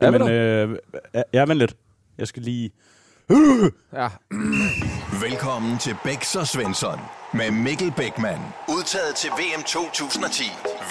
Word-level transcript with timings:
Er 0.00 0.10
vi 0.10 0.16
Jamen, 0.16 0.28
øh, 0.30 0.78
ja, 1.34 1.44
vent 1.44 1.58
lidt. 1.58 1.74
Jeg 2.18 2.28
skal 2.28 2.42
lige... 2.42 2.70
Ja. 3.92 4.08
Velkommen 5.20 5.78
til 5.78 5.96
Bæks 6.04 6.36
og 6.36 6.46
Svensson 6.46 7.00
med 7.34 7.50
Mikkel 7.50 7.92
Bækman. 7.96 8.38
Udtaget 8.68 9.14
til 9.14 9.30
VM 9.30 9.62
2010. 9.62 10.42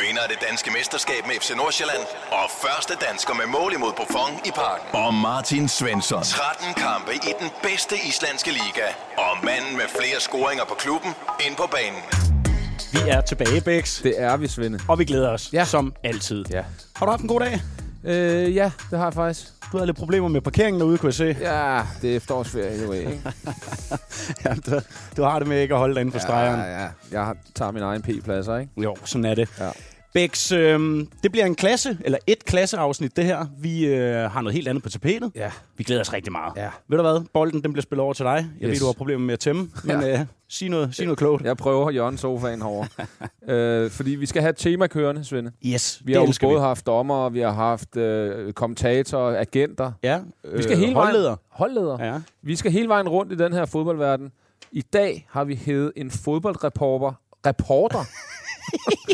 Vinder 0.02 0.22
af 0.22 0.30
det 0.30 0.38
danske 0.50 0.72
mesterskab 0.78 1.22
med 1.28 1.36
FC 1.42 1.50
Nordsjælland. 1.58 2.04
Og 2.32 2.46
første 2.64 2.94
dansker 3.10 3.34
med 3.34 3.46
mål 3.60 3.72
imod 3.74 3.94
Buffon 4.00 4.32
i 4.50 4.52
parken. 4.62 4.86
Og 5.06 5.14
Martin 5.14 5.68
Svensson. 5.68 6.24
13 6.24 6.74
kampe 6.86 7.12
i 7.30 7.32
den 7.42 7.50
bedste 7.64 7.96
islandske 8.10 8.52
liga. 8.52 8.88
Og 9.18 9.34
manden 9.46 9.74
med 9.82 9.88
flere 10.00 10.20
scoringer 10.20 10.66
på 10.72 10.76
klubben 10.84 11.12
ind 11.48 11.56
på 11.62 11.66
banen. 11.76 12.02
Vi 12.96 13.00
er 13.16 13.22
tilbage, 13.22 13.62
Bæks. 13.62 14.02
Det 14.04 14.14
er 14.22 14.38
vi, 14.38 14.48
Svende. 14.48 14.80
Og 14.88 15.00
vi 15.00 15.06
glæder 15.06 15.30
os, 15.30 15.50
Ja. 15.54 15.66
som 15.66 15.94
altid. 16.04 16.46
Ja. 16.52 16.64
Har 16.96 17.06
du 17.06 17.10
haft 17.12 17.22
en 17.22 17.28
god 17.28 17.40
dag? 17.40 17.62
Øh, 18.04 18.56
ja, 18.56 18.72
det 18.92 18.98
har 19.00 19.06
jeg 19.06 19.14
faktisk. 19.14 19.48
Du 19.72 19.78
havde 19.78 19.86
lidt 19.86 19.98
problemer 19.98 20.28
med 20.28 20.42
parkeringen 20.42 20.80
derude, 20.80 20.98
kunne 20.98 21.08
jeg 21.08 21.14
se. 21.14 21.36
Ja, 21.42 21.82
det 22.02 22.12
er 22.12 22.16
efterårsferie, 22.16 22.84
jo 22.86 22.92
ikke? 22.92 23.22
Ja, 24.46 24.54
du, 24.66 24.80
du 25.18 25.24
har 25.24 25.40
det 25.40 25.48
med 25.48 25.62
ikke 25.62 25.74
at 25.74 25.80
holde 25.80 25.94
dig 25.96 26.02
inden 26.02 26.14
for 26.14 26.20
stregeren. 26.20 26.60
Ja, 26.60 26.82
ja. 26.84 26.88
Jeg 27.12 27.26
har- 27.26 27.38
tager 27.56 27.72
min 27.72 27.84
egen 27.84 28.02
p-pladser, 28.02 28.58
ikke? 28.58 28.72
Jo, 28.78 28.96
sådan 29.06 29.26
er 29.26 29.36
det. 29.36 29.50
Ja. 29.60 29.70
Bæks, 30.14 30.52
øh, 30.52 31.06
det 31.24 31.32
bliver 31.32 31.46
en 31.46 31.56
klasse, 31.56 31.98
eller 32.06 32.18
et 32.28 32.46
klasseafsnit, 32.46 33.16
det 33.16 33.26
her. 33.26 33.46
Vi 33.60 33.86
øh, 33.86 34.32
har 34.32 34.42
noget 34.42 34.54
helt 34.56 34.68
andet 34.68 34.84
på 34.84 34.90
tapetet. 34.90 35.32
Ja. 35.36 35.52
Vi 35.78 35.84
glæder 35.84 36.02
os 36.02 36.14
rigtig 36.14 36.32
meget. 36.32 36.54
Ja. 36.58 36.70
Ved 36.88 36.98
du 36.98 37.04
hvad? 37.04 37.26
Bolden 37.34 37.64
den 37.64 37.74
bliver 37.74 37.82
spillet 37.82 38.04
over 38.04 38.14
til 38.14 38.26
dig. 38.26 38.48
Jeg 38.60 38.68
yes. 38.68 38.72
ved, 38.74 38.80
du 38.80 38.86
har 38.86 38.94
problemer 38.94 39.26
med 39.26 39.34
at 39.34 39.40
tæmme, 39.40 39.70
men 39.84 40.04
øh, 40.04 40.20
sig, 40.50 40.70
noget, 40.70 40.96
sig 40.96 41.06
noget 41.06 41.18
klogt. 41.18 41.44
Jeg 41.46 41.58
prøver 41.58 41.92
Jørgen 41.92 42.18
sofaen 42.18 42.62
herovre. 42.62 42.88
øh, 43.84 43.92
fordi 43.92 44.12
vi 44.12 44.26
skal 44.26 44.42
have 44.42 44.50
et 44.50 44.58
tema 44.58 44.88
kørende, 44.88 45.24
Svende. 45.26 45.52
Yes, 45.66 46.02
Vi 46.06 46.14
har 46.14 46.22
jo 46.22 46.34
både 46.42 46.62
haft 46.62 46.86
dommer, 46.86 47.30
vi 47.30 47.40
har 47.40 47.52
haft 47.54 47.98
øh, 47.98 48.54
kommentatorer, 48.54 49.40
agenter. 49.40 49.92
Ja, 50.04 50.20
Vi 50.56 50.64
skal 50.64 50.78
hele 50.78 50.94
holdleder. 50.94 51.24
vejen, 51.24 51.38
holdleder. 51.50 52.06
Ja. 52.06 52.20
Vi 52.42 52.56
skal 52.56 52.72
hele 52.72 52.88
vejen 52.88 53.10
rundt 53.10 53.32
i 53.32 53.36
den 53.36 53.54
her 53.54 53.66
fodboldverden. 53.66 54.32
I 54.72 54.82
dag 54.82 55.28
har 55.30 55.44
vi 55.44 55.56
hævet 55.56 55.92
en 55.96 56.12
fodboldreporter. 56.12 57.14
Reporter? 57.46 58.00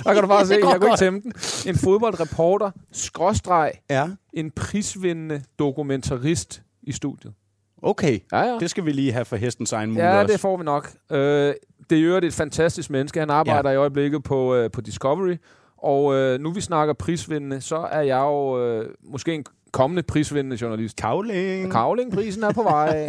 Der 0.04 0.14
kan 0.14 0.22
du 0.22 0.28
bare 0.28 0.46
se, 0.48 0.54
jeg 0.54 0.62
kunne 0.82 0.88
ikke 0.88 0.98
tæmme 0.98 1.22
den. 1.22 1.34
En 1.68 1.76
fodboldreporter, 1.78 2.72
skråstreg, 2.92 3.72
ja. 3.90 4.08
en 4.34 4.52
prisvindende 4.52 5.44
dokumentarist 5.60 6.62
i 6.84 6.92
studiet. 6.92 7.34
Okay, 7.82 8.20
Ja, 8.32 8.40
ja. 8.42 8.58
det 8.60 8.70
skal 8.70 8.86
vi 8.86 8.92
lige 8.92 9.12
have 9.14 9.26
for 9.26 9.36
hestens 9.36 9.72
egen 9.74 9.90
mund 9.90 10.00
Ja, 10.02 10.22
også. 10.22 10.32
det 10.34 10.40
får 10.40 10.58
vi 10.58 10.64
nok. 10.64 10.92
Øh, 11.12 11.54
det 11.90 11.98
er 11.98 12.02
jo 12.02 12.16
et 12.18 12.34
fantastisk 12.34 12.90
menneske. 12.90 13.20
Han 13.20 13.30
arbejder 13.30 13.70
ja. 13.70 13.74
i 13.76 13.78
øjeblikket 13.78 14.24
på, 14.24 14.56
øh, 14.56 14.72
på 14.72 14.82
Discovery. 14.82 15.36
Og 15.78 16.16
øh, 16.16 16.40
nu 16.40 16.52
vi 16.52 16.62
snakker 16.62 16.94
prisvindende, 16.94 17.62
så 17.62 17.76
er 17.92 18.02
jeg 18.02 18.18
jo 18.20 18.66
øh, 18.66 18.90
måske 19.04 19.34
en 19.34 19.46
kommende 19.72 20.04
prisvindende 20.04 20.58
journalist. 20.62 20.96
Kavling. 20.96 21.72
Kavlingprisen 21.72 22.44
er 22.44 22.52
på 22.54 22.64
vej. 22.74 23.08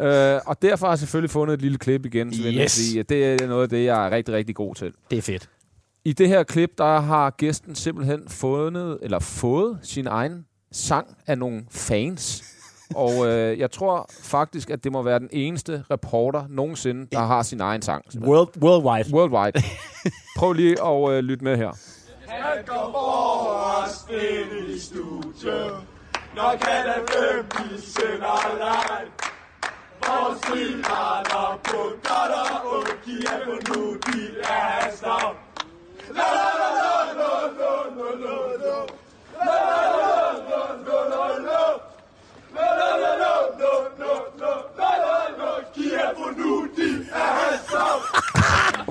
øh, 0.00 0.40
og 0.46 0.62
derfor 0.62 0.86
har 0.86 0.92
jeg 0.92 0.98
selvfølgelig 0.98 1.30
fundet 1.30 1.54
et 1.54 1.62
lille 1.62 1.78
klip 1.78 2.06
igen, 2.06 2.34
Svend, 2.34 2.56
Yes. 2.56 2.74
fordi 2.86 2.98
at 2.98 3.08
det 3.08 3.42
er 3.42 3.46
noget 3.46 3.62
af 3.62 3.68
det, 3.68 3.84
jeg 3.84 4.06
er 4.06 4.10
rigtig, 4.10 4.34
rigtig 4.34 4.54
god 4.54 4.74
til. 4.74 4.92
Det 5.10 5.18
er 5.18 5.22
fedt. 5.22 5.48
I 6.06 6.12
det 6.12 6.28
her 6.28 6.42
klip, 6.42 6.70
der 6.78 7.00
har 7.00 7.30
gæsten 7.30 7.74
simpelthen 7.74 8.28
fundet, 8.28 8.98
eller 9.02 9.18
fået 9.18 9.78
sin 9.82 10.06
egen 10.06 10.46
sang 10.72 11.16
af 11.26 11.38
nogle 11.38 11.64
fans. 11.70 12.44
Og 13.04 13.26
øh, 13.26 13.58
jeg 13.58 13.70
tror 13.70 14.10
faktisk, 14.22 14.70
at 14.70 14.84
det 14.84 14.92
må 14.92 15.02
være 15.02 15.18
den 15.18 15.28
eneste 15.32 15.84
reporter 15.90 16.44
nogensinde, 16.48 17.06
der 17.12 17.18
har 17.18 17.42
sin 17.42 17.60
egen 17.60 17.82
sang. 17.82 18.04
World, 18.20 18.62
worldwide. 18.62 19.14
Worldwide. 19.14 19.62
Prøv 20.38 20.52
lige 20.52 20.82
at 20.82 21.10
øh, 21.10 21.18
lytte 21.18 21.44
med 21.44 21.56
her. 21.56 21.70
Han 22.28 22.64
går 22.66 22.92
overraskende 22.94 24.74
i 24.74 24.78
studiet, 24.78 25.72
når 26.36 26.56
Kanal 26.60 27.00
5 27.32 27.46
de 27.48 27.80
sender 27.82 28.56
live. 28.56 29.10
Vores 30.06 30.40
frihaler 30.44 31.60
på 31.64 31.78
godt 32.02 32.32
og 32.40 32.76
ondt, 32.78 32.98
de 33.06 33.16
er 33.26 33.44
på 33.44 33.74
nu, 33.74 33.94
de 33.94 34.40
er 34.40 34.54
hans 34.54 35.02
navn. 35.02 35.36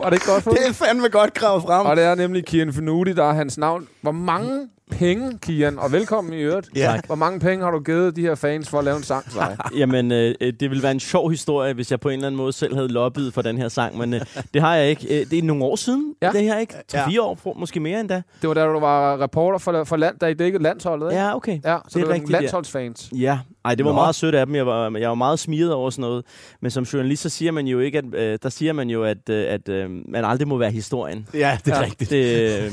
Var 0.03 0.09
det 0.09 0.15
ikke 0.15 0.31
godt 0.31 0.43
for 0.43 0.51
Det 0.51 0.67
er 0.67 0.73
fandme 0.73 1.09
godt 1.09 1.33
gravet 1.33 1.63
frem. 1.63 1.85
Og 1.85 1.95
det 1.95 2.03
er 2.03 2.15
nemlig 2.15 2.45
Kian 2.45 2.73
Finuti, 2.73 3.13
der 3.13 3.23
er 3.23 3.33
hans 3.33 3.57
navn. 3.57 3.87
Hvor 4.01 4.11
mange 4.11 4.69
penge, 4.91 5.37
Kian, 5.41 5.79
og 5.79 5.91
velkommen 5.91 6.33
i 6.33 6.37
øvrigt. 6.37 6.69
Ja. 6.75 6.99
Hvor 7.05 7.15
mange 7.15 7.39
penge 7.39 7.63
har 7.63 7.71
du 7.71 7.79
givet 7.79 8.15
de 8.15 8.21
her 8.21 8.35
fans 8.35 8.69
for 8.69 8.79
at 8.79 8.83
lave 8.85 8.97
en 8.97 9.03
sang 9.03 9.23
til 9.25 9.33
dig? 9.39 9.57
Jamen, 9.79 10.11
øh, 10.11 10.35
øh, 10.41 10.53
det 10.59 10.69
ville 10.69 10.83
være 10.83 10.91
en 10.91 10.99
sjov 10.99 11.29
historie, 11.29 11.73
hvis 11.73 11.91
jeg 11.91 11.99
på 11.99 12.09
en 12.09 12.13
eller 12.15 12.27
anden 12.27 12.37
måde 12.37 12.53
selv 12.53 12.75
havde 12.75 12.87
lobbyet 12.87 13.33
for 13.33 13.41
den 13.41 13.57
her 13.57 13.67
sang, 13.69 13.97
men 13.97 14.13
øh, 14.13 14.21
det 14.53 14.61
har 14.61 14.75
jeg 14.75 14.89
ikke. 14.89 15.19
Øh, 15.21 15.29
det 15.29 15.39
er 15.39 15.43
nogle 15.43 15.63
år 15.63 15.75
siden, 15.75 16.13
Ja. 16.21 16.31
det 16.31 16.41
her, 16.41 16.57
ikke? 16.59 16.73
Ja. 16.93 16.99
Ja. 16.99 17.07
Fire 17.07 17.21
år, 17.21 17.35
for, 17.35 17.53
måske 17.53 17.79
mere 17.79 17.99
endda. 17.99 18.21
Det 18.41 18.47
var 18.47 18.53
da 18.53 18.65
du 18.65 18.79
var 18.79 19.21
reporter 19.21 19.57
for, 19.57 19.83
for 19.83 19.95
land, 19.97 20.19
der 20.21 20.27
I 20.27 20.33
dækkede 20.33 20.63
landsholdet, 20.63 21.11
ikke? 21.11 21.21
Ja, 21.23 21.35
okay. 21.35 21.59
Ja, 21.65 21.77
så 21.77 21.81
det 21.85 21.93
det 21.95 22.01
er 22.03 22.07
er 22.07 22.13
rigtigt, 22.13 22.31
landsholdsfans. 22.31 23.09
Ja, 23.15 23.39
ej, 23.65 23.75
det 23.75 23.85
var 23.85 23.91
Nå. 23.91 23.95
Meget 23.95 24.15
sødt 24.15 24.35
af 24.35 24.45
dem. 24.45 24.55
Jeg 24.55 24.65
var, 24.65 24.97
jeg 24.97 25.09
var 25.09 25.15
meget 25.15 25.39
smiret 25.39 25.73
over 25.73 25.89
sådan 25.89 26.01
noget. 26.01 26.25
Men 26.61 26.71
som 26.71 26.83
journalist, 26.83 27.21
så 27.21 27.29
siger 27.29 27.51
man 27.51 27.67
jo 27.67 27.79
ikke, 27.79 27.97
at, 27.97 28.05
øh, 28.13 28.39
der 28.43 28.49
siger 28.49 28.73
man 28.73 28.89
jo, 28.89 29.03
at, 29.03 29.29
øh, 29.29 29.45
at 29.53 29.69
øh, 29.69 29.89
man 30.07 30.25
aldrig 30.25 30.47
må 30.47 30.57
være 30.57 30.71
historien. 30.71 31.27
Ja, 31.33 31.57
det 31.65 31.71
er 31.73 31.77
Ja, 31.77 31.83
rigtigt. 31.85 32.09
Det, 32.09 32.61
øh, 32.63 32.71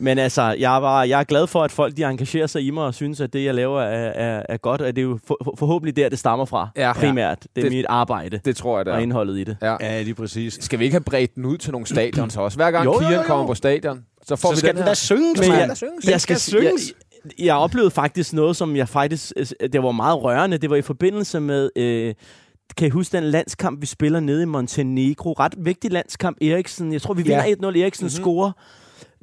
men 0.00 0.18
altså, 0.18 0.42
jeg, 0.58 0.82
var, 0.82 1.04
jeg 1.04 1.20
er 1.20 1.24
glad 1.24 1.46
for, 1.46 1.62
at 1.62 1.72
folk 1.72 1.96
de 1.96 2.04
engagerer 2.04 2.46
sig 2.46 2.62
i 2.62 2.70
mig 2.70 2.84
og 2.84 2.94
synes, 2.94 3.20
at 3.20 3.32
det, 3.32 3.44
jeg 3.44 3.54
laver, 3.54 3.80
er, 3.80 4.08
er, 4.38 4.42
er 4.48 4.56
godt. 4.56 4.80
Og 4.80 4.96
det 4.96 4.98
er 4.98 5.06
jo 5.06 5.18
for, 5.26 5.38
for, 5.44 5.54
forhåbentlig 5.58 5.96
der, 5.96 6.08
det 6.08 6.18
stammer 6.18 6.44
fra. 6.44 6.68
Ja. 6.76 6.92
Primært. 6.92 7.38
Det 7.42 7.48
er 7.56 7.62
Det- 7.68 7.72
mit 7.76 7.86
arbejde 7.88 8.40
Det 8.44 8.56
tror 8.56 8.78
jeg, 8.78 8.84
det 8.86 8.92
og 8.92 8.98
er. 8.98 9.02
indholdet 9.02 9.38
i 9.38 9.44
det. 9.44 9.56
Ja. 9.62 9.76
Ja, 9.80 10.02
lige 10.02 10.14
præcis. 10.14 10.58
Skal 10.60 10.78
vi 10.78 10.84
ikke 10.84 10.94
have 10.94 11.04
bredt 11.04 11.34
den 11.34 11.44
ud 11.44 11.58
til 11.58 11.72
nogle 11.72 11.86
stadions 11.86 12.36
også? 12.36 12.56
Hver 12.58 12.70
gang 12.70 12.84
Jo, 12.84 12.92
jo, 12.92 12.98
Kian 12.98 13.12
jo. 13.12 13.22
kommer 13.22 13.46
på 13.46 13.54
stadion, 13.54 14.04
så 14.26 14.36
får 14.36 14.48
Så 14.48 14.54
vi 14.54 14.58
skal 14.58 14.68
den 14.68 14.76
den 14.76 14.82
her. 14.82 14.90
da 14.90 14.94
synges, 14.94 15.40
Men 15.40 15.58
jeg, 15.58 15.68
der 15.68 15.74
synges. 15.74 16.04
Jeg, 16.08 16.20
skal 16.20 16.36
skal, 16.36 16.62
jeg, 16.62 16.70
synges. 16.78 16.94
jeg, 17.38 17.46
jeg 17.46 17.54
oplevede 17.56 17.90
faktisk 17.90 18.32
noget, 18.32 18.56
som 18.56 18.76
jeg 18.76 18.88
faktisk... 18.88 19.32
øh, 19.36 19.46
Det 19.72 19.82
var 19.82 19.92
meget 19.92 20.22
rørende. 20.22 20.58
Det 20.58 20.70
var 20.70 20.76
i 20.76 20.82
forbindelse 20.82 21.40
med... 21.40 21.70
Øh, 21.76 22.14
kan 22.76 22.86
I 22.86 22.90
huske 22.90 23.16
den 23.16 23.24
landskamp, 23.24 23.80
vi 23.80 23.86
spiller 23.86 24.20
nede 24.20 24.42
i 24.42 24.46
Montenegro? 24.46 25.32
Ret 25.32 25.54
vigtig 25.58 25.90
landskamp. 25.92 26.36
Eriksen, 26.42 26.92
jeg 26.92 27.02
tror, 27.02 27.14
vi 27.14 27.22
vinder 27.22 27.44
Ja. 27.44 27.52
1-0. 27.70 27.78
Eriksen 27.82 28.04
mm-hmm. 28.04 28.22
scorer. 28.22 28.52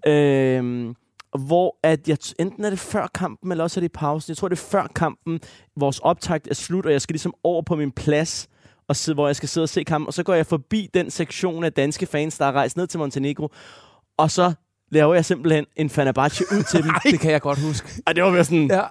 Øh, 0.07 0.93
hvor 1.39 1.77
at 1.83 2.07
jeg, 2.07 2.17
enten 2.39 2.65
er 2.65 2.69
det 2.69 2.79
før 2.79 3.07
kampen, 3.13 3.51
eller 3.51 3.63
også 3.63 3.79
er 3.79 3.81
det 3.81 3.89
i 3.89 3.97
pausen. 3.97 4.29
Jeg 4.29 4.37
tror, 4.37 4.47
det 4.47 4.55
er 4.55 4.67
før 4.71 4.87
kampen. 4.95 5.39
Vores 5.75 5.99
optakt 5.99 6.47
er 6.47 6.53
slut, 6.53 6.85
og 6.85 6.91
jeg 6.91 7.01
skal 7.01 7.13
ligesom 7.13 7.33
over 7.43 7.61
på 7.61 7.75
min 7.75 7.91
plads, 7.91 8.49
og 8.89 8.95
sidde, 8.95 9.15
hvor 9.15 9.27
jeg 9.27 9.35
skal 9.35 9.49
sidde 9.49 9.65
og 9.65 9.69
se 9.69 9.83
kampen. 9.83 10.07
Og 10.07 10.13
så 10.13 10.23
går 10.23 10.33
jeg 10.33 10.45
forbi 10.45 10.89
den 10.93 11.11
sektion 11.11 11.63
af 11.63 11.73
danske 11.73 12.05
fans, 12.05 12.37
der 12.37 12.45
er 12.45 12.51
rejst 12.51 12.77
ned 12.77 12.87
til 12.87 12.99
Montenegro. 12.99 13.49
Og 14.17 14.31
så 14.31 14.53
laver 14.91 15.13
jeg 15.13 15.25
simpelthen 15.25 15.65
en 15.75 15.89
Fenerbahce 15.89 16.43
ud 16.51 16.63
til 16.63 16.83
dem. 16.83 16.91
Det 17.11 17.19
kan 17.19 17.31
jeg 17.31 17.41
godt 17.41 17.59
huske. 17.59 18.01
Og 18.07 18.15
det 18.15 18.23
var 18.23 18.31
mere 18.31 18.43
sådan... 18.43 18.71
Ja. 18.71 18.81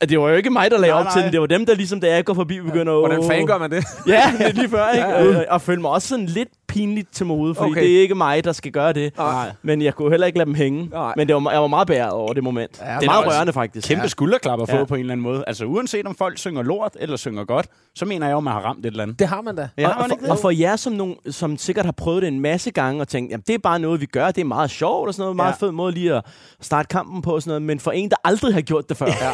At 0.00 0.08
Det 0.08 0.20
var 0.20 0.28
jo 0.28 0.36
ikke 0.36 0.50
mig, 0.50 0.70
der 0.70 0.78
lavede 0.78 0.98
Nej, 1.00 1.06
op 1.06 1.12
til 1.12 1.18
nej. 1.18 1.24
den. 1.24 1.32
Det 1.32 1.40
var 1.40 1.46
dem, 1.46 1.66
der 1.66 1.74
ligesom, 1.74 2.00
da 2.00 2.14
jeg 2.14 2.24
går 2.24 2.34
forbi, 2.34 2.60
begynder 2.60 2.92
at... 2.92 2.98
Hvordan 3.00 3.24
fanden 3.26 3.46
gør 3.46 3.58
man 3.58 3.70
det? 3.70 3.84
Ja, 4.06 4.22
det 4.38 4.46
er 4.46 4.52
lige 4.52 4.68
før, 4.68 4.88
ikke? 4.90 5.06
Ja, 5.08 5.22
ja. 5.24 5.38
Og, 5.38 5.44
og 5.48 5.60
følte 5.62 5.80
mig 5.82 5.90
også 5.90 6.08
sådan 6.08 6.26
lidt 6.26 6.48
pinligt 6.68 7.12
til 7.14 7.26
mode, 7.26 7.54
fordi 7.54 7.70
Okay. 7.70 7.82
det 7.82 7.96
er 7.96 8.00
ikke 8.00 8.14
mig, 8.14 8.44
der 8.44 8.52
skal 8.52 8.72
gøre 8.72 8.92
det. 8.92 9.16
Nej. 9.18 9.52
Men 9.62 9.82
jeg 9.82 9.94
kunne 9.94 10.10
heller 10.10 10.26
ikke 10.26 10.38
lade 10.38 10.46
dem 10.46 10.54
hænge. 10.54 10.88
Nej. 10.92 11.12
Men 11.16 11.28
det 11.28 11.36
var, 11.36 11.50
jeg 11.50 11.60
var 11.60 11.66
meget 11.66 11.86
bæret 11.88 12.10
over 12.12 12.32
det 12.32 12.44
moment. 12.44 12.80
Ja, 12.80 12.94
det 13.00 13.02
er 13.02 13.06
meget 13.06 13.26
rørende, 13.26 13.52
faktisk. 13.52 13.88
Kæmpe 13.88 14.08
skulderklap 14.08 14.60
at 14.62 14.68
få 14.70 14.76
Ja. 14.76 14.84
på 14.84 14.94
en 14.94 15.00
eller 15.00 15.12
anden 15.12 15.22
måde. 15.22 15.44
Altså 15.46 15.64
uanset 15.64 16.06
om 16.06 16.14
folk 16.14 16.38
synger 16.38 16.62
lort 16.62 16.96
eller 17.00 17.16
synger 17.16 17.44
godt, 17.44 17.66
så 17.94 18.04
mener 18.04 18.26
jeg 18.26 18.32
jo, 18.32 18.38
at 18.38 18.44
man 18.44 18.52
har 18.52 18.60
ramt 18.60 18.78
et 18.78 18.86
eller 18.86 19.02
andet. 19.02 19.18
Det 19.18 19.28
har 19.28 19.40
man 19.40 19.56
da. 19.56 19.68
Ja, 19.78 19.86
og, 19.88 19.92
har 19.94 20.00
man 20.00 20.10
og, 20.10 20.14
ikke 20.14 20.20
for, 20.20 20.24
det? 20.26 20.30
og 20.30 20.38
for 20.38 20.50
jer, 20.50 20.76
som, 20.76 20.92
nogen, 20.92 21.16
som 21.30 21.56
sikkert 21.58 21.84
har 21.84 21.92
prøvet 21.92 22.22
det 22.22 22.28
en 22.28 22.40
masse 22.40 22.70
gange, 22.70 23.00
og 23.00 23.08
tænkt, 23.08 23.30
jamen 23.30 23.44
det 23.46 23.54
er 23.54 23.58
bare 23.58 23.78
noget, 23.78 24.00
vi 24.00 24.06
gør, 24.06 24.26
det 24.30 24.40
er 24.40 24.44
meget 24.44 24.70
sjovt 24.70 25.08
og 25.08 25.14
sådan 25.14 25.22
noget, 25.22 25.36
meget 25.36 25.54
Ja. 25.62 25.66
fed 25.66 25.72
måde 25.72 25.92
lige 25.92 26.14
at 26.14 26.24
starte 26.60 26.86
kampen 26.88 27.22
på 27.22 27.34
og 27.34 27.42
sådan 27.42 27.50
noget, 27.50 27.62
men 27.62 27.80
for 27.80 27.90
en, 27.90 28.10
der 28.10 28.16
aldrig 28.24 28.54
har 28.54 28.60
gjort 28.60 28.88
det 28.88 28.96
før, 28.96 29.06
ja. 29.22 29.32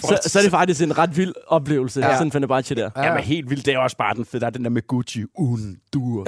Så, 0.00 0.18
så 0.26 0.38
er 0.38 0.42
det 0.42 0.50
faktisk 0.50 0.82
en 0.82 0.98
ret 0.98 1.16
vild 1.16 1.32
oplevelse, 1.46 2.00
Ja. 2.00 2.12
sådan 2.14 2.26
en 2.26 2.32
Fenerbahce 2.32 2.74
der. 2.74 2.90
Ja, 2.96 3.14
men 3.14 3.22
helt 3.22 3.50
vildt. 3.50 3.66
Det 3.66 3.74
er 3.74 3.78
også 3.78 3.96
bare 3.96 4.14
den 4.14 4.24
fede. 4.24 4.40
Der 4.40 4.46
er 4.46 4.50
den 4.50 4.64
der 4.64 4.70
med 4.70 4.86
Gucci. 4.86 5.24
Un, 5.38 5.76
dur. 5.94 6.22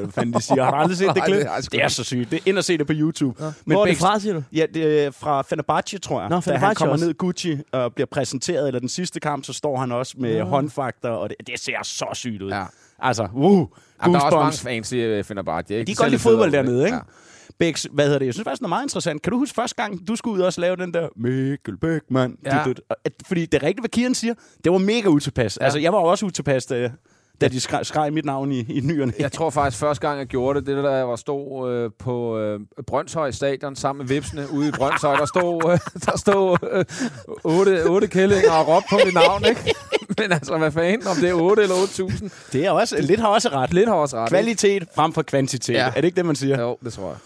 Hvad 0.00 0.12
fanden 0.12 0.32
de 0.34 0.42
siger. 0.42 0.64
Har 0.64 0.70
du 0.70 0.76
aldrig 0.76 0.96
set 0.98 1.10
det 1.14 1.24
klip? 1.24 1.36
det 1.72 1.82
er 1.82 1.88
så 1.88 2.04
sygt. 2.04 2.30
Det 2.30 2.36
er 2.36 2.42
ind 2.46 2.58
og 2.58 2.64
se 2.64 2.78
det 2.78 2.86
på 2.86 2.92
YouTube. 2.96 3.44
Ja. 3.44 3.52
Hvor 3.64 3.82
er 3.86 3.88
det 3.90 3.98
fra, 3.98 4.18
siger 4.18 4.34
du? 4.34 4.42
Ja, 4.52 4.66
det 4.74 5.04
er 5.06 5.10
fra 5.10 5.42
Fenerbahce, 5.42 5.98
tror 5.98 6.20
jeg. 6.20 6.28
Nå, 6.30 6.34
da 6.34 6.34
han 6.34 6.42
Fenerbahce 6.42 6.74
kommer 6.78 6.92
også. 6.92 7.04
ned 7.06 7.14
Gucci 7.14 7.56
og 7.72 7.94
bliver 7.94 8.06
præsenteret, 8.12 8.66
eller 8.66 8.80
den 8.80 8.88
sidste 8.88 9.20
kamp, 9.20 9.44
så 9.44 9.52
står 9.52 9.76
han 9.78 9.92
også 9.92 10.14
med 10.18 10.34
Ja. 10.34 10.44
håndfakter, 10.44 11.08
og 11.08 11.28
det, 11.28 11.36
det 11.46 11.60
ser 11.60 11.72
så 11.82 12.06
sygt 12.12 12.42
ud. 12.42 12.50
Ja. 12.50 12.64
Altså, 12.98 13.28
uh, 13.34 13.66
Jamen, 14.02 14.14
der 14.14 14.20
er 14.20 14.24
også 14.30 14.38
mange 14.38 14.52
fans 14.76 14.92
i 14.92 14.96
øh, 14.96 15.24
Fenerbahce. 15.24 15.74
ikke? 15.74 15.86
De 15.86 15.94
kan 15.94 16.02
godt 16.02 16.10
lide 16.10 16.22
fodbold 16.22 16.52
dernede, 16.52 16.84
ikke? 16.84 16.96
Ja. 16.96 17.02
Bæks, 17.58 17.86
hvad 17.92 18.04
hedder 18.04 18.18
det? 18.18 18.26
Jeg 18.26 18.34
synes 18.34 18.44
faktisk, 18.44 18.60
det 18.60 18.64
er 18.64 18.68
meget 18.68 18.82
interessant. 18.84 19.22
Kan 19.22 19.30
du 19.32 19.38
huske 19.38 19.54
første 19.54 19.82
gang, 19.82 20.08
du 20.08 20.16
skulle 20.16 20.34
ud 20.34 20.40
og 20.40 20.46
også 20.46 20.60
lave 20.60 20.76
den 20.76 20.94
der 20.94 21.08
Mikkel 21.16 21.76
Bækman? 21.76 22.36
Ja. 22.44 22.64
Fordi 23.26 23.46
det 23.46 23.54
er 23.54 23.62
rigtigt, 23.62 23.80
hvad 23.80 23.88
Kian 23.88 24.14
siger. 24.14 24.34
Det 24.64 24.72
var 24.72 24.78
mega 24.78 25.08
utilpas. 25.08 25.58
Ja. 25.60 25.64
Altså, 25.64 25.78
jeg 25.78 25.92
var 25.92 25.98
også 25.98 26.26
utilpas, 26.26 26.66
da, 26.66 26.90
da 27.40 27.48
de 27.48 27.60
skreg, 27.60 27.86
skreg 27.86 28.12
mit 28.12 28.24
navn 28.24 28.52
i, 28.52 28.60
i 28.60 28.80
nyerne. 28.80 29.12
Jeg 29.18 29.32
tror 29.32 29.50
faktisk, 29.50 29.80
første 29.80 30.08
gang 30.08 30.18
jeg 30.18 30.26
gjorde 30.26 30.58
det, 30.60 30.66
det 30.66 30.84
der, 30.84 30.90
jeg 30.90 31.08
var 31.08 31.16
stod 31.16 31.72
øh, 31.72 31.90
på 31.98 32.38
øh, 32.38 32.60
Brøndshøj 32.86 33.30
stadion 33.30 33.76
sammen 33.76 34.06
med 34.06 34.14
Vipsene 34.14 34.46
ude 34.52 34.68
i 34.68 34.70
Brøndshøj. 34.70 35.16
Der 35.16 35.26
stod, 35.26 35.70
øh, 35.72 35.78
der 36.06 36.18
stod 36.18 36.58
øh, 36.72 36.84
otte, 37.44 37.84
otte 37.86 38.06
kællinger 38.06 38.50
og 38.52 38.68
råbte 38.68 38.86
på 38.90 38.98
mit 39.04 39.14
navn, 39.14 39.44
ikke? 39.48 39.74
Men 40.18 40.32
altså, 40.32 40.58
hvad 40.58 40.72
fanden, 40.72 41.06
om 41.06 41.16
det 41.16 41.28
er 41.28 41.34
8 41.34 41.62
eller 41.62 41.74
8.000? 41.74 42.28
Det 42.52 42.66
er 42.66 42.70
også, 42.70 42.96
lidt 43.00 43.20
har 43.20 43.28
også 43.28 43.48
ret. 43.48 43.74
Lidt 43.74 43.88
har 43.88 43.94
også 43.94 44.16
ret. 44.16 44.22
ikke? 44.26 44.30
Kvalitet 44.30 44.88
frem 44.94 45.12
for 45.12 45.22
kvantitet. 45.22 45.74
Ja. 45.74 45.86
Er 45.86 45.90
det 45.90 46.04
ikke 46.04 46.16
det, 46.16 46.26
man 46.26 46.36
siger? 46.36 46.60
Jo, 46.60 46.76
det 46.84 46.92
tror 46.92 47.08
jeg. 47.08 47.16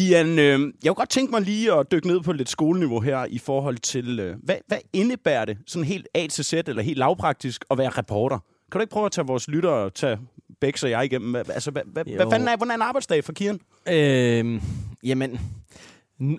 Kian, 0.00 0.38
øh, 0.38 0.60
jeg 0.60 0.90
kunne 0.90 0.94
godt 0.94 1.08
tænke 1.08 1.30
mig 1.30 1.40
lige 1.40 1.72
at 1.72 1.92
dykke 1.92 2.06
ned 2.06 2.20
på 2.20 2.32
lidt 2.32 2.48
skoleniveau 2.48 3.00
her 3.00 3.24
i 3.24 3.38
forhold 3.38 3.78
til, 3.78 4.20
øh, 4.20 4.36
hvad, 4.42 4.56
hvad 4.66 4.78
indebærer 4.92 5.44
det 5.44 5.58
sådan 5.66 5.84
helt 5.84 6.08
A 6.14 6.26
til 6.26 6.44
Z, 6.44 6.52
eller 6.52 6.82
helt 6.82 6.98
lavpraktisk, 6.98 7.64
at 7.70 7.78
være 7.78 7.88
reporter? 7.88 8.38
Kan 8.72 8.78
du 8.78 8.80
ikke 8.80 8.90
prøve 8.90 9.06
at 9.06 9.12
tage 9.12 9.26
vores 9.26 9.48
lyttere 9.48 9.72
og 9.72 9.94
tage 9.94 10.18
Bex 10.60 10.82
og 10.82 10.90
jeg 10.90 11.04
igennem? 11.04 11.36
Altså, 11.36 11.70
hvad, 11.70 11.82
hvad, 11.86 12.04
hvad 12.04 12.26
fanden 12.30 12.48
er, 12.48 12.56
hvordan 12.56 12.70
er 12.70 12.74
en 12.74 12.82
arbejdsdag 12.82 13.24
for 13.24 13.32
Kian? 13.32 13.60
Øh, 13.88 14.62
jamen, 15.04 15.40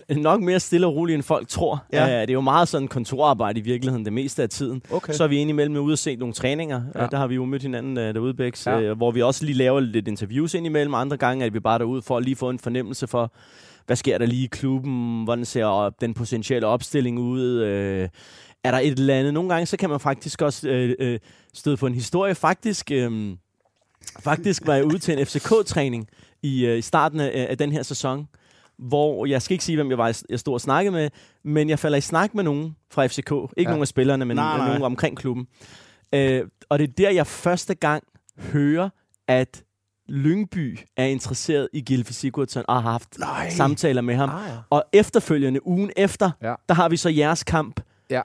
nok 0.09 0.41
mere 0.41 0.59
stille 0.59 0.87
og 0.87 0.95
roligt, 0.95 1.15
end 1.15 1.23
folk 1.23 1.47
tror. 1.47 1.83
Ja. 1.93 2.03
Uh, 2.05 2.09
det 2.21 2.29
er 2.29 2.33
jo 2.33 2.41
meget 2.41 2.67
sådan 2.67 2.87
kontorarbejde 2.87 3.59
i 3.59 3.63
virkeligheden 3.63 4.05
det 4.05 4.13
meste 4.13 4.43
af 4.43 4.49
tiden. 4.49 4.81
Okay. 4.91 5.13
Så 5.13 5.23
er 5.23 5.27
vi 5.27 5.37
indimellem 5.37 5.77
ude 5.77 5.93
og 5.93 5.97
se 5.97 6.15
nogle 6.15 6.33
træninger. 6.33 6.81
Ja. 6.95 6.99
Ja. 6.99 7.05
Uh, 7.05 7.11
der 7.11 7.17
har 7.17 7.27
vi 7.27 7.35
jo 7.35 7.45
mødt 7.45 7.61
hinanden 7.61 7.97
uh, 7.97 8.03
derude, 8.03 8.33
Bex, 8.33 8.67
Ja. 8.67 8.91
uh, 8.91 8.97
hvor 8.97 9.11
vi 9.11 9.21
også 9.21 9.45
lige 9.45 9.57
laver 9.57 9.79
lidt 9.79 10.07
interviews 10.07 10.53
indimellem. 10.53 10.93
Andre 10.93 11.17
gange 11.17 11.45
er 11.45 11.49
vi 11.49 11.59
bare 11.59 11.79
derude 11.79 12.01
for 12.01 12.17
at 12.17 12.23
lige 12.23 12.35
få 12.35 12.49
en 12.49 12.59
fornemmelse 12.59 13.07
for, 13.07 13.33
hvad 13.85 13.95
sker 13.95 14.17
der 14.17 14.25
lige 14.25 14.43
i 14.43 14.47
klubben? 14.47 15.23
Hvordan 15.23 15.45
ser 15.45 15.65
op- 15.65 16.01
den 16.01 16.13
potentielle 16.13 16.67
opstilling 16.67 17.19
ud? 17.19 17.41
Øh, 17.61 18.09
er 18.63 18.71
der 18.71 18.77
et 18.79 18.99
eller 18.99 19.15
andet? 19.15 19.33
Nogle 19.33 19.49
gange 19.49 19.65
så 19.65 19.77
kan 19.77 19.89
man 19.89 19.99
faktisk 19.99 20.41
også 20.41 20.69
øh, 20.69 20.95
øh, 20.99 21.19
støde 21.53 21.77
på 21.77 21.87
en 21.87 21.93
historie. 21.93 22.35
Faktisk, 22.35 22.91
øh, 22.91 23.35
faktisk 24.19 24.67
var 24.67 24.75
jeg 24.75 24.85
ude 24.85 24.97
til 24.99 25.19
en 25.19 25.25
FCK-træning 25.25 26.07
i, 26.43 26.65
øh, 26.65 26.77
i 26.77 26.81
starten 26.81 27.19
af, 27.19 27.47
af 27.49 27.57
den 27.57 27.71
her 27.71 27.83
sæson, 27.83 28.27
hvor 28.81 29.25
jeg 29.25 29.41
skal 29.41 29.53
ikke 29.53 29.63
sige, 29.63 29.75
hvem 29.75 29.89
jeg 29.89 29.97
var, 29.97 30.21
jeg 30.29 30.39
stod 30.39 30.53
og 30.53 30.61
snakkede 30.61 30.91
med, 30.91 31.09
men 31.43 31.69
jeg 31.69 31.79
falder 31.79 31.97
i 31.97 32.01
snak 32.01 32.35
med 32.35 32.43
nogen 32.43 32.75
fra 32.91 33.05
FCK. 33.07 33.17
Ikke 33.31 33.51
Ja. 33.57 33.63
nogen 33.63 33.81
af 33.81 33.87
spillerne, 33.87 34.25
men 34.25 34.35
Nej, 34.37 34.57
nej. 34.57 34.67
nogen 34.67 34.83
omkring 34.83 35.17
klubben. 35.17 35.47
Øh, 36.13 36.41
og 36.69 36.79
det 36.79 36.89
er 36.89 36.93
der, 36.97 37.09
jeg 37.11 37.27
første 37.27 37.73
gang 37.75 38.03
hører, 38.39 38.89
at 39.27 39.63
Lyngby 40.09 40.79
er 40.97 41.05
interesseret 41.05 41.69
i 41.73 41.81
Gilfi 41.81 42.13
Sigurdsson 42.13 42.63
og 42.67 42.75
har 42.83 42.91
haft 42.91 43.19
Nej. 43.19 43.49
samtaler 43.49 44.01
med 44.01 44.15
ham. 44.15 44.29
Ah, 44.29 44.41
ja. 44.49 44.55
Og 44.69 44.83
efterfølgende, 44.93 45.67
ugen 45.67 45.91
efter, 45.97 46.31
ja. 46.41 46.55
der 46.69 46.73
har 46.75 46.89
vi 46.89 46.97
så 46.97 47.09
jeres 47.09 47.43
kamp 47.43 47.81
Ja. 48.09 48.21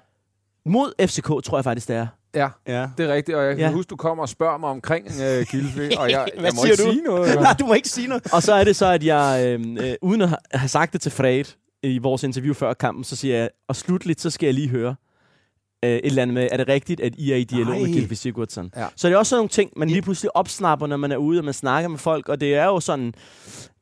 mod 0.67 0.93
FCK, 1.07 1.27
tror 1.45 1.57
jeg 1.57 1.65
faktisk, 1.65 1.89
det 1.89 1.97
er. 1.97 2.07
Ja, 2.37 2.49
Ja. 2.67 2.89
det 2.99 3.11
er 3.11 3.15
rigtigt, 3.15 3.37
og 3.37 3.45
jeg 3.45 3.57
kan 3.57 3.65
Ja. 3.67 3.73
huske, 3.73 3.89
du 3.91 3.97
kommer 3.97 4.23
og 4.23 4.29
spørger 4.29 4.59
mig 4.59 4.69
omkring 4.71 5.07
uh, 5.07 5.47
Gilfi, 5.51 5.95
og 6.01 6.11
jeg, 6.11 6.27
Hvad 6.35 6.45
jeg 6.45 6.53
må 6.55 6.63
siger 6.63 6.73
ikke 6.73 6.85
du? 6.85 6.91
sige 6.93 7.03
noget. 7.03 7.35
Nej, 7.41 7.53
du 7.61 7.67
må 7.67 7.75
ikke 7.75 7.89
sige 7.89 8.07
noget. 8.09 8.33
Og 8.33 8.43
så 8.43 8.53
er 8.55 8.65
det 8.65 8.77
så, 8.77 8.87
at 8.87 9.05
jeg, 9.05 9.43
øh, 9.47 9.77
øh, 9.89 9.95
uden 10.03 10.21
at 10.21 10.29
ha- 10.29 10.37
have 10.53 10.69
sagt 10.69 10.93
det 10.93 11.01
til 11.01 11.13
Fred 11.13 11.45
i 11.83 11.99
vores 11.99 12.23
interview 12.23 12.55
før 12.55 12.73
kampen, 12.75 13.05
så 13.05 13.17
siger 13.17 13.37
jeg, 13.37 13.49
og 13.69 13.77
slutligt, 13.77 14.21
så 14.21 14.31
skal 14.31 14.47
jeg 14.47 14.55
lige 14.55 14.69
høre 14.69 14.95
øh, 15.85 15.91
et 15.91 16.01
eller 16.05 16.23
andet 16.23 16.35
med, 16.35 16.49
er 16.53 16.57
det 16.57 16.69
rigtigt, 16.69 17.01
at 17.01 17.13
I 17.19 17.33
er 17.33 17.37
i 17.37 17.45
dialog 17.45 17.75
Nej. 17.75 17.83
med 17.83 17.93
Gilfi 17.93 18.15
Sigurdsson? 18.15 18.71
Ja. 18.77 18.87
Så 18.97 19.09
det 19.09 19.15
er 19.15 19.19
også 19.19 19.31
sådan 19.31 19.39
nogle 19.39 19.49
ting, 19.49 19.71
man 19.77 19.89
lige 19.91 20.03
pludselig 20.03 20.37
opsnapper, 20.37 20.87
når 20.87 20.97
man 20.97 21.13
er 21.13 21.17
ude, 21.17 21.39
og 21.41 21.45
man 21.45 21.55
snakker 21.55 21.89
med 21.89 21.99
folk, 21.99 22.29
og 22.29 22.41
det 22.41 22.55
er 22.55 22.65
jo 22.65 22.81
sådan, 22.81 23.15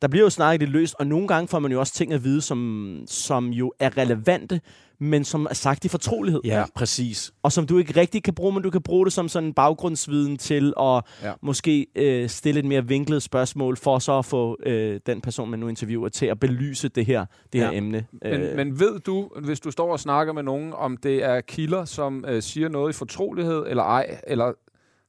der 0.01 0.07
bliver 0.07 0.23
jo 0.25 0.29
snakket 0.29 0.59
lidt 0.59 0.71
løst, 0.71 0.95
og 0.99 1.07
nogle 1.07 1.27
gange 1.27 1.47
får 1.47 1.59
man 1.59 1.71
jo 1.71 1.79
også 1.79 1.93
ting 1.93 2.13
at 2.13 2.23
vide, 2.23 2.41
som, 2.41 2.99
som 3.07 3.49
jo 3.49 3.73
er 3.79 3.97
relevante, 3.97 4.61
men 4.99 5.23
som 5.23 5.47
er 5.49 5.53
sagt 5.53 5.85
i 5.85 5.87
fortrolighed. 5.87 6.41
Ja, 6.45 6.63
præcis. 6.75 7.31
og 7.43 7.51
som 7.51 7.67
du 7.67 7.77
ikke 7.77 7.99
rigtig 7.99 8.23
kan 8.23 8.33
bruge, 8.33 8.53
men 8.53 8.63
du 8.63 8.69
kan 8.69 8.81
bruge 8.81 9.05
det 9.05 9.13
som 9.13 9.27
sådan 9.29 9.47
en 9.47 9.53
baggrundsviden 9.53 10.37
til 10.37 10.73
at 10.79 11.03
Ja. 11.23 11.31
måske 11.41 11.87
øh, 11.95 12.29
stille 12.29 12.59
et 12.59 12.65
mere 12.65 12.87
vinklet 12.87 13.23
spørgsmål, 13.23 13.77
for 13.77 13.99
så 13.99 14.17
at 14.17 14.25
få 14.25 14.57
øh, 14.65 14.99
den 15.05 15.21
person, 15.21 15.49
man 15.49 15.59
nu 15.59 15.67
interviewer, 15.67 16.09
til 16.09 16.25
at 16.25 16.39
belyse 16.39 16.89
det 16.89 17.05
her, 17.05 17.25
det 17.53 17.61
her 17.61 17.71
Ja. 17.71 17.77
emne. 17.77 18.05
Men, 18.23 18.33
Øh, 18.41 18.55
men 18.55 18.79
ved 18.79 18.99
du, 18.99 19.29
hvis 19.43 19.59
du 19.59 19.71
står 19.71 19.91
og 19.91 19.99
snakker 19.99 20.33
med 20.33 20.43
nogen, 20.43 20.73
om 20.73 20.97
det 20.97 21.23
er 21.23 21.41
kilder, 21.41 21.85
som 21.85 22.25
øh, 22.27 22.41
siger 22.41 22.69
noget 22.69 22.93
i 22.93 22.97
fortrolighed, 22.97 23.63
eller 23.67 23.83
ej, 23.83 24.17
eller 24.27 24.51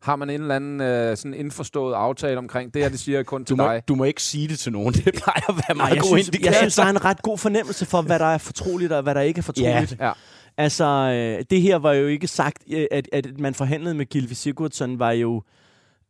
har 0.06 0.17
man 0.17 0.31
en 0.31 0.41
eller 0.41 0.56
anden 0.56 0.81
øh, 0.81 1.17
sådan 1.17 1.35
indforstået 1.35 1.94
aftale 1.94 2.38
omkring 2.38 2.75
det 2.75 2.82
her, 2.82 2.88
det 2.88 3.00
siger 3.00 3.19
jeg 3.19 3.26
kun 3.26 3.41
Du 3.41 3.44
til 3.47 3.56
må, 3.56 3.62
dig? 3.64 3.82
du 3.88 3.94
må 3.94 4.05
ikke 4.05 4.23
sige 4.23 4.49
det 4.49 4.58
til 4.58 4.73
nogen. 4.73 4.94
Det 4.94 5.03
plejer 5.23 5.50
at 5.50 5.55
være 5.56 5.62
Nej, 5.69 5.75
meget 5.76 5.94
jeg, 5.94 6.00
god 6.03 6.08
synes, 6.08 6.26
indikator. 6.29 6.50
jeg 6.50 6.56
synes, 6.58 6.75
der 6.75 6.82
er 6.85 6.91
en 6.91 7.05
ret 7.05 7.23
god 7.23 7.38
fornemmelse 7.38 7.87
for, 7.87 8.03
hvad 8.03 8.19
der 8.19 8.25
er 8.26 8.38
fortroligt 8.38 8.93
og 8.93 9.03
hvad 9.03 9.14
der 9.14 9.20
ikke 9.20 9.38
er 9.38 9.43
fortroligt. 9.43 9.97
Ja. 10.00 10.12
Altså, 10.56 10.85
øh, 10.85 11.44
det 11.50 11.62
her 11.62 11.76
var 11.76 11.93
jo 11.93 12.06
ikke 12.06 12.26
sagt, 12.26 12.58
øh, 12.73 12.87
at, 12.91 13.08
at 13.12 13.26
man 13.38 13.55
forhandlede 13.55 13.94
med 13.94 14.06
Gilvi 14.06 14.35
Sigurdsson, 14.35 14.99
var 14.99 15.11
jo... 15.11 15.43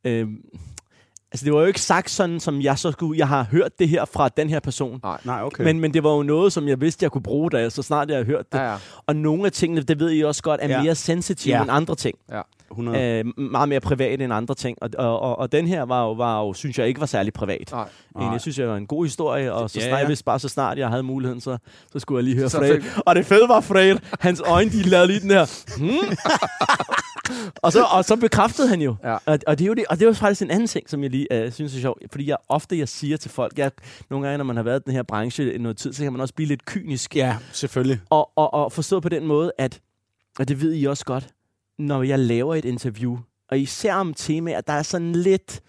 Øh, 0.04 0.26
altså, 1.32 1.44
det 1.44 1.52
var 1.52 1.60
jo 1.60 1.66
ikke 1.66 1.80
sagt 1.80 2.10
sådan, 2.10 2.40
som 2.40 2.60
jeg 2.60 2.78
så 2.78 2.92
skulle... 2.92 3.18
Jeg 3.18 3.28
har 3.28 3.46
hørt 3.50 3.78
det 3.78 3.88
her 3.88 4.04
fra 4.04 4.28
den 4.28 4.48
her 4.50 4.60
person. 4.60 5.00
Nej. 5.02 5.18
Nej, 5.24 5.42
okay. 5.42 5.64
Men, 5.64 5.80
men 5.80 5.94
det 5.94 6.02
var 6.04 6.10
jo 6.16 6.22
noget, 6.22 6.52
som 6.52 6.68
jeg 6.68 6.80
vidste, 6.80 7.04
jeg 7.04 7.10
kunne 7.10 7.22
bruge, 7.22 7.50
da 7.50 7.60
jeg, 7.60 7.72
så 7.72 7.82
snart 7.82 8.08
jeg 8.08 8.16
havde 8.16 8.26
hørt 8.26 8.52
det. 8.52 8.58
Ja, 8.58 8.70
ja. 8.70 8.76
Og 9.06 9.16
nogle 9.16 9.46
af 9.46 9.52
tingene, 9.52 9.82
det 9.82 10.00
ved 10.00 10.12
I 10.12 10.20
også 10.24 10.42
godt, 10.42 10.60
er 10.62 10.68
Ja. 10.68 10.76
ja. 10.76 10.82
mere 10.82 10.94
sensitive 10.94 11.52
Ja. 11.52 11.56
ja. 11.58 11.62
end 11.62 11.70
andre 11.72 11.94
ting. 11.94 12.18
100. 12.70 13.18
Øh, 13.18 13.24
meget 13.50 13.68
mere 13.68 13.80
private 13.80 14.24
end 14.24 14.32
andre 14.32 14.54
ting. 14.54 14.78
Og, 14.80 14.90
og, 14.98 15.20
og, 15.20 15.38
og 15.38 15.52
den 15.52 15.66
her 15.66 15.82
var 15.82 16.02
jo, 16.04 16.12
var 16.12 16.40
jo, 16.40 16.52
synes 16.52 16.78
jeg 16.78 16.88
ikke 16.88 17.00
var 17.00 17.06
særlig 17.06 17.32
privat. 17.32 17.68
Nej. 17.72 17.88
Egentlig, 18.16 18.32
jeg 18.32 18.40
synes, 18.40 18.56
det 18.56 18.68
var 18.68 18.76
en 18.76 18.86
god 18.86 19.04
historie, 19.04 19.52
og 19.52 19.70
så 19.70 19.78
Ja, 19.78 19.84
snart, 19.84 19.92
ja. 19.92 19.96
jeg 20.00 20.08
vidste 20.08 20.24
bare, 20.24 20.38
så 20.38 20.48
snart 20.48 20.78
jeg 20.78 20.88
havde 20.88 21.02
muligheden, 21.02 21.40
så, 21.40 21.58
så 21.92 21.98
skulle 21.98 22.16
jeg 22.18 22.24
lige 22.24 22.36
høre 22.36 22.50
Så 22.50 22.58
Fred. 22.58 22.74
fik- 22.82 22.90
Og 23.06 23.14
det 23.14 23.26
fede 23.26 23.48
var 23.48 23.60
Fred, 23.60 23.96
hans 24.20 24.40
øjne, 24.46 24.70
de 24.70 24.82
lavede 24.82 25.06
lige 25.06 25.20
den 25.20 25.30
her. 25.30 25.62
Hmm? 25.78 26.16
og, 27.62 27.72
så, 27.72 27.82
og 27.92 28.04
så 28.04 28.16
bekræftede 28.16 28.68
han 28.68 28.80
jo. 28.80 28.94
Ja. 29.04 29.12
Og, 29.14 29.38
og, 29.46 29.58
det 29.58 29.64
er 29.64 29.66
jo 29.68 29.74
det, 29.74 29.84
og 29.90 29.96
det 29.96 30.02
er 30.02 30.06
jo 30.06 30.12
faktisk 30.12 30.42
en 30.42 30.50
anden 30.50 30.66
ting, 30.68 30.90
som 30.90 31.02
jeg 31.02 31.10
lige 31.10 31.26
uh, 31.46 31.52
synes 31.52 31.76
er 31.76 31.80
sjovt. 31.80 32.02
Fordi 32.10 32.28
jeg 32.28 32.36
ofte 32.48 32.78
jeg 32.78 32.88
siger 32.88 33.16
til 33.16 33.30
folk, 33.30 33.58
jeg, 33.58 33.70
nogle 34.10 34.26
gange, 34.26 34.38
når 34.38 34.44
man 34.44 34.56
har 34.56 34.62
været 34.62 34.80
i 34.80 34.82
den 34.86 34.92
her 34.92 35.02
branche 35.02 35.54
i 35.54 35.58
noget 35.58 35.76
tid, 35.76 35.92
så 35.92 36.02
kan 36.02 36.12
man 36.12 36.20
også 36.20 36.34
blive 36.34 36.48
lidt 36.48 36.64
kynisk. 36.66 37.16
Ja, 37.16 37.36
selvfølgelig. 37.52 38.00
Og, 38.10 38.30
og, 38.36 38.54
og 38.54 38.72
forstå 38.72 39.00
på 39.00 39.08
den 39.08 39.26
måde, 39.26 39.52
at, 39.58 39.80
og 40.38 40.48
det 40.48 40.60
ved 40.60 40.74
I 40.74 40.84
også 40.84 41.04
godt, 41.04 41.28
når 41.78 42.02
jeg 42.02 42.18
laver 42.18 42.54
et 42.54 42.64
interview, 42.64 43.18
og 43.50 43.58
især 43.58 43.94
om 43.94 44.14
temaer, 44.14 44.60
der 44.60 44.72
er 44.72 44.82
sådan 44.82 45.12
lidt, 45.12 45.60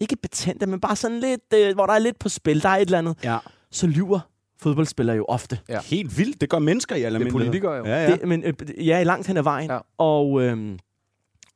ikke 0.00 0.16
betændte, 0.16 0.66
men 0.66 0.80
bare 0.80 0.96
sådan 0.96 1.20
lidt, 1.20 1.40
øh, 1.54 1.74
hvor 1.74 1.86
der 1.86 1.92
er 1.92 1.98
lidt 1.98 2.18
på 2.18 2.28
spil, 2.28 2.62
der 2.62 2.68
er 2.68 2.76
et 2.76 2.80
eller 2.80 2.98
andet, 2.98 3.16
Ja. 3.24 3.38
så 3.70 3.86
lyver 3.86 4.20
fodboldspillere 4.60 5.16
jo 5.16 5.24
ofte. 5.28 5.58
Ja. 5.68 5.80
Helt 5.80 6.18
vildt. 6.18 6.40
Det 6.40 6.48
gør 6.50 6.58
mennesker 6.58 6.96
i 6.96 7.02
alle 7.02 7.18
Det 7.18 7.26
er 7.26 7.30
politikere 7.32 7.72
jo. 7.74 7.84
Ja, 7.84 7.90
Ja. 8.02 8.10
ja. 8.10 8.16
Det, 8.16 8.28
men 8.28 8.44
øh, 8.44 8.54
jeg 8.86 9.00
er 9.00 9.04
langt 9.04 9.26
hen 9.26 9.36
ad 9.36 9.42
vejen. 9.42 9.70
Ja. 9.70 9.78
Og, 9.98 10.42
øhm, 10.42 10.78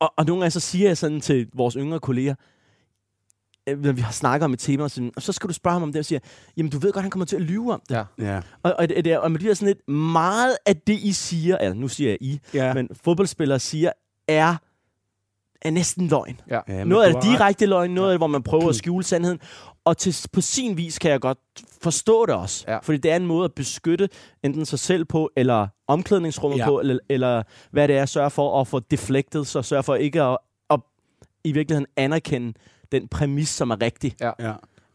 og, 0.00 0.12
og 0.16 0.26
nogle 0.26 0.40
gange 0.42 0.50
så 0.50 0.60
siger 0.60 0.88
jeg 0.88 0.96
sådan 0.98 1.20
til 1.20 1.48
vores 1.54 1.74
yngre 1.74 2.00
kolleger, 2.00 2.32
øh, 2.32 2.36
når 3.76 3.92
vi 3.92 4.00
har 4.00 4.12
snakket 4.12 4.44
om 4.44 4.52
et 4.52 4.58
tema, 4.58 4.88
sådan, 4.88 5.12
og 5.16 5.22
så 5.22 5.32
skal 5.32 5.48
du 5.48 5.54
spørge 5.54 5.72
ham 5.72 5.82
om 5.82 5.92
det, 5.92 5.98
og 5.98 6.04
siger, 6.04 6.18
jamen 6.56 6.70
du 6.70 6.78
ved 6.78 6.92
godt, 6.92 7.02
han 7.02 7.10
kommer 7.10 7.26
til 7.26 7.36
at 7.36 7.42
lyve 7.42 7.72
om 7.72 7.82
det. 7.88 7.94
Ja. 7.94 8.04
ja. 8.18 8.40
Og, 8.62 8.74
og, 8.78 8.88
det, 8.88 9.06
er- 9.06 9.18
og 9.18 9.30
man 9.30 9.38
bliver 9.38 9.54
sådan 9.54 9.66
lidt, 9.74 9.88
meget 9.88 10.56
af 10.66 10.76
det, 10.76 10.98
I 10.98 11.12
siger, 11.12 11.56
altså 11.56 11.74
nu 11.74 11.88
siger 11.88 12.10
jeg 12.10 12.18
I, 12.20 12.40
ja. 12.54 12.66
ja. 12.66 12.74
men 12.74 12.88
fodboldspillere 13.04 13.58
siger, 13.58 13.92
er, 14.28 14.56
er 15.62 15.70
næsten 15.70 16.08
løgn. 16.08 16.40
Ja. 16.50 16.60
ja 16.68 16.84
noget 16.84 17.06
det 17.06 17.14
har 17.14 17.20
ret. 17.30 17.38
direkte 17.38 17.66
løgn, 17.66 17.90
noget 17.90 18.08
af 18.10 18.12
det, 18.14 18.20
hvor 18.20 18.26
man 18.26 18.42
prøver 18.42 18.68
at 18.68 18.74
skjule 18.76 19.04
sandheden. 19.04 19.38
Og 19.84 19.96
til, 19.98 20.16
på 20.32 20.40
sin 20.40 20.76
vis 20.76 20.98
kan 20.98 21.10
jeg 21.10 21.20
godt 21.20 21.38
forstå 21.82 22.26
det 22.26 22.34
også. 22.34 22.64
Ja. 22.68 22.78
Fordi 22.78 22.98
det 22.98 23.10
er 23.10 23.16
en 23.16 23.26
måde 23.26 23.44
at 23.44 23.52
beskytte 23.54 24.08
enten 24.42 24.66
sig 24.66 24.78
selv 24.78 25.04
på, 25.04 25.30
eller 25.36 25.66
omklædningsrummet 25.86 26.58
Ja. 26.58 26.62
ja. 26.64 26.68
på, 26.70 26.80
eller, 26.80 26.98
eller 27.08 27.42
hvad 27.70 27.88
det 27.88 27.96
er, 27.96 28.06
sørge 28.06 28.30
for 28.30 28.60
at 28.60 28.66
få 28.68 28.78
deflected, 28.78 29.44
så 29.44 29.62
sørge 29.62 29.82
for 29.82 29.94
ikke 29.94 30.22
at, 30.22 30.38
at 30.70 30.80
i 31.44 31.52
virkeligheden 31.52 31.86
anerkende 31.96 32.52
den 32.92 33.08
præmis, 33.08 33.48
som 33.48 33.70
er 33.70 33.82
rigtig. 33.82 34.14
Ja. 34.20 34.30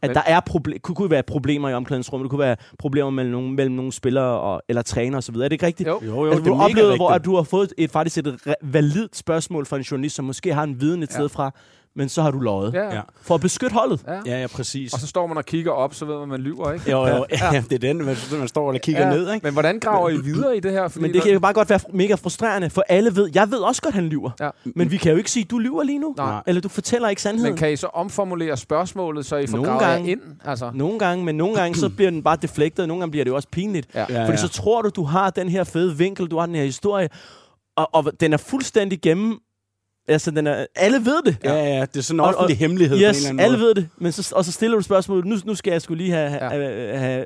At 0.02 0.08
Men- 0.10 0.14
der 0.14 0.22
er 0.26 0.40
proble- 0.50 0.78
kunne, 0.78 0.94
kunne 0.94 1.10
være 1.10 1.22
problemer 1.22 1.68
i 1.68 1.74
omklædningsrummet, 1.74 2.24
det 2.24 2.30
kunne 2.30 2.38
være 2.38 2.56
problemer 2.78 3.10
mellem 3.10 3.32
nogle, 3.32 3.50
mellem 3.52 3.74
nogle 3.74 3.92
spillere 3.92 4.40
og, 4.40 4.62
eller 4.68 4.82
træner 4.82 5.18
osv. 5.18 5.34
Er 5.34 5.38
det 5.42 5.52
ikke 5.52 5.66
rigtigt? 5.66 5.88
Jo. 5.88 6.00
Jo, 6.06 6.14
jo, 6.14 6.24
altså, 6.24 6.38
det 6.38 6.46
du 6.46 6.52
er 6.52 6.56
har 6.56 6.64
oplevet, 6.64 6.96
hvor 6.96 7.08
rigtigt. 7.10 7.20
at 7.20 7.24
du 7.24 7.36
har 7.36 7.42
fået 7.42 7.72
et, 7.78 7.90
faktisk 7.90 8.18
et 8.18 8.26
re- 8.48 8.52
validt 8.62 9.16
spørgsmål 9.16 9.66
fra 9.66 9.76
en 9.76 9.82
journalist, 9.82 10.16
som 10.16 10.24
måske 10.24 10.54
har 10.54 10.62
en 10.64 10.80
viden 10.80 11.02
et 11.02 11.10
Ja. 11.10 11.14
sted 11.14 11.28
fra, 11.28 11.50
men 11.96 12.08
så 12.08 12.22
har 12.22 12.30
du 12.30 12.38
løjet. 12.40 12.74
Ja. 12.74 12.82
Ja. 12.84 12.94
ja. 12.94 13.00
For 13.22 13.34
at 13.34 13.40
beskytte 13.40 13.74
holdet. 13.74 14.04
ja. 14.08 14.20
Ja, 14.26 14.40
ja, 14.40 14.46
præcis. 14.46 14.92
Og 14.94 15.00
så 15.00 15.06
står 15.06 15.26
man 15.26 15.36
og 15.36 15.44
kigger 15.44 15.72
op, 15.72 15.94
så 15.94 16.04
ved 16.04 16.14
man, 16.14 16.22
at 16.22 16.28
man 16.28 16.40
lyver, 16.40 16.72
ikke? 16.72 16.90
Jo, 16.90 17.06
jo. 17.06 17.24
Ja. 17.30 17.62
det 17.68 17.72
er 17.72 17.78
den, 17.78 17.96
man, 18.04 18.16
man 18.38 18.48
står 18.48 18.72
og 18.72 18.80
kigger 18.80 19.10
ned, 19.10 19.32
ikke? 19.34 19.44
Men 19.46 19.52
hvordan 19.52 19.78
graver 19.80 20.08
I 20.10 20.16
videre 20.16 20.56
i 20.56 20.60
det 20.60 20.72
her? 20.72 20.88
Fordi 20.88 21.02
Men 21.02 21.14
det 21.14 21.22
kan 21.22 21.32
jo 21.32 21.38
bare 21.40 21.52
godt 21.52 21.70
være 21.70 21.80
mega 21.92 22.14
frustrerende, 22.14 22.70
for 22.70 22.84
alle 22.88 23.16
ved, 23.16 23.30
jeg 23.34 23.50
ved 23.50 23.58
også 23.58 23.82
godt, 23.82 23.94
han 23.94 24.04
lyver. 24.04 24.30
Ja. 24.40 24.50
Men 24.64 24.90
vi 24.90 24.96
kan 24.96 25.12
jo 25.12 25.18
ikke 25.18 25.30
sige, 25.30 25.44
du 25.44 25.58
lyver 25.58 25.82
lige 25.82 25.98
nu. 25.98 26.14
Nej. 26.16 26.42
Eller 26.46 26.60
du 26.60 26.68
fortæller 26.68 27.08
ikke 27.08 27.22
sandheden. 27.22 27.50
Men 27.52 27.58
kan 27.58 27.72
I 27.72 27.76
så 27.76 27.86
omformulere 27.86 28.56
spørgsmålet, 28.56 29.26
så 29.26 29.36
I 29.36 29.46
får 29.46 29.56
Nogle 29.56 29.78
gange. 29.78 30.10
ind? 30.10 30.20
Altså, 30.44 30.70
Nogle 30.74 30.98
gange, 30.98 31.24
men 31.24 31.34
nogle 31.36 31.54
gange 31.56 31.78
så 31.78 31.88
bliver 31.88 32.10
den 32.10 32.22
bare 32.22 32.36
deflected, 32.42 32.84
og 32.84 32.88
nogle 32.88 33.00
gange 33.00 33.10
bliver 33.10 33.24
det 33.24 33.30
jo 33.30 33.36
også 33.36 33.48
pinligt. 33.52 33.88
ja. 33.94 34.04
Ja, 34.08 34.26
Fordi 34.26 34.36
så 34.38 34.48
tror 34.48 34.82
du, 34.82 34.88
du 34.88 35.04
har 35.04 35.30
den 35.30 35.48
her 35.48 35.64
fede 35.64 35.96
vinkel, 35.96 36.26
du 36.26 36.38
har 36.38 36.46
den 36.46 36.54
her 36.54 36.64
historie, 36.64 37.08
og, 37.76 37.88
og 37.92 38.20
den 38.20 38.32
er 38.32 38.36
fuldstændig 38.36 39.00
gennem... 39.00 39.38
Altså, 40.08 40.30
den 40.30 40.46
er, 40.46 40.66
alle 40.76 40.98
ved 41.04 41.22
det. 41.26 41.36
Ja, 41.44 41.54
ja, 41.54 41.80
det 41.80 41.96
er 41.96 42.00
sådan 42.00 42.16
en 42.16 42.20
Og- 42.20 42.26
og- 42.26 42.34
offentlig 42.34 42.58
hemmelighed 42.58 42.96
på 42.98 43.04
en 43.04 43.08
Yes, 43.10 43.16
eller 43.16 43.28
anden 43.30 43.44
alle 43.44 43.58
måde. 43.58 43.66
ved 43.66 43.74
det. 43.74 43.88
Men 43.98 44.12
så, 44.12 44.32
og 44.36 44.44
så 44.44 44.52
stiller 44.52 44.76
du 44.76 44.82
spørgsmålet, 44.82 45.24
nu, 45.24 45.36
nu 45.44 45.54
skal 45.54 45.70
jeg 45.70 45.82
skulle 45.82 46.04
lige 46.04 46.12
have, 46.14 46.32
Ja. 46.32 46.48
have, 46.48 46.98
have 46.98 47.24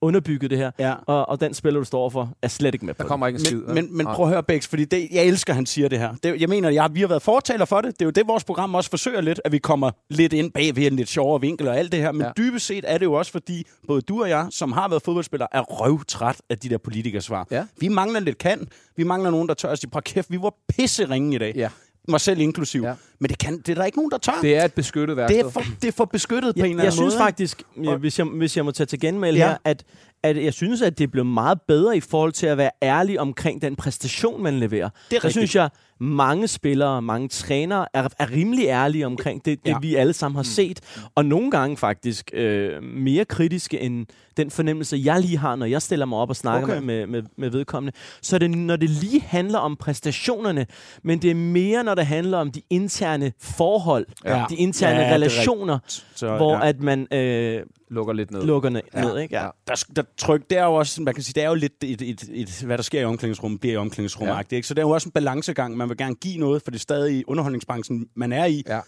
underbygget 0.00 0.50
det 0.50 0.58
her. 0.58 0.70
Ja. 0.78 0.94
Og, 1.06 1.28
og 1.28 1.40
den 1.40 1.54
spiller, 1.54 1.80
du 1.80 1.84
står 1.84 2.10
for, 2.10 2.32
er 2.42 2.48
slet 2.48 2.74
ikke 2.74 2.86
med 2.86 2.94
på 2.94 2.98
Der 2.98 3.02
det. 3.04 3.08
kommer 3.08 3.26
ikke 3.26 3.36
en 3.38 3.44
skid. 3.44 3.56
Men, 3.58 3.74
men, 3.74 3.96
men 3.96 4.06
prøv 4.06 4.26
at 4.26 4.32
høre, 4.32 4.42
Bex, 4.42 4.66
fordi 4.68 4.84
det, 4.84 5.08
jeg 5.12 5.24
elsker, 5.24 5.52
at 5.52 5.54
han 5.54 5.66
siger 5.66 5.88
det 5.88 5.98
her. 5.98 6.14
Det, 6.22 6.40
jeg 6.40 6.48
mener, 6.48 6.68
jeg, 6.70 6.90
vi 6.92 7.00
har 7.00 7.06
været 7.06 7.22
fortaler 7.22 7.64
for 7.64 7.80
det. 7.80 7.90
Det 7.94 8.02
er 8.02 8.06
jo 8.06 8.10
det, 8.10 8.26
vores 8.28 8.44
program 8.44 8.74
også 8.74 8.90
forsøger 8.90 9.20
lidt, 9.20 9.40
at 9.44 9.52
vi 9.52 9.58
kommer 9.58 9.90
lidt 10.10 10.32
ind 10.32 10.52
bag 10.52 10.76
ved 10.76 10.86
en 10.86 10.96
lidt 10.96 11.08
sjovere 11.08 11.40
vinkel 11.40 11.68
og 11.68 11.78
alt 11.78 11.92
det 11.92 12.00
her. 12.00 12.12
Men 12.12 12.22
Ja. 12.22 12.30
dybest 12.36 12.66
set 12.66 12.84
er 12.88 12.98
det 12.98 13.06
jo 13.06 13.12
også, 13.12 13.32
fordi 13.32 13.66
både 13.86 14.00
du 14.00 14.22
og 14.22 14.28
jeg, 14.28 14.46
som 14.50 14.72
har 14.72 14.88
været 14.88 15.02
fodboldspillere, 15.02 15.48
er 15.52 15.60
røvtræt 15.60 16.36
af 16.50 16.58
de 16.58 16.68
der 16.68 16.78
politikersvar. 16.78 17.46
Ja. 17.50 17.64
Vi 17.80 17.88
mangler 17.88 18.20
lidt 18.20 18.38
kan. 18.38 18.68
Vi 18.96 19.02
mangler 19.04 19.30
nogen, 19.30 19.48
der 19.48 19.54
tør 19.54 19.68
at 19.68 19.78
sige, 19.78 19.90
kæft, 20.04 20.30
vi 20.30 20.38
var 20.42 20.54
pisseringe 20.68 21.34
i 21.34 21.38
dag. 21.38 21.52
Ja. 21.56 21.68
Mig 22.08 22.20
selv 22.20 22.40
inklusiv. 22.40 22.82
Ja. 22.82 22.88
Ja. 22.88 22.94
Men 23.20 23.28
det, 23.30 23.38
kan, 23.38 23.58
det 23.58 23.68
er 23.68 23.74
der 23.74 23.84
ikke 23.84 23.98
nogen, 23.98 24.10
der 24.10 24.18
tør. 24.18 24.32
Det 24.42 24.56
er 24.56 24.64
et 24.64 24.74
beskyttet 24.74 25.08
det, 25.08 25.16
værksted. 25.16 25.44
er, 25.44 25.50
for, 25.50 25.62
det 25.82 25.88
er 25.88 25.92
for 25.92 26.04
beskyttet 26.04 26.54
på 26.54 26.58
en 26.58 26.64
Jeg, 26.64 26.70
eller 26.70 26.82
jeg 26.82 26.86
anden 26.86 26.92
synes 26.92 27.14
måde. 27.14 27.18
faktisk, 27.24 27.62
ja, 27.84 27.96
hvis, 27.96 28.18
jeg, 28.18 28.26
hvis 28.26 28.56
jeg 28.56 28.64
må 28.64 28.70
tage 28.70 28.86
til 28.86 29.00
genmæld 29.00 29.36
Ja. 29.36 29.48
her, 29.48 29.56
at, 29.64 29.84
at 30.22 30.44
jeg 30.44 30.52
synes, 30.54 30.82
at 30.82 30.98
det 30.98 31.10
blev 31.10 31.24
meget 31.24 31.58
bedre 31.68 31.96
i 31.96 32.00
forhold 32.00 32.32
til 32.32 32.46
at 32.46 32.56
være 32.58 32.70
ærlig 32.82 33.20
omkring 33.20 33.62
den 33.62 33.76
præstation, 33.76 34.42
man 34.42 34.54
leverer. 34.60 34.88
Det 34.88 34.96
er 34.98 35.08
Der 35.10 35.14
rigtigt. 35.16 35.32
synes 35.32 35.54
jeg, 35.54 35.68
mange 36.02 36.48
spillere, 36.48 37.02
mange 37.02 37.28
trænere 37.28 37.86
er, 37.94 38.08
er 38.18 38.30
rimelig 38.30 38.66
ærlige 38.66 39.06
omkring 39.06 39.44
det, 39.44 39.58
det 39.64 39.70
Ja. 39.70 39.78
vi 39.80 39.94
alle 39.94 40.12
sammen 40.12 40.36
har 40.36 40.42
set. 40.42 40.80
Og 41.14 41.24
nogle 41.24 41.50
gange 41.50 41.76
faktisk 41.76 42.30
øh, 42.34 42.82
mere 42.82 43.24
kritiske 43.24 43.80
end 43.80 44.06
den 44.36 44.50
fornemmelse, 44.50 45.00
jeg 45.04 45.20
lige 45.20 45.38
har, 45.38 45.56
når 45.56 45.66
jeg 45.66 45.82
stiller 45.82 46.06
mig 46.06 46.18
op 46.18 46.28
og 46.30 46.36
snakker 46.36 46.68
Okay. 46.68 46.82
med, 46.82 47.06
med, 47.06 47.22
med 47.38 47.50
vedkommende. 47.50 47.96
Så 48.22 48.38
det, 48.38 48.50
når 48.50 48.76
det 48.76 48.90
lige 48.90 49.20
handler 49.20 49.58
om 49.58 49.76
præstationerne, 49.76 50.66
men 51.04 51.22
det 51.22 51.30
er 51.30 51.34
mere, 51.34 51.84
når 51.84 51.94
det 51.94 52.06
handler 52.06 52.38
om 52.38 52.50
de 52.50 52.62
interne 52.70 53.32
forhold, 53.40 54.06
Ja. 54.24 54.44
de 54.50 54.56
interne 54.56 54.96
Ja, 54.96 55.02
er 55.08 55.14
relationer, 55.14 55.78
Så, 56.14 56.36
hvor 56.36 56.54
ja. 56.54 56.68
at 56.68 56.80
man 56.80 57.06
øh, 57.12 57.60
Lukker 57.90 58.12
lidt 58.12 58.30
ned. 58.30 58.42
lukker 58.44 58.70
ned, 58.70 58.80
Ja. 58.94 59.00
ned 59.00 59.18
ikke? 59.18 59.36
Ja. 59.36 59.46
Der, 59.68 59.84
der 59.96 60.02
tryk, 60.18 60.42
det 60.50 60.58
er 60.58 60.64
jo 60.64 60.74
også, 60.74 61.02
man 61.02 61.14
kan 61.14 61.22
sige, 61.22 61.32
det 61.34 61.42
er 61.42 61.48
jo 61.48 61.54
lidt, 61.54 61.72
et, 61.84 62.02
et, 62.02 62.24
et, 62.32 62.62
hvad 62.66 62.76
der 62.78 62.82
sker 62.82 63.00
i 63.00 63.04
omklædningsrummet, 63.04 63.60
bliver 63.60 63.74
i 63.74 63.76
omklædningsrummet. 63.76 64.34
Ja. 64.50 64.56
Ikke? 64.56 64.68
Så 64.68 64.74
det 64.74 64.82
er 64.82 64.86
jo 64.86 64.90
også 64.90 65.08
en 65.08 65.12
balancegang. 65.12 65.76
Man 65.76 65.88
vil 65.92 65.98
gerne 65.98 66.14
give 66.14 66.38
noget, 66.38 66.62
for 66.62 66.70
det 66.70 66.78
er 66.78 66.80
stadig 66.80 67.16
i 67.16 67.24
underholdningsbranchen, 67.26 68.06
man 68.14 68.32
er 68.32 68.44
i. 68.44 68.62
Ja. 68.68 68.80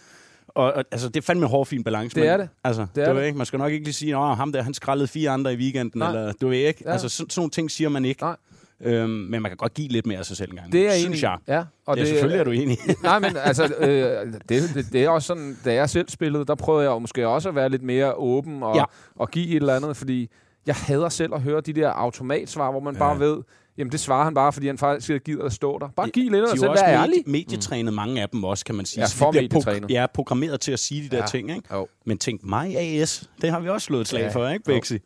Og, 0.47 0.73
og 0.73 0.83
altså, 0.91 1.07
det 1.07 1.17
er 1.17 1.21
fandme 1.21 1.45
en 1.45 1.49
hård, 1.49 1.65
fin 1.65 1.83
balance. 1.83 2.15
Det 2.15 2.21
men, 2.23 2.29
er 2.29 2.37
det. 2.37 2.49
Altså, 2.63 2.81
Det 2.81 2.89
det 2.95 3.03
er 3.03 3.07
er 3.09 3.13
det. 3.13 3.25
Ikke? 3.25 3.37
Man 3.37 3.45
skal 3.45 3.59
nok 3.59 3.71
ikke 3.71 3.85
lige 3.85 3.93
sige, 3.93 4.15
at 4.17 4.35
ham 4.35 4.51
der, 4.51 4.61
han 4.61 4.73
skrællede 4.73 5.07
fire 5.07 5.29
andre 5.29 5.53
i 5.53 5.57
weekenden, 5.57 5.99
Nej. 5.99 6.09
eller 6.09 6.33
du 6.41 6.47
ved 6.47 6.57
ikke. 6.57 6.81
Ja. 6.85 6.91
Altså, 6.91 7.09
sådan, 7.09 7.29
sådan 7.29 7.41
nogle 7.41 7.51
ting 7.51 7.71
siger 7.71 7.89
man 7.89 8.05
ikke. 8.05 8.21
Nej. 8.21 8.35
Øhm, 8.81 9.09
men 9.09 9.41
man 9.41 9.49
kan 9.51 9.57
godt 9.57 9.73
give 9.73 9.87
lidt 9.87 10.05
mere 10.05 10.19
af 10.19 10.25
sig 10.25 10.37
selv 10.37 10.51
en 10.51 10.57
gang. 10.57 10.71
Det 10.71 10.87
er 10.87 10.91
synes 10.91 11.05
enig 11.05 11.21
jeg. 11.21 11.37
Ja, 11.47 11.63
og 11.85 11.95
Ja, 11.97 12.01
det, 12.01 12.09
selvfølgelig 12.09 12.39
er 12.39 12.43
du 12.43 12.51
enig. 12.51 12.77
Nej, 13.03 13.19
men 13.19 13.37
altså, 13.37 13.73
øh, 13.79 14.33
det, 14.49 14.71
det, 14.73 14.85
det 14.93 15.03
er 15.03 15.09
også 15.09 15.27
sådan, 15.27 15.57
da 15.65 15.73
jeg 15.73 15.89
selv 15.89 16.09
spillede, 16.09 16.45
der 16.45 16.55
prøvede 16.55 16.83
jeg 16.83 16.89
jo 16.89 16.99
måske 16.99 17.27
også 17.27 17.49
at 17.49 17.55
være 17.55 17.69
lidt 17.69 17.83
mere 17.83 18.13
åben 18.13 18.63
og, 18.63 18.75
ja. 18.75 18.83
og 19.15 19.31
give 19.31 19.47
et 19.47 19.55
eller 19.55 19.75
andet, 19.75 19.97
fordi 19.97 20.29
jeg 20.65 20.75
hader 20.75 21.09
selv 21.09 21.33
at 21.33 21.41
høre 21.41 21.61
de 21.61 21.73
der 21.73 21.89
automatsvar, 21.89 22.71
hvor 22.71 22.79
man 22.79 22.93
ja. 22.93 22.99
bare 22.99 23.19
ved, 23.19 23.37
jamen 23.77 23.91
det 23.91 23.99
svarer 23.99 24.23
han 24.23 24.33
bare, 24.33 24.53
fordi 24.53 24.67
han 24.67 24.77
faktisk 24.77 25.23
gider 25.25 25.43
at 25.43 25.53
stå 25.53 25.79
der. 25.79 25.87
Bare 25.95 26.09
giv 26.09 26.23
lidt 26.23 26.33
De 26.33 26.39
er 26.39 26.47
selv, 26.47 26.63
jo 26.63 26.71
også 26.71 26.85
vær 26.85 26.91
medie- 26.97 27.01
ærlig. 27.01 27.23
medietrænet, 27.27 27.93
mange 27.93 28.21
af 28.21 28.29
dem 28.29 28.43
også, 28.43 28.65
kan 28.65 28.75
man 28.75 28.85
sige. 28.85 29.01
Ja, 29.01 29.05
de 29.05 29.11
for 29.11 29.31
bliver 29.31 29.49
pro-. 29.49 29.85
Ja, 29.89 30.05
programmeret 30.13 30.59
til 30.61 30.71
at 30.71 30.79
sige 30.79 31.03
de 31.03 31.09
der 31.09 31.17
Ja. 31.17 31.25
ting. 31.27 31.49
Ikke? 31.49 31.61
Jo. 31.73 31.87
Men 32.05 32.17
tænk 32.17 32.43
mig 32.43 32.77
AS, 32.77 33.29
det 33.41 33.49
har 33.51 33.59
vi 33.59 33.69
også 33.69 33.85
slået 33.85 34.01
et 34.01 34.07
slag 34.07 34.21
Ja. 34.21 34.29
for, 34.29 34.47
ikke. 34.49 34.63
Bexi? 34.65 34.97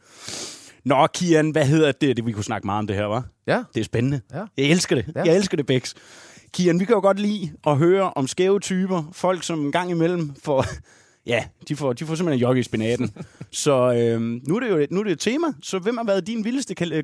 Nå, 0.85 1.07
Kian, 1.13 1.49
hvad 1.49 1.65
hedder 1.65 1.91
det? 1.91 2.17
det? 2.17 2.25
Vi 2.25 2.31
kunne 2.31 2.43
snakke 2.43 2.65
meget 2.67 2.79
om 2.79 2.87
det 2.87 2.95
her, 2.95 3.05
var? 3.05 3.25
Ja. 3.47 3.63
Det 3.73 3.79
er 3.79 3.83
spændende. 3.85 4.21
Ja. 4.33 4.43
Jeg 4.57 4.65
elsker 4.65 4.95
det. 4.95 5.05
Ja. 5.15 5.23
Jeg 5.23 5.35
elsker 5.35 5.57
det, 5.57 5.65
Bex. 5.65 5.93
Kian, 6.53 6.79
vi 6.79 6.85
kan 6.85 6.93
jo 6.95 7.01
godt 7.01 7.19
lide 7.19 7.51
at 7.67 7.77
høre 7.77 8.13
om 8.15 8.27
skæve 8.27 8.59
typer. 8.59 9.03
Folk, 9.11 9.43
som 9.43 9.65
en 9.65 9.71
gang 9.71 9.91
imellem 9.91 10.33
får... 10.43 10.65
Ja, 11.25 11.43
de 11.67 11.75
får, 11.75 11.93
de 11.93 12.05
får 12.05 12.15
simpelthen 12.15 12.41
jogge 12.41 12.59
i 12.59 12.63
spinaten. 12.63 13.11
så 13.51 13.93
øhm, 13.93 14.41
nu, 14.47 14.55
er 14.55 14.59
det 14.59 14.69
jo 14.69 14.77
et, 14.77 14.91
nu 14.91 14.99
er 14.99 15.03
det 15.03 15.11
et 15.11 15.19
tema. 15.19 15.47
Så 15.63 15.79
hvem 15.79 15.97
har 15.97 16.03
været 16.03 16.27
din 16.27 16.45
vildeste 16.45 16.75
kal- 16.81 17.01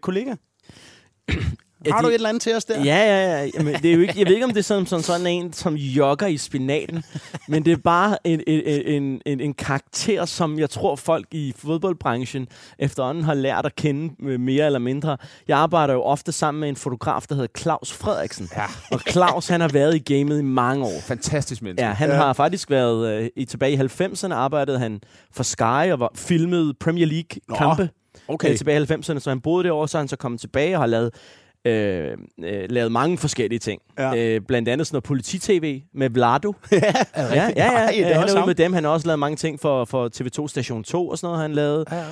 Har 1.91 2.01
du 2.01 2.07
et 2.07 2.13
eller 2.13 2.29
andet 2.29 2.41
til 2.41 2.55
os 2.55 2.65
der? 2.65 2.83
Ja, 2.83 2.95
ja, 2.95 3.41
ja. 3.41 3.49
Jamen, 3.57 3.73
det 3.73 3.85
er 3.85 3.93
jo 3.93 4.01
ikke, 4.01 4.13
jeg 4.17 4.27
ved 4.27 4.33
ikke, 4.33 4.45
om 4.45 4.51
det 4.51 4.59
er 4.59 4.63
sådan, 4.63 4.85
sådan, 4.85 5.03
sådan 5.03 5.27
en, 5.27 5.53
som 5.53 5.75
jogger 5.75 6.27
i 6.27 6.37
spinaten, 6.37 7.03
men 7.47 7.65
det 7.65 7.73
er 7.73 7.77
bare 7.77 8.17
en, 8.23 8.41
en, 8.47 9.21
en, 9.25 9.39
en, 9.39 9.53
karakter, 9.53 10.25
som 10.25 10.59
jeg 10.59 10.69
tror, 10.69 10.95
folk 10.95 11.25
i 11.31 11.53
fodboldbranchen 11.57 12.47
efterhånden 12.79 13.23
har 13.23 13.33
lært 13.33 13.65
at 13.65 13.75
kende 13.75 14.13
øh, 14.23 14.39
mere 14.39 14.65
eller 14.65 14.79
mindre. 14.79 15.17
Jeg 15.47 15.57
arbejder 15.57 15.93
jo 15.93 16.01
ofte 16.01 16.31
sammen 16.31 16.59
med 16.59 16.69
en 16.69 16.75
fotograf, 16.75 17.21
der 17.29 17.35
hedder 17.35 17.59
Claus 17.59 17.93
Frederiksen. 17.93 18.49
Ja. 18.55 18.65
Og 18.91 18.99
Claus, 19.09 19.47
han 19.47 19.61
har 19.61 19.67
været 19.67 19.95
i 19.95 20.13
gamet 20.13 20.39
i 20.39 20.43
mange 20.43 20.85
år. 20.85 21.01
Fantastisk 21.01 21.61
menneske. 21.61 21.85
Ja, 21.85 21.93
han 21.93 22.09
ja. 22.09 22.15
har 22.15 22.33
faktisk 22.33 22.69
været 22.69 23.21
øh, 23.21 23.29
i 23.35 23.45
tilbage 23.45 23.73
i 23.73 23.77
90'erne 23.77 24.33
arbejdede 24.33 24.79
han 24.79 25.01
for 25.31 25.43
Sky 25.43 25.91
og 25.91 25.99
var 25.99 26.11
filmet 26.15 26.77
Premier 26.79 27.05
League 27.05 27.39
Nå, 27.49 27.55
kampe 27.55 27.89
okay. 28.27 28.47
okay. 28.47 28.57
tilbage 28.57 28.81
i 28.81 28.83
90'erne, 28.83 29.19
så 29.19 29.29
han 29.29 29.41
boede 29.41 29.63
derovre, 29.63 29.87
så 29.87 29.97
han 29.97 30.07
så 30.07 30.15
kommet 30.15 30.41
tilbage 30.41 30.75
og 30.75 30.81
har 30.81 30.87
lavet 30.87 31.13
øh, 31.65 32.17
øh, 32.43 32.69
lavet 32.69 32.91
mange 32.91 33.17
forskellige 33.17 33.59
ting. 33.59 33.81
Ja. 33.97 34.15
Øh, 34.15 34.41
blandt 34.41 34.69
andet 34.69 34.87
sådan 34.87 34.95
noget 34.95 35.03
politi-tv 35.03 35.81
med 35.93 36.09
Vlado. 36.09 36.53
ja, 36.71 36.79
ja, 37.15 37.33
ja, 37.33 37.49
ja. 37.55 37.71
Nej, 37.71 37.91
det 37.91 38.01
er 38.01 38.19
han 38.19 38.29
er 38.29 38.37
ude 38.37 38.45
med 38.45 38.55
dem. 38.55 38.73
Han 38.73 38.83
har 38.83 38.91
også 38.91 39.07
lavet 39.07 39.19
mange 39.19 39.35
ting 39.35 39.59
for, 39.59 39.85
for 39.85 40.09
TV2 40.15 40.47
Station 40.47 40.83
2 40.83 41.09
og 41.09 41.17
sådan 41.17 41.27
noget, 41.27 41.41
han 41.41 41.53
lavede. 41.53 41.85
Ja, 41.91 41.97
ja. 41.97 42.03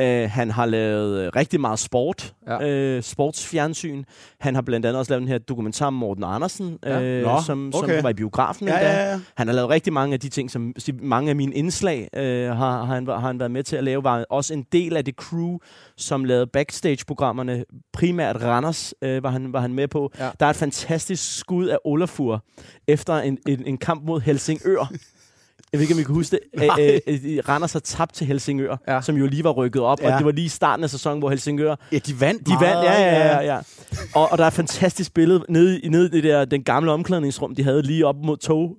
Uh, 0.00 0.30
han 0.30 0.50
har 0.50 0.66
lavet 0.66 1.20
øh, 1.24 1.30
rigtig 1.36 1.60
meget 1.60 1.78
sport, 1.78 2.34
Ja. 2.46 2.96
uh, 2.96 3.02
sportsfjernsyn. 3.02 4.04
Han 4.40 4.54
har 4.54 4.62
blandt 4.62 4.86
andet 4.86 4.98
også 4.98 5.12
lavet 5.12 5.20
den 5.20 5.28
her 5.28 5.38
dokumentar 5.38 5.86
om 5.86 5.92
Morten 5.94 6.24
Andersen, 6.24 6.78
Ja. 6.86 7.22
Nå, 7.22 7.36
uh, 7.36 7.44
som, 7.44 7.72
okay. 7.74 7.94
som 7.96 8.02
var 8.02 8.10
i 8.10 8.14
biografen 8.14 8.68
Ja, 8.68 8.74
endda. 8.74 8.90
ja, 9.02 9.10
ja. 9.10 9.20
Han 9.36 9.46
har 9.48 9.54
lavet 9.54 9.70
rigtig 9.70 9.92
mange 9.92 10.14
af 10.14 10.20
de 10.20 10.28
ting, 10.28 10.50
som 10.50 10.74
mange 11.02 11.30
af 11.30 11.36
mine 11.36 11.54
indslag 11.54 12.08
uh, 12.16 12.22
har, 12.22 12.54
har, 12.84 12.94
han, 12.94 13.06
har 13.06 13.18
han 13.18 13.38
været 13.38 13.50
med 13.50 13.62
til 13.62 13.76
at 13.76 13.84
lave. 13.84 14.04
Var 14.04 14.24
også 14.30 14.54
en 14.54 14.66
del 14.72 14.96
af 14.96 15.04
det 15.04 15.14
crew, 15.14 15.58
som 15.96 16.24
lavede 16.24 16.46
backstage-programmerne. 16.46 17.64
Primært 17.92 18.42
Randers 18.42 18.94
uh, 19.06 19.22
var, 19.22 19.30
han, 19.30 19.52
var 19.52 19.60
han 19.60 19.74
med 19.74 19.88
på. 19.88 20.12
Ja. 20.18 20.30
Der 20.40 20.46
er 20.46 20.50
et 20.50 20.56
fantastisk 20.56 21.38
skud 21.38 21.66
af 21.66 21.78
Olafur 21.84 22.44
efter 22.88 23.14
en, 23.14 23.38
en, 23.48 23.62
en 23.66 23.78
kamp 23.78 24.04
mod 24.04 24.20
Helsingør. 24.20 24.92
Jeg 25.72 25.78
ved 25.78 25.82
ikke, 25.82 25.94
om 25.94 26.00
I 26.00 26.02
kan 26.02 26.14
huske 26.14 26.38
det. 26.58 26.62
Æ, 26.78 26.98
æ, 27.06 27.18
æ, 27.36 27.40
Randers 27.48 27.72
har 27.72 27.80
tabt 27.80 28.14
til 28.14 28.26
Helsingør, 28.26 28.76
Ja. 28.88 29.00
som 29.00 29.16
jo 29.16 29.26
lige 29.26 29.44
var 29.44 29.50
rykket 29.50 29.82
op. 29.82 30.00
Ja. 30.00 30.12
Og 30.12 30.18
det 30.18 30.26
var 30.26 30.32
lige 30.32 30.44
i 30.44 30.48
starten 30.48 30.84
af 30.84 30.90
sæsonen, 30.90 31.18
hvor 31.18 31.30
Helsingør... 31.30 31.76
Ja, 31.92 31.98
de 31.98 32.20
vandt 32.20 32.46
De 32.46 32.52
vandt, 32.60 32.84
ja, 32.84 33.02
ja, 33.02 33.26
ja. 33.36 33.54
ja. 33.54 33.58
Og, 34.14 34.32
og 34.32 34.38
der 34.38 34.44
er 34.44 34.48
et 34.48 34.54
fantastisk 34.54 35.14
billede 35.14 35.44
nede, 35.48 35.80
i- 35.80 35.88
nede 35.88 36.06
i 36.06 36.10
det 36.10 36.24
der, 36.24 36.44
den 36.44 36.62
gamle 36.62 36.92
omklædningsrum, 36.92 37.54
de 37.54 37.62
havde 37.64 37.82
lige 37.82 38.06
op 38.06 38.16
mod 38.24 38.36
tog. 38.36 38.76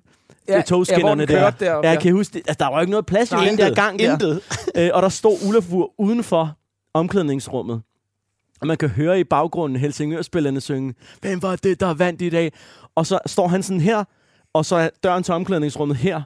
Ja, 0.48 0.62
togskinnerne 0.62 1.26
ja, 1.30 1.34
der. 1.36 1.40
deroppe, 1.40 1.66
ja, 1.66 1.80
jeg 1.94 2.00
kan 2.02 2.14
huske 2.14 2.34
det. 2.34 2.40
Altså, 2.48 2.56
der 2.60 2.66
var 2.66 2.74
jo 2.76 2.80
ikke 2.82 2.92
noget 2.92 3.06
plads 3.06 3.32
i 3.32 3.36
Nej, 3.36 3.46
den 3.46 3.58
der 3.58 3.74
gang 3.74 4.00
der. 4.00 4.14
Intet. 4.14 4.42
Øh, 4.78 4.90
og 4.94 5.02
der 5.02 5.10
stod 5.10 5.38
Ulafur 5.50 5.92
udenfor 5.98 6.58
omklædningsrummet. 6.94 7.82
Og 8.62 8.68
man 8.68 8.78
kan 8.78 8.90
høre 8.90 9.20
i 9.20 9.24
baggrunden 9.24 9.80
Helsingør-spillerne 9.80 10.62
synge, 10.62 10.94
hvem 11.22 11.42
var 11.42 11.56
det, 11.56 11.80
der 11.80 11.94
vandt 11.94 12.22
i 12.22 12.30
dag? 12.30 12.52
Og 12.96 13.06
så 13.08 13.20
står 13.26 13.48
han 13.48 13.64
sådan 13.64 13.82
her, 13.82 14.04
og 14.54 14.66
så 14.66 14.76
er 14.76 14.90
døren 15.04 15.24
til 15.24 15.34
omklædningsrummet 15.34 15.98
her, 15.98 16.22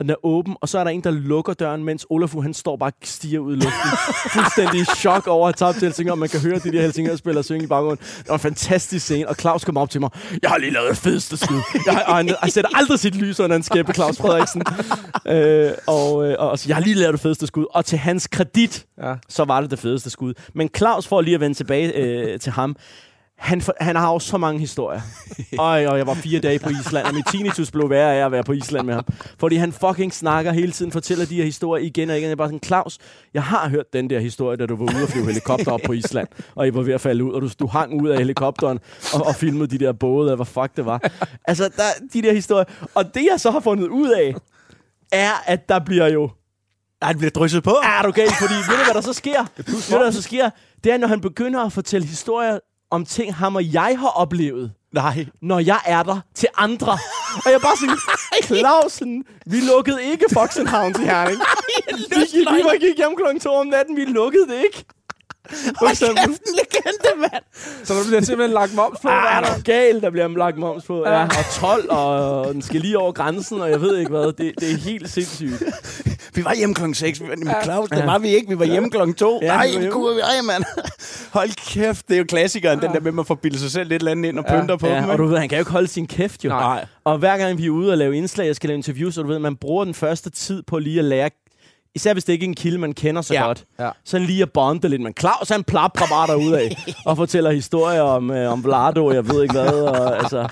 og 0.00 0.04
den 0.04 0.10
er 0.10 0.26
åben, 0.26 0.56
og 0.60 0.68
så 0.68 0.78
er 0.78 0.84
der 0.84 0.90
en, 0.90 1.04
der 1.04 1.10
lukker 1.10 1.52
døren, 1.52 1.84
mens 1.84 2.06
Olafur, 2.10 2.40
han 2.42 2.54
står 2.54 2.76
bare 2.76 2.90
og 2.90 3.06
stiger 3.06 3.38
ud 3.38 3.52
i 3.52 3.56
luften. 3.56 3.90
Fuldstændig 4.32 4.80
i 4.80 4.84
chok 4.84 5.26
over 5.26 5.48
at 5.48 5.56
tabe 5.56 5.72
til 5.78 5.82
Helsingør, 5.82 6.14
man 6.14 6.28
kan 6.28 6.40
høre 6.40 6.58
de 6.58 6.72
der 6.72 6.82
Helsingør-spillere 6.82 7.44
synge 7.44 7.64
i 7.64 7.66
baggrunden. 7.66 8.06
Det 8.18 8.28
var 8.28 8.34
en 8.34 8.40
fantastisk 8.40 9.04
scene, 9.04 9.28
og 9.28 9.34
Claus 9.36 9.64
kom 9.64 9.76
op 9.76 9.90
til 9.90 10.00
mig. 10.00 10.10
Jeg 10.42 10.50
har 10.50 10.58
lige 10.58 10.72
lavet 10.72 10.90
det 10.90 10.98
fedeste 10.98 11.36
skud. 11.36 11.60
Jeg, 11.86 11.94
har, 11.94 12.14
han, 12.14 12.34
han 12.40 12.50
sætter 12.50 12.70
aldrig 12.74 12.98
sit 12.98 13.14
lys 13.14 13.40
under 13.40 13.56
en 13.56 13.62
skæppe, 13.62 13.92
Claus 13.94 14.16
Frederiksen. 14.18 14.62
øh, 15.26 15.72
og, 15.86 16.26
øh, 16.28 16.36
og, 16.38 16.50
og 16.50 16.58
så, 16.58 16.64
jeg 16.68 16.76
har 16.76 16.82
lige 16.82 16.94
lavet 16.94 17.12
det 17.12 17.20
fedeste 17.20 17.46
skud. 17.46 17.66
Og 17.70 17.84
til 17.84 17.98
hans 17.98 18.26
kredit, 18.26 18.86
Ja. 19.02 19.14
så 19.28 19.44
var 19.44 19.60
det 19.60 19.70
det 19.70 19.78
fedeste 19.78 20.10
skud. 20.10 20.34
Men 20.54 20.70
Claus, 20.76 21.06
for 21.08 21.20
lige 21.20 21.34
at 21.34 21.40
vende 21.40 21.56
tilbage 21.56 21.92
øh, 21.96 22.40
til 22.40 22.52
ham, 22.52 22.76
han, 23.40 23.60
for, 23.60 23.74
han 23.80 23.96
har 23.96 24.12
jo 24.12 24.18
så 24.18 24.38
mange 24.38 24.60
historier. 24.60 25.00
Øj, 25.58 25.86
og 25.86 25.98
jeg 25.98 26.06
var 26.06 26.14
fire 26.14 26.40
dage 26.40 26.58
på 26.58 26.70
Island, 26.70 27.06
og 27.06 27.14
min 27.14 27.22
tinnitus 27.30 27.70
blev 27.70 27.90
værre 27.90 28.16
af 28.16 28.24
at 28.24 28.32
være 28.32 28.44
på 28.44 28.52
Island 28.52 28.86
med 28.86 28.94
ham. 28.94 29.04
Fordi 29.38 29.56
han 29.56 29.72
fucking 29.72 30.12
snakker 30.12 30.52
hele 30.52 30.72
tiden, 30.72 30.92
fortæller 30.92 31.26
de 31.26 31.36
her 31.36 31.44
historier 31.44 31.84
igen 31.84 32.10
og 32.10 32.16
igen. 32.16 32.24
Jeg 32.24 32.32
er 32.32 32.36
bare 32.36 32.48
sådan, 32.48 32.60
Claus, 32.64 32.98
jeg 33.34 33.42
har 33.42 33.68
hørt 33.68 33.92
den 33.92 34.10
der 34.10 34.20
historie, 34.20 34.56
da 34.56 34.66
du 34.66 34.76
var 34.76 34.84
ude 34.94 35.02
og 35.02 35.08
flyve 35.08 35.26
helikopter 35.26 35.72
op 35.72 35.80
på 35.86 35.92
Island, 35.92 36.28
og 36.54 36.66
I 36.68 36.74
var 36.74 36.82
ved 36.82 36.94
at 36.94 37.00
falde 37.00 37.24
ud, 37.24 37.32
og 37.32 37.42
du, 37.42 37.50
du 37.58 37.66
hang 37.66 38.02
ud 38.02 38.08
af 38.08 38.18
helikopteren 38.18 38.78
og, 39.14 39.26
og 39.26 39.34
filmede 39.34 39.78
de 39.78 39.84
der 39.84 39.92
både, 39.92 40.32
og 40.32 40.36
hvad 40.36 40.46
fuck 40.46 40.76
det 40.76 40.86
var. 40.86 41.10
Altså, 41.44 41.70
der, 41.76 41.82
de 42.12 42.22
der 42.22 42.32
historier. 42.32 42.64
Og 42.94 43.14
det, 43.14 43.26
jeg 43.30 43.40
så 43.40 43.50
har 43.50 43.60
fundet 43.60 43.88
ud 43.88 44.08
af, 44.08 44.34
er, 45.12 45.32
at 45.46 45.68
der 45.68 45.78
bliver 45.78 46.08
jo 46.08 46.30
det 47.08 47.18
bliver 47.18 47.30
drysset 47.30 47.62
på. 47.62 47.70
er 47.70 48.02
du 48.02 48.10
galt? 48.10 48.34
Fordi 48.40 48.54
ved 48.54 48.78
du, 48.78 48.84
hvad 48.84 48.94
der 48.94 49.00
så 49.00 49.12
sker? 49.12 49.46
Ved 49.56 49.64
du, 49.64 49.96
hvad 49.96 50.04
der 50.04 50.10
så 50.10 50.22
sker? 50.22 50.50
Det 50.84 50.92
er, 50.92 50.98
når 50.98 51.08
han 51.08 51.20
begynder 51.20 51.60
at 51.60 51.72
fortælle 51.72 52.06
historier 52.06 52.58
om 52.90 53.04
ting, 53.04 53.34
ham 53.34 53.56
og 53.56 53.72
jeg 53.72 53.96
har 53.98 54.08
oplevet, 54.08 54.72
Nej. 54.92 55.26
når 55.42 55.58
jeg 55.58 55.80
er 55.86 56.02
der 56.02 56.20
til 56.34 56.48
andre. 56.56 56.98
Og 57.44 57.50
jeg 57.52 57.60
bare 57.60 57.76
sådan, 57.76 57.96
Clausen, 58.60 59.24
vi 59.46 59.60
lukkede 59.60 60.04
ikke 60.04 60.24
Foxenhavn 60.32 60.94
til 60.94 61.04
Herning. 61.04 61.40
Vi 62.10 62.14
gik, 62.32 62.34
vi 62.34 62.62
var 62.64 62.78
gik 62.80 62.96
hjem 62.96 63.16
klokken 63.16 63.40
to 63.40 63.54
om 63.54 63.66
natten, 63.66 63.96
vi 63.96 64.04
lukkede 64.04 64.46
det 64.48 64.64
ikke. 64.64 64.84
For 65.78 65.90
eksempel. 65.90 66.18
en 66.24 66.36
legende, 66.54 67.20
mand. 67.20 67.42
Så 67.84 67.94
der 67.94 68.04
bliver 68.06 68.20
simpelthen 68.20 68.54
lagt 68.54 68.74
moms 68.74 68.98
på. 69.02 69.08
Ah, 69.08 69.36
er 69.36 69.40
dag. 69.40 69.56
du 69.56 69.62
gal, 69.64 70.00
der 70.00 70.10
bliver 70.10 70.28
lagt 70.28 70.58
moms 70.58 70.84
på. 70.84 71.08
Ja, 71.08 71.22
og 71.22 71.30
12, 71.54 71.90
og 71.90 72.54
den 72.54 72.62
skal 72.62 72.80
lige 72.80 72.98
over 72.98 73.12
grænsen, 73.12 73.60
og 73.60 73.70
jeg 73.70 73.80
ved 73.80 73.98
ikke 73.98 74.10
hvad. 74.10 74.26
Det, 74.26 74.52
det 74.60 74.72
er 74.72 74.76
helt 74.76 75.10
sindssygt. 75.10 75.62
Vi 76.34 76.44
var 76.44 76.54
hjemme 76.54 76.74
klokken 76.74 76.94
6. 76.94 77.20
Men 77.20 77.50
Claus, 77.62 77.88
det 77.88 78.06
var 78.06 78.18
vi 78.18 78.28
ikke. 78.28 78.48
Vi 78.48 78.58
var 78.58 78.64
hjemme 78.64 78.90
klokken 78.90 79.14
2. 79.14 79.38
Ja, 79.42 79.46
Nej, 79.46 79.68
hjemme. 79.68 79.90
kunne 79.90 80.14
vi 80.14 80.20
ej, 80.20 80.42
mand. 80.44 80.64
Hold 81.32 81.50
kæft, 81.72 82.08
det 82.08 82.14
er 82.14 82.18
jo 82.18 82.24
klassikeren, 82.28 82.80
den 82.80 82.92
der 82.92 83.00
med, 83.00 83.08
at 83.08 83.14
man 83.14 83.24
får 83.24 83.34
bildet 83.34 83.60
sig 83.60 83.70
selv 83.70 83.88
lidt 83.88 84.00
eller 84.02 84.10
andet 84.10 84.28
ind 84.28 84.38
og 84.38 84.44
pynter 84.44 84.76
på 84.76 84.86
dem. 84.86 84.94
Ja, 84.94 85.04
og 85.06 85.12
ikke? 85.12 85.22
du 85.22 85.28
ved, 85.28 85.38
han 85.38 85.48
kan 85.48 85.58
jo 85.58 85.60
ikke 85.60 85.70
holde 85.70 85.88
sin 85.88 86.06
kæft, 86.06 86.44
jo. 86.44 86.48
Nej. 86.48 86.84
Og 87.04 87.18
hver 87.18 87.38
gang 87.38 87.58
vi 87.58 87.66
er 87.66 87.70
ude 87.70 87.90
og 87.92 87.98
lave 87.98 88.16
indslag, 88.16 88.46
jeg 88.46 88.56
skal 88.56 88.68
lave 88.68 88.76
interviews, 88.76 89.14
så 89.14 89.22
du 89.22 89.28
ved, 89.28 89.38
man 89.38 89.56
bruger 89.56 89.84
den 89.84 89.94
første 89.94 90.30
tid 90.30 90.62
på 90.62 90.78
lige 90.78 90.98
at 90.98 91.04
lære, 91.04 91.30
især 91.94 92.12
hvis 92.12 92.24
det 92.24 92.32
ikke 92.32 92.44
er 92.44 92.48
en 92.48 92.54
kilde, 92.54 92.78
man 92.78 92.92
kender 92.92 93.22
så 93.22 93.34
Ja. 93.34 93.42
godt, 93.46 93.64
Ja. 93.80 93.90
så 94.04 94.18
lige 94.18 94.42
at 94.42 94.50
bonde 94.54 94.88
lidt. 94.88 95.02
Men 95.02 95.14
Claus, 95.20 95.48
han 95.48 95.64
plapper 95.64 96.06
bare 96.10 96.26
derudad 96.26 96.70
og 97.06 97.16
fortæller 97.16 97.50
historier 97.50 98.00
om, 98.02 98.30
øh, 98.30 98.52
om 98.52 98.64
Vlado, 98.64 99.06
og 99.06 99.14
jeg 99.14 99.28
ved 99.28 99.42
ikke 99.42 99.54
hvad, 99.54 99.66
og 99.72 100.18
altså, 100.18 100.48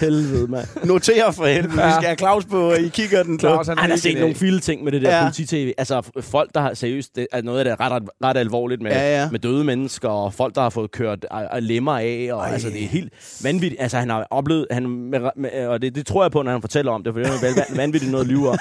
helvede, 0.00 0.46
mand. 0.48 0.66
Noter 0.84 1.30
for 1.30 1.46
helvede. 1.46 1.72
Vi 1.74 1.80
Ja. 1.80 1.90
skal 1.92 2.04
have 2.04 2.16
Claus 2.16 2.44
på 2.44 2.72
i 2.72 2.88
kikkerten. 2.88 3.38
Claus, 3.40 3.66
han, 3.66 3.78
Han 3.78 3.90
har 3.90 3.96
set 3.96 4.20
nogle 4.20 4.34
vilde 4.40 4.60
ting 4.60 4.84
med 4.84 4.92
det 4.92 5.02
der 5.02 5.16
Ja. 5.16 5.22
politi-tv. 5.22 5.72
Altså 5.78 6.02
folk, 6.20 6.50
der 6.54 6.60
har 6.60 6.74
seriøst, 6.74 7.16
det 7.16 7.26
er 7.32 7.42
noget 7.42 7.58
af 7.58 7.64
det 7.64 7.72
er 7.72 7.80
ret, 7.80 7.92
ret, 7.92 8.02
ret 8.24 8.36
alvorligt 8.36 8.82
med, 8.82 8.90
Ja, 8.90 9.20
ja. 9.22 9.30
med 9.30 9.38
døde 9.40 9.64
mennesker, 9.64 10.08
og 10.08 10.34
folk, 10.34 10.54
der 10.54 10.60
har 10.60 10.70
fået 10.70 10.90
kørt 10.90 11.26
øh, 11.34 11.40
øh, 11.40 11.62
lemmer 11.62 11.98
af, 11.98 12.28
og 12.32 12.50
altså 12.52 12.68
det 12.68 12.84
er 12.84 12.88
helt 12.88 13.12
vanvittigt. 13.42 13.82
Altså 13.82 13.98
han 13.98 14.10
har 14.10 14.26
oplevet, 14.30 14.66
han, 14.70 14.86
med, 14.88 15.20
med, 15.36 15.66
og 15.66 15.82
det, 15.82 15.94
det 15.94 16.06
tror 16.06 16.24
jeg 16.24 16.30
på, 16.32 16.42
når 16.42 16.52
han 16.52 16.60
fortæller 16.60 16.92
om 16.92 17.04
det, 17.04 17.12
for 17.14 17.20
det 17.20 17.28
er 17.58 17.76
vanvittigt 17.76 18.12
noget 18.12 18.24
at 18.24 18.30
lyve 18.30 18.48
om. 18.50 18.58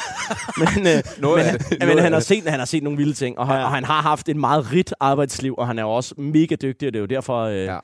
Men, 0.57 0.87
øh, 0.87 1.03
Noget 1.17 1.37
men, 1.37 1.45
af 1.53 1.59
det. 1.59 1.69
men 1.79 1.87
Noget 1.87 1.99
af 1.99 2.02
han, 2.03 2.11
har 2.13 2.19
det. 2.19 2.27
set, 2.27 2.43
han 2.47 2.59
har 2.59 2.65
set 2.65 2.83
nogle 2.83 2.97
vilde 2.97 3.13
ting, 3.13 3.39
og, 3.39 3.47
ja. 3.47 3.63
og 3.63 3.71
han 3.71 3.83
har 3.83 4.01
haft 4.01 4.29
et 4.29 4.35
meget 4.35 4.71
rigt 4.73 4.93
arbejdsliv, 4.99 5.55
og 5.57 5.67
han 5.67 5.79
er 5.79 5.83
jo 5.83 5.89
også 5.89 6.13
mega 6.17 6.55
dygtig, 6.55 6.87
og 6.87 6.93
det 6.93 6.95
er 6.95 7.01
jo 7.01 7.05
derfor, 7.05 7.39
øh, 7.43 7.55
Ja. 7.55 7.77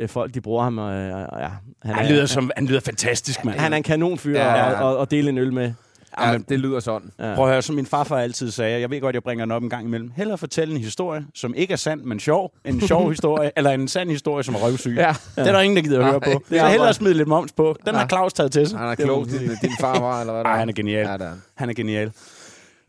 ja. 0.00 0.06
folk 0.06 0.34
de 0.34 0.40
bruger 0.40 0.62
ham. 0.62 0.78
Og, 0.78 0.92
øh, 0.92 1.14
og, 1.14 1.40
ja, 1.40 1.48
han, 1.82 1.94
Han 1.94 2.04
er, 2.06 2.10
lyder, 2.10 2.26
som, 2.26 2.50
han 2.56 2.66
lyder 2.66 2.80
fantastisk, 2.80 3.44
mand. 3.44 3.58
han 3.58 3.72
er 3.72 3.76
en 3.76 3.82
kanonfyr 3.82 4.38
Ja, 4.38 4.46
ja, 4.54 4.70
ja. 4.70 4.80
Og, 4.80 4.90
og, 4.90 4.96
og 4.96 5.10
dele 5.10 5.28
en 5.28 5.38
øl 5.38 5.52
med. 5.52 5.72
Ja, 6.20 6.32
men 6.32 6.44
det 6.48 6.60
lyder 6.60 6.80
sådan. 6.80 7.10
Ja. 7.18 7.34
Prøv 7.34 7.44
at 7.44 7.50
høre, 7.52 7.62
som 7.62 7.74
min 7.74 7.86
farfar 7.86 8.16
altid 8.18 8.50
sagde, 8.50 8.80
jeg 8.80 8.90
ved 8.90 9.00
godt, 9.00 9.14
jeg 9.14 9.22
bringer 9.22 9.44
den 9.44 9.52
op 9.52 9.62
en 9.62 9.70
gang 9.70 9.86
imellem. 9.86 10.10
Hellere 10.16 10.38
fortælle 10.38 10.74
en 10.74 10.80
historie, 10.80 11.24
som 11.34 11.54
ikke 11.54 11.72
er 11.72 11.76
sand, 11.76 12.00
men 12.02 12.20
sjov. 12.20 12.52
En 12.64 12.80
sjov 12.80 13.08
historie, 13.14 13.50
eller 13.56 13.70
en 13.70 13.88
sand 13.88 14.10
historie, 14.10 14.44
som 14.44 14.54
er 14.54 14.58
røvsyg. 14.58 14.94
Ja. 14.96 15.14
Det 15.36 15.48
er 15.48 15.52
der 15.52 15.60
ingen, 15.60 15.76
der 15.76 15.82
gider 15.82 15.98
at 16.00 16.04
høre 16.10 16.20
på. 16.20 16.30
det 16.30 16.40
Så 16.48 16.54
er 16.64 16.68
hellere 16.68 16.86
bare- 16.86 16.94
smide 16.94 17.14
lidt 17.14 17.28
moms 17.28 17.52
på. 17.52 17.76
Den 17.86 17.94
Ja. 17.94 18.00
har 18.00 18.08
Claus 18.08 18.32
taget 18.32 18.52
til 18.52 18.66
sig. 18.68 18.78
Han 18.78 18.88
er 18.88 18.94
klog, 18.94 19.26
din, 19.26 19.38
din 19.62 19.70
farfar, 19.80 20.20
eller 20.20 20.32
hvad 20.32 20.44
der 20.44 20.50
Ej, 20.50 20.58
han 20.58 20.68
er 20.68 20.72
genial. 20.72 21.06
Ja, 21.06 21.12
er 21.14 21.28
han. 21.28 21.42
Han 21.54 21.70
er 21.70 21.74
genial. 21.74 22.12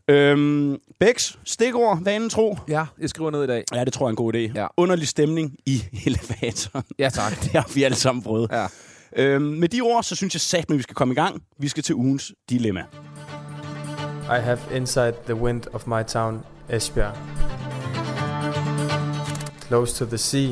Øhm, 0.08 0.76
Bex, 1.00 1.32
stikord, 1.44 1.98
vanen 2.04 2.30
tro. 2.30 2.58
Ja, 2.68 2.86
jeg 3.00 3.10
skriver 3.10 3.30
ned 3.30 3.44
i 3.44 3.46
dag. 3.46 3.64
Ja, 3.74 3.84
det 3.84 3.92
tror 3.92 4.06
jeg 4.06 4.08
er 4.08 4.10
en 4.10 4.16
god 4.16 4.34
idé. 4.34 4.52
Ja. 4.54 4.66
Underlig 4.76 5.08
stemning 5.08 5.56
i 5.66 5.84
elevatoren. 6.06 6.84
Ja, 6.98 7.08
tak. 7.08 7.32
Det 7.42 7.50
har 7.52 7.70
vi 7.74 7.82
alle 7.82 7.96
sammen 7.96 8.22
prøvet. 8.22 8.48
Ja. 8.52 8.66
Øhm, 9.16 9.42
med 9.42 9.68
de 9.68 9.80
ord, 9.80 10.02
så 10.02 10.14
synes 10.16 10.34
jeg 10.34 10.40
sat, 10.40 10.70
at 10.70 10.76
vi 10.76 10.82
skal 10.82 10.94
komme 10.94 11.12
i 11.12 11.14
gang. 11.14 11.42
Vi 11.58 11.68
skal 11.68 11.82
til 11.82 11.94
ugens 11.94 12.32
dilemma. 12.50 12.84
I 14.24 14.40
have 14.40 14.58
inside 14.74 15.12
the 15.26 15.34
wind 15.34 15.62
of 15.72 15.86
my 15.86 16.02
town, 16.06 16.40
Esbjerg. 16.70 17.16
Close 19.68 19.94
to 20.04 20.04
the 20.04 20.18
sea, 20.18 20.50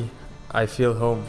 I 0.63 0.67
feel 0.67 0.93
home. 0.93 1.21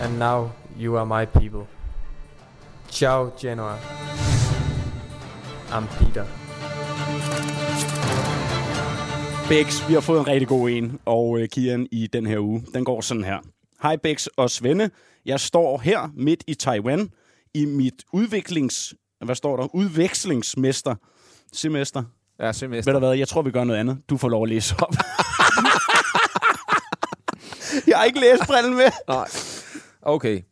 And 0.00 0.18
now 0.18 0.50
you 0.80 0.96
are 0.98 1.06
my 1.06 1.40
people. 1.40 1.66
Ciao, 2.92 3.30
Genoa. 3.40 3.76
I'm 5.70 5.86
Peter. 5.98 6.24
Bex, 9.48 9.88
vi 9.88 9.94
har 9.94 10.00
fået 10.00 10.20
en 10.20 10.26
rigtig 10.26 10.48
god 10.48 10.70
en, 10.70 10.98
og 11.04 11.40
øh, 11.40 11.48
Kian 11.48 11.86
i 11.92 12.06
den 12.06 12.26
her 12.26 12.38
uge. 12.38 12.64
Den 12.74 12.84
går 12.84 13.00
sådan 13.00 13.24
her. 13.24 13.38
Hej 13.82 13.96
Bex 13.96 14.26
og 14.36 14.50
Svende. 14.50 14.90
Jeg 15.26 15.40
står 15.40 15.78
her 15.78 16.08
midt 16.16 16.44
i 16.46 16.54
Taiwan 16.54 17.10
i 17.54 17.64
mit 17.64 17.94
udviklings... 18.12 18.94
Hvad 19.24 19.34
står 19.34 19.56
der? 19.56 19.74
Udvekslingsmester. 19.74 20.94
Semester. 21.52 22.02
Ja, 22.40 22.52
semester. 22.52 22.92
Ved 22.92 23.00
du 23.00 23.06
hvad? 23.06 23.18
Jeg 23.18 23.28
tror, 23.28 23.42
vi 23.42 23.50
gør 23.50 23.64
noget 23.64 23.80
andet. 23.80 23.98
Du 24.10 24.16
får 24.16 24.28
lov 24.28 24.42
at 24.42 24.48
læse 24.48 24.74
op. 24.78 24.94
jeg 27.88 27.98
har 27.98 28.04
ikke 28.04 28.20
læst 28.20 28.42
brillen 28.46 28.74
med. 28.74 28.90
Nej. 29.08 29.28
Okay. 30.02 30.42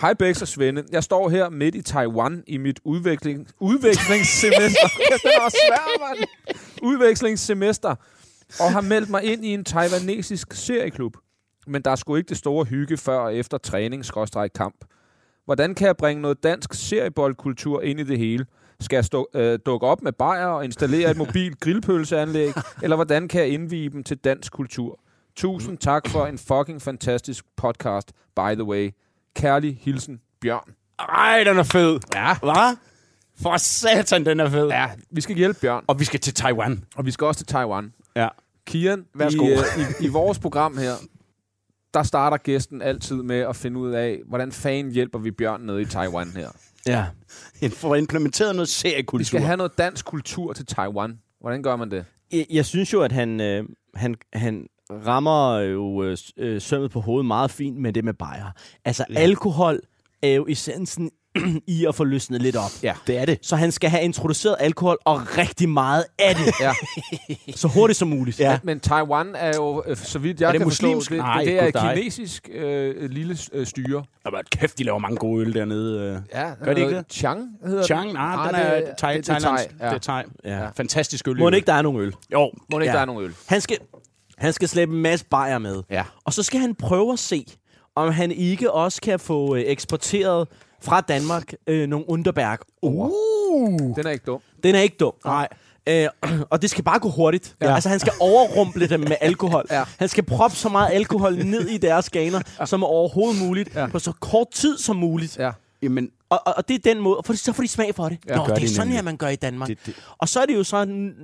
Hej 0.00 0.14
Bex 0.14 0.42
og 0.42 0.48
Svende. 0.48 0.84
Jeg 0.92 1.04
står 1.04 1.28
her 1.28 1.50
midt 1.50 1.74
i 1.74 1.82
Taiwan 1.82 2.44
i 2.46 2.56
mit 2.56 2.80
udvikling, 2.84 3.48
udvekslingssemester. 3.60 4.88
det 5.24 5.32
var 5.40 5.48
svært, 5.48 6.00
mand. 6.00 6.28
Udvekslingssemester. 6.82 7.94
Og 8.60 8.72
har 8.72 8.80
meldt 8.80 9.10
mig 9.10 9.24
ind 9.24 9.44
i 9.44 9.48
en 9.48 9.64
taiwanesisk 9.64 10.52
serieklub. 10.52 11.16
Men 11.66 11.82
der 11.82 11.90
er 11.90 11.96
sgu 11.96 12.16
ikke 12.16 12.28
det 12.28 12.36
store 12.36 12.64
hygge 12.64 12.96
før 12.96 13.18
og 13.18 13.34
efter 13.34 13.58
træning 13.58 14.04
kamp. 14.54 14.84
Hvordan 15.44 15.74
kan 15.74 15.86
jeg 15.86 15.96
bringe 15.96 16.22
noget 16.22 16.42
dansk 16.42 16.74
serieboldkultur 16.74 17.82
ind 17.82 18.00
i 18.00 18.04
det 18.04 18.18
hele? 18.18 18.46
Skal 18.80 18.96
jeg 18.96 19.04
stå, 19.04 19.28
øh, 19.34 19.58
dukke 19.66 19.86
op 19.86 20.02
med 20.02 20.12
bajer 20.12 20.46
og 20.46 20.64
installere 20.64 21.10
et 21.10 21.16
mobilt 21.16 21.60
grillpølseanlæg? 21.60 22.52
Eller 22.82 22.96
hvordan 22.96 23.28
kan 23.28 23.40
jeg 23.40 23.48
indvige 23.48 23.90
dem 23.90 24.04
til 24.04 24.16
dansk 24.16 24.52
kultur? 24.52 25.00
Tusind 25.36 25.78
tak 25.78 26.08
for 26.08 26.26
en 26.26 26.38
fucking 26.38 26.82
fantastisk 26.82 27.44
podcast, 27.56 28.12
by 28.36 28.54
the 28.54 28.64
way. 28.64 28.90
Kærlig 29.36 29.78
hilsen, 29.80 30.20
Bjørn. 30.40 30.70
Ej, 30.98 31.44
den 31.44 31.58
er 31.58 31.62
fed. 31.62 32.00
Ja. 32.14 32.34
Hvad? 32.42 32.76
For 33.42 33.56
satan, 33.56 34.26
den 34.26 34.40
er 34.40 34.48
fed. 34.50 34.68
Ja, 34.68 34.90
vi 35.10 35.20
skal 35.20 35.36
hjælpe 35.36 35.60
Bjørn, 35.60 35.84
Og 35.86 36.00
vi 36.00 36.04
skal 36.04 36.20
til 36.20 36.34
Taiwan. 36.34 36.84
og 36.96 37.06
vi 37.06 37.10
skal 37.10 37.24
også 37.26 37.38
til 37.38 37.46
Taiwan. 37.46 37.92
Ja. 38.16 38.28
Kian, 38.66 39.04
Værsgo. 39.14 39.44
i, 39.44 39.52
øh, 39.52 39.58
i, 40.00 40.04
i 40.04 40.08
vores 40.08 40.38
program 40.38 40.76
her, 40.78 40.92
der 41.94 42.02
starter 42.02 42.36
gæsten 42.36 42.82
altid 42.82 43.16
med 43.16 43.36
at 43.40 43.56
finde 43.56 43.78
ud 43.80 43.92
af, 43.92 44.20
hvordan 44.28 44.52
fanden 44.52 44.92
hjælper 44.92 45.18
vi 45.18 45.30
Bjørn 45.30 45.60
nede 45.60 45.82
i 45.82 45.84
Taiwan 45.84 46.30
her. 46.30 46.48
Ja. 46.86 47.06
For 47.70 47.94
implementeret 47.94 48.54
noget 48.54 48.68
seriekultur. 48.68 49.18
Vi 49.18 49.24
skal 49.24 49.40
have 49.40 49.56
noget 49.56 49.78
dansk 49.78 50.04
kultur 50.04 50.52
til 50.52 50.66
Taiwan. 50.66 51.18
Hvordan 51.40 51.62
gør 51.62 51.76
man 51.76 51.90
det? 51.90 52.04
Jeg, 52.32 52.46
jeg 52.50 52.64
synes 52.66 52.92
jo, 52.92 53.02
at 53.02 53.12
han, 53.12 53.40
øh, 53.40 53.64
han, 53.94 54.14
han 54.32 54.66
rammer 54.90 55.58
jo 55.58 56.02
øh, 56.02 56.16
øh, 56.36 56.60
sømmet 56.60 56.90
på 56.90 57.00
hovedet 57.00 57.26
meget 57.26 57.50
fint 57.50 57.76
med 57.78 57.92
det 57.92 58.04
med 58.04 58.14
bajer. 58.14 58.50
Altså, 58.84 59.04
ja. 59.10 59.18
alkohol 59.18 59.80
er 60.22 60.28
jo 60.28 60.46
essensen 60.48 61.10
i 61.66 61.86
at 61.88 61.94
få 61.94 62.04
løsnet 62.04 62.42
lidt 62.42 62.56
op. 62.56 62.70
Ja. 62.82 62.94
Det 63.06 63.18
er 63.18 63.24
det. 63.24 63.38
Så 63.42 63.56
han 63.56 63.72
skal 63.72 63.90
have 63.90 64.02
introduceret 64.02 64.56
alkohol 64.60 64.98
og 65.04 65.38
rigtig 65.38 65.68
meget 65.68 66.04
af 66.18 66.34
det. 66.34 66.54
Ja. 66.60 66.72
så 67.56 67.68
hurtigt 67.68 67.98
som 67.98 68.08
muligt. 68.08 68.40
Ja. 68.40 68.58
Men 68.62 68.80
Taiwan 68.80 69.34
er 69.34 69.52
jo, 69.56 69.82
øh, 69.86 69.96
så 69.96 70.18
vidt 70.18 70.40
jeg 70.40 70.46
Er 70.46 70.52
det 70.52 70.60
kan 70.60 70.66
muslimsk? 70.66 71.10
forstå, 71.10 71.14
det, 71.14 71.24
Nej, 71.24 71.44
det 71.44 71.62
er 71.62 71.66
et 71.66 71.96
kinesisk 71.96 72.48
øh, 72.54 73.10
lille 73.10 73.36
øh, 73.52 73.66
styre. 73.66 74.04
Bare, 74.24 74.42
kæft, 74.52 74.78
de 74.78 74.84
laver 74.84 74.98
mange 74.98 75.16
gode 75.16 75.40
øl 75.46 75.54
dernede. 75.54 76.00
øh. 76.00 76.18
Ja, 76.40 76.50
Gør 76.64 76.74
de 76.74 76.80
ikke 76.80 76.96
det? 76.96 77.04
Chang 77.12 77.48
hedder 77.66 77.84
Chang, 77.84 78.06
den. 78.06 78.14
nej, 78.14 78.36
Nej, 78.36 78.46
den 78.46 78.54
det- 78.54 78.66
er 78.66 78.86
det- 78.88 78.98
thai, 78.98 79.16
det 79.16 79.28
er 79.28 79.38
Thailand. 79.38 79.58
thai, 79.58 79.66
ja. 79.80 79.86
Det 79.86 79.94
er 79.94 79.98
thai. 79.98 80.22
Ja. 80.44 80.68
Fantastisk 80.76 81.28
øl. 81.28 81.38
Må 81.38 81.48
ikke, 81.50 81.66
der 81.66 81.72
er 81.74 81.82
nogen 81.82 82.00
øl? 82.00 82.14
Jo. 82.32 82.50
Må 82.72 82.78
ikke, 82.78 82.90
Ja. 82.90 82.92
der 82.96 83.00
er 83.00 83.04
nogen 83.04 83.24
øl? 83.24 83.34
Han 83.46 83.60
skal, 83.60 83.76
han 84.44 84.52
skal 84.52 84.68
slæbe 84.68 84.92
en 84.94 85.02
masse 85.02 85.24
bajer 85.26 85.58
med. 85.58 85.82
Ja. 85.90 86.04
Og 86.24 86.32
så 86.32 86.42
skal 86.42 86.60
han 86.60 86.74
prøve 86.74 87.12
at 87.12 87.18
se, 87.18 87.46
om 87.96 88.12
han 88.12 88.30
ikke 88.32 88.70
også 88.72 89.00
kan 89.00 89.20
få 89.20 89.54
øh, 89.56 89.62
eksporteret 89.66 90.48
fra 90.82 91.00
Danmark 91.00 91.52
øh, 91.66 91.86
nogle 91.88 92.08
Underberg. 92.08 92.58
Uh. 92.82 93.96
Den 93.96 94.06
er 94.06 94.10
ikke 94.10 94.24
dum. 94.26 94.40
Den 94.62 94.74
er 94.74 94.80
ikke 94.80 94.96
dum. 95.00 95.12
Nej. 95.24 95.48
Øh, 95.88 96.08
og 96.50 96.62
det 96.62 96.70
skal 96.70 96.84
bare 96.84 96.98
gå 96.98 97.08
hurtigt. 97.10 97.56
Ja. 97.62 97.74
Altså, 97.74 97.88
han 97.88 98.00
skal 98.00 98.12
overrumple 98.20 98.88
dem 98.88 99.00
med 99.00 99.16
alkohol. 99.20 99.64
Ja. 99.70 99.84
Han 99.98 100.08
skal 100.08 100.24
proppe 100.24 100.56
så 100.56 100.68
meget 100.68 100.90
alkohol 100.92 101.44
ned 101.44 101.68
i 101.68 101.78
deres 101.78 102.10
ganer, 102.10 102.40
ja. 102.60 102.66
som 102.66 102.82
er 102.82 102.86
overhovedet 102.86 103.42
muligt, 103.42 103.74
Ja. 103.74 103.86
på 103.86 103.98
så 103.98 104.12
kort 104.20 104.46
tid 104.54 104.78
som 104.78 104.96
muligt. 104.96 105.38
Ja. 105.38 105.50
Jamen, 105.82 106.08
Og, 106.30 106.40
og, 106.46 106.54
og 106.56 106.68
det 106.68 106.74
er 106.74 106.94
den 106.94 107.00
måde, 107.02 107.20
for 107.24 107.32
så 107.34 107.52
får 107.52 107.62
de 107.62 107.68
smag 107.68 107.94
for 107.94 108.08
det. 108.08 108.18
Ja, 108.28 108.36
Nå, 108.36 108.46
det 108.46 108.64
er 108.64 108.68
sådan 108.68 108.80
nemlig. 108.80 108.96
her, 108.96 109.02
man 109.02 109.16
gør 109.16 109.28
i 109.28 109.36
Danmark. 109.36 109.68
Det- 109.68 109.78
det- 109.86 109.94
Og 110.18 110.28
så 110.28 110.40
er 110.40 110.46
det 110.46 110.54
jo 110.54 110.64
sådan, 110.64 111.14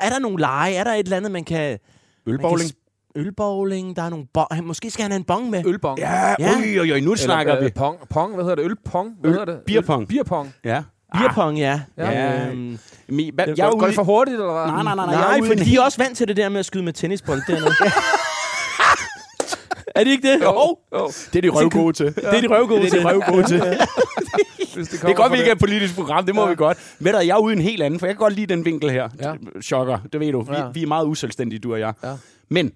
er 0.00 0.10
der 0.10 0.18
nogle 0.18 0.38
lege, 0.40 0.74
er 0.74 0.84
der 0.84 0.92
et 0.94 0.98
eller 1.04 1.16
andet, 1.16 1.32
man 1.32 1.44
kan... 1.44 1.78
ølbowling. 2.26 2.70
Ølbowling, 3.16 3.96
der 3.96 4.02
er 4.02 4.08
nogle 4.10 4.26
bon, 4.34 4.46
han, 4.50 4.64
Måske 4.64 4.90
skal 4.90 5.02
han 5.02 5.10
have 5.10 5.16
en 5.16 5.24
bong 5.24 5.50
med. 5.50 5.62
Ølbong. 5.66 5.98
Ja, 5.98 6.34
Ja. 6.38 6.50
oj, 6.56 6.78
oj, 6.80 6.92
oj, 6.92 7.00
nu 7.00 7.16
snakker 7.16 7.58
vi. 7.60 7.64
øh, 7.64 7.72
Pong, 7.72 7.98
pong, 8.10 8.34
hvad 8.34 8.44
hedder 8.44 8.56
det? 8.56 8.64
Ølpong? 8.64 9.10
Hvad 9.20 9.30
Øl- 9.30 9.38
hedder 9.38 9.52
det? 9.52 9.60
beerpong. 9.66 10.02
Øl- 10.02 10.06
Beerpong. 10.06 10.54
Ja. 10.64 10.82
Beerpong, 11.18 11.58
ja. 11.58 11.80
Ja. 11.98 12.10
Ja. 12.10 12.48
Øhm, 12.48 12.78
Mi, 13.08 13.30
hvad, 13.34 13.44
Jeg 13.56 13.66
er 13.66 13.70
går, 13.70 13.86
det 13.86 13.94
for 13.94 14.02
hurtigt, 14.04 14.34
eller 14.34 14.52
hvad? 14.52 14.66
Nej, 14.72 14.82
nej, 14.82 14.94
nej, 14.94 15.06
nej. 15.06 15.14
nej, 15.14 15.38
er 15.38 15.44
for 15.46 15.54
de 15.64 15.76
er 15.76 15.80
også 15.82 15.98
vant 16.02 16.16
til 16.16 16.28
det 16.28 16.36
der 16.36 16.48
med 16.48 16.58
at 16.58 16.66
skyde 16.66 16.82
med 16.84 16.92
tennisbold 16.92 17.42
dernede. 17.46 17.66
er 19.96 20.04
det 20.04 20.10
ikke 20.10 20.32
det? 20.32 20.40
Jo, 20.42 20.76
jo. 20.94 21.06
Det 21.32 21.36
er 21.36 21.40
de 21.42 21.48
røvgode 21.48 21.92
til. 21.92 22.06
Det 22.06 22.24
er 22.24 22.40
de 22.40 22.46
røvgode 22.48 22.80
Det 22.82 22.86
er 22.86 22.90
de 22.90 22.96
til. 22.98 23.06
røvgode 23.06 23.44
til. 23.46 23.62
Hvis 24.74 24.88
det, 24.88 25.00
Det 25.02 25.08
er 25.10 25.14
godt, 25.14 25.32
vi 25.32 25.36
ikke 25.38 25.48
er 25.48 25.54
et 25.54 25.58
politisk 25.60 25.94
program. 25.94 26.26
Det 26.26 26.34
må 26.34 26.40
Ja. 26.40 26.46
ja. 26.46 26.50
vi 26.50 26.56
godt. 26.56 26.96
Ved 26.98 27.12
du, 27.12 27.18
jeg 27.18 27.28
er 27.28 27.38
ude 27.38 27.52
en 27.52 27.60
helt 27.62 27.82
anden, 27.82 28.00
for 28.00 28.06
jeg 28.06 28.14
kan 28.14 28.20
godt 28.20 28.34
lide 28.34 28.46
den 28.54 28.64
vinkel 28.64 28.90
her. 28.90 29.08
Ja. 29.20 29.34
Chokker, 29.62 29.98
det 30.12 30.20
ved 30.20 30.32
du. 30.32 30.40
Vi, 30.42 30.52
Ja. 30.54 30.68
vi 30.74 30.82
er 30.82 30.86
meget 30.86 31.06
uselvstændige, 31.06 31.58
du 31.58 31.72
og 31.72 31.80
jeg. 31.80 31.92
Ja. 32.04 32.12
Men 32.48 32.72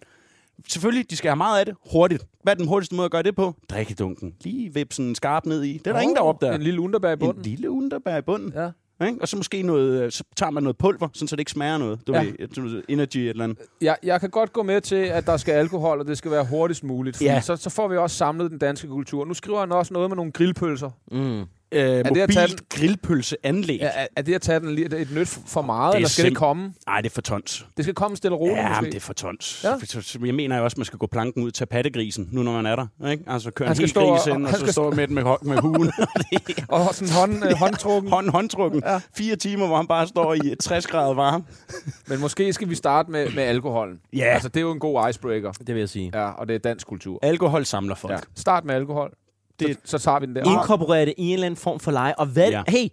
selvfølgelig, 0.69 1.11
de 1.11 1.17
skal 1.17 1.29
have 1.29 1.37
meget 1.37 1.59
af 1.61 1.67
det 1.67 1.75
hurtigt. 1.93 2.25
Hvad 2.43 2.53
er 2.53 2.57
den 2.57 2.69
hurtigste 2.69 2.95
måde 2.95 3.05
at 3.05 3.11
gøre 3.11 3.23
det 3.23 3.37
på? 3.37 3.55
Drikkedunken. 3.71 4.35
Lige 4.41 4.75
vippe 4.75 4.95
sådan 4.95 5.15
skarp 5.15 5.47
ned 5.47 5.63
i. 5.63 5.73
Det 5.79 5.87
er 5.87 5.93
der 5.93 6.01
ingen, 6.01 6.17
der 6.17 6.23
opdager. 6.23 6.55
En 6.55 6.63
lille 6.63 6.81
underbær 6.81 7.09
i 7.11 7.13
En 7.13 7.19
bunden. 7.19 7.43
lille 7.43 7.71
underbær 7.71 8.17
i 8.17 8.23
bunden. 8.23 8.53
Ja. 8.57 8.71
Ikke? 9.07 9.19
Og 9.21 9.29
så 9.29 9.37
måske 9.37 9.63
noget, 9.63 10.03
øh, 10.03 10.13
så 10.13 10.25
tager 10.37 10.51
man 10.51 10.63
noget 10.63 10.77
pulver, 10.79 11.09
sådan, 11.15 11.29
så 11.29 11.37
det 11.37 11.41
ikke 11.41 11.51
smager 11.51 11.79
noget. 11.79 12.07
Du 12.07 12.13
Ja. 12.13 12.23
ja. 12.23 12.31
ved, 12.63 12.83
energy 12.89 13.17
et 13.19 13.29
eller 13.29 13.45
andet. 13.45 13.59
Jeg, 13.81 13.97
jeg 14.03 14.21
kan 14.21 14.31
godt 14.31 14.53
gå 14.53 14.63
med 14.63 14.81
til, 14.81 14.97
at 14.97 15.27
der 15.27 15.37
skal 15.37 15.53
alkohol, 15.53 16.01
og 16.01 16.07
det 16.07 16.19
skal 16.19 16.31
være 16.31 16.45
hurtigst 16.45 16.85
muligt. 16.85 17.23
Ja. 17.23 17.41
så, 17.41 17.57
så 17.57 17.71
får 17.71 17.89
vi 17.89 17.97
også 17.97 18.17
samlet 18.17 18.51
den 18.51 18.59
danske 18.59 18.89
kultur. 18.89 19.25
Nu 19.25 19.35
skriver 19.35 19.61
han 19.61 19.73
også 19.73 19.93
noget 19.95 20.11
med 20.11 20.17
nogle 20.17 20.33
grillpølser. 20.33 20.91
Mm. 21.13 21.45
Øh, 21.73 21.81
det 21.83 21.95
at 21.97 22.05
tage 22.31 22.47
mobilt 22.49 22.69
grillpølseanlæg. 22.69 23.79
Er, 23.81 23.87
er, 23.89 24.07
er 24.17 24.23
det 24.23 24.35
at 24.35 24.43
tage 24.43 24.61
den 24.61 24.75
lige 24.75 24.97
et 25.01 25.09
nyt 25.15 25.29
for 25.47 25.63
meget, 25.63 25.93
Det 25.93 25.95
er 25.95 25.97
eller 25.99 26.09
skal 26.09 26.25
det 26.25 26.31
simp- 26.31 26.35
komme? 26.39 26.73
Nej, 26.87 27.01
det 27.01 27.11
er 27.11 27.15
for 27.15 27.21
tons. 27.23 27.67
Det 27.77 27.85
skal 27.85 27.95
komme 27.95 28.17
stille 28.17 28.35
og 28.37 28.41
roligt, 28.41 28.59
Ja, 28.59 28.79
det 28.83 28.95
er 28.95 29.01
for 29.01 29.13
tons. 29.13 29.65
Ja. 29.65 30.27
Jeg 30.27 30.35
mener 30.35 30.59
jo 30.59 30.65
også, 30.65 30.75
at 30.75 30.79
man 30.79 30.85
skal 30.85 30.99
gå 30.99 31.07
planken 31.07 31.43
ud 31.43 31.51
til 31.51 31.67
pattegrisen, 31.67 32.29
nu 32.33 32.43
når 32.43 32.53
man 32.53 32.67
er 32.67 32.77
der. 32.77 33.09
Ikke? 33.11 33.25
Altså 33.27 33.51
køre 33.51 33.69
en 33.71 33.77
hel 33.77 33.93
og- 33.99 34.17
gris 34.17 34.27
ind, 34.27 34.45
og, 34.45 34.51
han 34.51 34.55
så 34.55 34.61
skal 34.61 34.73
stå 34.73 34.91
med 34.91 35.07
den 35.07 35.15
med, 35.15 35.23
med 35.43 35.57
huen. 35.59 35.93
Og 36.69 36.95
sådan 36.95 37.15
hånd, 37.15 37.45
øh, 37.45 37.53
håndtrukken. 37.57 38.11
Hånd, 38.13 38.31
håndtrukken. 38.31 38.83
Ja. 38.87 39.01
Fire 39.17 39.37
timer, 39.37 39.67
hvor 39.67 39.77
han 39.77 39.87
bare 39.87 40.07
står 40.07 40.35
i 40.35 40.55
60 40.61 40.87
grader 40.87 41.15
varme. 41.15 41.45
Men 42.09 42.21
måske 42.21 42.53
skal 42.53 42.71
vi 42.71 42.75
starte 42.75 43.11
med, 43.11 43.31
med 43.35 43.43
alkoholen. 43.43 43.99
Ja. 44.17 44.25
Altså, 44.25 44.49
det 44.49 44.57
er 44.57 44.61
jo 44.63 44.73
en 44.73 44.79
god 44.79 45.09
icebreaker. 45.11 45.53
Det 45.53 45.69
vil 45.75 45.77
jeg 45.79 45.89
sige. 45.89 46.11
Ja, 46.15 46.29
og 46.31 46.49
det 46.49 46.55
er 46.55 46.59
dansk 46.59 46.87
kultur. 46.87 47.19
Alkohol 47.23 47.65
samler 47.65 47.95
folk. 47.95 48.13
Ja. 48.13 48.19
Start 48.37 48.65
med 48.65 48.75
alkohol. 48.75 49.13
Det, 49.61 49.69
Det- 49.69 49.77
så, 49.85 49.99
så 49.99 50.05
tager 50.05 50.21
vi 50.21 50.27
den 50.27 50.37
der. 50.37 50.45
Inkorporere 50.61 51.07
det 51.07 51.15
i 51.19 51.27
en 51.27 51.33
eller 51.33 51.47
anden 51.47 51.57
form 51.59 51.81
for 51.81 51.91
leje. 51.91 52.15
Og 52.15 52.27
hvad... 52.27 52.51
Ja. 52.51 52.63
Ja. 52.69 52.79
Hey! 52.79 52.89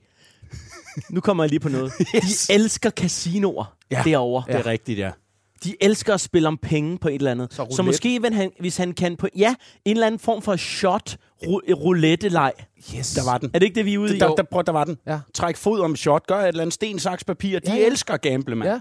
Nu 1.09 1.21
kommer 1.21 1.43
jeg 1.43 1.49
lige 1.49 1.59
på 1.59 1.69
noget. 1.69 1.91
Yes. 2.15 2.47
De 2.47 2.53
elsker 2.53 2.89
casinoer 2.89 3.75
Ja. 3.91 3.97
ja. 3.97 4.03
derovre. 4.11 4.43
Det 4.47 4.55
er 4.55 4.65
rigtigt, 4.65 4.99
ja. 4.99 5.11
De 5.63 5.75
elsker 5.81 6.13
at 6.13 6.21
spille 6.21 6.47
om 6.47 6.57
penge 6.57 6.97
på 6.97 7.07
et 7.07 7.15
eller 7.15 7.31
andet. 7.31 7.47
Så 7.51 7.55
Så, 7.55 7.61
roulette. 7.61 7.75
så 7.75 7.83
måske, 7.83 8.19
hvis 8.19 8.33
han, 8.33 8.51
hvis 8.59 8.77
han 8.77 8.93
kan 8.93 9.15
på... 9.15 9.27
Ja, 9.37 9.55
en 9.85 9.91
eller 9.91 10.07
anden 10.07 10.19
form 10.19 10.41
for 10.41 10.55
shot 10.55 11.17
ru- 11.43 11.73
roulette-leg. 11.73 12.51
Yes. 12.97 13.13
Der 13.13 13.23
var 13.31 13.37
den. 13.37 13.51
Er 13.53 13.59
det 13.59 13.65
ikke 13.65 13.75
det, 13.75 13.85
vi 13.85 13.93
er 13.93 13.97
ude 13.97 14.15
i? 14.15 14.19
Der, 14.19 14.35
der, 14.35 14.43
prøv, 14.43 14.63
der 14.65 14.71
var 14.71 14.83
den. 14.83 14.97
Ja. 15.07 15.19
Træk 15.33 15.57
fod 15.57 15.79
om 15.79 15.95
shot, 15.95 16.27
gør 16.27 16.39
et 16.39 16.47
eller 16.47 16.61
andet 16.61 16.73
sten, 16.73 16.99
saks, 16.99 17.23
papir. 17.23 17.59
De 17.59 17.65
Ja, 17.67 17.71
ja, 17.71 17.77
ja. 17.77 17.81
ja. 17.85 17.91
elsker 17.91 18.13
at 18.13 18.21
gamble, 18.21 18.55
mand. 18.55 18.69
Ja, 18.69 18.79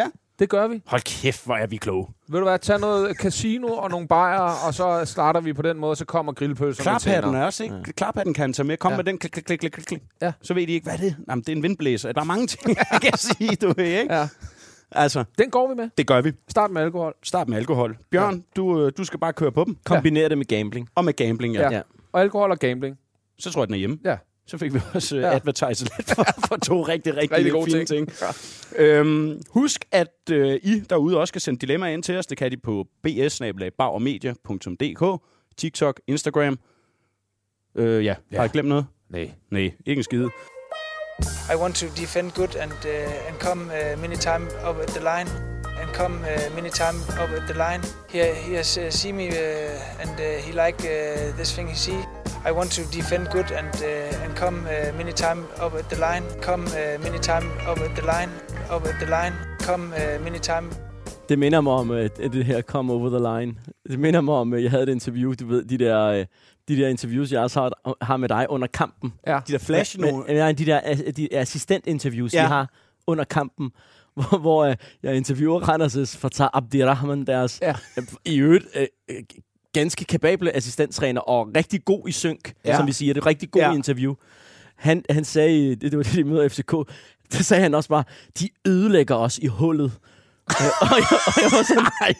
ja. 0.00 0.06
Det 0.38 0.48
gør 0.48 0.66
vi. 0.68 0.82
Hold 0.86 1.00
kæft, 1.22 1.44
hvor 1.44 1.54
er 1.54 1.66
vi 1.66 1.76
kloge. 1.76 2.06
Ved 2.28 2.38
du 2.38 2.44
hvad, 2.46 2.58
tag 2.58 2.80
noget 2.80 3.16
casino 3.16 3.66
og 3.66 3.90
nogle 3.90 4.08
bajer, 4.08 4.66
og 4.66 4.74
så 4.74 5.04
starter 5.04 5.40
vi 5.40 5.52
på 5.52 5.62
den 5.62 5.78
måde, 5.78 5.96
så 5.96 6.04
kommer 6.04 6.32
grillpølserne 6.32 6.84
Klaphatten 6.84 7.34
er 7.34 7.44
også, 7.44 7.62
ikke? 7.64 7.76
Ja. 7.76 7.82
Klaphatten 7.82 8.34
kan 8.34 8.52
tage 8.52 8.66
med. 8.66 8.76
Kom 8.76 8.90
Ja. 8.90 8.92
ja. 8.92 8.96
med 8.96 9.04
den. 9.04 9.18
Klik, 9.18 9.30
klik, 9.30 9.44
klik, 9.44 9.58
klik, 9.72 9.84
klik. 9.86 10.02
Ja. 10.22 10.32
Så 10.42 10.54
ved 10.54 10.66
de 10.66 10.72
ikke, 10.72 10.84
hvad 10.84 10.94
er 10.94 10.98
det? 10.98 11.16
Jamen, 11.28 11.42
det 11.42 11.48
er 11.52 11.56
en 11.56 11.62
vindblæser. 11.62 12.12
Der 12.12 12.20
er 12.20 12.24
mange 12.24 12.46
ting, 12.46 12.76
jeg 12.92 13.00
kan 13.00 13.18
sige, 13.18 13.56
du 13.56 13.72
ved, 13.76 13.84
ikke? 13.84 14.14
Ja. 14.14 14.28
Altså, 14.90 15.24
Den 15.38 15.50
går 15.50 15.68
vi 15.68 15.74
med. 15.74 15.88
det 15.98 16.06
gør 16.06 16.20
vi. 16.20 16.32
Start 16.48 16.70
med 16.70 16.82
alkohol. 16.82 17.14
Start 17.22 17.48
med 17.48 17.56
alkohol. 17.58 17.96
Bjørn, 18.10 18.34
ja. 18.34 18.40
du, 18.56 18.80
øh, 18.86 18.92
du 18.96 19.04
skal 19.04 19.20
bare 19.20 19.32
køre 19.32 19.52
på 19.52 19.64
dem. 19.64 19.76
Kombinere 19.84 20.28
det 20.28 20.38
med 20.38 20.46
gambling. 20.46 20.88
Og 20.94 21.04
med 21.04 21.12
gambling, 21.12 21.54
ja. 21.54 21.60
Ja. 21.60 21.68
ja. 21.70 21.76
Ja. 21.76 21.82
Og 22.12 22.20
alkohol 22.20 22.50
og 22.50 22.58
gambling. 22.58 22.96
Så 23.38 23.50
tror 23.50 23.62
jeg, 23.62 23.66
den 23.68 23.74
er 23.74 23.78
hjemme. 23.78 23.98
Ja. 24.04 24.16
Så 24.46 24.58
fik 24.58 24.74
vi 24.74 24.80
også 24.94 25.16
uh, 25.16 25.22
Ja. 25.22 25.28
ja. 25.28 25.34
advertise 25.34 25.84
lidt 25.84 26.10
for, 26.14 26.24
for 26.48 26.56
to 26.56 26.82
rigtig, 26.82 27.16
rigtig, 27.16 27.32
Rigtig 27.36 27.52
gode 27.52 27.64
fine 27.70 27.84
ting. 27.84 28.08
ting. 28.12 28.32
Øhm, 28.76 29.42
husk, 29.50 29.84
at 29.92 30.14
øh, 30.30 30.60
I 30.62 30.80
derude 30.90 31.18
også 31.20 31.32
kan 31.32 31.40
sende 31.40 31.58
dilemmaer 31.60 31.92
ind 31.92 32.02
til 32.02 32.16
os. 32.18 32.26
Det 32.26 32.38
kan 32.38 32.50
de 32.50 32.56
på 32.56 32.86
bs 33.02 33.40
TikTok, 35.56 36.00
Instagram. 36.06 36.58
Øh, 37.74 38.04
ja, 38.04 38.14
Ja. 38.32 38.36
har 38.36 38.42
jeg 38.42 38.50
glemt 38.50 38.68
noget? 38.68 38.86
Nej. 39.10 39.30
Nej, 39.50 39.62
ikke 39.86 40.00
en 40.00 40.02
skide. 40.04 40.30
I 41.52 41.56
want 41.56 41.74
to 41.76 41.86
defend 41.86 42.32
good 42.32 42.56
and 42.56 42.72
uh, 42.72 43.28
and 43.28 43.36
come 43.40 43.62
uh, 43.64 44.00
many 44.00 44.16
time 44.16 44.44
up 44.68 44.76
at 44.82 44.88
the 44.88 45.00
line 45.00 45.30
and 45.80 45.88
come 45.94 46.14
uh, 46.14 46.54
many 46.54 46.70
time 46.70 46.98
up 47.22 47.30
at 47.30 47.42
the 47.48 47.52
line. 47.64 47.82
He 48.08 48.18
he 48.48 48.56
has 48.56 48.78
uh, 48.78 48.90
see 48.90 49.12
me 49.12 49.26
uh, 49.28 50.02
and 50.02 50.10
uh, 50.20 50.26
he 50.44 50.50
like 50.66 50.78
uh, 50.84 51.36
this 51.36 51.52
thing 51.54 51.68
he 51.68 51.76
see. 51.76 52.23
I 52.46 52.52
want 52.52 52.70
to 52.72 52.82
defend 52.98 53.28
good 53.28 53.50
and 53.52 53.74
uh, 53.82 54.24
and 54.24 54.36
come 54.36 54.56
uh, 54.66 54.96
many 54.96 55.12
time 55.12 55.40
up 55.66 55.74
at 55.74 55.84
the 55.90 55.96
line. 55.96 56.24
Come 56.42 56.64
uh, 56.64 57.02
many 57.04 57.18
time 57.18 57.46
up 57.70 57.78
at 57.80 57.96
the 57.96 58.02
line. 58.14 58.30
Up 58.76 58.86
at 58.86 58.96
the 59.00 59.06
line. 59.06 59.34
Come 59.60 59.84
uh, 59.94 60.24
many 60.24 60.38
time 60.38 60.70
Det 61.28 61.38
minder 61.38 61.60
mig 61.60 61.72
om 61.72 61.90
uh, 61.90 61.96
det 62.18 62.44
her 62.44 62.62
come 62.62 62.92
over 62.92 63.08
the 63.08 63.40
line. 63.40 63.54
Det 63.90 63.98
minder 63.98 64.20
mig 64.20 64.34
om, 64.34 64.52
uh, 64.52 64.62
jeg 64.62 64.70
havde 64.70 64.82
et 64.82 64.88
interview, 64.88 65.32
du 65.40 65.46
ved, 65.46 65.64
de 65.64 65.78
der, 65.78 66.18
uh, 66.20 66.24
de 66.68 66.76
der 66.76 66.88
interviews, 66.88 67.32
jeg 67.32 67.40
også 67.40 67.60
har, 67.60 67.96
har 68.04 68.16
med 68.16 68.28
dig 68.28 68.46
under 68.48 68.66
kampen. 68.66 69.12
Ja. 69.26 69.40
De 69.46 69.52
der 69.52 69.58
flash 69.58 69.98
nu. 70.00 70.24
men, 70.26 70.36
nej, 70.36 70.52
de 70.52 70.66
der 70.66 71.12
de 71.16 71.28
assistentinterviews, 71.34 72.34
ja. 72.34 72.38
Ja. 72.38 72.46
vi 72.46 72.48
har 72.48 72.70
under 73.06 73.24
kampen, 73.24 73.70
hvor, 74.14 74.38
hvor 74.38 74.68
uh, 74.68 74.74
jeg 75.02 75.16
interviewer 75.16 75.60
Randers' 75.60 76.18
Fatah 76.18 76.48
Abdirahman, 76.52 77.26
deres 77.26 77.58
Ja. 77.62 77.74
uh, 77.98 78.04
i 78.24 78.38
øvrigt 78.38 78.66
ganske 79.74 80.04
kapable 80.04 80.56
assistenttræner, 80.56 81.20
og 81.20 81.50
rigtig 81.56 81.84
god 81.84 82.08
i 82.08 82.12
synk, 82.12 82.54
ja. 82.64 82.76
Som 82.76 82.86
vi 82.86 82.92
siger. 82.92 83.14
Det 83.14 83.20
er 83.20 83.26
rigtig 83.26 83.50
god 83.50 83.62
ja. 83.62 83.72
Interview. 83.72 84.14
Han, 84.76 85.04
han 85.10 85.24
sagde, 85.24 85.70
det, 85.70 85.82
det 85.82 85.96
var 85.96 86.02
det, 86.02 86.14
de 86.14 86.24
møder 86.24 86.48
FCK, 86.48 86.72
der 87.32 87.42
sagde 87.42 87.62
han 87.62 87.74
også 87.74 87.88
bare, 87.88 88.04
de 88.40 88.48
ødelægger 88.66 89.14
os 89.14 89.38
i 89.38 89.46
hullet. 89.46 89.92
Og, 90.80 90.88
jeg, 90.98 91.18
og 91.26 91.32
jeg 91.42 91.50
var 91.52 91.62
sådan, 91.62 91.82
nej. 92.00 92.14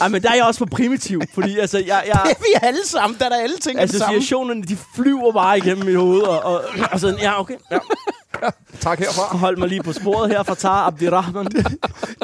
Ej, 0.00 0.08
men 0.08 0.22
der 0.22 0.30
er 0.30 0.34
jeg 0.34 0.44
også 0.44 0.58
for 0.58 0.66
primitiv, 0.66 1.22
fordi 1.34 1.58
altså, 1.58 1.78
jeg, 1.78 2.02
jeg, 2.06 2.20
Det 2.24 2.30
er 2.30 2.38
vi 2.38 2.66
alle 2.66 2.86
sammen. 2.86 3.18
Der 3.18 3.24
er 3.24 3.28
der 3.28 3.36
alle 3.36 3.56
ting 3.56 3.80
altså, 3.80 3.98
sammen. 3.98 4.16
associationerne, 4.18 4.62
de 4.62 4.76
flyver 4.96 5.32
bare 5.32 5.58
igennem 5.58 5.86
mit 5.86 5.96
hoved, 5.96 6.20
og, 6.22 6.40
og, 6.44 6.64
og 6.92 7.00
sådan, 7.00 7.18
ja, 7.18 7.40
okay. 7.40 7.54
Ja. 7.70 7.78
Tak 8.80 8.98
herfra. 8.98 9.36
Hold 9.36 9.56
mig 9.56 9.68
lige 9.68 9.82
på 9.82 9.92
sporet 9.92 10.30
her 10.30 10.42
fra 10.42 10.54
Tar 10.54 10.86
Abdirahman. 10.86 11.46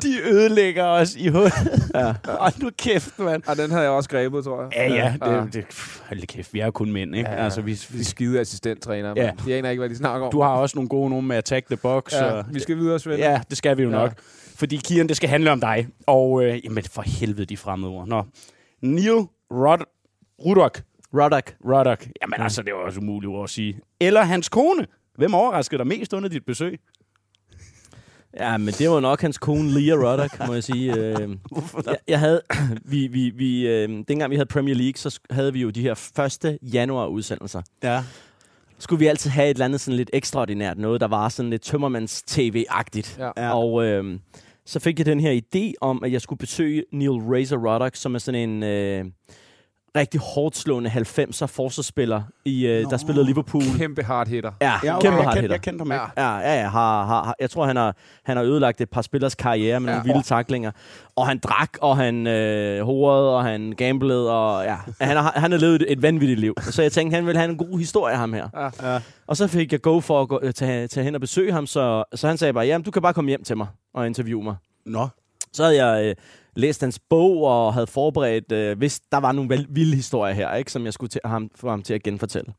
De 0.03 0.21
ødelægger 0.25 0.85
os 0.85 1.15
i 1.15 1.29
hullet. 1.29 1.53
Ja. 1.95 2.15
Hold 2.29 2.53
nu 2.63 2.71
kæft, 2.79 3.19
mand. 3.19 3.43
Ja, 3.49 3.55
den 3.55 3.71
havde 3.71 3.83
jeg 3.83 3.91
også 3.93 4.09
grebet, 4.11 4.45
tror 4.45 4.63
jeg. 4.63 4.71
Ja, 4.91 4.95
ja. 4.95 5.43
Det, 5.43 5.55
det, 5.55 5.65
hold 6.09 6.27
kæft, 6.27 6.55
vi 6.55 6.61
er 6.61 6.65
jo 6.65 6.71
kun 6.71 6.93
mænd, 6.93 7.17
ikke? 7.17 7.31
Ja, 7.31 7.37
Ja, 7.37 7.45
altså, 7.45 7.61
vi, 7.61 7.75
De 7.75 7.79
vi, 7.89 8.05
skide 8.05 8.41
assistenttræner. 8.41 9.13
Ja. 9.17 9.23
Ja. 9.25 9.31
De 9.47 9.55
aner 9.55 9.71
ikke, 9.71 9.81
hvad 9.81 9.89
de 9.91 9.97
snakker 9.97 10.27
om. 10.27 10.33
du 10.33 10.43
har 10.43 10.51
også 10.51 10.77
nogle 10.77 10.89
gode 10.89 11.11
nogle 11.11 11.27
med 11.27 11.37
Attack 11.37 11.67
the 11.67 11.77
Box. 11.77 12.13
ja, 12.13 12.25
og, 12.25 12.45
vi 12.51 12.61
skal 12.61 12.77
videre, 12.77 12.99
Svend. 12.99 13.19
Ja, 13.19 13.41
det 13.51 13.59
skal 13.59 13.77
vi 13.77 13.83
jo 13.83 13.91
Ja. 13.91 13.97
ja. 13.97 14.03
nok. 14.03 14.13
Fordi, 14.57 14.77
Kian, 14.77 15.09
det 15.09 15.17
skal 15.17 15.29
handle 15.29 15.51
om 15.53 15.61
dig. 15.61 15.89
Og, 16.07 16.45
øh, 16.45 16.65
jamen, 16.65 16.85
for 16.85 17.03
helvede, 17.03 17.45
de 17.45 17.57
fremmede 17.57 17.93
ord. 17.93 18.09
Nå. 18.09 18.25
Neil 18.83 19.27
Rod 19.51 19.85
Ruddock. 20.45 20.83
Roddock. 21.15 21.57
Ruddock. 21.65 22.09
Jamen, 22.23 22.41
altså, 22.41 22.63
det 22.63 22.75
var 22.75 22.81
også 22.81 23.01
umuligt 23.01 23.31
ord 23.31 23.45
at 23.45 23.51
sige. 23.51 23.81
Eller 24.01 24.23
hans 24.23 24.49
kone. 24.49 24.87
Hvem 25.17 25.35
overraskede 25.35 25.79
dig 25.79 25.87
mest 25.87 26.13
under 26.13 26.29
dit 26.29 26.45
besøg? 26.47 26.81
Ja, 28.37 28.57
men 28.57 28.75
det 28.75 28.91
var 28.91 29.01
nok 29.01 29.21
hans 29.21 29.39
kone, 29.39 29.71
Leah 29.71 29.99
Roddock, 29.99 30.47
må 30.47 30.55
jeg 30.55 30.65
sige. 30.65 30.97
Øh, 30.97 31.21
jeg, 31.87 31.97
jeg 32.09 32.19
havde, 32.19 32.43
vi, 32.93 33.07
vi, 33.07 33.31
vi, 33.31 33.69
øh, 33.69 33.89
dengang 34.09 34.31
vi 34.31 34.37
havde 34.37 34.47
Premier 34.47 34.75
League, 34.75 34.97
så 34.97 35.21
havde 35.31 35.53
vi 35.53 35.61
jo 35.61 35.71
de 35.71 35.83
her 35.83 36.21
1. 36.45 36.59
januar 36.63 37.07
udsendelser. 37.07 37.63
Ja. 37.83 38.05
Skulle 38.83 38.99
vi 38.99 39.07
altid 39.07 39.31
have 39.31 39.51
et 39.51 39.55
eller 39.55 39.65
andet 39.65 39.81
sådan 39.81 39.97
lidt 39.97 40.11
ekstraordinært, 40.13 40.79
noget 40.79 41.01
der 41.01 41.09
var 41.09 41.29
sådan 41.29 41.51
lidt 41.51 41.63
tømmermands 41.63 42.23
tv-agtigt. 42.23 43.19
Ja. 43.19 43.31
Ja. 43.37 43.57
Og 43.57 43.85
øh, 43.85 44.19
så 44.67 44.81
fik 44.81 44.99
jeg 44.99 45.07
den 45.07 45.21
her 45.21 45.41
idé 45.41 45.73
om, 45.81 46.05
at 46.05 46.13
jeg 46.13 46.21
skulle 46.21 46.39
besøge 46.39 46.85
Neil 46.93 47.11
Razor 47.11 47.57
Ruddock, 47.57 47.97
som 47.97 48.15
er 48.15 48.19
sådan 48.19 48.49
en 48.51 48.63
øh, 48.63 49.05
rigtig 49.97 50.21
hårdt 50.21 50.57
slående 50.57 50.91
90'er 50.91 51.47
forsvarsspiller, 51.47 52.23
i, 52.45 52.67
øh, 52.67 52.91
der 52.91 52.97
spillede 52.97 53.27
Liverpool. 53.27 53.63
Kæmpe 53.79 54.03
hard 54.03 54.29
hitter. 54.29 54.53
Ja, 54.61 54.73
Ja, 54.85 54.97
okay, 54.97 55.05
kæmpe 55.07 55.17
jeg, 55.19 55.25
hard 55.25 55.35
hitter. 55.41 55.55
jeg 55.55 55.61
kendte 55.63 55.81
ham 55.83 55.93
ikke. 55.93 56.05
Ja. 56.17 56.39
Ja, 56.39 56.61
ja. 56.63 56.69
Har, 56.69 57.05
har, 57.07 57.25
har, 57.25 57.35
jeg 57.41 57.51
tror, 57.51 57.67
han 57.67 57.77
har, 57.77 57.97
han 58.25 58.37
har 58.37 58.45
ødelagt 58.45 58.81
et 58.81 58.91
par 58.91 59.03
spillers 59.03 59.35
karriere 59.35 59.81
med 59.81 59.89
ja. 59.89 59.95
nogle 59.99 60.13
vilde 60.13 60.27
taklinger. 60.27 60.71
Og 61.17 61.27
han 61.27 61.39
drak, 61.39 61.69
og 61.81 61.97
han 61.97 62.27
øh, 62.27 62.85
horede, 62.85 63.37
og 63.37 63.45
han 63.45 63.73
gamblede, 63.77 64.31
og 64.31 64.65
ja, 64.65 64.77
han 65.01 65.17
har, 65.17 65.33
han 65.37 65.51
har 65.53 65.59
levet 65.59 65.75
et, 65.83 65.93
et 65.93 66.03
vanvittigt 66.03 66.41
liv. 66.41 66.55
Så 66.61 66.83
jeg 66.83 66.93
tænkte, 66.93 67.15
han 67.15 67.27
ville 67.27 67.39
have 67.39 67.51
en 67.51 67.57
god 67.59 67.79
historie, 67.79 68.17
ham 68.17 68.33
her. 68.33 68.49
Ja. 68.83 68.93
Ja. 68.93 69.01
Og 69.27 69.37
så 69.37 69.47
fik 69.47 69.73
jeg 69.73 69.81
go 69.83 70.01
for 70.01 70.23
at 70.23 70.29
gå, 70.29 70.41
øh, 70.43 70.53
tage, 70.53 70.89
tage 70.89 71.05
hen 71.05 71.15
og 71.15 71.21
besøge 71.21 71.53
ham, 71.53 71.67
så, 71.67 72.05
så 72.15 72.29
han 72.29 72.39
sagde 72.39 72.53
bare, 72.53 72.65
jamen, 72.67 72.85
du 72.85 72.91
kan 72.91 73.03
bare 73.03 73.15
komme 73.15 73.29
hjem 73.29 73.45
til 73.45 73.57
mig 73.57 73.67
og 73.95 74.07
interviewe 74.07 74.45
mig. 74.45 74.55
Nå. 74.87 75.09
Så 75.53 75.63
havde 75.65 75.85
jeg 75.87 76.05
øh, 76.09 76.15
læst 76.57 76.81
hans 76.81 76.99
bog 77.11 77.45
og 77.45 77.75
havde 77.75 77.87
forberedt, 77.87 78.53
øh, 78.53 78.79
hvis 78.79 79.01
der 79.13 79.19
var 79.19 79.33
nogle 79.33 79.67
vilde 79.69 79.97
historier 79.97 80.35
her, 80.35 80.55
ikke, 80.55 80.73
som 80.73 80.85
jeg 80.85 80.93
skulle 80.93 81.11
til, 81.11 81.21
ham, 81.25 81.51
få 81.57 81.71
ham 81.71 81.83
til 81.83 81.95
at 81.95 82.03
genfortælle. 82.03 82.53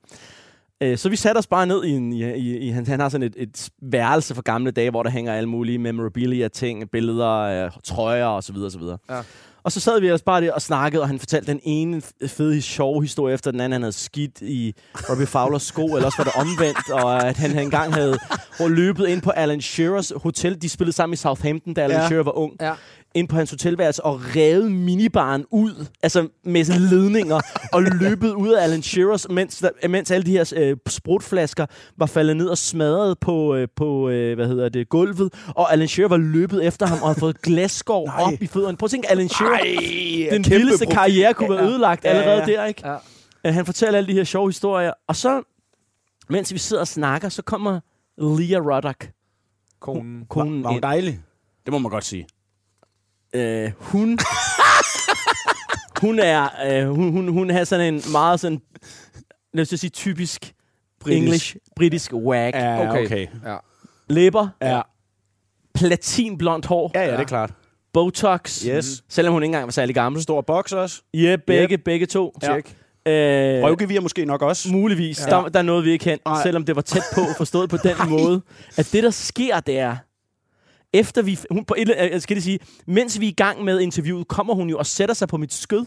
Øh, 0.84 0.97
så 0.97 1.10
vi 1.10 1.15
satte 1.15 1.39
os 1.39 1.47
bare 1.47 1.65
ned 1.65 1.84
i, 1.84 1.89
en, 1.89 2.13
i, 2.13 2.34
i, 2.34 2.58
i 2.58 2.69
han, 2.69 2.88
han 2.88 2.99
har 2.99 3.10
sådan 3.10 3.27
et, 3.27 3.36
et 3.38 3.69
værelse 3.82 4.36
fra 4.36 4.41
gamle 4.45 4.71
dage, 4.71 4.89
hvor 4.89 5.03
der 5.03 5.10
hænger 5.10 5.34
alle 5.34 5.49
mulige 5.49 5.77
memorabilia 5.77 6.47
ting, 6.47 6.91
billeder, 6.91 7.65
øh, 7.65 7.71
trøjer 7.84 8.25
osv. 8.25 8.56
osv. 8.58 8.82
Ja. 9.10 9.21
Og 9.63 9.71
så 9.71 9.79
sad 9.79 9.99
vi 9.99 10.06
ellers 10.06 10.21
bare 10.21 10.41
der 10.41 10.53
og 10.53 10.62
snakkede, 10.62 11.01
og 11.01 11.08
han 11.08 11.19
fortalte 11.19 11.51
den 11.51 11.60
ene 11.63 12.01
fede, 12.27 12.62
sjove 12.62 13.01
historie 13.01 13.34
efter 13.34 13.51
den 13.51 13.60
anden. 13.60 13.71
Han 13.71 13.82
havde 13.82 13.91
skidt 13.93 14.41
i 14.41 14.73
Robbie 15.10 15.25
Fowlers 15.27 15.63
sko, 15.63 15.86
eller 15.86 16.06
også 16.06 16.17
var 16.17 16.23
det 16.23 16.34
omvendt, 16.36 16.89
og 16.89 17.27
at 17.27 17.38
han 17.38 17.60
engang 17.60 17.93
havde 17.93 18.17
løbet 18.60 19.08
ind 19.08 19.21
på 19.21 19.29
Alan 19.29 19.62
Shearers 19.62 20.12
hotel. 20.15 20.62
De 20.62 20.69
spillede 20.69 20.95
sammen 20.95 21.13
i 21.13 21.17
Southampton, 21.17 21.73
da 21.73 21.82
Alan 21.82 21.99
Ja. 21.99 22.08
Shearer 22.08 22.23
var 22.23 22.38
ung 22.38 22.53
Ja. 22.62 22.73
Ind 23.15 23.28
på 23.28 23.36
hans 23.36 23.49
hotelværelse 23.49 24.06
og 24.06 24.21
revet 24.36 24.71
minibaren 24.71 25.45
ud, 25.52 25.86
altså 26.04 26.28
med 26.43 26.63
sådan 26.63 26.82
ledninger, 26.82 27.39
og 27.73 27.82
løbet 28.02 28.32
ud 28.34 28.49
af 28.49 28.63
Alan 28.63 28.82
Shearers, 28.82 29.30
mens, 29.30 29.58
der, 29.58 29.88
mens 29.88 30.12
alle 30.12 30.26
de 30.26 30.32
her 30.32 30.54
øh, 30.56 30.78
sprutflasker 30.88 31.65
var 31.97 32.06
faldet 32.06 32.38
ned 32.38 32.47
og 32.47 32.58
smadret 32.58 33.19
på, 33.19 33.56
øh, 33.56 33.67
på 33.76 34.10
øh, 34.10 34.36
hvad 34.36 34.47
hedder 34.47 34.69
det, 34.69 34.89
gulvet, 34.89 35.34
og 35.47 35.73
Alan 35.73 35.88
Shearer 35.88 36.10
var 36.10 36.17
løbet 36.17 36.65
efter 36.65 36.86
ham 36.88 37.02
og 37.02 37.08
havde 37.08 37.19
fået 37.19 37.41
glasskår 37.41 38.06
Nej. 38.06 38.21
op 38.34 38.41
i 38.41 38.47
fødderne. 38.47 38.78
Prøv 38.78 38.86
at 38.86 38.91
tænke, 38.91 39.12
Alan 39.12 39.30
Shearer, 39.30 39.54
Ej, 39.60 40.28
den 40.32 40.45
vildeste 40.49 40.86
karriere 40.86 41.34
kunne 41.34 41.49
være 41.49 41.63
ødelagt 41.67 42.04
Ja, 42.06 42.10
allerede 42.10 42.39
ja. 42.52 42.58
der, 42.58 42.65
ikke? 42.65 42.88
Ja. 42.88 42.95
Øh, 43.45 43.54
Han 43.54 43.65
fortæller 43.65 43.97
alle 43.97 44.08
de 44.08 44.13
her 44.13 44.23
sjove 44.23 44.47
historier, 44.49 44.91
og 45.08 45.15
så, 45.15 45.41
mens 46.30 46.54
vi 46.54 46.58
sidder 46.58 46.82
og 46.82 46.88
snakker, 46.88 47.30
så 47.30 47.41
kommer 47.41 47.80
Leah 48.17 48.65
Ruddock, 48.65 49.10
Konen. 49.80 50.26
konen 50.30 50.63
Var 50.63 50.69
hun 50.69 50.76
ind. 50.76 50.82
dejlig? 50.84 51.19
Det 51.65 51.71
må 51.71 51.80
man 51.80 51.91
godt 51.91 52.06
sige. 52.06 52.28
Øh, 53.33 53.71
hun... 53.79 54.19
hun 56.01 56.19
er... 56.19 56.47
Øh, 56.67 56.89
hun, 56.89 57.11
hun, 57.11 57.27
hun 57.27 57.49
har 57.49 57.63
sådan 57.63 57.93
en 57.93 58.01
meget 58.11 58.39
sådan... 58.39 58.61
Lad 59.53 59.61
os 59.61 59.79
sige 59.79 59.89
typisk 59.89 60.53
English, 61.09 61.55
britisk 61.75 62.13
wag. 62.13 62.51
Ja, 62.53 62.89
Okay. 62.89 63.05
okay. 63.05 63.27
Ja. 63.45 63.55
Læber, 64.09 64.47
Ja. 64.61 64.81
platinblondt 65.75 66.65
hår, 66.65 66.91
ja, 66.95 67.01
ja, 67.05 67.11
det 67.11 67.19
er 67.19 67.23
klart. 67.23 67.51
botox, 67.93 68.63
Yes. 68.65 69.03
selvom 69.09 69.33
hun 69.33 69.43
ikke 69.43 69.47
engang 69.49 69.65
var 69.65 69.71
særlig 69.71 69.95
gammel. 69.95 70.21
Stor 70.21 70.41
boks 70.41 70.71
også. 70.73 71.01
Ja, 71.13 71.35
begge, 71.47 71.77
begge 71.77 72.05
to. 72.05 72.37
Check. 72.43 72.67
Øh, 73.07 73.13
Røvgevir 73.63 73.99
måske 74.01 74.25
nok 74.25 74.41
også. 74.41 74.71
Muligvis. 74.71 75.21
Ja. 75.21 75.29
Der, 75.29 75.49
der 75.49 75.59
er 75.59 75.63
noget, 75.63 75.85
vi 75.85 75.91
ikke 75.91 76.05
hen, 76.05 76.19
selvom 76.43 76.65
det 76.65 76.75
var 76.75 76.81
tæt 76.81 77.03
på, 77.15 77.21
forstået 77.37 77.69
på 77.69 77.77
den 77.77 77.95
måde, 78.09 78.41
at 78.77 78.89
det, 78.93 79.03
der 79.03 79.09
sker, 79.09 79.59
det 79.59 79.79
er, 79.79 79.95
efter 80.93 81.21
vi, 81.21 81.39
hun 81.51 81.65
på 81.65 81.75
et, 81.77 82.23
skal 82.23 82.36
lige 82.36 82.43
sige, 82.43 82.60
mens 82.88 83.19
vi 83.19 83.25
er 83.25 83.29
i 83.29 83.34
gang 83.34 83.63
med 83.63 83.79
interviewet, 83.79 84.27
kommer 84.27 84.53
hun 84.53 84.69
jo 84.69 84.77
og 84.77 84.86
sætter 84.86 85.15
sig 85.15 85.27
på 85.27 85.38
mit 85.38 85.53
skød. 85.53 85.86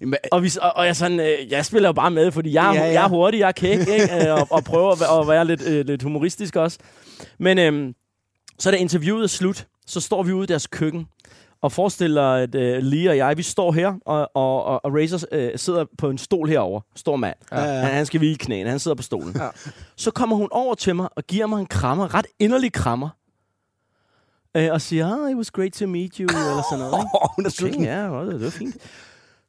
Jamen, 0.00 0.18
Og, 0.32 0.42
vi, 0.42 0.50
og, 0.62 0.72
og 0.76 0.86
jeg, 0.86 0.96
sådan, 0.96 1.20
øh, 1.20 1.50
jeg 1.50 1.64
spiller 1.66 1.88
jo 1.88 1.92
bare 1.92 2.10
med, 2.10 2.32
fordi 2.32 2.52
jeg, 2.52 2.62
Ja, 2.62 2.72
ja, 2.72 2.80
ja. 2.80 2.86
ja. 2.86 2.92
jeg 2.92 3.04
er 3.04 3.08
hurtig, 3.08 3.40
jeg 3.40 3.48
er 3.48 3.52
kæk, 3.52 3.78
ikke? 3.78 4.26
Øh, 4.28 4.34
og, 4.34 4.46
og 4.50 4.64
prøver 4.64 4.92
at, 4.92 5.00
være- 5.00 5.20
at 5.20 5.28
være 5.28 5.44
lidt, 5.44 5.62
øh, 5.66 5.86
lidt 5.86 6.02
humoristisk 6.02 6.56
også. 6.56 6.78
Men 7.38 7.58
øhm, 7.58 7.94
så 8.58 8.70
da 8.70 8.76
interviewet 8.76 9.22
er 9.22 9.26
slut, 9.26 9.66
så 9.86 10.00
står 10.00 10.22
vi 10.22 10.32
ude 10.32 10.44
i 10.44 10.46
deres 10.46 10.66
køkken, 10.66 11.06
og 11.62 11.72
forestiller, 11.72 12.22
at 12.32 12.54
øh, 12.54 12.82
Lee 12.82 13.10
og 13.10 13.16
jeg, 13.16 13.36
vi 13.36 13.42
står 13.42 13.72
her, 13.72 13.92
og, 14.06 14.30
og, 14.34 14.64
og, 14.64 14.84
og 14.84 14.92
Razor 14.94 15.18
øh, 15.32 15.50
sidder 15.56 15.84
på 15.98 16.10
en 16.10 16.18
stol 16.18 16.48
herover. 16.48 16.80
Stor 16.96 17.16
mand. 17.16 17.36
Ja, 17.52 17.60
ja. 17.64 17.80
Han, 17.80 17.94
han 17.94 18.06
skal 18.06 18.18
hvile 18.18 18.36
knæene, 18.36 18.70
han 18.70 18.78
sidder 18.78 18.94
på 18.94 19.02
stolen. 19.02 19.36
Ja. 19.36 19.48
Så 19.96 20.10
kommer 20.10 20.36
hun 20.36 20.48
over 20.50 20.74
til 20.74 20.96
mig 20.96 21.08
og 21.16 21.24
giver 21.24 21.46
mig 21.46 21.60
en 21.60 21.66
krammer, 21.66 22.14
ret 22.14 22.26
inderlig 22.38 22.72
krammer. 22.72 23.08
Øh, 24.56 24.68
og 24.72 24.80
siger, 24.80 25.24
ah, 25.24 25.30
it 25.30 25.36
was 25.36 25.50
great 25.50 25.72
to 25.72 25.86
meet 25.86 26.16
you, 26.16 26.28
eller 26.28 26.62
sådan 26.70 26.78
noget. 26.84 26.94
Åh, 26.94 27.28
hun 27.36 27.46
er 27.46 27.50
sulten. 27.50 27.84
ja, 27.84 28.04
det, 28.24 28.32
det 28.34 28.44
var 28.44 28.50
fint. 28.50 28.76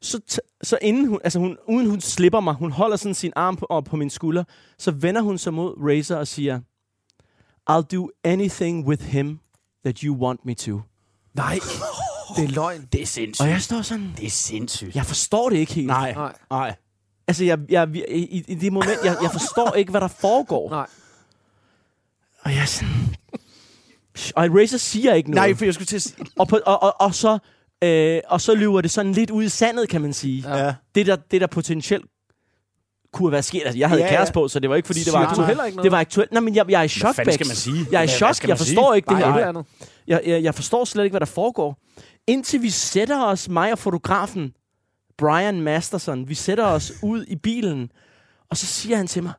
Så, 0.01 0.19
t- 0.31 0.59
så 0.63 0.77
inden 0.81 1.07
hun, 1.07 1.19
altså 1.23 1.39
hun, 1.39 1.57
uden 1.69 1.89
hun 1.89 2.01
slipper 2.01 2.39
mig, 2.39 2.53
hun 2.53 2.71
holder 2.71 2.97
sådan 2.97 3.15
sin 3.15 3.33
arm 3.35 3.55
på, 3.55 3.65
op 3.69 3.83
på 3.83 3.95
min 3.95 4.09
skulder, 4.09 4.43
så 4.77 4.91
vender 4.91 5.21
hun 5.21 5.37
sig 5.37 5.53
mod 5.53 5.73
Razor 5.77 6.15
og 6.15 6.27
siger, 6.27 6.59
I'll 7.71 7.81
do 7.97 8.09
anything 8.23 8.87
with 8.87 9.03
him 9.03 9.39
that 9.85 9.99
you 9.99 10.15
want 10.15 10.45
me 10.45 10.53
to. 10.53 10.81
Nej, 11.33 11.59
det 12.35 12.43
er 12.43 12.47
løgn. 12.47 12.87
Det 12.91 13.01
er 13.01 13.05
sindssygt. 13.05 13.41
Og 13.45 13.49
jeg 13.49 13.61
står 13.61 13.81
sådan, 13.81 14.11
Det 14.17 14.25
er 14.25 14.29
sindssygt. 14.29 14.95
jeg 14.95 15.05
forstår 15.05 15.49
det 15.49 15.57
ikke 15.57 15.73
helt. 15.73 15.87
Nej, 15.87 16.13
Nej. 16.13 16.33
nej. 16.49 16.75
Altså, 17.27 17.43
jeg, 17.45 17.59
jeg, 17.69 17.89
jeg, 17.95 18.05
i, 18.09 18.43
i 18.47 18.55
det 18.55 18.73
moment, 18.73 18.97
jeg, 19.03 19.17
jeg 19.21 19.31
forstår 19.31 19.73
ikke, 19.73 19.91
hvad 19.91 20.01
der 20.01 20.07
foregår. 20.07 20.69
Nej. 20.69 20.87
Og 22.41 22.51
jeg 22.51 22.61
er 22.61 22.65
sådan... 22.65 23.15
Og 24.35 24.47
Razor 24.59 24.77
siger 24.77 25.13
ikke 25.13 25.31
noget. 25.31 25.49
Nej, 25.49 25.57
for 25.57 25.65
jeg 25.65 25.73
skulle 25.73 25.85
til 25.85 25.95
at 25.95 26.01
sige... 26.01 26.25
Og, 26.39 26.47
på, 26.47 26.59
og, 26.65 26.83
og, 26.83 27.01
og, 27.01 27.15
så, 27.15 27.37
øh, 27.83 28.19
og 28.27 28.41
så 28.41 28.55
løber 28.55 28.81
det 28.81 28.91
sådan 28.91 29.11
lidt 29.11 29.29
ud 29.29 29.43
i 29.43 29.49
sandet, 29.49 29.89
kan 29.89 30.01
man 30.01 30.13
sige. 30.13 30.57
Ja. 30.57 30.73
Det, 30.95 31.05
der, 31.05 31.15
det 31.15 31.41
der 31.41 31.47
potentielt 31.47 32.05
kunne 33.13 33.31
være 33.31 33.43
sket. 33.43 33.61
Altså, 33.65 33.77
jeg 33.79 33.89
havde 33.89 34.01
Ja, 34.01 34.07
ja, 34.07 34.15
kæreste 34.15 34.33
på, 34.33 34.47
så 34.47 34.59
det 34.59 34.69
var 34.69 34.75
ikke, 34.75 34.85
fordi 34.87 34.99
det 34.99 35.13
var 35.13 35.19
aktuelt. 35.19 35.47
heller 35.47 35.63
ikke 35.65 35.75
noget? 35.75 35.83
Det 35.83 35.91
var 35.91 35.99
aktuelt. 35.99 36.31
Nej, 36.31 36.41
men 36.41 36.55
jeg, 36.55 36.69
jeg 36.69 36.79
er 36.79 36.83
i 36.83 36.87
chok, 36.87 37.15
fanden 37.15 37.33
skal 37.33 37.47
man 37.47 37.55
sige? 37.55 37.87
Jeg 37.91 37.97
er 37.97 38.01
i 38.01 38.05
Hvad- 38.05 38.15
chok. 38.15 38.39
hvad 38.39 38.47
Jeg 38.49 38.57
forstår 38.57 38.91
sige? 38.91 38.95
ikke 38.95 39.09
det 39.09 39.17
Nej, 39.19 39.29
her. 39.31 39.37
det 39.37 39.43
andet. 39.45 39.65
Jeg, 40.07 40.21
jeg, 40.25 40.43
jeg 40.43 40.55
forstår 40.55 40.85
slet 40.85 41.03
ikke, 41.03 41.13
hvad 41.13 41.19
der 41.19 41.25
foregår. 41.25 41.77
Indtil 42.27 42.61
vi 42.61 42.69
sætter 42.69 43.25
os, 43.25 43.49
mig 43.49 43.71
og 43.71 43.79
fotografen, 43.79 44.51
Brian 45.17 45.61
Masterson, 45.61 46.29
vi 46.29 46.35
sætter 46.35 46.65
os 46.65 46.91
ud 47.03 47.25
i 47.27 47.35
bilen, 47.35 47.91
og 48.49 48.57
så 48.57 48.65
siger 48.65 48.97
han 48.97 49.07
til 49.07 49.23
mig, 49.23 49.33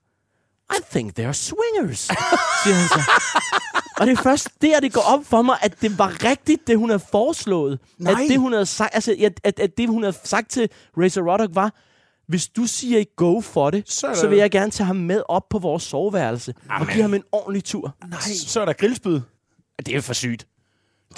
I 0.72 0.80
think 0.90 1.18
they're 1.18 1.32
swingers, 1.32 1.98
siger 2.64 2.74
han 2.74 2.88
så. 2.88 3.10
Og 4.00 4.06
det 4.06 4.18
er 4.18 4.22
først 4.22 4.48
der, 4.62 4.80
det 4.80 4.92
går 4.92 5.00
op 5.00 5.24
for 5.24 5.42
mig, 5.42 5.56
at 5.62 5.80
det 5.82 5.98
var 5.98 6.24
rigtigt, 6.24 6.66
det 6.66 6.78
hun 6.78 6.90
havde 6.90 7.02
foreslået. 7.10 7.78
Nej. 7.98 8.12
At 8.12 8.18
det, 8.28 8.38
hun 8.38 8.52
havde 8.52 8.66
sagt, 8.66 8.94
altså, 8.94 9.16
at, 9.24 9.40
at, 9.44 9.60
at 9.60 9.70
det, 9.78 9.88
hun 9.88 10.02
havde 10.02 10.16
sagt 10.24 10.50
til 10.50 10.68
Razor 10.98 11.32
Ruddock 11.32 11.50
var, 11.54 11.74
hvis 12.28 12.48
du 12.48 12.66
siger 12.66 12.98
ikke 12.98 13.16
go 13.16 13.40
for 13.40 13.70
det, 13.70 13.90
Så 13.90 14.14
så, 14.14 14.28
vil 14.28 14.38
jeg 14.38 14.50
gerne 14.50 14.70
tage 14.70 14.86
ham 14.86 14.96
med 14.96 15.22
op 15.28 15.48
på 15.50 15.58
vores 15.58 15.82
soveværelse 15.82 16.54
og 16.80 16.86
give 16.86 17.02
ham 17.02 17.14
en 17.14 17.22
ordentlig 17.32 17.64
tur. 17.64 17.94
Nej. 18.08 18.20
Så 18.46 18.60
er 18.60 18.64
der 18.64 18.72
grillspyd. 18.72 19.20
Det 19.86 19.96
er 19.96 20.00
for 20.00 20.12
sygt. 20.12 20.46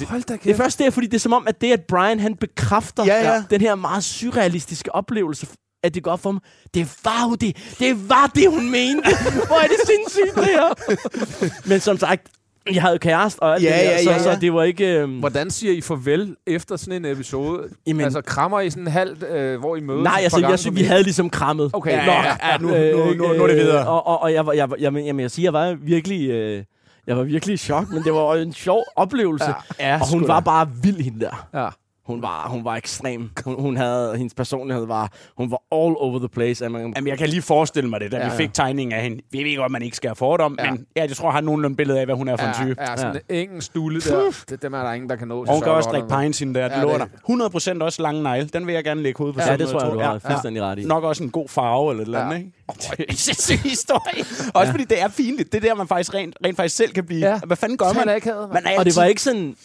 Hold 0.08 0.22
da 0.22 0.32
kæft. 0.32 0.44
Det 0.44 0.50
er 0.50 0.56
først 0.56 0.78
der, 0.78 0.90
fordi 0.90 1.06
det 1.06 1.14
er 1.14 1.20
som 1.20 1.32
om, 1.32 1.46
at 1.48 1.60
det, 1.60 1.72
at 1.72 1.82
Brian 1.84 2.20
han 2.20 2.36
bekræfter 2.36 3.04
Ja, 3.04 3.32
ja. 3.34 3.44
den 3.50 3.60
her 3.60 3.74
meget 3.74 4.04
surrealistiske 4.04 4.94
oplevelse, 4.94 5.46
at 5.82 5.94
det 5.94 6.02
går 6.02 6.10
op 6.10 6.20
for 6.20 6.32
mig. 6.32 6.40
Det 6.74 6.96
var 7.04 7.28
jo 7.28 7.34
det. 7.34 7.56
Det 7.78 8.08
var 8.08 8.26
det, 8.34 8.50
hun 8.50 8.70
mente. 8.70 9.08
Hvor 9.48 9.56
er 9.64 9.66
det 9.66 9.76
sindssygt, 9.86 10.34
det 10.34 10.44
her. 10.44 11.68
Men 11.68 11.80
som 11.80 11.98
sagt, 11.98 12.28
jeg 12.72 12.82
havde 12.82 12.98
kæreste 12.98 13.40
og 13.42 13.54
alt 13.54 13.62
Ja, 13.64 13.68
det 13.68 13.76
der, 13.76 13.90
ja, 13.90 14.02
så, 14.02 14.10
ja, 14.10 14.16
ja. 14.16 14.22
så 14.22 14.38
det 14.40 14.54
var 14.54 14.62
ikke... 14.62 14.98
Øhm, 14.98 15.18
Hvordan 15.18 15.50
siger 15.50 15.72
I 15.72 15.80
farvel 15.80 16.36
efter 16.46 16.76
sådan 16.76 17.04
en 17.04 17.12
episode? 17.12 17.62
Jamen- 17.86 18.04
altså, 18.04 18.20
krammer 18.20 18.60
I 18.60 18.70
sådan 18.70 18.86
halvt, 18.86 19.22
øh, 19.22 19.58
hvor 19.60 19.76
I 19.76 19.80
mødes? 19.80 20.02
nej, 20.04 20.20
altså, 20.22 20.46
jeg 20.48 20.58
synes, 20.58 20.76
vi 20.78 20.82
havde 20.82 21.02
ligesom 21.02 21.30
krammet. 21.30 21.70
Okay, 21.72 21.90
Ja, 21.90 22.06
nå, 22.06 22.12
ja, 22.12 22.52
ja, 22.52 22.58
nu, 22.58 22.68
nu, 22.68 23.12
nu, 23.14 23.32
nu 23.34 23.42
er 23.42 23.46
det 23.46 23.56
videre. 23.56 23.80
Øh, 23.80 23.88
Og, 23.88 24.06
og, 24.06 24.22
og 24.22 24.32
jeg, 24.32 24.46
var, 24.46 24.52
jeg, 24.52 24.70
var- 24.70 24.76
jamen, 24.80 25.04
jamen, 25.04 25.20
jeg 25.20 25.30
siger, 25.30 25.46
jeg 25.46 25.52
var 25.52 25.76
virkelig... 25.82 26.30
Øh, 26.30 26.64
jeg 27.06 27.16
var 27.16 27.22
virkelig 27.22 27.54
i 27.54 27.56
chok, 27.56 27.88
men 27.90 28.02
det 28.02 28.12
var 28.12 28.34
en 28.34 28.52
sjov 28.52 28.84
oplevelse. 28.96 29.44
Ja, 29.80 29.98
og 30.00 30.10
hun 30.12 30.28
var 30.28 30.40
da. 30.40 30.44
bare 30.44 30.68
vild, 30.82 31.00
hende 31.00 31.20
der. 31.20 31.48
Ja. 31.54 31.68
Hun 32.06 32.22
var, 32.22 32.48
hun 32.48 32.64
var 32.64 32.76
ekstrem. 32.76 33.30
Hun, 33.44 33.60
hun 33.60 33.76
havde, 33.76 34.16
hendes 34.16 34.34
personlighed 34.34 34.86
var, 34.86 35.12
hun 35.36 35.50
var 35.50 35.56
all 35.72 35.94
over 35.98 36.18
the 36.18 36.28
place. 36.28 36.64
Jamen, 36.64 37.06
jeg 37.06 37.18
kan 37.18 37.28
lige 37.28 37.42
forestille 37.42 37.90
mig 37.90 38.00
det, 38.00 38.12
da 38.12 38.16
ja, 38.16 38.22
Ja, 38.22 38.28
vi 38.28 38.32
ja. 38.34 38.38
fik 38.38 38.54
tegningen 38.54 38.92
af 38.92 39.02
hende. 39.02 39.22
Vi 39.30 39.38
ved 39.44 39.56
godt, 39.56 39.64
at 39.64 39.70
man 39.70 39.82
ikke 39.82 39.96
skal 39.96 40.08
have 40.08 40.16
fordom, 40.16 40.56
ja. 40.58 40.64
Ja. 40.64 40.70
men 40.70 40.86
ja, 40.96 41.00
jeg 41.02 41.16
tror, 41.16 41.26
jeg 41.28 41.32
har 41.32 41.40
nogenlunde 41.40 41.76
billede 41.76 42.00
af, 42.00 42.06
hvad 42.06 42.14
hun 42.14 42.28
er 42.28 42.36
for 42.36 42.46
en 42.46 42.54
type. 42.54 42.82
Ja, 42.82 42.90
ja, 42.90 42.96
sådan 42.96 43.16
en 43.28 43.36
engelsk 43.36 43.66
stule 43.66 44.00
der. 44.00 44.44
Det, 44.48 44.62
dem 44.62 44.74
er 44.74 44.82
der 44.82 44.92
ingen, 44.92 45.10
der 45.10 45.16
kan 45.16 45.28
nå. 45.28 45.40
Og 45.40 45.52
hun 45.52 45.62
kan 45.62 45.72
også 45.72 45.90
drikke 45.90 46.08
pine. 46.08 46.20
pines 46.20 46.38
hende 46.38 46.54
der, 46.60 46.68
det 46.68 46.74
Ja, 46.76 46.82
lover 46.82 46.98
det- 46.98 47.08
dig. 47.12 47.78
100% 47.80 47.82
også 47.82 48.02
lange 48.02 48.22
negle. 48.22 48.48
Den 48.48 48.66
vil 48.66 48.74
jeg 48.74 48.84
gerne 48.84 49.02
lægge 49.02 49.18
hovedet 49.18 49.34
på. 49.34 49.40
ja, 49.40 49.46
sådan 49.46 49.58
det 49.60 49.68
tror 49.68 49.84
jeg, 49.84 49.92
du 49.92 49.98
har 49.98 50.18
fuldstændig 50.18 50.62
ret 50.62 50.78
i. 50.78 50.84
Nok 50.84 51.04
også 51.04 51.24
en 51.24 51.30
god 51.30 51.48
farve 51.48 51.90
eller 51.90 52.02
et 52.02 52.06
eller 52.06 52.18
Ja. 52.18 52.24
andet, 52.24 52.38
ikke? 52.38 52.50
Det 52.80 53.00
er 53.00 53.04
en 53.08 53.14
sindssyg 53.16 53.58
historie. 53.70 54.24
Også 54.60 54.70
fordi 54.70 54.84
det 54.84 55.02
er 55.02 55.08
pinligt. 55.16 55.52
Det 55.52 55.64
er 55.64 55.68
der, 55.68 55.74
man 55.74 55.88
faktisk 55.88 56.14
rent, 56.14 56.36
rent 56.46 56.56
faktisk 56.56 56.76
selv 56.76 56.92
kan 56.92 57.04
blive. 57.06 57.26
Ja. 57.28 57.40
Hvad 57.46 57.56
fanden 57.56 57.78
gør 57.78 57.86
man? 57.92 58.06
man 58.52 58.66
er 58.66 58.78
Og 58.78 58.84
det 58.84 58.96
var 58.96 59.04
ikke 59.04 59.22
sådan... 59.22 59.56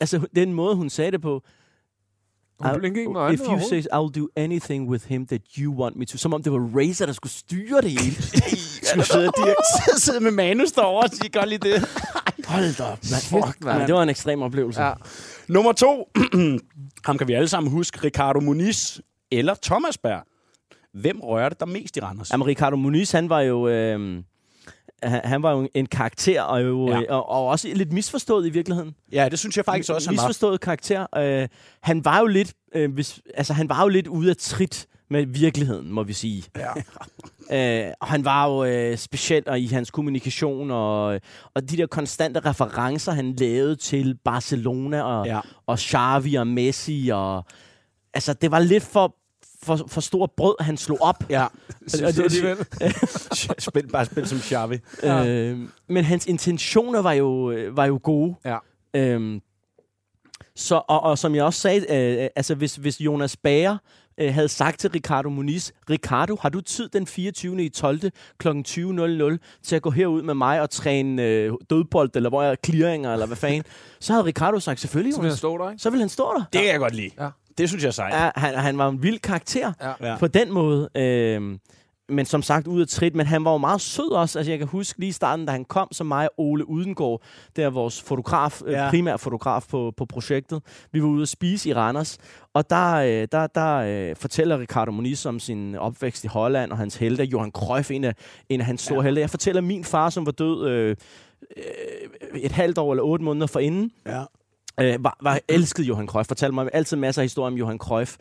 Altså, 0.00 0.20
den 0.36 0.52
måde, 0.52 0.74
hun 0.76 0.90
sagde 0.90 1.10
det 1.10 1.22
på... 1.22 1.42
Med 2.60 3.32
If 3.32 3.40
you 3.40 3.60
say, 3.68 3.82
I'll 3.92 4.20
do 4.20 4.28
anything 4.36 4.88
with 4.88 5.06
him 5.06 5.26
that 5.26 5.40
you 5.58 5.72
want 5.72 5.96
me 5.96 6.04
to. 6.04 6.18
Som 6.18 6.34
om 6.34 6.42
det 6.42 6.52
var 6.52 6.58
Razor, 6.58 7.06
der 7.06 7.12
skulle 7.12 7.32
styre 7.32 7.80
det 7.80 7.90
hele. 7.90 8.22
skulle 8.88 9.04
sidde, 9.04 9.26
de 9.96 10.00
sidde 10.00 10.20
med 10.20 10.30
manus 10.30 10.72
derovre 10.72 11.02
og 11.02 11.10
sige, 11.12 11.30
godt 11.30 11.48
lige 11.48 11.58
det. 11.58 11.80
Hold 12.48 12.76
da 12.76 12.84
op, 12.84 12.98
mand. 13.10 13.22
Fuck, 13.22 13.64
mand. 13.64 13.80
Ja, 13.80 13.86
det 13.86 13.94
var 13.94 14.02
en 14.02 14.08
ekstrem 14.08 14.42
oplevelse. 14.42 14.82
Ja. 14.82 14.92
Nummer 15.48 15.72
to. 15.72 16.10
Ham 17.06 17.18
kan 17.18 17.28
vi 17.28 17.32
alle 17.32 17.48
sammen 17.48 17.72
huske. 17.72 18.04
Ricardo 18.04 18.40
Muniz 18.40 18.98
eller 19.30 19.54
Thomas 19.62 19.98
Berg. 19.98 20.22
Hvem 20.94 21.20
rørte 21.20 21.56
dig 21.60 21.68
mest 21.68 21.96
i 21.96 22.00
Randers? 22.00 22.30
Jamen, 22.30 22.46
Ricardo 22.46 22.76
Muniz, 22.76 23.12
han 23.12 23.28
var 23.28 23.40
jo... 23.40 23.68
Øh, 23.68 24.22
han, 25.02 25.20
han 25.24 25.42
var 25.42 25.52
jo 25.52 25.68
en 25.74 25.86
karakter, 25.86 26.42
og, 26.42 26.64
jo, 26.64 26.88
Ja. 26.88 26.98
ja. 26.98 27.14
og, 27.14 27.28
og 27.28 27.46
også 27.46 27.68
lidt 27.74 27.92
misforstået 27.92 28.46
i 28.46 28.50
virkeligheden. 28.50 28.94
Ja, 29.12 29.28
det 29.28 29.38
synes 29.38 29.56
jeg 29.56 29.64
faktisk 29.64 29.90
også, 29.92 30.08
han 30.10 30.16
var. 30.16 30.22
misforstået 30.22 30.60
karakter. 30.60 31.06
Øh, 31.16 31.48
han 31.82 32.04
var 32.04 32.18
jo 32.20 32.26
lidt, 32.26 32.52
øh, 32.74 32.92
hvis, 32.92 33.20
altså 33.34 33.52
han 33.52 33.68
var 33.68 33.82
jo 33.82 33.88
lidt 33.88 34.06
ude 34.06 34.30
af 34.30 34.36
trit 34.36 34.86
med 35.10 35.26
virkeligheden, 35.26 35.92
må 35.92 36.02
vi 36.02 36.12
sige. 36.12 36.44
Ja. 36.56 36.68
Øh, 37.52 37.92
og 38.00 38.06
han 38.06 38.24
var 38.24 38.48
jo 38.48 38.64
øh, 38.64 38.96
specielt 38.96 39.48
og 39.48 39.60
i 39.60 39.66
hans 39.66 39.90
kommunikation 39.90 40.70
og, 40.70 41.20
og 41.54 41.70
de 41.70 41.76
der 41.76 41.86
konstante 41.86 42.40
referencer, 42.40 43.12
han 43.12 43.34
lavede 43.34 43.76
til 43.76 44.18
Barcelona 44.24 45.02
og, 45.02 45.26
ja. 45.26 45.40
og 45.66 45.78
Xavi 45.78 46.34
og 46.34 46.46
Messi. 46.46 47.10
Og, 47.12 47.44
altså, 48.14 48.32
det 48.32 48.50
var 48.50 48.58
lidt 48.58 48.82
for, 48.82 49.14
for, 49.62 49.76
for 49.88 50.00
stor 50.00 50.32
brød, 50.36 50.54
han 50.60 50.76
slog 50.76 50.98
op. 51.00 51.24
Ja. 51.30 51.46
Du 52.16 52.22
alligevel? 52.22 52.56
spil, 53.58 53.88
bare 53.88 54.04
spil 54.04 54.26
som 54.26 54.38
Xavi. 54.38 54.78
Ja. 55.02 55.26
Øh, 55.26 55.58
men 55.88 56.04
hans 56.04 56.26
intentioner 56.26 57.02
var 57.02 57.12
jo, 57.12 57.50
øh, 57.50 57.76
var 57.76 57.86
jo 57.86 58.00
gode. 58.02 58.34
Ja. 58.44 58.58
Øhm, 58.94 59.40
så, 60.56 60.82
og, 60.88 61.00
og 61.02 61.18
som 61.18 61.34
jeg 61.34 61.44
også 61.44 61.60
sagde, 61.60 61.80
øh, 61.80 62.28
altså 62.36 62.54
hvis, 62.54 62.76
hvis 62.76 63.00
Jonas 63.00 63.36
Bager 63.36 63.78
øh, 64.20 64.34
havde 64.34 64.48
sagt 64.48 64.80
til 64.80 64.90
Ricardo 64.90 65.28
Muniz, 65.28 65.70
Ricardo, 65.90 66.36
har 66.40 66.48
du 66.48 66.60
tid 66.60 66.88
den 66.88 67.06
24. 67.06 67.64
i 67.64 67.68
12. 67.68 68.00
kl. 68.38 68.48
20.00 68.48 69.60
til 69.62 69.76
at 69.76 69.82
gå 69.82 69.90
herud 69.90 70.22
med 70.22 70.34
mig 70.34 70.60
og 70.60 70.70
træne 70.70 71.22
øh, 71.22 71.52
dødbold, 71.70 72.10
eller 72.16 72.28
hvor 72.30 72.42
jeg 72.42 72.50
er 72.50 72.56
clearinger, 72.66 73.12
eller 73.12 73.26
hvad 73.26 73.36
fanden? 73.36 73.62
Så 74.00 74.12
havde 74.12 74.26
Ricardo 74.26 74.60
sagt, 74.60 74.80
selvfølgelig, 74.80 75.14
Så 75.14 75.20
vil 75.20 75.24
han 75.24 75.30
Jonas. 75.30 75.38
stå 75.38 75.58
der, 75.58 75.70
ikke? 75.70 75.82
Så 75.82 75.90
vil 75.90 76.00
han 76.00 76.08
stå 76.08 76.32
der. 76.32 76.44
Det 76.52 76.60
kan 76.60 76.70
jeg 76.70 76.78
godt 76.78 76.94
lide. 76.94 77.10
Ja. 77.20 77.28
Det 77.58 77.68
synes 77.68 77.82
jeg 77.84 77.88
er 77.88 77.92
sejt. 77.92 78.14
Ja, 78.14 78.30
han, 78.36 78.54
han 78.54 78.78
var 78.78 78.88
en 78.88 79.02
vild 79.02 79.18
karakter 79.18 79.72
Ja. 80.00 80.16
På 80.18 80.26
den 80.26 80.52
måde. 80.52 80.88
Øh, 80.94 81.58
men 82.10 82.26
som 82.26 82.42
sagt, 82.42 82.66
ud 82.66 82.80
af 82.80 82.86
trit. 82.88 83.14
Men 83.14 83.26
han 83.26 83.44
var 83.44 83.52
jo 83.52 83.58
meget 83.58 83.80
sød 83.80 84.10
også. 84.12 84.38
Altså, 84.38 84.52
jeg 84.52 84.58
kan 84.58 84.68
huske 84.68 84.98
lige 85.00 85.08
i 85.08 85.12
starten, 85.12 85.46
da 85.46 85.52
han 85.52 85.64
kom, 85.64 85.88
som 85.92 86.06
mig 86.06 86.28
og 86.28 86.34
Ole 86.44 86.68
Udengård, 86.68 87.22
der 87.56 87.64
er 87.66 87.70
vores 87.70 88.02
fotograf, 88.02 88.60
Ja. 88.66 88.84
ja. 88.84 88.90
primær 88.90 89.16
fotograf 89.16 89.62
på, 89.70 89.92
på 89.96 90.04
projektet. 90.06 90.62
Vi 90.92 91.02
var 91.02 91.08
ude 91.08 91.22
at 91.22 91.28
spise 91.28 91.68
i 91.68 91.74
Randers, 91.74 92.18
og 92.54 92.70
der, 92.70 92.94
øh, 92.94 93.28
der, 93.32 93.46
der 93.46 93.76
øh, 93.76 94.16
fortæller 94.16 94.58
Ricardo 94.58 94.90
Moniz 94.92 95.26
om 95.26 95.38
sin 95.40 95.74
opvækst 95.74 96.24
i 96.24 96.26
Holland, 96.26 96.72
og 96.72 96.78
hans 96.78 96.96
helte, 96.96 97.24
Johan 97.24 97.50
Cruyff, 97.50 97.90
en 97.90 98.04
af, 98.04 98.14
en 98.48 98.60
af 98.60 98.66
hans 98.66 98.80
store 98.82 98.98
ja. 98.98 99.02
helte. 99.04 99.20
Jeg 99.20 99.30
fortæller 99.30 99.62
min 99.62 99.84
far, 99.84 100.10
som 100.10 100.26
var 100.26 100.32
død 100.32 100.68
øh, 100.68 100.96
øh, 101.56 102.40
et 102.40 102.52
halvt 102.52 102.78
år 102.78 102.92
eller 102.92 103.02
otte 103.04 103.24
måneder 103.24 103.46
forinden, 103.46 103.90
Ja. 104.06 104.22
Øh, 104.80 105.04
var, 105.04 105.16
var 105.22 105.40
elsket 105.48 105.84
Johan 105.84 106.06
Cruyff. 106.06 106.28
Fortalte 106.28 106.54
mig 106.54 106.68
altid 106.72 106.96
masser 106.96 107.22
af 107.22 107.24
historier 107.24 107.52
om 107.52 107.58
Johan 107.58 107.78
Cruyff. 107.78 108.16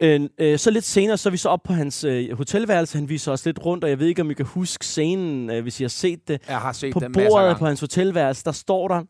Øh, 0.00 0.20
øh, 0.38 0.58
så 0.58 0.70
lidt 0.70 0.84
senere, 0.84 1.16
så 1.16 1.28
er 1.28 1.30
vi 1.30 1.36
så 1.36 1.48
op 1.48 1.62
på 1.62 1.72
hans 1.72 2.04
øh, 2.04 2.36
hotelværelse. 2.36 2.98
Han 2.98 3.08
viser 3.08 3.32
os 3.32 3.44
lidt 3.44 3.64
rundt, 3.64 3.84
og 3.84 3.90
jeg 3.90 3.98
ved 3.98 4.06
ikke, 4.06 4.22
om 4.22 4.30
I 4.30 4.34
kan 4.34 4.46
huske 4.46 4.86
scenen, 4.86 5.50
øh, 5.50 5.62
hvis 5.62 5.80
I 5.80 5.84
har 5.84 5.88
set 5.88 6.28
det. 6.28 6.40
Jeg 6.48 6.58
har 6.58 6.72
set 6.72 6.92
På 6.92 7.00
den 7.00 7.12
bordet 7.12 7.56
på 7.58 7.66
hans 7.66 7.80
hotelværelse, 7.80 8.44
der 8.44 8.52
står 8.52 8.88
der, 8.88 9.02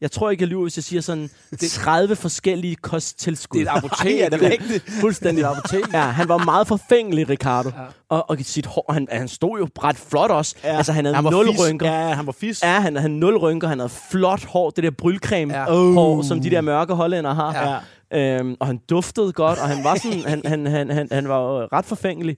jeg 0.00 0.10
tror 0.10 0.30
ikke, 0.30 0.42
jeg 0.42 0.48
lyver, 0.48 0.62
hvis 0.62 0.76
jeg 0.76 0.84
siger 0.84 1.00
sådan, 1.00 1.30
30 1.70 2.16
forskellige 2.16 2.74
kosttilskud. 2.76 3.60
Det 3.60 3.68
er 3.68 3.72
et 3.72 3.76
apotek. 3.76 4.20
Er 4.20 4.28
det 4.28 4.42
rigtigt? 4.42 4.90
Fuldstændig 5.00 5.44
apotek. 5.44 5.92
Ja, 5.92 6.00
han 6.00 6.28
var 6.28 6.38
meget 6.38 6.66
forfængelig, 6.68 7.28
Ricardo. 7.28 7.68
Ja. 7.68 7.82
Og, 8.08 8.30
og 8.30 8.36
sit 8.42 8.66
hår, 8.66 8.92
han, 8.92 9.08
han 9.10 9.28
stod 9.28 9.58
jo 9.58 9.68
ret 9.84 9.96
flot 9.96 10.30
også. 10.30 10.54
Ja. 10.64 10.76
Altså, 10.76 10.92
han 10.92 11.04
havde 11.04 11.14
Han 11.14 11.24
nul 11.24 11.46
fis. 11.50 11.60
rynker. 11.60 11.86
Ja, 11.92 12.14
han 12.14 12.26
var 12.26 12.32
fis. 12.32 12.62
Ja, 12.62 12.80
han 12.80 12.96
havde 12.96 13.12
nul 13.12 13.36
rynker, 13.36 13.68
han 13.68 13.78
havde 13.78 13.92
flot 14.10 14.44
hår, 14.44 14.70
det 14.70 14.84
der 14.84 14.90
brylcreme 14.90 15.54
Ja. 15.58 15.64
hår, 15.92 16.22
som 16.22 16.40
de 16.40 16.50
der 16.50 16.60
mørke 16.60 16.94
hollænder 16.94 17.34
har. 17.34 17.80
Ja. 18.12 18.38
Øhm, 18.38 18.56
og 18.60 18.66
han 18.66 18.80
duftede 18.90 19.32
godt, 19.32 19.58
og 19.58 19.68
han 19.68 19.84
var 19.84 19.94
sådan, 20.02 20.22
han, 20.26 20.42
han, 20.44 20.66
han, 20.66 20.90
han, 20.90 21.08
han 21.12 21.28
var 21.28 21.72
ret 21.72 21.84
forfængelig. 21.84 22.36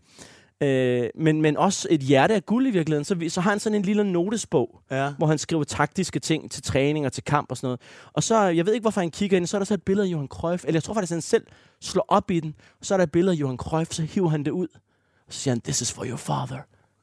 Øh, 0.62 1.08
men, 1.14 1.42
men 1.42 1.56
også 1.56 1.88
et 1.90 2.00
hjerte 2.00 2.34
af 2.34 2.46
guld 2.46 2.66
i 2.66 2.70
virkeligheden. 2.70 3.04
Så, 3.04 3.14
vi, 3.14 3.28
så 3.28 3.40
har 3.40 3.50
han 3.50 3.60
sådan 3.60 3.76
en 3.76 3.82
lille 3.82 4.12
notesbog, 4.12 4.80
Ja. 4.90 5.12
hvor 5.18 5.26
han 5.26 5.38
skriver 5.38 5.64
taktiske 5.64 6.18
ting 6.18 6.50
til 6.50 6.62
træning 6.62 7.06
og 7.06 7.12
til 7.12 7.24
kamp 7.24 7.50
og 7.50 7.56
sådan 7.56 7.66
noget. 7.66 7.80
Og 8.12 8.22
så, 8.22 8.40
jeg 8.42 8.66
ved 8.66 8.72
ikke, 8.74 8.84
hvorfor 8.84 9.00
han 9.00 9.10
kigger 9.10 9.36
ind, 9.36 9.46
så 9.46 9.56
er 9.56 9.58
der 9.58 9.64
så 9.66 9.74
et 9.74 9.82
billede 9.82 10.06
af 10.08 10.12
Johan 10.12 10.28
Cruyff, 10.28 10.64
eller 10.64 10.76
jeg 10.76 10.82
tror 10.82 10.94
faktisk, 10.94 11.12
han 11.12 11.20
selv 11.22 11.46
slår 11.80 12.04
op 12.08 12.30
i 12.30 12.40
den, 12.40 12.54
og 12.80 12.86
så 12.86 12.94
er 12.94 12.98
der 12.98 13.02
et 13.04 13.12
billede 13.12 13.32
af 13.36 13.40
Johan 13.40 13.56
Cruyff, 13.56 13.92
så 13.92 14.02
hiver 14.02 14.28
han 14.28 14.44
det 14.44 14.50
ud. 14.50 14.68
Og 15.26 15.32
så 15.32 15.40
siger 15.40 15.52
han, 15.54 15.60
this 15.60 15.80
is 15.80 15.92
for 15.92 16.04
your 16.04 16.16
father. 16.16 16.58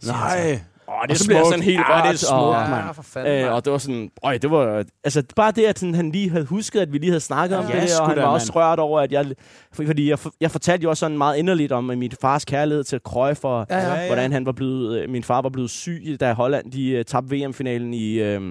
Nej. 0.06 0.60
Åh, 0.89 0.93
det 1.04 1.10
er 1.10 1.13
Og 1.13 1.17
så 1.17 1.26
bliver 1.26 1.38
jeg 1.39 1.45
smukt. 1.45 1.54
sådan 1.54 1.63
helt 1.63 1.80
ja, 1.80 1.95
rørt, 1.95 2.04
det 2.04 2.13
er 2.23 2.26
smukt, 2.26 2.41
og- 2.41 2.69
mand. 2.69 2.86
Ja, 2.86 2.91
fanden, 3.02 3.45
Øh, 3.45 3.54
og 3.54 3.65
det 3.65 3.71
var 3.71 3.78
sådan, 3.78 4.10
øj, 4.23 4.38
det 4.38 4.52
var, 4.52 4.84
altså 5.04 5.23
bare 5.36 5.52
det, 5.52 5.65
at 5.65 5.80
sådan, 5.80 5.95
han 5.95 6.12
lige 6.12 6.30
havde 6.30 6.45
husket, 6.45 6.80
at 6.80 6.93
vi 6.93 6.97
lige 6.97 7.10
havde 7.10 7.19
snakket 7.19 7.58
om 7.58 7.65
Ja, 7.65 7.71
det, 7.73 7.82
der, 7.82 7.88
sgu 7.88 8.02
og 8.04 8.08
han 8.10 8.17
da, 8.17 8.23
var 8.23 8.30
også 8.30 8.52
mand. 8.56 8.56
rørt 8.63 8.80
over, 8.80 9.00
at 9.02 9.12
jeg, 9.12 9.26
for- 9.73 9.84
fordi 9.86 10.10
jeg, 10.10 10.17
jeg 10.41 10.52
fortalte 10.52 10.84
jo 10.84 10.89
også 10.89 11.00
sådan 11.00 11.17
meget 11.17 11.38
inderligt 11.38 11.71
om 11.71 11.84
min 11.84 12.12
fars 12.21 12.45
kærlighed 12.45 12.84
til 12.84 13.00
Cruyff, 13.00 13.43
og 13.43 13.65
Ja, 13.69 13.78
ja. 14.02 14.08
Hvordan 14.08 14.32
han 14.32 14.45
var 14.45 14.52
blevet, 14.52 15.02
øh, 15.02 15.10
min 15.10 15.23
far 15.23 15.41
var 15.41 15.50
blevet 15.50 15.69
syg, 15.69 16.17
da 16.19 16.34
Holland 16.34 16.71
de 16.71 16.97
uh, 17.00 17.06
tabte 17.06 17.36
VM-finalen 17.36 17.93
i, 17.93 18.13
øh, 18.13 18.41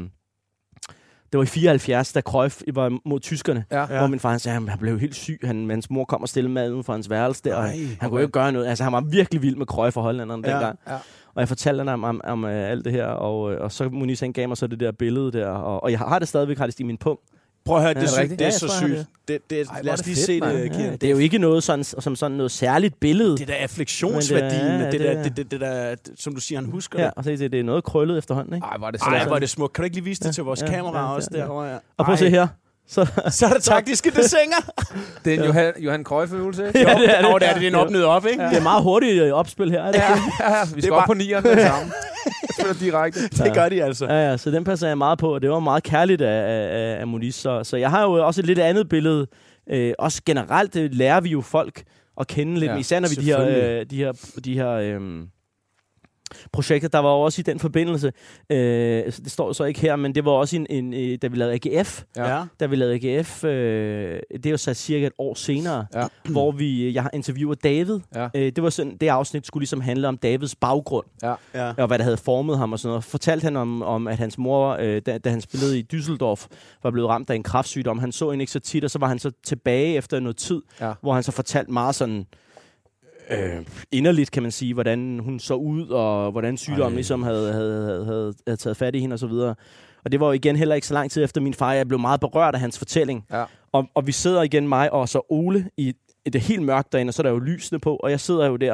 det 1.33 1.38
var 1.38 1.42
i 1.42 1.46
74, 1.46 2.12
da 2.12 2.20
Cruyff 2.20 2.61
var 2.75 2.99
mod 3.05 3.20
tyskerne, 3.20 3.64
Ja. 3.70 3.81
ja. 3.81 3.99
hvor 3.99 4.07
min 4.07 4.20
far 4.20 4.31
han 4.31 4.38
sagde, 4.38 4.57
at 4.57 4.68
han 4.68 4.79
blev 4.79 5.01
helt 5.01 5.14
syg, 5.14 5.38
han, 5.44 5.70
hans 5.70 5.90
mor 5.90 6.05
kom 6.05 6.22
og 6.22 6.29
stillede 6.29 6.53
mad 6.53 6.72
uden 6.72 6.85
for 6.85 6.92
hans 6.92 7.11
værelse 7.11 7.42
der, 7.44 7.55
og 7.57 7.62
Ej, 7.64 7.77
han 8.01 8.11
kunne 8.11 8.18
jo 8.20 8.27
ikke 8.27 8.33
gøre 8.33 8.53
noget, 8.53 8.66
altså 8.66 8.85
han 8.85 8.92
var 8.92 9.01
virkelig 9.01 9.42
vild 9.42 9.57
med 9.57 9.66
Cruyff 9.66 9.96
og 9.96 10.03
hollænderne 10.03 10.49
Ja, 10.49 10.53
dengang. 10.55 10.79
ja. 10.88 10.96
Og 11.37 11.40
jeg 11.40 11.49
fortalte 11.49 11.85
ham 11.85 12.05
om, 12.05 12.05
om, 12.05 12.20
om 12.25 12.44
uh, 12.44 12.51
alt 12.70 12.85
det 12.85 12.92
her, 12.92 13.07
og, 13.07 13.53
øh, 13.53 13.61
og 13.61 13.72
så 13.72 13.88
Moniz 13.88 14.20
han 14.20 14.33
gav 14.33 14.49
mig 14.49 14.57
så 14.57 14.66
det 14.66 14.81
der 14.81 14.92
billede 14.92 15.33
der, 15.33 15.49
og, 15.49 15.83
og 15.83 15.90
jeg 15.90 15.99
har 15.99 16.18
det 16.18 16.29
stadigvæk, 16.29 16.59
har 16.59 16.66
det 16.66 16.81
i 16.81 16.83
min 16.83 16.96
punkt. 16.96 17.22
Prøv 17.64 17.77
at 17.77 17.83
høre, 17.83 17.94
det, 17.94 18.03
Ja, 18.03 18.18
er 18.20 18.22
er 18.25 18.29
det 18.29 18.38
det 18.38 18.40
er 18.40 18.44
Ja, 18.46 18.51
så 18.51 18.68
sygt. 18.68 19.07
Det, 19.29 19.51
det, 19.51 19.68
Ej, 19.68 19.83
lad 19.83 19.88
er 19.88 19.92
os 19.92 19.99
det 19.99 20.07
lige 20.07 20.16
fedt, 20.16 20.27
se 20.27 20.40
det, 20.40 20.85
Ja, 20.85 20.92
det 20.92 21.05
er 21.05 21.11
jo 21.11 21.18
ikke 21.18 21.38
noget 21.38 21.62
sådan, 21.62 21.85
som 21.85 22.16
sådan 22.16 22.37
noget 22.37 22.51
særligt 22.51 23.01
billede. 23.01 23.37
Det 23.37 23.49
der 23.49 23.55
affliktionsværdien, 23.55 24.79
Men 24.79 24.81
det 24.81 24.87
er- 24.87 24.90
det, 24.90 24.92
det 24.92 25.01
der, 25.01 25.11
er- 25.11 25.22
det, 25.22 25.37
det, 25.37 25.51
det 25.51 25.61
der, 25.61 25.94
som 26.16 26.35
du 26.35 26.40
siger, 26.40 26.61
han 26.61 26.70
husker 26.70 26.99
Ja, 27.01 27.05
det. 27.07 27.14
og 27.16 27.25
så 27.25 27.31
det, 27.31 27.53
det 27.53 27.61
er 27.61 27.64
noget 27.64 27.85
krøllet 27.85 28.18
efterhånden, 28.18 28.55
ikke? 28.55 28.66
Ej, 28.66 28.77
var 28.79 28.90
det 28.90 29.01
Ej, 29.03 29.18
er 29.35 29.38
det 29.38 29.51
smukt. 29.51 29.72
Kan 29.72 29.83
du 29.83 29.85
ikke 29.85 29.96
lige 29.96 30.05
vise 30.05 30.25
det 30.25 30.35
til 30.35 30.44
vores 30.44 30.62
Ja, 30.62 30.66
kamera 30.70 30.99
ja, 31.09 31.14
også 31.14 31.29
ja, 31.33 31.38
ja. 31.38 31.44
derovre? 31.44 31.66
Ja. 31.66 31.77
Og 31.96 32.05
prøv 32.05 32.12
at 32.12 32.18
se 32.18 32.25
Ej, 32.25 32.31
her. 32.31 32.46
Så, 32.88 33.07
Så 33.31 33.46
er 33.46 33.51
der 33.51 33.59
taktiske 33.61 34.11
desinger. 34.11 34.57
Det 35.25 35.35
er 35.35 35.38
en 35.38 35.44
Johan, 35.44 35.72
Johan 35.79 36.05
Cruyff-øvelse, 36.05 36.66
ikke? 36.66 36.81
Jo, 36.83 36.88
Ja, 36.88 36.94
det 36.94 37.11
er 37.18 37.22
det. 37.22 37.31
Nå, 37.31 37.38
det 37.38 37.49
er 37.49 37.53
det, 37.53 37.61
det 37.61 37.66
er 37.66 37.70
en 37.70 37.75
op 37.75 37.90
ned 37.90 38.03
op, 38.05 38.27
ikke? 38.27 38.44
det 38.44 38.57
er 38.59 38.62
meget 38.62 38.83
hurtigt 38.83 39.22
øh, 39.22 39.33
opspil 39.33 39.70
her, 39.70 39.83
er 39.83 39.92
det 39.92 39.99
Ja, 39.99 40.11
ja, 40.40 40.59
ja. 40.59 40.64
Vi 40.75 40.81
skal 40.81 40.90
bare- 40.92 41.01
op 41.01 41.07
på 41.07 41.14
nieren 41.14 41.42
med 41.44 41.57
det 41.57 41.62
samme. 41.66 41.92
Spiller 42.53 42.75
direkte. 42.75 43.20
Det 43.44 43.55
gør 43.55 43.68
de 43.68 43.85
altså. 43.85 44.07
Ja, 44.07 44.31
ja, 44.31 44.37
så 44.37 44.51
den 44.51 44.64
passer 44.64 44.88
jeg 44.88 44.99
meget 44.99 45.18
på, 45.18 45.35
og 45.35 45.42
det 45.42 45.51
var 45.51 45.61
meget 45.61 45.83
kærligt 45.83 46.22
af, 46.22 46.42
af, 46.49 47.01
af 47.01 47.07
Moniz. 47.07 47.35
Så, 47.35 47.64
så 47.64 47.77
jeg 47.77 47.90
har 47.90 48.03
jo 48.03 48.12
også 48.27 48.40
et 48.40 48.46
lidt 48.46 48.59
andet 48.59 48.88
billede. 48.88 49.27
Øh, 49.70 49.92
også 49.99 50.22
generelt 50.27 50.75
det 50.75 50.94
lærer 50.94 51.20
vi 51.20 51.29
jo 51.29 51.40
folk 51.40 51.83
at 52.20 52.27
kende 52.27 52.55
lidt, 52.55 52.64
Ja, 52.64 52.72
ja, 52.75 52.79
især 52.81 53.01
når 53.01 53.09
vi 53.09 53.14
de 53.14 53.22
her, 53.25 53.40
øh, 53.81 53.87
de 53.90 53.96
her, 53.96 54.12
de 54.44 54.55
her 54.55 54.70
øh, 54.70 55.01
projekter. 56.53 56.89
Der 56.89 56.99
var 56.99 57.11
jo 57.12 57.21
også 57.21 57.41
i 57.41 57.43
den 57.43 57.59
forbindelse, 57.59 58.12
øh, 58.51 59.12
så 59.12 59.21
det 59.23 59.31
står 59.33 59.53
så 59.53 59.65
ikke 59.65 59.81
her, 59.81 59.97
men 59.97 60.15
det 60.15 60.25
var 60.25 60.31
også 60.31 60.57
en, 60.57 60.67
en 60.71 60.95
øh, 60.95 61.19
da 61.23 61.27
vi 61.27 61.37
lavede 61.37 61.55
AGF, 61.65 62.03
Ja. 62.17 62.43
da 62.61 62.67
vi 62.67 62.77
lavede 62.77 62.95
AGF, 63.19 63.45
øh, 63.45 64.21
det 64.33 64.47
er 64.47 64.51
jo 64.51 64.57
så 64.57 64.75
cirka 64.75 65.07
et 65.07 65.12
år 65.19 65.35
senere, 65.35 65.87
Ja. 65.95 66.07
hvor 66.25 66.53
vi, 66.53 66.95
jeg 66.95 67.03
har 67.03 67.11
interviewet 67.15 67.65
David. 67.65 68.01
Ja. 68.15 68.29
Øh, 68.35 68.53
det 68.57 68.62
var 68.62 68.71
sådan, 68.71 68.97
det 68.97 69.09
afsnit 69.09 69.47
skulle 69.47 69.62
ligesom 69.62 69.81
handle 69.81 70.09
om 70.09 70.17
Davids 70.17 70.55
baggrund 70.55 71.07
Ja. 71.23 71.35
og 71.79 71.87
hvad 71.87 71.99
der 71.99 72.05
havde 72.05 72.17
formet 72.17 72.59
ham 72.59 72.73
og 72.73 72.79
sådan 72.79 72.89
noget. 72.91 73.05
Fortalte 73.05 73.45
han 73.45 73.57
om, 73.57 73.83
om 73.83 74.07
at 74.09 74.17
hans 74.19 74.39
mor, 74.39 74.77
øh, 74.81 75.03
da, 75.07 75.19
da 75.19 75.31
han 75.31 75.41
spillede 75.41 75.79
i 75.79 75.87
Düsseldorf, 75.95 76.47
var 76.83 76.91
blevet 76.91 77.09
ramt 77.11 77.31
af 77.31 77.35
en 77.35 77.43
kraftsygdom. 77.43 77.99
Han 77.99 78.12
så 78.12 78.31
hende 78.31 78.43
ikke 78.43 78.53
så 78.53 78.61
tit, 78.61 78.85
og 78.85 78.91
så 78.91 78.99
var 78.99 79.07
han 79.09 79.19
så 79.19 79.31
tilbage 79.45 79.95
efter 79.97 80.21
noget 80.21 80.37
tid, 80.37 80.62
Ja. 80.81 80.93
hvor 81.01 81.15
han 81.15 81.23
så 81.23 81.33
fortalte 81.33 81.73
meget 81.73 81.95
sådan 81.95 82.27
øh, 83.31 83.67
inderligt, 83.93 84.31
kan 84.31 84.43
man 84.43 84.53
sige, 84.53 84.75
hvordan 84.75 85.19
hun 85.19 85.39
så 85.39 85.55
ud, 85.55 85.89
og 85.89 86.31
hvordan 86.31 86.57
sygdommen 86.57 86.93
Ej. 86.93 86.95
ligesom 86.95 87.23
havde, 87.23 87.53
havde, 87.53 87.85
havde, 87.85 88.05
havde, 88.05 88.35
havde 88.47 88.57
taget 88.57 88.77
fat 88.77 88.95
i 88.95 89.01
hende 89.01 89.15
og 89.15 89.19
så 89.19 89.27
videre. 89.27 89.55
Og 90.05 90.12
det 90.12 90.21
var 90.21 90.27
jo 90.27 90.33
igen 90.33 90.57
heller 90.57 90.75
ikke 90.75 90.87
så 90.87 90.95
lang 90.95 91.11
tid 91.11 91.25
efter 91.25 91.41
min 91.41 91.55
far. 91.55 91.73
Jeg 91.73 91.89
blev 91.89 92.01
meget 92.01 92.21
berørt 92.21 92.55
af 92.55 92.61
hans 92.61 92.79
fortælling. 92.79 93.25
Ja. 93.31 93.45
Og, 93.73 93.87
og 93.95 94.07
vi 94.07 94.12
sidder 94.12 94.43
igen, 94.43 94.69
mig 94.69 94.93
og 94.93 95.09
så 95.09 95.21
Ole, 95.29 95.71
i, 95.77 95.95
i 96.27 96.31
det 96.31 96.41
helt 96.41 96.62
mørkt 96.62 96.93
derinde, 96.93 97.11
og 97.11 97.15
så 97.15 97.23
er 97.23 97.25
der 97.25 97.31
jo 97.31 97.39
lysene 97.39 97.79
på, 97.79 97.97
og 97.97 98.11
jeg 98.11 98.21
sidder 98.21 98.47
jo 98.47 98.57
der, 98.57 98.73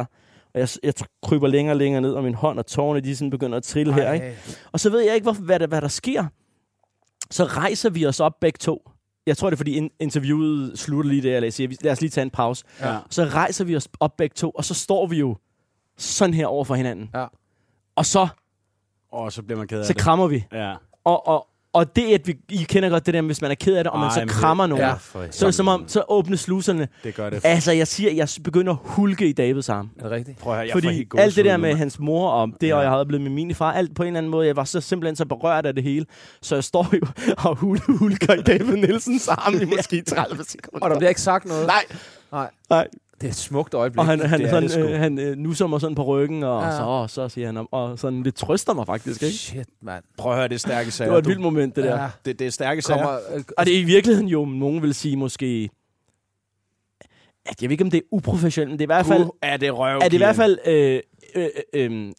og 0.55 0.61
jeg, 0.61 0.69
jeg 0.83 0.95
kryber 1.23 1.49
længere 1.49 1.73
og 1.73 1.77
længere 1.77 2.03
ned, 2.03 2.12
og 2.12 2.25
min 2.25 2.35
hånd 2.35 2.59
og 2.59 2.67
tårne, 2.67 3.01
de 3.01 3.17
sådan 3.17 3.31
begynder 3.31 3.57
at 3.57 3.62
trille 3.62 3.95
her, 3.95 4.12
ikke? 4.12 4.37
Og 4.73 4.81
så 4.81 4.91
ved 4.91 5.01
jeg 5.01 5.15
ikke, 5.15 5.25
hvor, 5.25 5.33
hvad, 5.33 5.59
der, 5.59 5.67
hvad 5.67 5.81
der 5.81 5.88
sker. 5.88 6.25
Så 7.31 7.45
rejser 7.45 7.91
vi 7.91 8.07
os 8.07 8.21
op 8.21 8.33
begge 8.41 8.57
to. 8.57 8.91
Jeg 9.27 9.37
tror, 9.37 9.51
det 9.51 9.55
er, 9.55 9.59
fordi 9.59 9.73
in- 9.77 9.91
interviewet 10.01 10.79
slutter 10.79 11.11
lige 11.11 11.23
der, 11.23 11.37
eller 11.37 11.47
jeg 11.47 11.53
siger, 11.53 11.77
lad 11.83 11.93
os 11.93 12.01
lige 12.01 12.11
tage 12.11 12.23
en 12.23 12.31
pause. 12.31 12.65
Ja. 12.81 12.99
Så 13.11 13.25
rejser 13.25 13.65
vi 13.65 13.77
os 13.77 13.89
op 14.01 14.17
begge 14.17 14.35
to, 14.35 14.51
og 14.51 14.65
så 14.65 14.75
står 14.75 15.07
vi 15.07 15.19
jo 15.19 15.37
sådan 15.97 16.35
her 16.35 16.47
over 16.47 16.65
for 16.65 16.75
hinanden. 16.75 17.11
Ja. 17.15 17.27
Og 17.97 18.07
så, 18.07 18.29
Og 19.13 19.33
så 19.33 19.43
bliver 19.43 19.59
man 19.59 19.69
ked 19.69 19.79
af 19.81 19.87
så 19.87 19.93
det. 19.93 20.01
krammer 20.03 20.27
vi. 20.27 20.45
Ja. 20.53 20.75
Og, 21.05 21.27
og, 21.27 21.49
og 21.73 21.97
det, 21.97 22.15
at 22.15 22.27
vi, 22.27 22.37
I 22.49 22.57
kender 22.69 22.89
godt 22.89 23.07
det 23.07 23.15
der, 23.15 23.23
hvis 23.23 23.43
man 23.43 23.51
er 23.51 23.55
ked 23.55 23.75
af 23.77 23.85
det, 23.85 23.91
og 23.93 23.99
man 23.99 24.09
Ej, 24.09 24.15
så 24.15 24.21
det- 24.21 24.31
krammer 24.31 24.67
nogen, 24.67 24.85
Ja, 24.85 24.95
så 25.31 25.45
er 25.45 25.49
det 25.49 25.55
som 25.55 25.69
om, 25.69 25.85
så 25.89 26.03
åbner 26.09 26.37
sluserne. 26.37 26.89
Det 27.05 27.15
gør 27.15 27.31
det. 27.31 27.41
Altså, 27.45 27.73
jeg 27.73 27.87
siger, 27.89 28.13
jeg 28.13 28.29
begynder 28.45 28.73
at 28.73 28.79
hulke 28.83 29.29
i 29.29 29.33
Davids 29.33 29.69
arm. 29.69 29.91
Er 29.99 30.03
det 30.03 30.11
rigtigt? 30.13 30.39
Prøv 30.39 30.53
at 30.53 30.57
høre, 30.57 30.67
jeg 30.67 30.73
får 30.73 30.81
Fordi 30.81 30.93
helt 30.95 31.13
alt 31.19 31.37
det 31.37 31.45
der 31.45 31.57
med 31.57 31.75
hans 31.75 31.99
mor 31.99 32.31
og 32.31 32.49
det, 32.61 32.69
Ja. 32.69 32.75
og 32.77 32.83
jeg 32.83 32.91
havde 32.91 33.07
blevet 33.07 33.23
med 33.23 33.31
min 33.31 33.55
far, 33.55 33.73
alt 33.73 33.95
på 33.97 34.03
en 34.03 34.07
eller 34.07 34.19
anden 34.19 34.31
måde, 34.31 34.47
jeg 34.47 34.57
var 34.57 34.65
så 34.65 34.81
simpelthen 34.81 35.17
så 35.17 35.25
berørt 35.27 35.67
af 35.67 35.75
det 35.75 35.83
hele. 35.85 36.07
Så 36.43 36.55
jeg 36.55 36.65
står 36.65 36.89
jo 36.95 37.07
og 37.49 37.57
hul- 37.59 37.97
hulker 37.99 38.35
i 38.35 38.43
David 38.43 38.77
Nielsens 38.77 39.29
arm 39.29 39.55
i 39.61 39.65
måske 39.65 40.03
30 40.15 40.45
sekunder. 40.45 40.85
Og 40.85 40.91
der 40.91 40.97
bliver 40.99 41.09
ikke 41.09 41.21
sagt 41.21 41.45
noget? 41.45 41.67
Nej. 41.67 41.85
Nej. 42.33 42.51
Nej. 42.71 42.89
Det 43.23 43.29
er 43.29 43.31
et 43.31 43.37
smukt 43.37 43.75
øjeblik. 43.75 43.99
Og 43.99 44.07
han, 44.07 44.21
han, 44.21 44.41
det 44.41 44.51
sådan, 44.51 44.69
det 44.69 44.91
øh, 44.93 44.99
han 45.01 45.19
øh, 45.19 45.37
nusser 45.37 45.67
mig 45.67 45.81
sådan 45.81 45.95
på 45.95 46.05
ryggen, 46.05 46.43
og 46.43 46.63
Ja. 46.63 46.69
ja. 46.69 46.77
så, 46.77 46.83
og 46.83 47.11
så 47.11 47.29
siger 47.29 47.47
han, 47.53 47.67
og 47.71 47.99
sådan 47.99 48.23
lidt 48.23 48.35
trøster 48.35 48.75
mig 48.75 48.87
faktisk, 48.87 49.23
ikke? 49.23 49.37
Shit, 49.37 49.67
mand. 49.83 50.05
Prøv 50.19 50.33
at 50.33 50.39
høre, 50.39 50.49
det 50.49 50.61
stærke 50.61 50.91
sager. 50.91 51.07
Det 51.09 51.13
var 51.13 51.19
et 51.19 51.27
vildt 51.27 51.41
moment, 51.41 51.77
det 51.77 51.85
der. 51.85 52.03
Ja. 52.03 52.09
Det, 52.25 52.39
det 52.39 52.47
er 52.47 52.51
stærke 52.51 52.83
sager. 52.83 53.03
Kommer, 53.03 53.19
øh, 53.35 53.43
Og 53.59 53.67
det 53.67 53.75
er 53.77 53.81
i 53.81 53.85
virkeligheden 53.85 54.29
jo, 54.29 54.45
nogen 54.45 54.83
vil 54.83 54.95
sige 54.95 55.17
måske, 55.17 55.71
at 57.47 57.63
jeg 57.63 57.69
ved 57.71 57.73
ikke, 57.73 57.85
om 57.85 57.91
det 57.91 57.99
er 57.99 58.03
uprofessionelt, 58.11 58.71
men 58.71 58.79
det 58.79 58.83
er 58.83 58.87
i 58.87 58.95
hvert 58.97 59.07
fald, 59.07 59.23
Uh, 59.23 59.29
er 59.43 59.57
det 59.57 59.79
røv, 59.79 59.97
er 59.99 60.01
det 60.05 60.13
i 60.13 60.17
hvert 60.17 60.37
fald 60.37 60.59
øh, 60.67 61.01
øh, 61.35 61.47
øh, 61.75 61.93
øh, 61.93 62.13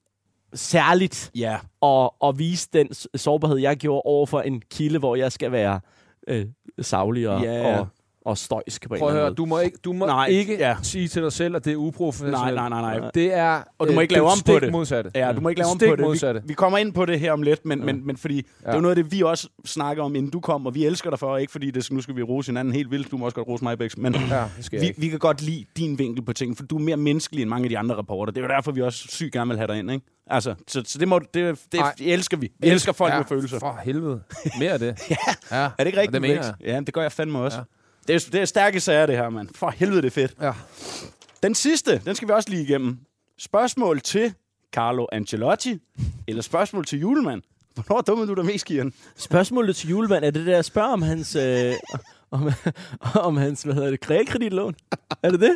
særligt 0.53 1.31
Ja. 1.35 1.57
at, 1.83 2.09
at 2.23 2.39
vise 2.39 2.69
den 2.73 2.89
sårbarhed, 3.15 3.57
jeg 3.57 3.77
gjorde 3.77 4.01
over 4.05 4.25
for 4.25 4.41
en 4.41 4.61
kilde, 4.71 4.99
hvor 4.99 5.15
jeg 5.15 5.31
skal 5.31 5.51
være 5.51 5.79
øh, 6.27 6.45
savlig 6.81 7.29
og, 7.29 7.41
Ja. 7.41 7.77
og, 7.79 7.87
og 8.25 8.37
støjsk 8.37 8.87
på 8.87 8.93
en 8.93 8.99
prøv 8.99 9.07
at 9.07 9.11
eller 9.11 9.19
høre, 9.19 9.25
anden 9.25 9.35
du 9.35 9.45
må 9.45 9.59
ikke, 9.59 9.77
du 9.85 9.93
må 9.93 10.05
Nej, 10.05 10.25
ikke 10.27 10.57
ja. 10.57 10.75
sige 10.81 11.07
til 11.07 11.21
dig 11.23 11.31
selv, 11.33 11.55
at 11.55 11.65
det 11.65 11.73
er 11.73 11.77
uprofessionelt. 11.77 12.37
Nej, 12.37 12.53
nej, 12.53 12.69
nej, 12.69 12.99
nej. 12.99 13.11
Det 13.13 13.33
er 13.33 13.61
Og 13.79 13.87
du 13.87 13.93
må 13.93 13.99
øh, 13.99 14.01
ikke 14.03 14.13
lave 14.13 14.25
om 14.25 14.37
på 14.45 14.59
det. 14.59 14.71
modsatte. 14.71 15.11
Ja, 15.15 15.31
du 15.31 15.41
må 15.41 15.49
ikke 15.49 15.59
lave 15.61 15.71
om 15.71 15.77
på 15.77 15.95
det. 15.95 15.99
modsatte. 15.99 16.41
Vi, 16.41 16.47
vi 16.47 16.53
kommer 16.53 16.77
ind 16.77 16.93
på 16.93 17.05
det 17.05 17.19
her 17.19 17.31
om 17.31 17.41
lidt, 17.41 17.65
men, 17.65 17.85
men, 17.85 18.05
men 18.07 18.17
fordi 18.17 18.35
ja. 18.35 18.41
det 18.41 18.65
er 18.65 18.69
Ja. 18.71 18.75
jo 18.75 18.81
noget 18.81 18.97
af 18.97 19.03
det, 19.03 19.11
vi 19.11 19.21
også 19.21 19.49
snakker 19.65 20.03
om, 20.03 20.15
inden 20.15 20.31
du 20.31 20.39
kom, 20.39 20.65
og 20.65 20.75
vi 20.75 20.85
elsker 20.85 21.09
dig 21.09 21.19
for, 21.19 21.37
ikke 21.37 21.51
fordi 21.51 21.71
det, 21.71 21.91
nu 21.91 22.01
skal 22.01 22.15
vi 22.15 22.21
rose 22.23 22.51
hinanden 22.51 22.73
helt 22.73 22.91
vildt, 22.91 23.11
du 23.11 23.17
må 23.17 23.25
også 23.25 23.35
godt 23.35 23.47
rose 23.47 23.63
mig, 23.63 23.77
Bex, 23.77 23.97
men 23.97 24.15
Ja, 24.15 24.43
vi, 24.71 24.93
vi 24.97 25.07
kan 25.09 25.19
godt 25.19 25.41
lide 25.41 25.65
din 25.77 25.99
vinkel 25.99 26.25
på 26.25 26.33
ting, 26.33 26.57
for 26.57 26.63
du 26.63 26.75
er 26.75 26.79
mere 26.81 26.97
menneskelig 26.97 27.41
end 27.41 27.49
mange 27.49 27.65
af 27.65 27.69
de 27.69 27.77
andre 27.77 27.95
rapporter. 27.95 28.31
Det 28.33 28.41
er 28.43 28.45
jo 28.45 28.49
derfor, 28.55 28.71
vi 28.71 28.81
også 28.81 29.05
sygt 29.07 29.33
gerne 29.33 29.47
vil 29.49 29.57
have 29.57 29.67
dig 29.67 29.79
ind, 29.79 29.91
ikke? 29.91 30.05
Altså, 30.27 30.55
så, 30.67 30.81
så 30.85 30.99
det, 30.99 31.07
må, 31.07 31.19
det, 31.19 31.59
det, 31.71 31.79
Ej. 31.79 31.93
elsker 32.01 32.37
vi. 32.37 32.51
Vi 32.59 32.67
elsker 32.67 32.91
folk 32.91 33.13
ja, 33.13 33.17
med 33.17 33.25
følelser. 33.25 33.59
For 33.59 33.79
helvede. 33.83 34.21
Mere 34.59 34.71
af 34.71 34.79
det. 34.79 34.95
ja. 35.09 35.15
ja. 35.51 35.57
Er 35.63 35.69
det 35.79 35.85
ikke 35.85 35.99
rigtigt, 36.01 36.23
Det 36.23 36.37
Bex? 36.37 36.45
Ja, 36.65 36.79
det 36.79 36.93
gør 36.93 37.01
jeg 37.01 37.11
fandme 37.11 37.39
også. 37.39 37.57
Ja. 37.57 37.63
Det, 38.07 38.15
er, 38.15 38.29
det 38.31 38.41
er 38.41 38.45
stærke 38.45 38.79
sager, 38.79 39.05
det 39.05 39.17
her, 39.17 39.29
mand. 39.29 39.49
For 39.55 39.69
helvede, 39.69 40.01
det 40.01 40.07
er 40.07 40.11
fedt. 40.11 40.33
Ja. 40.41 40.51
Den 41.43 41.55
sidste, 41.55 42.01
den 42.05 42.15
skal 42.15 42.27
vi 42.27 42.33
også 42.33 42.49
lige 42.49 42.63
igennem. 42.63 42.97
Spørgsmål 43.39 44.01
til 44.01 44.33
Carlo 44.73 45.05
Ancelotti, 45.11 45.79
eller 46.27 46.41
spørgsmål 46.41 46.85
til 46.85 46.99
julemand. 46.99 47.41
Hvornår 47.75 48.01
dummede 48.01 48.27
du 48.27 48.33
dig 48.33 48.45
mest, 48.45 48.65
Kian? 48.65 48.93
Spørgsmålet 49.17 49.75
til 49.75 49.89
julemand 49.89 50.25
er 50.25 50.31
det 50.31 50.45
der, 50.45 50.61
spørg 50.61 50.85
om 50.93 51.01
hans... 51.01 51.35
Øh, 51.35 51.73
om, 52.31 52.51
om 53.27 53.37
hans, 53.37 53.61
hvad 53.63 53.73
hedder 53.73 53.89
det, 53.89 54.09
realkreditlån. 54.09 54.75
Er 55.23 55.29
det 55.29 55.39
det? 55.39 55.55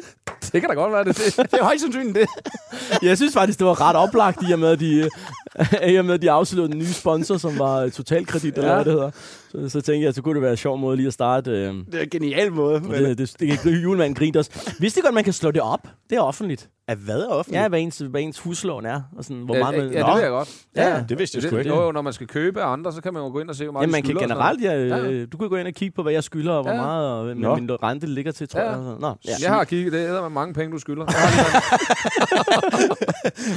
Det 0.53 0.61
kan 0.61 0.69
da 0.69 0.73
godt 0.75 0.91
være, 0.93 1.03
det 1.03 1.09
er 1.09 1.41
det. 1.43 1.51
Det 1.51 1.59
er 1.59 1.63
højst 1.63 1.81
sandsynligt 1.81 2.15
det. 2.15 2.27
Jeg 3.07 3.17
synes 3.17 3.33
faktisk, 3.33 3.59
det 3.59 3.67
var 3.67 3.81
ret 3.81 3.95
oplagt 3.95 4.49
i 4.49 4.51
og 4.51 4.59
med, 4.59 4.69
at 4.69 4.79
de, 4.79 5.09
I 5.93 5.95
og 5.95 6.05
med, 6.05 6.13
at 6.13 6.21
de 6.21 6.31
afsluttede 6.31 6.71
den 6.71 6.79
nye 6.79 6.93
sponsor, 6.93 7.37
som 7.37 7.59
var 7.59 7.89
Totalkredit, 7.89 8.53
eller 8.57 8.69
Ja. 8.69 8.75
hvad 8.75 8.85
det 8.85 8.93
hedder. 8.93 9.11
Så, 9.51 9.69
så 9.69 9.81
tænkte 9.81 10.05
jeg, 10.05 10.13
så 10.13 10.21
kunne 10.21 10.33
det 10.33 10.41
være 10.41 10.51
en 10.51 10.57
sjov 10.57 10.77
måde 10.77 10.97
lige 10.97 11.07
at 11.07 11.13
starte. 11.13 11.51
Øh, 11.51 11.73
Det 11.91 11.95
er 11.95 12.01
en 12.01 12.09
genial 12.09 12.51
måde. 12.51 12.79
Men... 12.79 12.91
det, 12.91 13.17
det, 13.17 13.35
det, 13.39 13.59
det, 13.63 13.83
julemanden 13.83 14.15
grinte 14.15 14.37
også. 14.37 14.75
Vidste 14.79 14.99
I 14.99 15.01
godt, 15.03 15.13
man 15.15 15.23
kan 15.23 15.33
slå 15.33 15.51
det 15.51 15.61
op? 15.61 15.87
Det 16.09 16.15
er 16.17 16.21
offentligt. 16.21 16.69
At 16.89 16.97
hvad 16.97 17.19
er 17.21 17.27
offentligt? 17.27 17.61
Ja, 17.61 17.67
hvad 17.67 17.79
ens, 17.79 17.97
hvad 18.09 18.21
ens 18.21 18.39
huslån 18.39 18.85
er. 18.85 19.01
Og 19.17 19.23
sådan, 19.23 19.41
hvor 19.43 19.55
Ja, 19.55 19.61
meget 19.61 19.73
ja, 19.73 19.81
man, 19.83 19.91
ja, 19.93 19.99
det 19.99 20.07
ved 20.13 20.21
jeg 20.21 20.29
godt. 20.29 20.49
Ja, 20.75 21.03
det 21.09 21.19
vidste 21.19 21.35
jeg 21.35 21.43
sgu 21.43 21.57
ikke. 21.57 21.69
Jo, 21.69 21.91
når 21.91 22.01
man 22.01 22.13
skal 22.13 22.27
købe 22.27 22.61
af 22.61 22.67
andre, 22.67 22.91
så 22.93 23.01
kan 23.01 23.13
man 23.13 23.23
jo 23.23 23.29
gå 23.29 23.39
ind 23.39 23.49
og 23.49 23.55
se, 23.55 23.63
hvor 23.63 23.71
meget 23.73 23.81
Jamen, 23.83 24.03
de 24.03 24.13
man 24.13 24.19
kan 24.19 24.27
generelt, 24.29 24.61
ja, 24.63 24.77
øh, 24.77 25.27
du 25.31 25.37
kan 25.37 25.49
gå 25.49 25.55
ind 25.55 25.67
og 25.67 25.73
kigge 25.73 25.95
på, 25.95 26.03
hvad 26.03 26.13
jeg 26.13 26.23
skylder, 26.23 26.53
og 26.53 26.61
hvor 26.63 26.71
Ja. 26.71 26.77
meget, 26.81 27.09
og 27.11 27.37
Nå. 27.37 27.55
min 27.55 27.69
rente 27.83 28.07
ligger 28.07 28.31
til, 28.31 28.47
tror 28.49 28.59
Ja. 28.61 28.69
jeg. 28.69 28.79
Nå, 28.99 29.07
ja. 29.27 29.31
Jeg 29.41 29.49
har 29.49 29.63
kigget, 29.63 29.93
det 29.93 30.01
er 30.09 30.29
mange 30.29 30.53
penge, 30.53 30.71
du 30.73 30.79
skylder. 30.79 31.05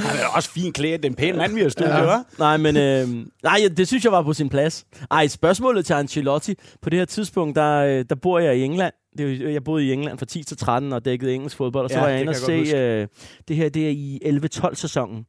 Han 0.07 0.19
er 0.19 0.27
også 0.35 0.49
fint 0.49 0.75
klædt. 0.75 1.03
Det 1.03 1.07
er 1.07 1.11
en 1.11 1.15
pæn 1.15 1.37
mand, 1.37 1.53
vi 1.55 1.61
har 1.61 1.69
stået 1.69 1.87
ja. 1.89 2.15
hva'? 2.17 2.23
Nej, 2.39 2.57
men 2.57 2.77
øh, 2.77 3.07
nej, 3.43 3.57
ja, 3.61 3.67
det 3.67 3.87
synes 3.87 4.03
jeg 4.03 4.11
var 4.11 4.21
på 4.21 4.33
sin 4.33 4.49
plads. 4.49 4.85
Ej, 5.11 5.27
spørgsmålet 5.27 5.80
til 5.83 5.93
Ancelotti. 5.93 6.55
På 6.81 6.89
det 6.89 6.99
her 6.99 7.05
tidspunkt, 7.05 7.55
der, 7.55 7.77
øh, 7.77 8.05
der 8.09 8.15
bor 8.15 8.39
jeg 8.39 8.57
i 8.57 8.61
England. 8.63 8.93
Det 9.17 9.31
er, 9.31 9.35
jo- 9.45 9.49
jeg 9.49 9.63
boede 9.63 9.85
i 9.85 9.93
England 9.93 10.17
fra 10.17 10.25
10 10.25 10.43
til 10.43 10.57
13 10.57 10.93
og 10.93 11.05
dækkede 11.05 11.33
engelsk 11.35 11.57
fodbold. 11.57 11.83
Og 11.83 11.89
så 11.89 11.95
Ja, 11.97 12.01
var 12.03 12.09
jeg 12.09 12.19
inde 12.21 12.29
og 12.29 12.35
se, 12.35 12.51
øh, 12.75 13.07
det 13.47 13.55
her 13.55 13.69
det 13.69 13.85
er 13.85 13.89
i 13.91 14.19
11-12 14.25 14.75
sæsonen. 14.75 15.25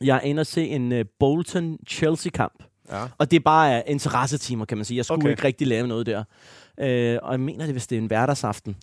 Jeg 0.00 0.16
er 0.16 0.20
inde 0.20 0.40
og 0.40 0.46
se 0.46 0.66
en 0.68 0.92
øh, 0.92 1.04
Bolton-Chelsea-kamp. 1.24 2.62
Ja. 2.90 3.04
Og 3.18 3.30
det 3.30 3.36
er 3.36 3.40
bare 3.40 3.82
uh, 3.86 3.92
interessetimer, 3.92 4.64
kan 4.64 4.78
man 4.78 4.84
sige. 4.84 4.96
Jeg 4.96 5.04
skulle 5.04 5.20
Okay. 5.22 5.30
ikke 5.30 5.44
rigtig 5.44 5.66
lave 5.66 5.86
noget 5.86 6.06
der. 6.06 6.24
Øh, 6.80 7.18
og 7.22 7.32
jeg 7.32 7.40
mener 7.40 7.64
det, 7.64 7.74
hvis 7.74 7.86
det 7.86 7.96
er 7.96 8.00
en 8.00 8.06
hverdagsaften. 8.06 8.76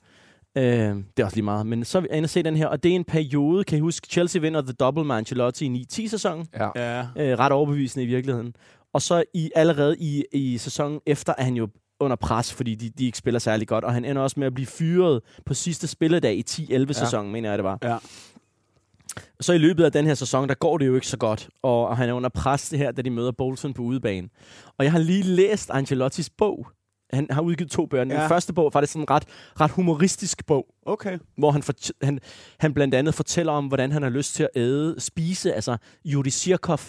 Øh, 0.58 0.64
det 0.64 1.04
er 1.20 1.24
også 1.24 1.36
lige 1.38 1.44
meget. 1.46 1.66
Men 1.66 1.86
så 1.86 1.98
er 1.98 2.02
jeg 2.10 2.18
inde 2.18 2.26
og 2.26 2.30
se 2.30 2.44
den 2.44 2.56
her, 2.56 2.68
og 2.68 2.84
det 2.84 2.92
er 2.92 2.96
en 2.96 3.04
periode, 3.04 3.64
kan 3.64 3.78
I 3.78 3.82
huske, 3.82 4.08
Chelsea 4.12 4.42
vinder 4.42 4.62
The 4.62 4.74
Double 4.74 5.04
med 5.04 5.16
Ancelotti 5.16 5.66
i 5.66 5.86
9-10-sæsonen. 5.92 6.48
Ja. 6.56 6.70
Ja. 6.76 7.00
Øh, 7.18 7.40
ret 7.40 7.52
overbevisende 7.52 8.04
i 8.04 8.08
virkeligheden. 8.08 8.56
Og 8.96 9.02
så 9.02 9.24
i 9.34 9.52
allerede 9.56 9.98
i, 10.00 10.24
i 10.32 10.58
sæsonen 10.58 11.00
efter 11.06 11.34
er 11.38 11.44
han 11.44 11.56
jo 11.56 11.68
under 12.00 12.16
pres, 12.16 12.54
fordi 12.54 12.76
de, 12.76 12.90
de 12.90 13.06
ikke 13.06 13.18
spiller 13.18 13.40
særlig 13.40 13.68
godt, 13.68 13.84
og 13.84 13.94
han 13.94 14.06
ender 14.06 14.22
også 14.22 14.40
med 14.40 14.48
at 14.48 14.54
blive 14.54 14.66
fyret 14.68 15.22
på 15.46 15.54
sidste 15.54 15.88
spilledag 15.88 16.36
i 16.36 16.44
10-11-sæsonen, 16.50 17.28
ja. 17.28 17.32
mener 17.32 17.50
jeg 17.50 17.58
det 17.58 17.64
var. 17.64 17.78
Ja. 17.84 17.98
Så 19.40 19.54
i 19.54 19.58
løbet 19.58 19.84
af 19.84 19.92
den 19.92 20.06
her 20.06 20.14
sæson, 20.14 20.50
der 20.50 20.56
går 20.56 20.78
det 20.78 20.88
jo 20.88 20.96
ikke 20.96 21.08
så 21.08 21.18
godt, 21.18 21.50
og, 21.64 21.88
og 21.88 21.98
han 21.98 22.10
er 22.10 22.14
under 22.14 22.30
pres 22.30 22.70
det 22.70 22.80
her, 22.80 22.92
da 22.92 23.02
de 23.02 23.10
møder 23.10 23.32
Bolton 23.32 23.74
på 23.74 23.82
udebane. 23.82 24.30
Og 24.78 24.84
jeg 24.86 24.92
har 24.92 25.00
lige 25.00 25.24
læst 25.24 25.70
Ancelottis 25.70 26.30
bog. 26.30 26.68
Han 27.14 27.28
har 27.32 27.42
udgivet 27.42 27.72
to 27.72 27.86
bøger. 27.86 28.04
Den 28.04 28.14
Ja. 28.14 28.28
første 28.28 28.54
bog 28.54 28.64
var 28.64 28.70
faktisk 28.70 28.94
sådan 28.94 29.04
en 29.04 29.10
ret, 29.10 29.24
ret 29.62 29.72
humoristisk 29.72 30.46
bog, 30.46 30.66
Okay. 30.86 31.18
hvor 31.38 31.52
han, 31.52 31.64
fort- 31.64 31.92
han, 32.04 32.20
han 32.60 32.74
blandt 32.74 32.96
andet 32.96 33.14
fortæller 33.14 33.52
om, 33.54 33.68
hvordan 33.68 33.92
han 33.92 34.04
har 34.04 34.10
lyst 34.10 34.36
til 34.36 34.44
at 34.44 34.50
æde, 34.56 34.96
spise, 35.00 35.54
altså 35.54 35.78
Yuri 36.08 36.30
Sirkov, 36.30 36.80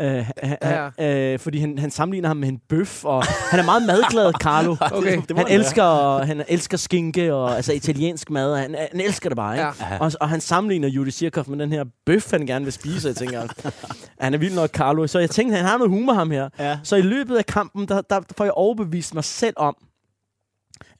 Øh, 0.00 0.26
ja, 0.62 0.88
ja. 0.98 1.32
Øh, 1.32 1.38
fordi 1.38 1.58
han, 1.58 1.78
han 1.78 1.90
sammenligner 1.90 2.28
ham 2.28 2.36
med 2.36 2.48
en 2.48 2.58
bøf, 2.68 3.04
og 3.04 3.24
han 3.24 3.60
er 3.60 3.64
meget 3.64 3.82
madglad, 3.86 4.32
Carlo. 4.44 4.76
Okay. 4.80 5.22
Han 5.36 5.46
elsker, 5.48 6.18
han 6.24 6.42
elsker 6.48 6.76
skinke 6.76 7.34
og 7.34 7.56
altså 7.56 7.72
italiensk 7.72 8.30
mad, 8.30 8.52
og 8.52 8.58
han, 8.58 8.76
han 8.92 9.00
elsker 9.00 9.30
det 9.30 9.36
bare, 9.36 9.54
ikke? 9.54 9.84
Ja. 9.90 9.98
Og, 10.00 10.12
og 10.20 10.28
han 10.28 10.40
sammenligner 10.40 10.88
Judy 10.88 11.08
Sirkov 11.08 11.44
med 11.48 11.58
den 11.58 11.72
her 11.72 11.84
bøf, 12.06 12.30
han 12.30 12.46
gerne 12.46 12.64
vil 12.64 12.72
spise, 12.72 13.08
jeg 13.08 13.16
tænker, 13.16 13.42
han 14.24 14.34
er 14.34 14.38
vild 14.38 14.54
nok, 14.54 14.70
Carlo. 14.70 15.06
Så 15.06 15.18
jeg 15.18 15.30
tænkte, 15.30 15.56
han 15.56 15.64
har 15.64 15.78
noget 15.78 15.90
humor, 15.90 16.12
ham 16.12 16.30
her. 16.30 16.48
Ja. 16.58 16.78
Så 16.82 16.96
i 16.96 17.02
løbet 17.02 17.36
af 17.36 17.46
kampen, 17.46 17.88
der, 17.88 18.00
der 18.00 18.20
får 18.36 18.44
jeg 18.44 18.52
overbevist 18.52 19.14
mig 19.14 19.24
selv 19.24 19.54
om, 19.56 19.76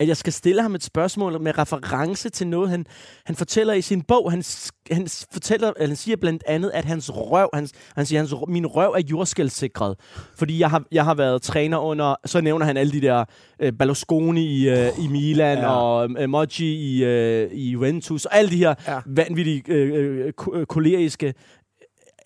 at 0.01 0.09
jeg 0.09 0.17
skal 0.17 0.33
stille 0.33 0.63
ham 0.63 0.75
et 0.75 0.83
spørgsmål 0.85 1.41
med 1.41 1.59
reference 1.59 2.29
til 2.31 2.47
noget, 2.47 2.71
han, 2.71 2.87
han 3.27 3.37
fortæller 3.37 3.75
i 3.75 3.83
sin 3.83 4.03
bog. 4.03 4.31
Han, 4.31 4.43
han, 4.91 5.09
fortæller, 5.33 5.73
eller 5.77 5.87
han 5.89 5.97
siger 5.97 6.17
blandt 6.17 6.43
andet, 6.47 6.71
at 6.75 6.85
hans 6.85 7.11
røv, 7.15 7.51
hans, 7.55 7.73
han 7.97 8.07
siger, 8.07 8.21
hans, 8.21 8.35
min 8.49 8.67
røv 8.67 8.91
er 8.91 9.01
jordskældssikret. 9.11 9.97
Fordi 10.39 10.59
jeg 10.59 10.71
har, 10.71 10.83
jeg 10.93 11.05
har 11.05 11.15
været 11.15 11.43
træner 11.43 11.79
under, 11.79 12.15
så 12.27 12.41
nævner 12.41 12.67
han 12.67 12.77
alle 12.77 12.93
de 12.93 13.01
der 13.01 13.25
øh, 13.61 13.73
Berlusconi 13.73 14.43
i, 14.47 14.69
øh, 14.69 14.89
i 15.05 15.07
Milan, 15.09 15.59
Ja. 15.59 15.67
og 15.71 16.09
øh, 16.19 16.29
Moggi 16.31 16.75
i, 16.75 17.05
øh, 17.05 17.51
i 17.53 17.71
Juventus, 17.71 18.25
og 18.25 18.37
alle 18.37 18.51
de 18.51 18.57
her 18.57 18.75
Ja. 18.89 19.01
vanvittige 19.07 19.63
øh, 19.69 19.95
øh, 19.95 20.33
øh, 20.55 20.67
koleriske 20.67 21.35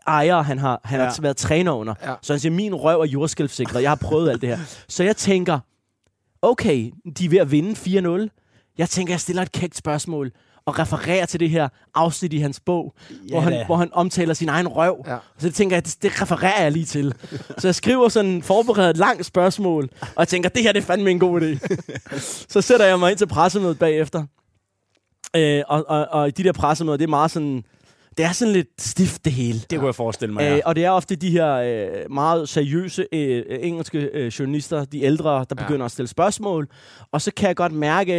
ejere, 0.06 0.42
han 0.42 0.58
har, 0.58 0.80
han 0.84 1.00
Ja. 1.00 1.04
har 1.06 1.18
været 1.22 1.36
træner 1.36 1.72
under. 1.72 1.94
Ja. 2.04 2.14
Så 2.22 2.32
han 2.32 2.40
siger, 2.40 2.52
min 2.52 2.74
røv 2.74 3.00
er 3.00 3.04
jordskælvsikret. 3.06 3.82
Jeg 3.82 3.90
har 3.90 3.96
prøvet 4.02 4.30
alt 4.30 4.40
det 4.40 4.48
her. 4.48 4.58
Så 4.88 5.04
jeg 5.04 5.16
tænker, 5.16 5.58
okay, 6.42 6.90
de 7.18 7.24
er 7.24 7.28
ved 7.28 7.38
at 7.38 7.50
vinde 7.50 7.72
4-0. 8.28 8.74
Jeg 8.78 8.88
tænker, 8.88 9.12
jeg 9.12 9.20
stiller 9.20 9.42
et 9.42 9.52
kægt 9.52 9.76
spørgsmål 9.76 10.32
og 10.68 10.78
refererer 10.78 11.26
til 11.26 11.40
det 11.40 11.50
her 11.50 11.68
afsnit 11.94 12.32
i 12.32 12.38
hans 12.38 12.60
bog, 12.60 12.94
ja, 13.10 13.14
hvor, 13.28 13.40
da. 13.40 13.56
han, 13.56 13.66
hvor 13.66 13.76
han 13.76 13.88
omtaler 13.92 14.34
sin 14.34 14.48
egen 14.48 14.68
røv. 14.68 15.04
Ja. 15.06 15.16
Så 15.38 15.46
det 15.46 15.54
tænker 15.54 15.76
jeg, 15.76 15.84
det, 15.84 16.02
det 16.02 16.22
refererer 16.22 16.62
jeg 16.62 16.72
lige 16.72 16.84
til. 16.84 17.14
Så 17.58 17.68
jeg 17.68 17.74
skriver 17.74 18.08
sådan 18.08 18.42
forberedt 18.42 18.90
et 18.90 18.96
langt 18.96 19.26
spørgsmål, 19.26 19.88
og 20.00 20.18
jeg 20.18 20.28
tænker, 20.28 20.48
det 20.48 20.62
her 20.62 20.72
det 20.72 20.80
er 20.80 20.86
fandme 20.86 21.10
en 21.10 21.18
god 21.18 21.40
idé. 21.40 21.76
så 22.52 22.60
sætter 22.60 22.86
jeg 22.86 22.98
mig 22.98 23.10
ind 23.10 23.18
til 23.18 23.26
pressemødet 23.26 23.78
bagefter. 23.78 24.24
Øh, 25.36 25.62
og, 25.68 25.84
og, 25.88 26.06
og 26.10 26.36
de 26.36 26.44
der 26.44 26.52
pressemøder, 26.52 26.96
det 26.96 27.04
er 27.04 27.08
meget 27.08 27.30
sådan... 27.30 27.64
Det 28.18 28.26
er 28.26 28.32
sådan 28.32 28.52
lidt 28.52 28.68
stift, 28.78 29.24
det 29.24 29.32
hele. 29.32 29.60
Det 29.70 29.78
kunne 29.78 29.86
jeg 29.86 29.94
forestille 29.94 30.34
mig, 30.34 30.40
Ja. 30.42 30.48
ja. 30.50 30.56
Øh, 30.56 30.62
og 30.64 30.76
det 30.76 30.84
er 30.84 30.90
ofte 30.90 31.16
de 31.16 31.30
her 31.30 31.54
øh, 31.54 32.12
meget 32.12 32.48
seriøse 32.48 33.06
øh, 33.12 33.42
øh, 33.50 33.58
engelske 33.60 33.98
øh, 34.14 34.26
journalister, 34.26 34.84
de 34.84 35.02
ældre, 35.02 35.30
der 35.30 35.44
Ja. 35.58 35.64
begynder 35.64 35.84
at 35.86 35.92
stille 35.92 36.08
spørgsmål. 36.08 36.68
Og 37.12 37.22
så 37.22 37.30
kan 37.36 37.48
jeg 37.48 37.56
godt 37.56 37.72
mærke, 37.72 38.12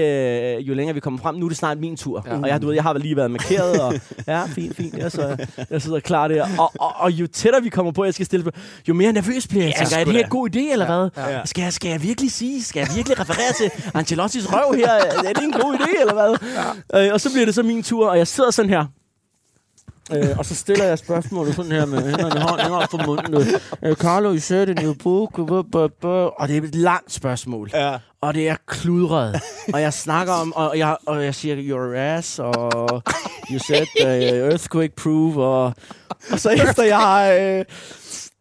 øh, 0.57 0.67
jo 0.67 0.73
længere 0.73 0.93
vi 0.93 0.99
kommer 0.99 1.19
frem, 1.19 1.35
nu 1.35 1.45
er 1.45 1.49
det 1.49 1.57
snart 1.57 1.79
min 1.79 1.97
tur. 1.97 2.23
Ja. 2.27 2.33
Ja. 2.35 2.41
Og 2.41 2.47
jeg, 2.47 2.61
du 2.61 2.67
ved, 2.67 2.73
jeg 2.75 2.83
har 2.83 2.93
lige 2.93 3.15
været 3.15 3.31
markeret, 3.31 3.81
og 3.81 3.93
ja, 4.27 4.45
fint, 4.45 4.75
fint. 4.75 4.97
Jeg, 4.97 5.11
så, 5.11 5.37
jeg 5.69 5.81
sidder 5.81 5.99
klar 5.99 6.27
der. 6.27 6.47
Og, 6.59 6.71
og, 6.79 6.93
og 6.95 7.11
jo 7.11 7.27
tættere 7.27 7.63
vi 7.63 7.69
kommer 7.69 7.91
på, 7.91 8.03
jeg 8.03 8.13
skal 8.13 8.25
stille 8.25 8.51
jo 8.87 8.93
mere 8.93 9.13
nervøs 9.13 9.47
bliver 9.47 9.63
jeg. 9.63 9.73
Ja, 9.79 9.85
tænker, 9.85 9.97
er 9.97 10.03
det 10.05 10.13
her 10.13 10.23
en 10.23 10.29
god 10.29 10.49
idé, 10.55 10.71
eller 10.71 10.85
hvad? 10.85 11.23
Ja. 11.33 11.45
Skal, 11.45 11.61
jeg, 11.61 11.73
skal 11.73 11.89
jeg 11.91 12.03
virkelig 12.03 12.31
sige? 12.31 12.63
Skal 12.63 12.79
jeg 12.79 12.89
virkelig 12.95 13.19
referere 13.19 13.53
til 13.57 13.71
Ancelottis 13.93 14.53
røv 14.53 14.75
her? 14.75 14.91
Er 15.29 15.33
det 15.33 15.43
en 15.43 15.51
god 15.51 15.75
idé, 15.75 16.01
eller 16.01 16.13
hvad? 16.13 16.49
Ja. 16.93 17.07
Øh, 17.07 17.13
og 17.13 17.21
så 17.21 17.29
bliver 17.33 17.45
det 17.45 17.55
så 17.55 17.63
min 17.63 17.83
tur, 17.83 18.09
og 18.09 18.17
jeg 18.17 18.27
sidder 18.27 18.51
sådan 18.51 18.69
her. 18.69 18.85
Øh, 20.15 20.37
og 20.37 20.45
så 20.45 20.55
stiller 20.55 20.85
jeg 20.85 20.99
spørgsmålet 20.99 21.55
sådan 21.55 21.71
her 21.71 21.85
med 21.85 22.01
hænderne 22.09 22.35
i 22.35 22.39
hånden 22.39 22.71
op 22.71 22.91
for 22.91 23.05
munden. 23.05 23.47
Øh, 23.83 23.95
Carlo, 23.95 24.31
you 24.31 24.39
said 24.39 24.67
in 24.67 24.77
your 24.83 24.95
book, 25.03 25.39
og 26.39 26.47
det 26.47 26.57
er 26.57 26.61
et 26.61 26.75
langt 26.75 27.11
spørgsmål. 27.11 27.69
Ja. 27.73 27.97
Og 28.21 28.33
det 28.33 28.49
er 28.49 28.55
kludret. 28.65 29.41
og 29.73 29.81
jeg 29.81 29.93
snakker 29.93 30.33
om, 30.33 30.53
og 30.55 30.77
jeg, 30.77 30.97
og 31.05 31.25
jeg 31.25 31.35
siger, 31.35 31.55
your 31.59 31.93
ass, 31.95 32.39
og 32.39 33.03
you 33.51 33.59
said 33.67 33.87
uh, 34.01 34.49
earthquake 34.49 34.95
proof, 34.95 35.35
og, 35.35 35.73
og 36.31 36.39
så 36.39 36.49
efter 36.49 36.83
jeg 36.83 36.97
har 36.97 37.31
øh, 37.31 37.65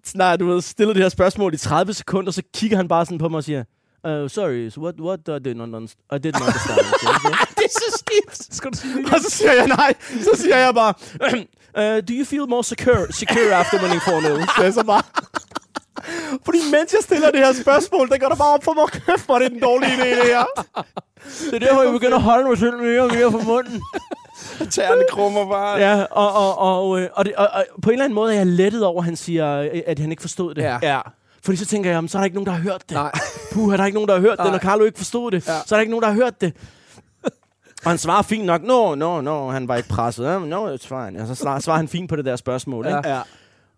snart, 0.04 0.40
du 0.40 0.46
ved, 0.46 0.60
stillet 0.62 0.96
det 0.96 1.04
her 1.04 1.08
spørgsmål 1.08 1.54
i 1.54 1.56
30 1.56 1.92
sekunder, 1.94 2.32
så 2.32 2.42
kigger 2.54 2.76
han 2.76 2.88
bare 2.88 3.04
sådan 3.06 3.18
på 3.18 3.28
mig 3.28 3.36
og 3.36 3.44
siger, 3.44 3.64
Uh, 4.04 4.28
sorry, 4.30 4.70
so 4.70 4.80
what, 4.80 4.94
what 5.00 5.20
I 5.28 5.38
didn't 5.48 5.60
understand? 5.60 5.88
I 6.12 6.18
didn't 6.24 6.40
understand. 6.40 6.78
Det 7.56 7.64
er 7.64 7.68
så 7.68 7.98
skidt. 7.98 8.54
Skal 8.54 8.70
du 8.70 8.78
sige 8.78 8.94
det? 8.96 9.12
Og 9.14 9.20
så 9.20 9.30
siger 9.30 9.52
jeg 9.52 9.66
nej. 9.66 9.94
Så 10.22 10.30
siger 10.42 10.56
jeg 10.56 10.74
bare, 10.74 10.94
uh, 11.76 11.82
do 12.08 12.12
you 12.18 12.24
feel 12.24 12.46
more 12.48 12.64
secure, 12.64 13.12
secure 13.12 13.54
after 13.54 13.78
winning 13.82 14.00
4-0? 14.00 14.56
Så 14.56 14.62
jeg 14.62 14.74
så 14.74 14.84
bare... 14.84 15.02
Fordi 16.44 16.58
mens 16.72 16.92
jeg 16.92 17.00
stiller 17.02 17.30
det 17.30 17.40
her 17.40 17.52
spørgsmål, 17.52 18.08
der 18.08 18.18
går 18.18 18.28
der 18.28 18.36
bare 18.36 18.54
op 18.54 18.64
for 18.64 18.72
mig, 18.72 18.84
kæft, 19.06 19.24
hvor 19.26 19.34
er 19.34 19.38
det 19.38 19.52
en 19.52 19.60
dårlig 19.60 19.88
idé, 19.88 20.08
det 20.20 20.24
her. 20.24 20.44
Det 21.50 21.54
er 21.54 21.58
derfor, 21.66 21.82
jeg 21.82 21.92
begynder 21.92 22.16
at 22.16 22.22
holde 22.22 22.48
mig 22.48 22.58
selv 22.58 22.78
mere 22.78 23.02
og 23.02 23.10
mere 23.14 23.30
for 23.30 23.42
munden. 23.42 23.82
Tæerne 24.70 25.02
krummer 25.10 25.48
bare. 25.48 25.78
Ja, 25.78 26.04
og, 26.10 26.32
og, 26.32 26.58
og, 26.58 27.00
øh, 27.00 27.08
og, 27.12 27.24
det, 27.24 27.34
og, 27.34 27.48
og 27.52 27.64
på 27.82 27.90
en 27.90 27.92
eller 27.92 28.04
anden 28.04 28.14
måde 28.14 28.32
er 28.32 28.36
jeg 28.36 28.46
lettet 28.46 28.84
over, 28.84 28.98
at 28.98 29.04
han 29.04 29.16
siger, 29.16 29.70
at 29.86 29.98
han 29.98 30.10
ikke 30.10 30.20
forstod 30.20 30.54
det. 30.54 30.62
Ja. 30.62 30.78
Ja. 30.82 31.00
Fordi 31.42 31.56
så 31.56 31.66
tænker 31.66 31.90
jeg, 31.90 31.94
jamen, 31.94 32.08
så 32.08 32.18
er 32.18 32.20
der 32.20 32.24
ikke 32.24 32.34
nogen, 32.34 32.46
der 32.46 32.52
har 32.52 32.60
hørt 32.60 32.82
det. 32.88 32.90
Nej. 32.90 33.12
Puh, 33.52 33.72
er 33.72 33.76
der 33.76 33.84
ikke 33.84 33.96
nogen, 33.96 34.08
der 34.08 34.14
har 34.14 34.20
hørt 34.20 34.38
det, 34.38 34.44
Nej. 34.44 34.50
når 34.50 34.58
Carlo 34.58 34.84
ikke 34.84 34.98
forstod 34.98 35.30
det. 35.30 35.48
Ja. 35.48 35.52
Så 35.66 35.74
er 35.74 35.76
der 35.76 35.80
ikke 35.80 35.90
nogen, 35.90 36.02
der 36.02 36.08
har 36.08 36.16
hørt 36.16 36.40
det. 36.40 36.52
Og 37.84 37.90
han 37.90 37.98
svarer 37.98 38.22
fint 38.22 38.44
nok, 38.44 38.62
no, 38.62 38.94
no, 38.94 39.20
no, 39.20 39.50
han 39.50 39.68
var 39.68 39.76
ikke 39.76 39.88
presset. 39.88 40.42
No, 40.42 40.74
it's 40.74 40.88
fine. 40.88 41.20
Og 41.20 41.26
så 41.26 41.34
svarer, 41.34 41.58
svarer 41.58 41.76
han 41.76 41.88
fint 41.88 42.08
på 42.08 42.16
det 42.16 42.24
der 42.24 42.36
spørgsmål. 42.36 42.86
Ja. 42.86 42.96
Ikke? 42.96 43.08
Ja. 43.08 43.22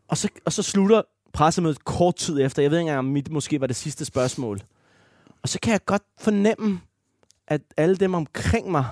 Og, 0.09 0.17
så, 0.17 0.29
og 0.45 0.53
så 0.53 0.63
slutter 0.63 1.03
pressemødet 1.33 1.85
kort 1.85 2.17
tid 2.17 2.41
efter. 2.41 2.63
Jeg 2.63 2.71
ved 2.71 2.79
ikke 2.79 2.81
engang, 2.81 2.99
om 2.99 3.05
mit 3.05 3.31
måske 3.31 3.61
var 3.61 3.67
det 3.67 3.77
sidste 3.77 4.05
spørgsmål. 4.05 4.61
Og 5.43 5.49
så 5.49 5.59
kan 5.63 5.73
jeg 5.73 5.85
godt 5.85 6.03
fornemme, 6.21 6.81
at 7.49 7.61
alle 7.77 7.97
dem 7.97 8.15
omkring 8.15 8.71
mig, 8.71 8.85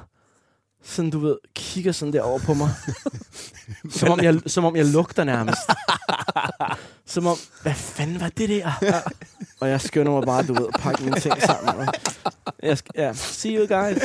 sådan 0.82 1.10
du 1.10 1.18
ved, 1.18 1.36
kigger 1.54 1.92
sådan 1.92 2.12
der 2.12 2.22
over 2.22 2.38
på 2.38 2.54
mig. 2.54 2.70
som, 3.98 4.10
om 4.10 4.20
jeg, 4.20 4.40
som 4.46 4.64
om 4.64 4.76
jeg 4.76 4.86
lugter 4.86 5.24
nærmest. 5.24 5.60
som 7.14 7.26
om, 7.26 7.36
hvad 7.62 7.74
fanden 7.74 8.20
var 8.20 8.28
det 8.28 8.48
der? 8.48 8.72
og 9.60 9.68
jeg 9.68 9.80
skynder 9.80 10.12
mig 10.12 10.22
bare, 10.22 10.46
du 10.46 10.54
ved, 10.54 10.66
at 10.74 10.80
pakke 10.80 11.02
mine 11.04 11.20
ting 11.20 11.42
sammen. 11.42 11.74
Og 11.74 11.94
jeg 12.62 12.78
ja, 12.94 13.12
see 13.12 13.58
you 13.58 13.66
guys. 13.66 13.98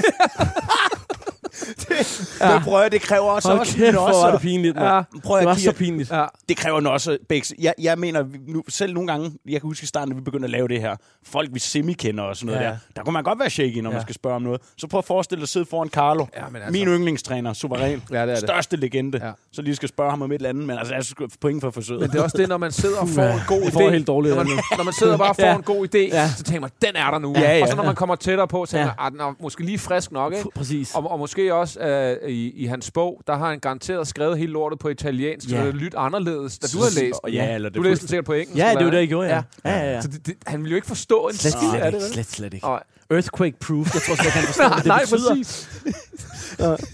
Det 1.99 2.53
Men 2.53 2.61
prøv 2.63 2.81
at, 2.81 2.91
det 2.91 3.01
kræver 3.01 3.25
også, 3.29 3.47
Hold 3.49 3.59
også 3.59 3.77
kæft, 3.77 3.91
hvor 3.93 4.21
var 4.25 4.31
det 4.31 4.41
pinligt, 4.41 4.75
mand. 4.75 4.87
Ja. 4.87 5.01
Prøv 5.23 5.35
Det 5.37 5.41
at 5.41 5.47
var 5.47 5.55
kigge. 5.55 5.71
så 5.71 5.77
pinligt. 5.77 6.11
Ja. 6.11 6.25
Det 6.49 6.57
kræver 6.57 6.79
nosser, 6.79 7.17
Bex. 7.29 7.51
Jeg, 7.59 7.73
jeg 7.81 7.97
mener, 7.99 8.23
nu, 8.47 8.63
selv 8.69 8.93
nogle 8.93 9.07
gange, 9.07 9.31
jeg 9.45 9.61
kan 9.61 9.67
huske 9.67 9.83
i 9.83 9.87
starten, 9.87 10.11
at 10.11 10.17
vi 10.17 10.21
begyndte 10.21 10.45
at 10.45 10.49
lave 10.51 10.67
det 10.67 10.81
her. 10.81 10.95
Folk, 11.27 11.49
vi 11.53 11.59
semi-kender 11.59 12.23
og 12.23 12.35
sådan 12.35 12.47
noget 12.53 12.61
Ja. 12.65 12.69
der. 12.69 12.77
Der 12.95 13.03
kunne 13.03 13.13
man 13.13 13.23
godt 13.23 13.39
være 13.39 13.49
shaky, 13.49 13.77
når 13.77 13.89
ja. 13.89 13.93
man 13.95 14.01
skal 14.01 14.15
spørge 14.15 14.35
om 14.35 14.41
noget. 14.41 14.61
Så 14.77 14.87
prøv 14.87 14.97
at 14.97 15.05
forestille 15.05 15.39
dig 15.39 15.43
at 15.43 15.49
sidde 15.49 15.65
foran 15.65 15.89
Carlo. 15.89 16.25
Ja, 16.37 16.41
men 16.51 16.61
altså- 16.61 16.71
Min 16.71 16.87
yndlingstræner, 16.87 17.53
suveræn. 17.53 18.03
Ja, 18.11 18.15
det 18.15 18.21
er 18.21 18.25
det. 18.25 18.37
Største 18.37 18.77
legende. 18.77 19.25
Ja. 19.25 19.31
Så 19.51 19.61
lige 19.61 19.75
skal 19.75 19.89
spørge 19.89 20.09
ham 20.09 20.21
om 20.21 20.31
et 20.31 20.35
eller 20.35 20.49
andet. 20.49 20.67
Men 20.67 20.77
altså, 20.77 20.93
jeg 20.93 21.03
skal 21.03 21.27
point 21.41 21.61
for 21.61 21.71
forsøget. 21.71 22.01
Men 22.01 22.09
det 22.09 22.19
er 22.19 22.23
også 22.23 22.37
det, 22.37 22.49
når 22.49 22.57
man 22.57 22.71
sidder 22.71 22.97
og 22.99 23.09
får 23.09 23.23
en 23.23 23.39
god 23.47 23.61
idé. 23.61 23.71
får 23.73 23.89
helt 23.89 24.07
dårligt 24.07 24.35
når, 24.35 24.43
man, 24.43 24.51
det 24.57 24.63
når 24.77 24.83
man 24.83 24.93
sidder 24.93 25.13
og 25.13 25.19
bare 25.19 25.35
får 25.35 25.43
Ja. 25.43 25.55
en 25.55 25.63
god 25.63 25.87
idé, 25.95 25.97
Ja. 25.97 26.29
så 26.37 26.43
tænker 26.43 26.61
man, 26.61 26.69
den 26.81 26.95
er 26.95 27.11
der 27.11 27.19
nu. 27.19 27.33
Ja, 27.37 27.57
ja. 27.57 27.61
Og 27.63 27.67
så 27.67 27.75
når 27.75 27.83
man 27.83 27.95
kommer 27.95 28.15
tættere 28.15 28.47
på, 28.47 28.65
så 28.65 28.71
tænker 28.71 28.81
Ja. 28.81 28.85
man, 28.85 28.95
"Ah, 29.05 29.11
den 29.11 29.19
er 29.19 29.35
måske 29.41 29.63
lige 29.63 29.79
frisk 29.79 30.11
nok. 30.11 30.33
Ikke? 30.33 30.49
Præcis. 30.55 30.95
Og, 30.95 31.11
og 31.11 31.19
måske 31.19 31.53
også 31.53 31.79
øh, 31.83 32.29
i, 32.29 32.51
i 32.51 32.65
hans 32.65 32.91
bog, 32.91 33.21
der 33.27 33.35
har 33.37 33.49
han 33.49 33.59
garanteret 33.59 34.07
skrevet 34.07 34.37
hele 34.37 34.51
lortet 34.51 34.79
på 34.79 34.89
italiensk, 34.89 35.49
så 35.49 35.55
Ja. 35.55 35.61
det 35.61 35.69
er 35.69 35.73
lyt 35.73 35.93
anderledes, 35.97 36.59
da 36.59 36.67
du 36.73 36.77
har 36.77 36.99
læst 37.01 37.19
den. 37.25 37.33
Ja, 37.33 37.55
eller 37.55 37.69
det 37.69 37.75
Du 37.77 37.81
læste 37.81 38.01
den 38.01 38.07
sikkert 38.09 38.25
på 38.25 38.33
engelsk. 38.33 38.57
Ja, 38.57 38.73
det 38.77 38.85
var 38.85 38.91
det, 38.91 38.97
jeg 38.97 39.07
gjorde, 39.07 39.27
ja. 39.29 39.41
Ja, 39.65 39.79
ja, 39.79 39.91
ja. 39.93 40.01
Så 40.01 40.07
det, 40.07 40.27
det, 40.27 40.35
han 40.47 40.59
ville 40.59 40.71
jo 40.71 40.75
ikke 40.75 40.87
forstå 40.87 41.27
en 41.27 41.33
Slet, 41.35 41.53
slet 41.53 41.81
af 41.81 41.91
det, 41.91 42.01
slet, 42.01 42.25
slet 42.25 42.53
ikke. 42.53 42.65
Nej, 42.65 42.83
Earthquake 43.13 43.55
proof. 43.59 43.93
Jeg 43.93 44.01
tror 44.01 44.15
slet 44.15 44.25
ikke, 44.25 44.37
han 44.37 44.43
forstår, 44.45 44.63
nej, 44.63 44.69
hvad 44.81 44.83
det 44.83 44.87
nej 44.87 45.01
betyder. 45.01 45.29
præcis. 45.35 45.69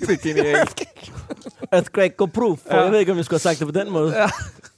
det 0.07 0.11
er 0.11 0.23
genialt. 0.23 0.83
Earthquake 1.71 2.13
go 2.17 2.25
proof. 2.25 2.59
Ja. 2.71 2.81
Jeg 2.81 2.91
ved 2.91 2.99
ikke, 2.99 3.11
om 3.11 3.17
jeg 3.17 3.25
skulle 3.25 3.39
have 3.43 3.55
sagt 3.55 3.59
det 3.67 3.67
på 3.75 3.79
den 3.79 3.91
måde. 3.91 4.15
Ja, 4.21 4.27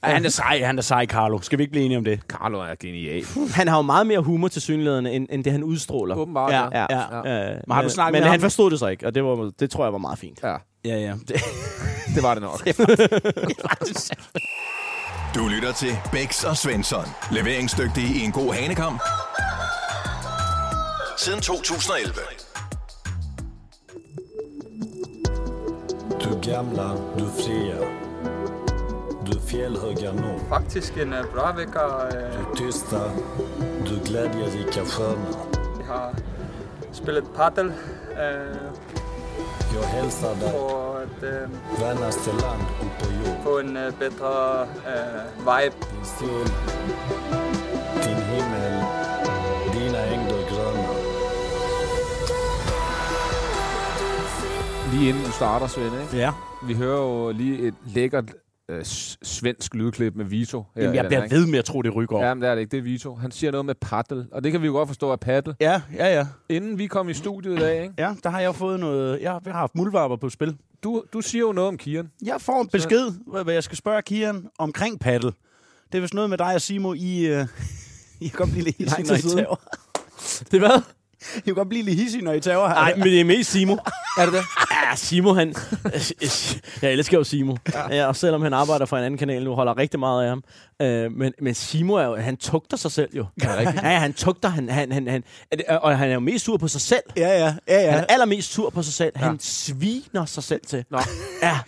han 0.03 0.25
er 0.25 0.29
sej, 0.29 0.61
han 0.63 0.77
er 0.77 0.81
sej, 0.81 1.05
Carlo. 1.05 1.41
Skal 1.41 1.57
vi 1.57 1.63
ikke 1.63 1.71
blive 1.71 1.85
enige 1.85 1.97
om 1.97 2.03
det? 2.03 2.19
Carlo 2.27 2.59
er 2.59 2.75
genial. 2.79 3.25
Han 3.53 3.67
har 3.67 3.75
jo 3.77 3.81
meget 3.81 4.07
mere 4.07 4.19
humor 4.19 4.47
til 4.47 4.61
synligheden, 4.61 5.05
end, 5.07 5.27
end 5.31 5.43
det, 5.43 5.51
han 5.51 5.63
udstråler. 5.63 6.15
Åbenbart, 6.15 6.51
Ja. 6.51 6.63
ja. 6.71 6.85
Ja, 6.89 6.99
Ja. 7.29 7.49
ja. 7.49 7.53
Men 7.67 7.73
har 7.73 7.81
du 7.81 7.85
Øh, 7.85 7.91
snakket 7.91 8.11
men 8.13 8.19
med 8.21 8.29
han 8.29 8.39
ham? 8.39 8.41
forstod 8.41 8.71
det 8.71 8.79
så 8.79 8.87
ikke, 8.87 9.07
og 9.07 9.15
det, 9.15 9.23
var, 9.23 9.51
det 9.59 9.69
tror 9.71 9.85
jeg 9.85 9.93
var 9.93 9.99
meget 9.99 10.19
fint. 10.19 10.39
ja. 10.43 10.55
Ja, 10.85 10.97
ja. 10.97 11.13
Det, 11.27 11.35
Det 12.15 12.23
var 12.23 12.33
det 12.33 12.43
nok. 12.43 12.67
Du 15.35 15.47
lytter 15.47 15.71
til 15.73 15.97
Bæks 16.11 16.43
og 16.43 16.57
Svensson. 16.57 17.05
Leveringsdygtige 17.31 18.15
i 18.15 18.21
en 18.25 18.31
god 18.31 18.53
hanekamp. 18.53 19.01
Siden 21.25 21.41
2011. 21.41 22.11
Du 26.19 26.49
gamla, 26.51 26.95
du 27.17 27.25
fria. 27.43 27.75
Du 29.25 29.39
fjällhöga 29.39 30.11
nord. 30.13 30.41
Faktisk 30.49 30.97
en 30.97 31.13
uh, 31.13 31.33
bra 31.33 31.51
vecka. 31.51 31.85
Uh, 31.85 32.11
Du 32.11 32.65
tysta, 32.65 33.11
du 33.87 33.99
glädjerika 34.05 34.85
sköna. 34.85 35.37
vi 35.77 35.83
har 35.83 36.13
spelat 36.91 37.33
paddel 37.35 37.67
uh, 37.67 37.73
Jag 39.75 39.83
hälsar 39.83 40.35
dig, 40.35 40.51
for 40.51 40.97
at 41.03 41.23
uh, 41.23 41.49
vännerste 41.81 42.31
land 42.31 42.63
upp 42.81 42.99
på 42.99 43.13
jord. 43.13 43.37
få 43.43 43.59
en 43.59 43.77
uh, 43.77 43.93
bedre 43.99 44.61
uh, 44.63 45.23
vibe. 45.37 45.75
Din 45.91 46.05
sol, 46.05 46.47
din 48.03 48.15
himmel, 48.25 48.83
Lige 54.91 55.09
inden 55.09 55.23
du 55.23 55.31
starter, 55.31 55.67
Svend, 55.67 56.01
ikke? 56.01 56.17
ja. 56.17 56.33
Vi 56.67 56.73
hører 56.73 57.01
jo 57.01 57.31
lige 57.31 57.67
et 57.67 57.73
lækkert 57.85 58.33
øh, 58.69 58.85
svensk 59.23 59.75
lydklip 59.75 60.15
med 60.15 60.25
Vito. 60.25 60.65
her 60.75 60.81
Jamen, 60.83 60.95
jeg 60.95 61.05
bliver 61.07 61.27
ved 61.29 61.45
med 61.47 61.59
at 61.59 61.65
tro, 61.65 61.81
det 61.81 61.95
rykker 61.95 62.15
over. 62.15 62.27
Ja, 62.27 62.33
men 62.33 62.41
det 62.41 62.49
er 62.49 62.55
det 62.55 62.61
ikke. 62.61 62.71
Det 62.71 62.77
er 62.77 62.81
Vito. 62.81 63.15
Han 63.15 63.31
siger 63.31 63.51
noget 63.51 63.65
med 63.65 63.75
paddle, 63.75 64.27
og 64.31 64.43
det 64.43 64.51
kan 64.51 64.61
vi 64.61 64.65
jo 64.65 64.73
godt 64.73 64.89
forstå 64.89 65.11
af 65.11 65.19
paddle. 65.19 65.55
Ja, 65.59 65.81
ja, 65.95 66.15
ja. 66.15 66.27
Inden 66.49 66.77
vi 66.77 66.87
kom 66.87 67.09
i 67.09 67.13
studiet 67.13 67.53
i 67.53 67.59
dag, 67.59 67.81
ikke? 67.83 67.93
Ja, 67.97 68.13
der 68.23 68.29
har 68.29 68.39
jeg 68.39 68.55
fået 68.55 68.79
noget... 68.79 69.21
Jeg 69.21 69.31
har, 69.31 69.51
haft 69.51 69.75
muldvarper 69.75 70.15
på 70.15 70.29
spil. 70.29 70.57
Du, 70.83 71.03
du 71.13 71.21
siger 71.21 71.41
jo 71.41 71.51
noget 71.51 71.67
om 71.67 71.77
Kian. 71.77 72.11
Jeg 72.25 72.41
får 72.41 72.61
en 72.61 72.67
besked, 72.67 73.11
hvad 73.27 73.43
hvad 73.43 73.53
jeg 73.53 73.63
skal 73.63 73.77
spørge 73.77 74.01
Kian 74.01 74.47
omkring 74.59 74.99
paddle. 74.99 75.31
Det 75.91 75.97
er 75.97 76.01
vist 76.01 76.13
noget 76.13 76.29
med 76.29 76.37
dig 76.37 76.55
og 76.55 76.61
Simo, 76.61 76.93
I, 76.93 77.39
uh, 77.39 77.47
I 78.25 78.29
godt 78.33 78.51
blive 78.51 78.63
lidt 78.63 78.79
I 78.79 78.89
siden. 78.89 79.05
tager. 79.05 79.59
Det 80.51 80.59
hvad? 80.59 80.81
I 81.37 81.39
kan 81.39 81.53
godt 81.53 81.69
blive 81.69 81.83
lidt 81.83 81.99
hissige, 81.99 82.23
når 82.23 82.33
I 82.33 82.39
tager 82.39 82.67
her. 82.67 82.73
Nej, 82.75 82.95
men 82.95 83.03
det 83.03 83.19
er 83.21 83.25
mest 83.25 83.51
Simo. 83.51 83.77
Er 84.17 84.25
det 84.25 84.33
det? 84.33 84.43
Ja, 84.71 84.95
Simo, 84.95 85.33
han... 85.33 85.55
Jeg 86.81 86.91
elsker 86.91 87.17
jo 87.17 87.23
Simo. 87.23 87.55
Ja. 87.73 87.95
Ja, 87.95 88.07
og 88.07 88.15
selvom 88.15 88.41
han 88.41 88.53
arbejder 88.53 88.85
for 88.85 88.97
en 88.97 89.03
anden 89.03 89.17
kanal 89.17 89.43
nu, 89.43 89.53
holder 89.55 89.77
rigtig 89.77 89.99
meget 89.99 90.23
af 90.23 90.29
ham. 90.29 90.43
Øh, 90.81 91.11
men, 91.11 91.33
men 91.41 91.53
Simo 91.53 91.93
er 91.93 92.05
jo... 92.05 92.15
Han 92.15 92.37
tugter 92.37 92.77
sig 92.77 92.91
selv 92.91 93.09
jo. 93.17 93.25
Rigtigt? 93.41 93.83
Ja, 93.83 93.99
han 93.99 94.13
tugter. 94.13 94.49
Han, 94.49 94.69
han, 94.69 94.91
han, 94.91 95.07
han, 95.07 95.23
og 95.69 95.97
han 95.97 96.09
er 96.09 96.13
jo 96.13 96.19
mest 96.19 96.45
sur 96.45 96.57
på 96.57 96.67
sig 96.67 96.81
selv. 96.81 97.03
Ja, 97.17 97.27
ja, 97.29 97.53
ja, 97.67 97.81
ja. 97.81 97.91
Han 97.91 97.99
er 97.99 98.05
allermest 98.09 98.53
sur 98.53 98.69
på 98.69 98.83
sig 98.83 98.93
selv. 98.93 99.11
Han 99.17 99.31
Ja. 99.31 99.37
sviner 99.39 100.25
sig 100.25 100.43
selv 100.43 100.61
til. 100.67 100.85
Nå. 100.91 100.99
Ja, 101.43 101.59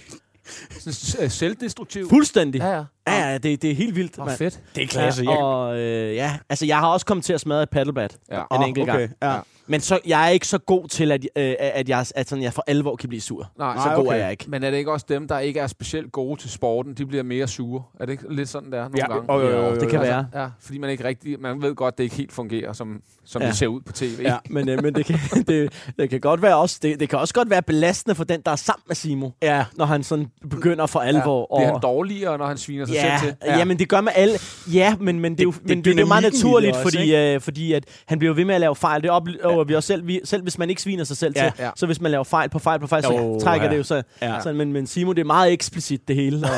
Sådan 0.79 1.23
øh, 1.25 1.31
selvdestruktiv. 1.31 2.09
fuldstændig. 2.09 2.59
Ja, 2.59 2.69
ja. 2.75 2.83
Ja, 3.07 3.29
ja, 3.31 3.37
det, 3.37 3.61
det 3.61 3.71
er 3.71 3.75
helt 3.75 3.95
vildt, 3.95 4.17
mand. 4.17 4.37
fedt. 4.37 4.59
Det 4.75 4.83
er 4.83 4.87
klasse. 4.87 5.23
Ja, 5.23 5.31
Jeg, 5.31 5.39
og 5.39 5.77
øh, 5.79 6.15
ja, 6.15 6.37
altså 6.49 6.65
jeg 6.65 6.77
har 6.79 6.87
også 6.87 7.05
kommet 7.05 7.25
til 7.25 7.33
at 7.33 7.41
smadre 7.41 7.63
et 7.63 7.69
paddlebat 7.69 8.17
Ja. 8.31 8.39
en 8.39 8.45
Åh, 8.51 8.67
enkelt 8.67 8.89
okay, 8.89 8.99
gang. 8.99 9.11
ja. 9.23 9.39
Men 9.67 9.81
så, 9.81 9.99
jeg 10.07 10.25
er 10.25 10.29
ikke 10.29 10.47
så 10.47 10.57
god 10.57 10.87
til, 10.87 11.11
at, 11.11 11.25
øh, 11.35 11.53
at, 11.59 11.89
jeg, 11.89 12.05
at 12.15 12.29
sådan, 12.29 12.43
jeg 12.43 12.53
for 12.53 12.63
alvor 12.67 12.95
kan 12.95 13.09
blive 13.09 13.21
sur. 13.21 13.51
Nej, 13.57 13.75
så 13.77 13.85
Nej, 13.85 13.95
god 13.95 14.05
okay. 14.07 14.15
er 14.17 14.21
jeg 14.21 14.31
ikke. 14.31 14.45
Men 14.47 14.63
er 14.63 14.69
det 14.71 14.77
ikke 14.77 14.91
også 14.91 15.05
dem, 15.09 15.27
der 15.27 15.39
ikke 15.39 15.59
er 15.59 15.67
specielt 15.67 16.11
gode 16.11 16.41
til 16.41 16.49
sporten, 16.49 16.93
de 16.93 17.05
bliver 17.05 17.23
mere 17.23 17.47
sure? 17.47 17.83
Er 17.99 18.05
det 18.05 18.11
ikke 18.11 18.23
lidt 18.33 18.49
sådan, 18.49 18.71
der 18.71 18.77
nogle 18.81 18.93
Ja, 18.97 19.07
gange? 19.13 19.33
jo, 19.33 19.39
jo, 19.41 19.49
jo, 19.49 19.65
jo, 19.69 19.75
det 19.75 19.89
kan 19.89 19.99
jo. 19.99 20.05
være. 20.05 20.27
Ja, 20.35 20.47
fordi 20.61 20.77
man 20.77 20.89
ikke 20.89 21.03
rigtig, 21.03 21.39
man 21.41 21.61
ved 21.61 21.75
godt, 21.75 21.97
det 21.97 22.03
ikke 22.03 22.15
helt 22.15 22.31
fungerer, 22.31 22.73
som, 22.73 23.01
som 23.25 23.41
Ja. 23.41 23.47
det 23.47 23.55
ser 23.57 23.67
ud 23.67 23.81
på 23.81 23.93
tv. 23.93 24.19
Ja, 24.21 24.37
men, 24.49 24.69
øh, 24.69 24.83
men 24.83 24.95
det, 24.95 25.05
kan, 25.05 25.19
det, 25.47 25.73
det, 25.99 26.09
kan 26.09 26.19
godt 26.19 26.41
være 26.41 26.55
også, 26.57 26.79
det, 26.81 26.99
det 26.99 27.09
kan 27.09 27.19
også 27.19 27.33
godt 27.33 27.49
være 27.49 27.61
belastende 27.61 28.15
for 28.15 28.23
den, 28.23 28.41
der 28.45 28.51
er 28.51 28.55
sammen 28.55 28.83
med 28.87 28.95
Simo. 28.95 29.29
ja. 29.41 29.65
Når 29.75 29.85
han 29.85 30.03
sådan 30.03 30.27
begynder 30.49 30.85
for 30.85 30.99
alvor. 30.99 31.47
Bliver 31.57 31.67
og, 31.69 31.73
han 31.73 31.81
dårligere, 31.81 32.37
når 32.37 32.45
han 32.45 32.57
sviner 32.57 32.85
sig 32.85 32.93
ja, 32.93 33.19
selv 33.23 33.33
til? 33.43 33.49
ja. 33.57 33.65
men 33.65 33.79
det 33.79 33.89
gør 33.89 34.01
med 34.01 34.11
alle. 34.15 34.35
Ja, 34.73 34.95
men, 34.99 35.19
men 35.19 35.31
det, 35.31 35.39
er 35.39 35.43
jo, 35.43 35.51
Det- 35.51 35.61
det 35.63 35.71
er 35.71 35.75
men 35.75 35.77
det, 35.77 35.85
det 35.85 35.95
er 35.97 36.01
jo 36.01 36.07
meget 36.07 36.23
det 36.23 36.33
naturligt, 36.33 36.71
også, 36.75 36.83
fordi, 36.83 37.15
øh, 37.15 37.41
fordi 37.41 37.73
at 37.73 37.85
han 38.05 38.19
bliver 38.19 38.33
ved 38.33 38.45
med 38.45 38.55
at 38.55 38.61
lave 38.61 38.75
fejl. 38.75 39.01
Det 39.01 39.09
oplever 39.09 39.52
ja. 39.57 39.63
vi 39.63 39.75
også 39.75 39.87
selv. 39.87 40.07
Vi, 40.07 40.21
selv 40.23 40.41
hvis 40.43 40.57
man 40.57 40.69
ikke 40.69 40.81
sviner 40.81 41.03
sig 41.03 41.17
selv 41.17 41.33
Ja, 41.35 41.43
til, 41.43 41.63
ja. 41.63 41.69
så 41.75 41.85
hvis 41.85 42.01
man 42.01 42.11
laver 42.11 42.23
fejl 42.23 42.49
på 42.49 42.59
fejl 42.59 42.79
på 42.79 42.87
fejl, 42.87 43.03
så 43.03 43.13
Jo, 43.13 43.39
trækker 43.39 43.65
ja. 43.67 43.71
det 43.71 43.77
jo 43.77 43.83
så. 43.83 44.03
Ja. 44.21 44.41
så 44.43 44.53
men, 44.53 44.73
men 44.73 44.87
Simo, 44.87 45.13
det 45.13 45.21
er 45.21 45.25
meget 45.25 45.51
eksplicit 45.53 46.07
det 46.07 46.15
hele. 46.15 46.37
Og 46.47 46.51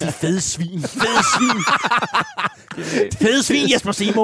de 0.00 0.12
fede 0.12 0.40
svin. 0.40 0.82
Fede 0.82 1.22
svin. 1.38 1.62
fede 3.18 3.42
svin, 3.42 3.70
Jesper 3.74 3.92
Simo. 3.92 4.22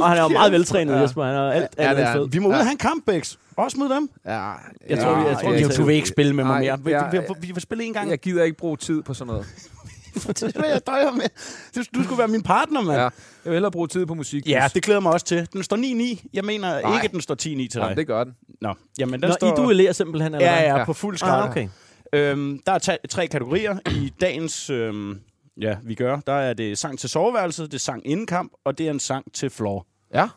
og 0.00 0.08
han 0.08 0.18
er 0.18 0.22
jo 0.22 0.28
meget 0.28 0.52
veltrænet, 0.52 0.94
Ja. 0.94 1.00
Jesper. 1.00 1.24
Han 1.24 1.34
er 1.34 1.50
alt, 1.52 1.68
Ja, 1.78 1.82
alt, 1.88 1.98
er 1.98 2.06
alt. 2.08 2.32
Vi 2.32 2.38
må 2.38 2.48
ud 2.48 2.52
og 2.54 2.58
have 2.58 2.72
en 2.72 2.78
kamp, 2.78 3.04
Bex. 3.06 3.34
Også 3.56 3.76
mod 3.78 3.88
dem. 3.88 4.08
Ja, 4.26 4.32
Jeg 4.32 4.48
tror, 4.48 5.14
vi- 5.20 5.26
jeg 5.28 5.38
tror, 5.42 5.50
Ja, 5.50 5.56
vi 5.56 5.62
tager- 5.62 5.76
du 5.76 5.82
vil 5.84 5.94
ikke 5.94 6.08
spille 6.08 6.32
med 6.32 6.44
mig 6.44 6.52
Nej, 6.52 6.60
mere. 6.60 6.84
Vi, 6.84 6.90
ja, 6.90 7.10
vi, 7.10 7.18
vi, 7.18 7.46
vi 7.46 7.52
vil 7.52 7.62
spille 7.62 7.84
en 7.84 7.92
gang. 7.92 8.10
Jeg 8.10 8.18
gider 8.18 8.44
ikke 8.44 8.56
bruge 8.56 8.76
tid 8.76 9.02
på 9.02 9.14
sådan 9.14 9.26
noget. 9.26 9.46
det 10.26 10.56
er 10.56 10.68
jeg 10.68 10.86
døjer 10.86 11.10
med. 11.12 11.24
Du, 11.94 12.02
skulle 12.04 12.18
være 12.18 12.28
min 12.28 12.42
partner, 12.42 12.80
mand. 12.80 12.98
Ja. 12.98 13.02
Jeg 13.02 13.10
vil 13.44 13.52
hellere 13.52 13.70
bruge 13.70 13.88
tid 13.88 14.06
på 14.06 14.14
musik. 14.14 14.48
ja, 14.48 14.68
det 14.74 14.82
glæder 14.82 15.00
mig 15.00 15.12
også 15.12 15.26
til. 15.26 15.48
Den 15.52 15.62
står 15.62 15.76
9-9. 16.22 16.26
Jeg 16.32 16.44
mener 16.44 16.80
Nej. 16.80 16.94
ikke, 16.94 17.04
at 17.04 17.12
den 17.12 17.20
står 17.20 17.34
10-9 17.34 17.38
til 17.38 17.56
dig. 17.56 17.68
Jamen, 17.80 17.96
det 17.96 18.06
gør 18.06 18.24
den. 18.24 18.34
Nå, 18.60 18.74
jamen 18.98 19.22
den 19.22 19.28
Nå, 19.28 19.34
står... 19.34 19.52
I 19.52 19.56
duellerer 19.64 19.92
simpelthen, 19.92 20.34
eller 20.34 20.46
Ja, 20.46 20.54
hvad? 20.58 20.66
ja, 20.68 20.78
Ja. 20.78 20.84
på 20.84 20.92
fuld 20.92 21.16
skrald. 21.16 21.42
Ah, 21.42 21.50
okay. 21.50 21.68
Øhm, 22.12 22.60
der 22.66 22.72
er 22.72 22.96
tre 23.10 23.26
kategorier 23.26 23.78
i 23.90 24.12
dagens... 24.20 24.70
Øhm, 24.70 25.20
ja, 25.60 25.76
vi 25.82 25.94
gør. 25.94 26.16
Der 26.16 26.32
er 26.32 26.52
det 26.54 26.78
sang 26.78 26.98
til 26.98 27.08
soveværelset, 27.10 27.66
det 27.72 27.74
er 27.74 27.80
sang 27.80 28.06
inden 28.06 28.26
kamp, 28.26 28.52
og 28.64 28.78
det 28.78 28.86
er 28.86 28.90
en 28.90 29.00
sang 29.00 29.32
til 29.34 29.50
floor. 29.50 29.86
Ja. 30.14 30.28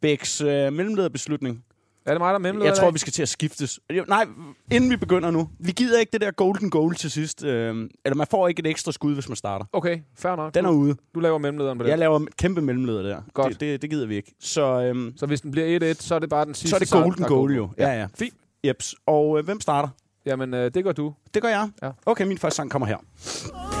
Bæks 0.00 0.40
øh, 0.40 0.72
mellemlederbeslutning. 0.72 1.64
Er 2.06 2.10
det 2.10 2.20
mig, 2.20 2.28
der 2.28 2.34
er 2.34 2.38
mellemleder 2.38 2.70
Jeg 2.70 2.78
tror, 2.78 2.90
vi 2.90 2.98
skal 2.98 3.12
til 3.12 3.22
at 3.22 3.28
skiftes. 3.28 3.80
Nej, 4.08 4.26
inden 4.72 4.90
vi 4.90 4.96
begynder 4.96 5.30
nu. 5.30 5.48
Vi 5.58 5.72
gider 5.72 6.00
ikke 6.00 6.12
det 6.12 6.20
der 6.20 6.30
golden 6.30 6.70
goal 6.70 6.94
til 6.94 7.10
sidst. 7.10 7.44
Øhm, 7.44 7.90
eller 8.04 8.16
man 8.16 8.26
får 8.30 8.48
ikke 8.48 8.60
et 8.60 8.66
ekstra 8.66 8.92
skud, 8.92 9.14
hvis 9.14 9.28
man 9.28 9.36
starter. 9.36 9.64
Okay, 9.72 9.98
fair 10.18 10.36
nok. 10.36 10.54
Den 10.54 10.64
er 10.64 10.70
du, 10.70 10.76
ude. 10.76 10.96
du 11.14 11.20
laver 11.20 11.38
mellemlederen 11.38 11.78
på 11.78 11.84
det. 11.84 11.90
Jeg 11.90 11.98
laver 11.98 12.20
kæmpe 12.38 12.60
mellemleder 12.62 13.02
der. 13.02 13.22
Godt. 13.34 13.48
Det, 13.52 13.60
det, 13.60 13.82
det 13.82 13.90
gider 13.90 14.06
vi 14.06 14.16
ikke. 14.16 14.34
Så, 14.40 14.82
øhm, 14.82 15.12
Så 15.16 15.26
hvis 15.26 15.40
den 15.40 15.50
bliver 15.50 15.94
1-1, 15.94 16.02
så 16.02 16.14
er 16.14 16.18
det 16.18 16.28
bare 16.30 16.44
den 16.44 16.54
sidste 16.54 16.68
så 16.70 16.76
er 16.76 16.78
det 16.78 16.90
golden 16.90 17.24
goal 17.24 17.48
går. 17.48 17.54
jo. 17.56 17.68
Ja, 17.78 17.88
ja. 18.00 18.06
Fint. 18.14 18.34
Jeps. 18.66 18.94
Og 19.06 19.38
øh, 19.38 19.44
hvem 19.44 19.60
starter? 19.60 19.88
Jamen, 20.26 20.54
øh, 20.54 20.70
det 20.74 20.84
gør 20.84 20.92
du. 20.92 21.14
Det 21.34 21.42
gør 21.42 21.48
jeg. 21.48 21.70
Ja. 21.82 21.90
Okay, 22.06 22.24
min 22.26 22.38
første 22.38 22.56
sang 22.56 22.70
kommer 22.70 22.86
her. 22.86 23.75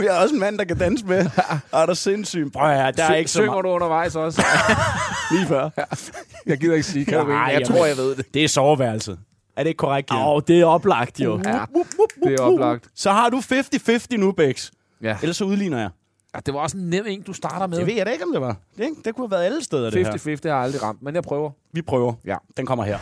Vi 0.02 0.06
har 0.10 0.22
også 0.22 0.34
en 0.34 0.40
mand, 0.40 0.58
der 0.58 0.64
kan 0.64 0.78
danse 0.78 1.06
med. 1.06 1.26
Er 1.72 1.86
der 1.86 1.94
sindssygt? 1.94 2.52
Prøv 2.52 2.66
høre, 2.66 2.92
der 2.92 3.04
er 3.04 3.14
ikke 3.14 3.30
så 3.30 3.38
Synger 3.38 3.50
meget. 3.52 3.64
du 3.64 3.68
undervejs 3.68 4.16
også? 4.16 4.42
Lige 5.32 5.46
før. 5.46 5.70
jeg 6.46 6.58
gider 6.58 6.74
ikke 6.74 6.86
sige, 6.86 7.04
kan 7.04 7.18
du 7.18 7.24
Nej? 7.24 7.38
Jeg 7.38 7.52
jamen. 7.52 7.66
tror, 7.66 7.86
jeg 7.86 7.96
ved 7.96 8.16
det. 8.16 8.34
Det 8.34 8.44
er 8.44 8.48
soveværelset. 8.48 9.18
Er 9.56 9.62
det 9.62 9.70
ikke 9.70 9.78
korrekt? 9.78 10.10
Åh, 10.12 10.28
oh, 10.28 10.42
det 10.48 10.60
er 10.60 10.64
oplagt 10.64 11.20
jo. 11.20 11.40
Ja, 11.46 11.60
det 12.24 12.34
er 12.34 12.42
oplagt. 12.42 12.84
Så 12.94 13.10
har 13.12 13.28
du 13.30 13.36
50-50 13.38 14.06
nu, 14.16 14.32
Bex. 14.32 14.70
Ja. 15.02 15.16
Ellers 15.22 15.36
så 15.36 15.44
udligner 15.44 15.78
jeg. 15.80 15.90
ja. 16.34 16.40
Det 16.46 16.54
var 16.54 16.60
også 16.60 16.76
en 16.76 16.90
nem 16.90 17.04
en, 17.06 17.22
du 17.22 17.32
starter 17.32 17.66
med. 17.66 17.78
Det 17.78 17.86
ved 17.86 17.94
jeg 17.94 18.06
da 18.06 18.10
ikke, 18.10 18.24
om 18.24 18.32
det 18.32 18.40
var. 18.40 18.56
Det, 18.76 18.84
ikke? 18.84 18.96
det 19.04 19.14
kunne 19.14 19.26
have 19.26 19.30
været 19.30 19.44
alle 19.44 19.64
steder, 19.64 19.90
det 19.90 20.06
her. 20.06 20.12
50-50 20.12 20.16
har 20.26 20.38
jeg 20.44 20.56
aldrig 20.56 20.82
ramt, 20.82 21.02
men 21.02 21.14
jeg 21.14 21.22
prøver. 21.22 21.50
Vi 21.72 21.82
prøver. 21.82 22.12
Ja. 22.24 22.36
Den 22.56 22.66
kommer 22.66 22.84
her. 22.84 22.98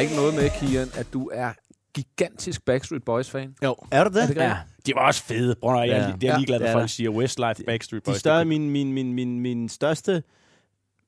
Ikke 0.00 0.14
noget 0.16 0.34
med, 0.34 0.50
Kian, 0.50 0.88
at 0.94 1.06
du 1.12 1.30
er 1.34 1.52
gigantisk 1.94 2.64
Backstreet 2.64 3.04
Boys-fan? 3.04 3.54
Jo. 3.64 3.76
Er 3.90 4.04
du 4.04 4.10
det? 4.10 4.22
Er 4.22 4.26
det 4.26 4.36
Ja. 4.36 4.56
De 4.86 4.92
var 4.94 5.06
også 5.06 5.22
fede. 5.22 5.54
Bror, 5.60 5.80
jeg, 5.82 5.88
Ja. 5.88 5.96
ja. 5.96 6.12
jeg 6.22 6.28
er 6.34 6.38
ligeglad, 6.38 6.60
Ja, 6.60 6.66
er 6.66 6.72
folk 6.72 6.82
der. 6.82 6.86
siger 6.86 7.10
Westlife, 7.10 7.62
Backstreet 7.66 8.02
Boys. 8.02 8.14
De 8.14 8.20
større, 8.20 8.44
min, 8.44 8.70
min, 8.70 8.92
min, 8.92 9.12
min, 9.12 9.40
min 9.40 9.68
største, 9.68 10.22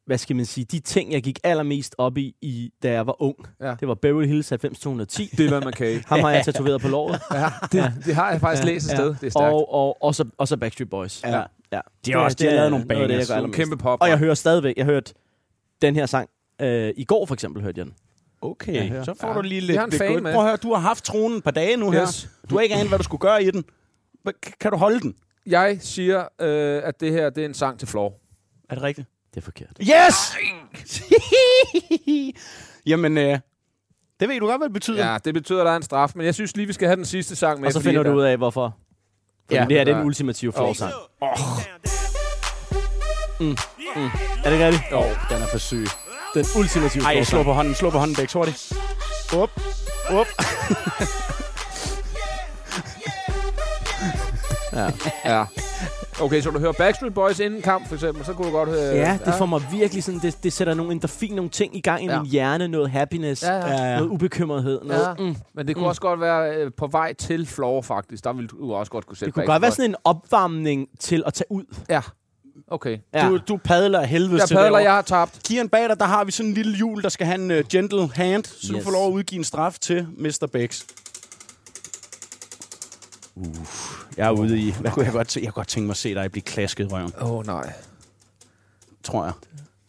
hvad 0.06 0.18
skal 0.18 0.36
man 0.36 0.44
sige, 0.44 0.64
de 0.64 0.80
ting, 0.80 1.12
jeg 1.12 1.22
gik 1.22 1.38
allermest 1.44 1.94
op 1.98 2.18
i, 2.18 2.34
i 2.42 2.70
da 2.82 2.92
jeg 2.92 3.06
var 3.06 3.22
ung, 3.22 3.36
Ja. 3.60 3.74
det 3.80 3.88
var 3.88 3.94
Beverly 3.94 4.26
Hills 4.26 4.50
90210. 4.50 5.30
Dylan 5.38 5.62
McKay. 5.68 6.02
Ham 6.06 6.20
har 6.20 6.30
jeg 6.30 6.44
tatoveret 6.44 6.80
på 6.80 6.88
låret. 6.88 7.20
ja, 7.32 7.48
det, 7.72 7.92
det 8.04 8.14
har 8.14 8.30
jeg 8.30 8.40
faktisk 8.40 8.64
læst 8.64 8.86
et 8.86 8.92
sted. 8.96 9.06
Det 9.06 9.24
er 9.26 9.30
stærkt. 9.30 9.36
Og, 9.54 9.72
og, 9.74 10.02
og, 10.02 10.14
så, 10.14 10.24
og 10.38 10.48
så 10.48 10.56
Backstreet 10.56 10.90
Boys. 10.90 11.22
Ja. 11.24 11.42
ja. 11.72 11.80
De 12.06 12.12
har 12.12 12.18
også 12.20 12.36
de 12.40 12.44
har 12.44 12.52
lavet 12.52 12.70
nogle 12.70 12.86
af 12.90 13.08
det, 13.08 13.18
jeg 13.18 13.26
bangers. 13.28 13.56
kæmpe 13.56 13.76
pop. 13.76 13.98
Og 14.02 14.08
jeg 14.08 14.18
hører 14.18 14.34
stadigvæk, 14.34 14.74
jeg 14.76 14.84
hørte 14.84 15.14
den 15.82 15.94
her 15.96 16.06
sang, 16.06 16.28
øh, 16.60 16.92
i 16.96 17.04
går 17.04 17.26
for 17.26 17.34
eksempel 17.34 17.62
hørte 17.62 17.78
jeg 17.78 17.86
den. 17.86 17.94
Okay, 18.42 18.74
Jeg 18.74 18.88
hører. 18.88 19.04
så 19.04 19.14
får 19.20 19.28
Ja. 19.28 19.34
du 19.34 19.40
lige 19.40 19.54
Jeg 19.56 19.62
lidt, 19.62 19.78
har 19.78 19.84
en 19.84 19.90
lidt 19.90 20.02
fan. 20.02 20.22
Prøv 20.22 20.34
at 20.34 20.42
høre, 20.42 20.56
du 20.56 20.72
har 20.74 20.80
haft 20.80 21.04
tronen 21.04 21.38
et 21.38 21.44
par 21.44 21.50
dage 21.50 21.76
nu 21.76 21.90
her. 21.90 22.02
Yes. 22.02 22.28
Du 22.50 22.54
har 22.54 22.62
ikke 22.62 22.74
anet, 22.74 22.88
hvad 22.88 22.98
du 22.98 23.04
skulle 23.04 23.20
gøre 23.20 23.44
i 23.44 23.50
den. 23.50 23.64
Kan 24.60 24.70
du 24.70 24.76
holde 24.76 25.00
den? 25.00 25.14
Jeg 25.46 25.78
siger, 25.80 26.20
øh, 26.40 26.82
at 26.84 27.00
det 27.00 27.12
her 27.12 27.30
det 27.30 27.40
er 27.42 27.46
en 27.46 27.54
sang 27.54 27.78
til 27.78 27.88
Floor. 27.88 28.14
Er 28.70 28.74
det 28.74 28.82
rigtigt? 28.82 29.08
Det 29.30 29.36
er 29.36 29.44
forkert. 29.44 29.70
Yes! 29.80 30.36
Jamen, 32.86 33.18
øh, 33.18 33.38
det 34.20 34.28
ved 34.28 34.40
du 34.40 34.46
godt, 34.46 34.60
hvad 34.60 34.68
det 34.68 34.74
betyder. 34.74 35.10
Ja, 35.12 35.18
det 35.24 35.34
betyder, 35.34 35.60
at 35.60 35.66
der 35.66 35.72
er 35.72 35.76
en 35.76 35.82
straf, 35.82 36.12
men 36.14 36.26
jeg 36.26 36.34
synes 36.34 36.56
lige, 36.56 36.66
vi 36.66 36.72
skal 36.72 36.88
have 36.88 36.96
den 36.96 37.04
sidste 37.04 37.36
sang 37.36 37.60
med. 37.60 37.66
Og 37.66 37.72
så 37.72 37.80
finder 37.80 38.02
der- 38.02 38.10
du 38.10 38.16
ud 38.16 38.22
af, 38.22 38.36
hvorfor. 38.36 38.76
Fordi 39.46 39.54
Ja. 39.54 39.60
det 39.64 39.72
her 39.76 39.84
det 39.84 39.90
er 39.90 39.94
Ja. 39.94 39.98
den 39.98 40.06
ultimative 40.06 40.52
floor-sang. 40.52 40.92
Mm. 43.40 43.46
Mm. 43.46 44.04
Er 44.44 44.50
det 44.50 44.60
rigtigt? 44.60 44.82
Jo, 44.92 45.02
den 45.30 45.42
er 45.42 45.46
for 45.50 45.58
syg. 45.58 45.86
Den 46.34 46.44
ultimative 46.58 47.04
Ej, 47.04 47.22
slå 47.24 47.42
på 47.42 47.52
hånden, 47.52 47.74
slå 47.74 47.90
på 47.90 47.98
hånden, 47.98 48.16
Bæks, 48.16 48.32
hurtigt. 48.32 48.72
Up, 49.36 49.50
up. 50.20 50.26
Ja. 54.72 54.90
Ja. 55.24 55.44
Okay, 56.20 56.40
så 56.40 56.50
du 56.50 56.58
hører 56.58 56.72
Backstreet 56.72 57.14
Boys 57.14 57.40
inden 57.40 57.62
kamp, 57.62 57.88
for 57.88 57.94
eksempel, 57.94 58.24
så 58.24 58.32
kunne 58.32 58.46
du 58.48 58.52
godt 58.52 58.68
høre... 58.68 58.94
ja, 58.94 59.18
det 59.24 59.34
får 59.38 59.46
mig 59.46 59.62
virkelig 59.72 60.04
sådan, 60.04 60.20
det, 60.20 60.38
det 60.42 60.52
sætter 60.52 60.74
nogle 60.74 60.92
endorfin, 60.92 61.34
nogle 61.34 61.50
ting 61.50 61.76
i 61.76 61.80
gang 61.80 62.04
i 62.04 62.06
Ja. 62.06 62.20
min 62.22 62.30
hjerne, 62.30 62.68
noget 62.68 62.90
happiness, 62.90 63.42
Ja, 63.42 63.52
ja. 63.54 63.66
Ja, 63.66 63.84
ja. 63.84 63.96
noget 63.96 64.10
ubekymrethed, 64.10 64.80
noget, 64.84 65.14
Ja. 65.18 65.24
mm. 65.24 65.36
Men 65.54 65.66
det 65.68 65.74
kunne 65.76 65.82
Mm. 65.82 65.88
også 65.88 66.00
godt 66.00 66.20
være 66.20 66.54
øh, 66.56 66.70
på 66.76 66.86
vej 66.86 67.12
til 67.12 67.46
Floor, 67.46 67.82
faktisk. 67.82 68.24
Der 68.24 68.32
ville 68.32 68.48
du 68.48 68.74
også 68.74 68.92
godt 68.92 69.06
kunne 69.06 69.16
sætte 69.16 69.26
Det 69.26 69.34
kunne 69.34 69.40
Backstreet 69.40 69.54
godt 69.54 69.62
være 69.62 69.70
sådan 69.70 69.90
en 69.90 69.96
opvarmning 70.04 70.86
til 71.00 71.22
at 71.26 71.34
tage 71.34 71.46
ud. 71.52 71.64
Ja. 71.88 72.00
Okay. 72.68 72.98
Ja. 73.14 73.28
Du, 73.28 73.36
du 73.48 73.56
padler 73.56 74.00
af 74.00 74.08
helvede 74.08 74.38
Jeg 74.40 74.48
til 74.48 74.54
padler, 74.54 74.62
derovre. 74.68 74.82
jeg 74.82 74.92
har 74.92 75.02
tabt. 75.02 75.40
Kian 75.44 75.68
bag 75.68 75.88
dig, 75.88 76.00
der 76.00 76.06
har 76.06 76.24
vi 76.24 76.32
sådan 76.32 76.48
en 76.48 76.54
lille 76.54 76.76
hjul, 76.76 77.02
der 77.02 77.08
skal 77.08 77.26
have 77.26 77.38
en 77.38 77.50
uh, 77.50 77.68
gentle 77.70 78.10
hand, 78.14 78.44
så 78.44 78.52
yes. 78.62 78.68
du 78.70 78.80
får 78.84 78.90
lov 78.90 79.06
at 79.08 79.12
udgive 79.12 79.38
en 79.38 79.44
straf 79.44 79.78
til 79.80 80.06
Mr. 80.18 80.48
Bex. 80.52 80.82
Uh, 83.34 83.56
jeg 84.16 84.26
er 84.26 84.30
ude 84.30 84.58
i... 84.58 84.74
Hvad 84.80 84.90
kunne 84.90 85.04
jeg 85.04 85.12
godt 85.12 85.28
tænke? 85.28 85.44
Jeg 85.44 85.52
kunne 85.52 85.60
godt 85.60 85.68
tænke 85.68 85.86
mig 85.86 85.92
at 85.92 85.96
se 85.96 86.14
dig 86.14 86.32
blive 86.32 86.42
klasket 86.42 86.84
i 86.84 86.86
røven, 86.88 87.12
Åh, 87.20 87.30
oh, 87.30 87.46
nej. 87.46 87.72
tror 89.04 89.24
jeg. 89.24 89.32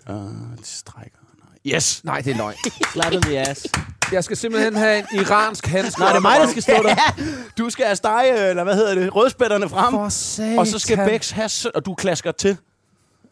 Uh, 0.09 0.57
det 0.57 0.68
strækker. 0.68 1.18
Nej. 1.39 1.76
Yes! 1.76 2.03
Nej, 2.03 2.22
det 2.22 2.34
er 2.34 2.38
løgn. 2.38 2.55
Slap 2.93 3.14
in 3.14 3.22
the 3.22 3.39
ass. 3.49 3.66
Jeg 4.14 4.24
skal 4.24 4.38
simpelthen 4.38 4.76
have 4.76 4.97
en 4.99 5.05
iransk 5.20 5.66
handske. 5.68 5.99
Nej, 6.01 6.09
det 6.09 6.18
er 6.18 6.22
mig, 6.22 6.36
der 6.41 6.47
skal 6.47 6.61
stå 6.64 6.74
der. 6.74 6.95
Du 7.57 7.70
skal 7.70 7.86
have 7.86 7.95
stege, 7.95 8.49
eller 8.49 8.64
hvad 8.64 8.76
hedder 8.76 8.95
det, 8.95 9.16
rødspætterne 9.16 9.70
frem. 9.70 9.91
For 9.93 10.09
satan. 10.09 10.59
Og 10.59 10.68
så 10.68 10.80
skal 10.80 10.97
Bex 10.97 11.32
have... 11.32 11.49
sø- 11.49 11.70
Og 11.76 11.86
du 11.86 11.93
klasker 11.93 12.32
til. 12.32 12.57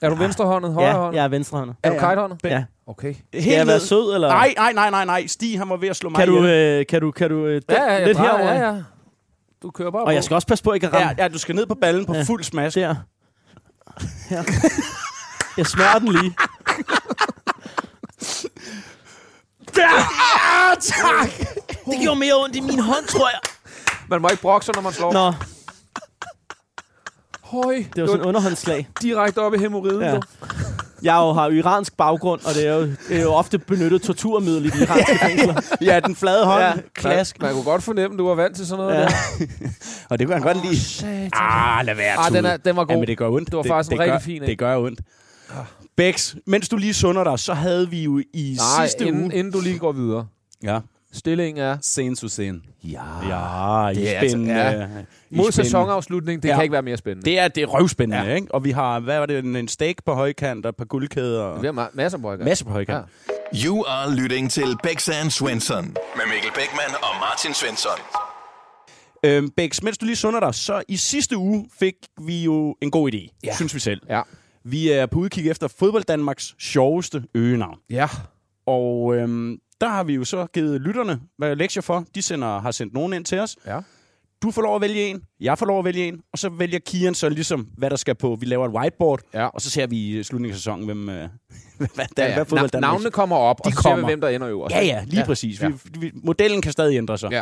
Er 0.02 0.10
du 0.10 0.16
venstrehåndet, 0.16 0.74
højrehåndet? 0.74 1.12
Ja, 1.16 1.18
jeg 1.18 1.24
er 1.24 1.28
venstrehåndet. 1.30 1.76
Er 1.84 1.90
du 1.90 1.96
Ja, 2.44 2.50
ja. 2.50 2.56
Ja. 2.56 2.64
Okay. 2.88 3.08
Helt 3.34 3.44
Skal 3.44 3.54
jeg 3.54 3.68
være 3.68 3.80
sød, 3.80 4.14
eller? 4.16 4.28
Nej, 4.28 4.54
nej, 4.58 4.74
nej, 4.74 4.90
nej, 4.90 5.06
nej. 5.06 5.28
Stig, 5.28 5.60
han 5.60 5.70
var 5.70 5.78
ved 5.78 5.90
at 5.90 5.96
slå 5.96 6.10
mig 6.10 6.20
Kan 6.20 6.28
du, 6.28 6.44
ihjel. 6.44 6.80
øh, 6.80 6.86
kan 6.86 7.02
du, 7.02 7.12
kan 7.12 7.30
du 7.30 7.46
øh, 7.46 7.54
den, 7.54 7.62
Ja, 7.70 7.84
ja, 7.84 7.92
jeg 7.94 8.08
lidt 8.08 8.18
drejer, 8.18 8.38
herover? 8.38 8.54
Ja, 8.54 8.74
ja. 8.76 8.82
Du 9.64 9.72
kører 9.72 9.92
bare 9.92 10.04
Og 10.04 10.14
jeg 10.14 10.24
skal 10.24 10.36
også 10.36 10.48
passe 10.48 10.64
på, 10.64 10.70
at 10.70 10.82
jeg 10.84 10.90
kan 10.92 11.00
ramme 11.00 11.16
Ja, 11.18 11.24
ja, 11.24 11.28
du 11.28 11.38
skal 11.40 11.56
ned 11.56 11.66
på 11.66 11.76
ballen 11.82 12.06
på 12.06 12.14
Ja. 12.14 12.24
fuld 12.24 12.44
smash. 12.44 12.78
der. 12.80 12.96
Her. 14.30 14.44
Jeg 15.58 15.66
smører 15.68 16.00
den 16.00 16.12
lige. 16.12 16.36
Ja, 19.78 20.76
tak! 20.82 21.30
Det 21.86 22.00
gjorde 22.02 22.20
mere 22.20 22.34
ondt 22.44 22.56
i 22.56 22.60
min 22.60 22.80
hånd, 22.80 23.06
tror 23.08 23.30
jeg. 23.30 23.40
Man 24.08 24.22
må 24.22 24.28
ikke 24.30 24.42
brokke 24.42 24.66
sig, 24.66 24.76
når 24.76 24.82
man 24.82 24.94
slår. 24.94 25.14
Nå, 25.14 25.34
Høj. 27.44 27.76
det 27.96 28.02
var 28.02 28.08
sådan 28.08 28.22
en 28.22 28.26
underhåndsslag. 28.28 28.88
direkte 29.02 29.40
op 29.40 29.54
i 29.54 29.58
hemorriden. 29.58 30.02
Ja. 30.02 30.14
Ja. 30.14 30.20
Jeg 31.04 31.16
jo 31.16 31.34
har 31.34 31.46
jo 31.46 31.52
iransk 31.52 31.98
baggrund, 31.98 32.42
og 32.46 32.54
det 32.54 32.68
er 32.68 32.74
jo, 32.74 32.82
det 32.82 33.18
er 33.18 33.22
jo 33.22 33.34
ofte 33.34 33.58
benyttet 33.60 34.02
torturmiddel 34.02 34.66
i 34.66 34.70
de 34.70 34.84
iranske 34.84 35.20
fængsler. 35.26 35.62
Ja, 35.82 36.00
den 36.00 36.16
flade 36.16 36.46
hånd. 36.46 36.62
Ja. 36.62 36.68
Ja. 36.68 36.74
Klask. 36.96 37.40
Man, 37.40 37.48
man 37.48 37.54
kunne 37.56 37.64
godt 37.72 37.84
fornemme, 37.84 38.16
at 38.16 38.20
du 38.20 38.28
var 38.28 38.36
vant 38.36 38.56
til 38.56 38.68
sådan 38.68 38.86
noget. 38.86 38.96
Ja. 38.96 39.02
Ja. 39.02 39.08
Og 40.10 40.20
det 40.20 40.28
kunne 40.28 40.36
han 40.36 40.44
godt 40.44 40.66
lide. 40.66 40.80
Satan. 40.82 41.30
Ah, 41.34 41.86
lad 41.86 41.96
være, 41.96 42.14
Ah, 42.18 42.28
Tude. 42.28 42.38
den, 42.38 42.46
er, 42.46 42.58
den 42.58 42.76
var 42.76 42.86
god. 42.86 42.94
Ja, 42.96 43.00
men 43.00 43.08
det 43.08 43.18
gør 43.18 43.28
ondt. 43.30 43.50
Det 43.52 43.58
var 43.58 43.64
faktisk 43.64 43.92
en 43.92 43.98
det 43.98 44.00
rigtig 44.00 44.12
gør, 44.14 44.20
fin 44.26 44.42
en. 44.44 44.50
Det 44.50 44.58
gør 44.58 44.78
ondt. 44.78 45.00
Bex, 46.02 46.36
mens 46.48 46.70
du 46.70 46.78
lige 46.78 46.94
sunder 46.94 47.24
dig, 47.24 47.40
så 47.40 47.54
havde 47.54 47.90
vi 47.90 48.04
jo 48.04 48.20
i 48.34 48.58
Nej, 48.58 48.88
sidste 48.88 49.06
inden, 49.08 49.24
uge... 49.24 49.34
inden 49.36 49.54
du 49.54 49.62
lige 49.62 49.80
går 49.80 49.92
videre. 49.92 50.28
Ja. 50.64 50.80
Stillingen 51.14 51.64
er 51.64 51.78
Sen 51.82 52.16
to 52.16 52.28
sen. 52.28 52.64
ja. 52.84 53.02
Ja, 53.30 53.90
Det 53.94 53.98
I 54.02 54.06
er 54.06 54.20
altså- 54.20 54.30
spændende. 54.30 54.54
ja. 54.56 54.72
I 54.72 54.78
mod 54.78 54.88
spændende. 55.30 55.52
sæsonafslutning. 55.52 56.44
Det 56.44 56.50
Ja. 56.50 56.54
kan 56.56 56.64
ikke 56.64 56.74
være 56.74 56.82
mere 56.82 56.98
spændende. 56.98 57.26
Det 57.30 57.40
er, 57.40 57.48
det 57.48 57.64
er 57.64 57.68
røvspændende, 57.68 58.24
Ja. 58.24 58.30
ja. 58.30 58.36
ikke? 58.36 58.48
Og 58.56 58.64
vi 58.64 58.72
har, 58.72 59.00
hvad 59.00 59.20
var 59.20 59.26
det, 59.26 59.46
en- 59.46 59.68
steak 59.68 59.96
på 60.06 60.14
højkant 60.14 60.66
og 60.66 60.70
et 60.70 60.76
par 60.76 60.86
guldkæder. 60.86 61.60
Vi 61.60 61.68
har 61.68 61.74
ma- 61.74 61.92
masser 61.96 62.18
af 62.18 62.22
brygger. 62.22 62.46
masse 62.46 62.66
på 62.66 62.72
højkant. 62.72 63.06
Ja. 63.54 63.66
You 63.66 63.84
are 63.88 64.16
lytting 64.16 64.52
til 64.52 64.76
Bæksan 64.84 65.30
Svensson 65.32 65.86
med 65.86 66.24
Mikkel 66.34 66.52
Bækman 66.56 66.96
og 67.02 67.20
Martin 67.20 67.54
Svensson. 67.54 67.92
Ja. 69.24 69.30
Øhm, 69.30 69.50
Bex, 69.58 69.82
mens 69.82 69.98
du 69.98 70.06
lige 70.06 70.16
sunder 70.16 70.40
dig, 70.40 70.56
så 70.56 70.84
i 70.88 70.98
sidste 70.98 71.38
uge 71.38 71.66
fik 71.80 71.94
vi 72.22 72.44
jo 72.44 72.76
en 72.82 72.92
god 72.92 73.12
idé, 73.14 73.40
Ja. 73.44 73.56
synes 73.56 73.74
vi 73.76 73.80
selv. 73.80 74.02
Ja. 74.10 74.22
Vi 74.64 74.90
er 74.90 75.06
på 75.06 75.20
udkig 75.20 75.50
efter 75.50 75.68
fodbold 75.68 76.04
Danmarks 76.04 76.56
sjoveste 76.60 77.24
øgenavn. 77.36 77.78
Ja. 77.90 78.08
Og 78.66 79.16
øhm, 79.16 79.58
der 79.82 79.88
har 79.88 80.04
vi 80.04 80.14
jo 80.14 80.24
så 80.24 80.46
givet 80.46 80.82
lytterne 80.82 81.20
hvad 81.38 81.56
lektier 81.56 81.82
for. 81.82 82.06
De 82.16 82.22
sender, 82.22 82.60
har 82.60 82.72
sendt 82.72 82.94
nogen 82.94 83.14
ind 83.14 83.26
til 83.26 83.40
os. 83.40 83.58
Ja. 83.66 83.80
Du 84.44 84.52
får 84.52 84.62
lov 84.62 84.76
at 84.76 84.82
vælge 84.82 85.08
en, 85.08 85.22
jeg 85.40 85.58
får 85.58 85.66
lov 85.66 85.80
at 85.80 85.86
vælge 85.86 86.08
en, 86.08 86.22
og 86.34 86.40
så 86.40 86.50
vælger 86.50 86.80
Kian 86.80 87.14
så 87.14 87.30
ligesom, 87.30 87.68
hvad 87.78 87.90
der 87.90 87.96
skal 87.96 88.16
på. 88.16 88.38
Vi 88.40 88.46
laver 88.46 88.66
et 88.68 88.72
whiteboard, 88.72 89.20
Ja. 89.34 89.46
og 89.48 89.62
så 89.62 89.70
ser 89.70 89.88
vi 89.88 90.20
i 90.20 90.24
slutningen 90.24 90.52
af 90.54 90.58
sæsonen, 90.58 90.86
hvem, 90.86 91.10
øh, 91.10 91.16
hvad, 91.78 91.88
hvad, 91.96 92.06
Ja, 92.18 92.28
ja, 92.28 92.34
hvad 92.34 92.46
fodbold 92.46 92.70
Danmark... 92.70 92.92
navnene 92.92 93.12
kommer 93.12 93.36
op, 93.36 93.60
og 93.60 93.72
De 93.72 93.76
så 93.76 93.82
ser 93.82 93.90
vi, 93.90 93.94
kommer. 93.94 94.08
hvem 94.08 94.22
der 94.22 94.28
ender 94.28 94.50
øverst. 94.50 94.76
Ja, 94.76 94.86
ja, 94.86 95.04
lige 95.08 95.20
ja. 95.20 95.26
præcis. 95.26 95.62
Ja. 95.62 95.68
Vi, 95.68 95.76
vi, 96.00 96.12
modellen 96.24 96.62
kan 96.62 96.72
stadig 96.72 96.98
ændre 96.98 97.18
sig. 97.18 97.32
Ja. 97.32 97.42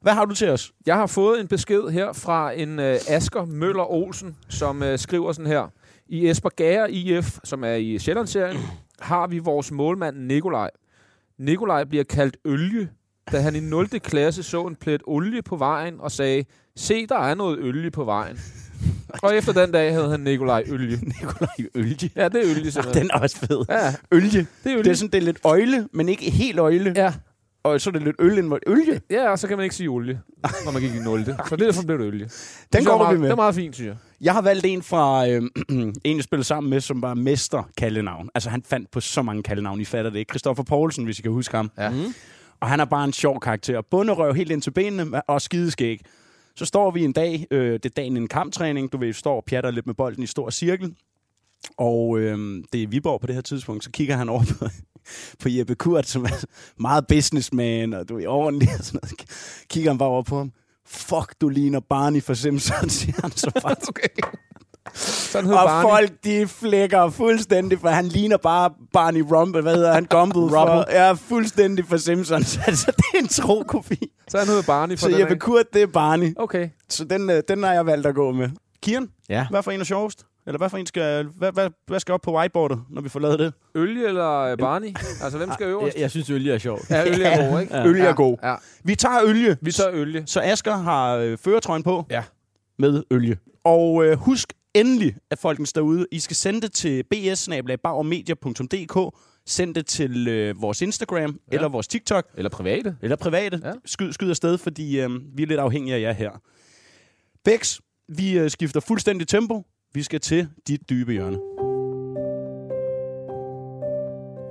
Hvad 0.00 0.12
har 0.12 0.24
du 0.24 0.34
til 0.34 0.48
os? 0.48 0.72
Jeg 0.86 0.96
har 0.96 1.06
fået 1.06 1.40
en 1.40 1.48
besked 1.48 1.88
her 1.90 2.12
fra 2.12 2.52
en 2.52 2.78
øh, 2.78 2.98
Asker 3.08 3.44
Møller 3.44 3.90
Olsen, 3.92 4.36
som 4.48 4.82
øh, 4.82 4.98
skriver 4.98 5.32
sådan 5.32 5.46
her. 5.50 5.72
I 6.10 6.28
Esbjerg 6.28 6.90
IF, 6.90 7.38
som 7.44 7.64
er 7.64 7.74
i 7.74 7.98
Sjællandsserien, 7.98 8.58
har 9.00 9.26
vi 9.26 9.38
vores 9.38 9.72
målmand 9.72 10.16
Nikolaj. 10.16 10.70
Nikolaj 11.38 11.84
bliver 11.84 12.04
kaldt 12.04 12.36
Ølje, 12.44 12.88
da 13.32 13.40
han 13.40 13.56
i 13.56 13.60
0. 13.60 13.88
klasse 13.88 14.42
så 14.42 14.66
en 14.66 14.76
plet 14.76 15.02
olie 15.06 15.42
på 15.42 15.56
vejen 15.56 15.94
og 16.00 16.12
sagde, 16.12 16.44
se, 16.76 17.06
der 17.06 17.18
er 17.18 17.34
noget 17.34 17.58
olie 17.58 17.90
på 17.90 18.04
vejen. 18.04 18.38
Og 19.22 19.36
efter 19.36 19.52
den 19.52 19.72
dag 19.72 19.92
havde 19.92 20.10
han 20.10 20.20
Nikolaj 20.20 20.64
Ølje. 20.66 20.96
Nikolaj 21.20 21.68
Ølje. 21.74 22.10
Ja, 22.16 22.28
det 22.28 22.36
er 22.36 22.56
Ølje 22.56 22.70
simpelthen. 22.70 23.02
Den 23.02 23.10
er 23.14 23.18
også 23.20 23.36
fed. 23.36 23.64
Ja, 23.68 23.94
Ølje. 24.12 24.28
det 24.30 24.46
er 24.64 24.72
Ølje. 24.72 24.82
Det 24.82 24.90
er 24.90 24.94
sådan, 24.94 25.10
det 25.10 25.18
er 25.18 25.22
lidt 25.22 25.40
øjle, 25.44 25.88
men 25.92 26.08
ikke 26.08 26.30
helt 26.30 26.58
øjle. 26.58 26.92
Ja. 26.96 27.12
Og 27.62 27.80
så 27.80 27.90
er 27.90 27.92
det 27.92 28.02
lidt 28.02 28.16
øl 28.18 28.38
indvoldt. 28.38 28.64
Ølje. 28.66 29.00
ja, 29.10 29.30
og 29.30 29.38
så 29.38 29.48
kan 29.48 29.56
man 29.56 29.64
ikke 29.64 29.76
sige 29.76 29.88
olie, 29.88 30.20
når 30.64 30.72
man 30.72 30.82
gik 30.82 30.94
i 30.94 30.98
0. 30.98 31.24
Så 31.48 31.56
det 31.56 31.62
er 31.62 31.66
derfor 31.66 31.82
blev 31.82 31.98
det 31.98 32.04
Ølje. 32.04 32.28
Den 32.72 32.80
er 32.80 32.84
går 32.90 32.98
meget, 32.98 33.14
vi 33.14 33.20
med. 33.20 33.28
Det 33.28 33.32
er 33.32 33.36
meget 33.36 33.54
fint, 33.54 33.74
synes 33.74 33.88
jeg. 33.88 33.96
Jeg 34.20 34.32
har 34.32 34.42
valgt 34.42 34.66
en 34.66 34.82
fra 34.82 35.28
øh, 35.28 35.42
en, 36.04 36.16
jeg 36.16 36.24
spillede 36.24 36.46
sammen 36.46 36.70
med, 36.70 36.80
som 36.80 37.02
var 37.02 37.14
mester 37.14 37.70
kaldenavn. 37.76 38.28
Altså, 38.34 38.50
han 38.50 38.62
fandt 38.62 38.90
på 38.90 39.00
så 39.00 39.22
mange 39.22 39.42
kaldenavn, 39.42 39.80
I 39.80 39.84
fatter 39.84 40.10
det 40.10 40.18
ikke. 40.18 40.30
Christoffer 40.32 40.64
Poulsen, 40.64 41.04
hvis 41.04 41.18
I 41.18 41.22
kan 41.22 41.32
huske 41.32 41.56
ham. 41.56 41.70
Ja. 41.78 41.90
Mm. 41.90 42.14
Og 42.60 42.68
han 42.68 42.80
er 42.80 42.84
bare 42.84 43.04
en 43.04 43.12
sjov 43.12 43.40
karakter. 43.40 43.80
Bunderøv 43.90 44.34
helt 44.34 44.50
ind 44.50 44.62
til 44.62 44.70
benene 44.70 45.22
og 45.22 45.42
skideskæg. 45.42 46.00
Så 46.56 46.64
står 46.66 46.90
vi 46.90 47.04
en 47.04 47.12
dag, 47.12 47.46
øh, 47.50 47.72
det 47.72 47.86
er 47.86 47.88
dagen 47.88 48.16
i 48.16 48.20
en 48.20 48.28
kamptræning, 48.28 48.92
du 48.92 48.98
ved, 48.98 49.12
står 49.12 49.36
og 49.36 49.44
pjatter 49.44 49.70
lidt 49.70 49.86
med 49.86 49.94
bolden 49.94 50.22
i 50.22 50.26
stor 50.26 50.50
cirkel. 50.50 50.94
Og 51.78 52.18
øhm, 52.18 52.64
det 52.72 52.82
er 52.82 52.86
Viborg 52.86 53.20
på 53.20 53.26
det 53.26 53.34
her 53.34 53.42
tidspunkt, 53.42 53.84
så 53.84 53.90
kigger 53.90 54.16
han 54.16 54.28
over 54.28 54.42
på, 54.58 54.68
på 55.42 55.48
Jeppe 55.48 55.74
Kurt, 55.74 56.06
som 56.08 56.24
er 56.24 56.44
meget 56.80 57.06
businessman, 57.06 57.92
og 57.94 58.08
du 58.08 58.18
er 58.20 58.28
ordentlig 58.28 58.68
og 58.78 58.84
sådan 58.84 59.00
noget. 59.02 59.28
Kigger 59.70 59.90
han 59.90 59.98
bare 59.98 60.08
over 60.08 60.22
på 60.22 60.36
ham. 60.38 60.52
Fuck, 60.86 61.34
du 61.40 61.48
ligner 61.48 61.80
Barney 61.80 62.22
fra 62.22 62.34
Simpsons, 62.34 62.92
siger 62.92 63.14
han 63.22 63.30
så 63.30 63.50
faktisk. 63.62 63.88
Okay. 63.88 64.08
Sådan 64.94 65.46
hed 65.46 65.54
Og 65.56 65.66
Barney. 65.66 65.88
folk, 65.90 66.24
de 66.24 66.46
flækker 66.48 67.10
fuldstændig, 67.10 67.80
for 67.80 67.88
han 67.88 68.06
ligner 68.06 68.36
bare 68.36 68.70
Barney 68.92 69.20
Rumble. 69.32 69.62
Hvad 69.62 69.74
hedder 69.74 69.92
han? 69.92 70.04
Gumble. 70.04 70.40
Rubble. 70.40 70.54
For, 70.56 70.84
ja, 70.90 71.12
fuldstændig 71.12 71.86
for 71.86 71.96
Simpsons. 71.96 72.56
Altså, 72.66 72.92
det 72.96 73.04
er 73.14 73.18
en 73.18 73.28
tro-kopi. 73.28 73.98
Sådan 74.28 74.46
hed 74.46 74.62
Barney 74.62 74.98
for 74.98 75.10
Så 75.10 75.16
Jeppe 75.18 75.34
af. 75.34 75.40
Kurt, 75.40 75.64
det 75.72 75.82
er 75.82 75.86
Barney. 75.86 76.32
Okay. 76.36 76.68
Så 76.88 77.04
den, 77.04 77.30
øh, 77.30 77.42
den 77.48 77.62
har 77.62 77.72
jeg 77.72 77.86
valgt 77.86 78.06
at 78.06 78.14
gå 78.14 78.32
med. 78.32 78.48
Kian, 78.82 79.08
Ja. 79.28 79.46
hvad 79.50 79.62
for 79.62 79.70
en 79.70 79.80
er 79.80 79.84
sjovest? 79.84 80.26
Eller 80.46 80.58
hvad 80.58 80.70
for 80.70 80.78
en 80.78 80.86
skal, 80.86 81.24
hvad, 81.24 81.52
hvad, 81.52 81.70
hvad 81.86 82.00
skal 82.00 82.12
op 82.12 82.20
på 82.20 82.36
whiteboardet, 82.36 82.80
når 82.90 83.02
vi 83.02 83.08
får 83.08 83.20
lavet 83.20 83.38
det? 83.38 83.52
Ølie 83.74 84.06
eller 84.08 84.56
Barney? 84.56 84.88
Altså, 85.22 85.38
hvem 85.38 85.52
skal 85.52 85.64
Jeg, 85.64 85.70
øverst? 85.72 85.96
jeg 85.96 86.10
synes, 86.10 86.30
olie 86.30 86.52
er 86.54 86.58
sjovt. 86.58 86.90
Ja, 86.90 87.08
ølie 87.08 87.24
er 87.24 87.50
god, 87.50 87.60
ikke? 87.60 87.74
Ja. 87.76 87.86
Ølie 87.86 88.02
er 88.02 88.12
god. 88.12 88.36
Ja. 88.42 88.54
Vi 88.84 88.94
tager 88.94 89.22
olie. 89.24 89.56
Vi 89.62 89.72
tager 89.72 89.90
ølie. 89.92 90.22
Så 90.26 90.40
Asger 90.40 90.76
har 90.76 91.16
øh, 91.16 91.38
føretrøjen 91.38 91.82
på 91.82 92.06
Ja. 92.10 92.22
med 92.78 93.02
olie. 93.10 93.36
Og 93.64 94.04
øh, 94.04 94.16
husk 94.18 94.52
endelig, 94.74 95.16
at 95.30 95.38
folkens 95.38 95.72
derude, 95.72 96.06
I 96.12 96.18
skal 96.20 96.36
sende 96.36 96.60
det 96.60 96.72
til 96.72 97.02
bs 97.10 97.48
Send 99.46 99.74
det 99.74 99.86
til 99.86 100.28
øh, 100.28 100.62
vores 100.62 100.82
Instagram 100.82 101.20
ja. 101.20 101.56
eller 101.56 101.68
vores 101.68 101.88
TikTok. 101.88 102.26
Eller 102.36 102.50
private. 102.50 102.96
Eller 103.02 103.16
private. 103.16 103.60
Ja. 103.64 103.72
Skyd, 103.84 104.12
skyd 104.12 104.30
afsted, 104.30 104.58
fordi 104.58 105.00
øh, 105.00 105.10
vi 105.36 105.42
er 105.42 105.46
lidt 105.46 105.60
afhængige 105.60 105.94
af 105.96 106.00
jer 106.00 106.12
her. 106.12 106.30
Bex, 107.44 107.78
vi 108.08 108.38
øh, 108.38 108.50
skifter 108.50 108.80
fuldstændig 108.80 109.28
tempo. 109.28 109.66
Vi 109.94 110.02
skal 110.02 110.20
til 110.20 110.48
dit 110.68 110.90
dybe 110.90 111.12
hjørne. 111.12 111.38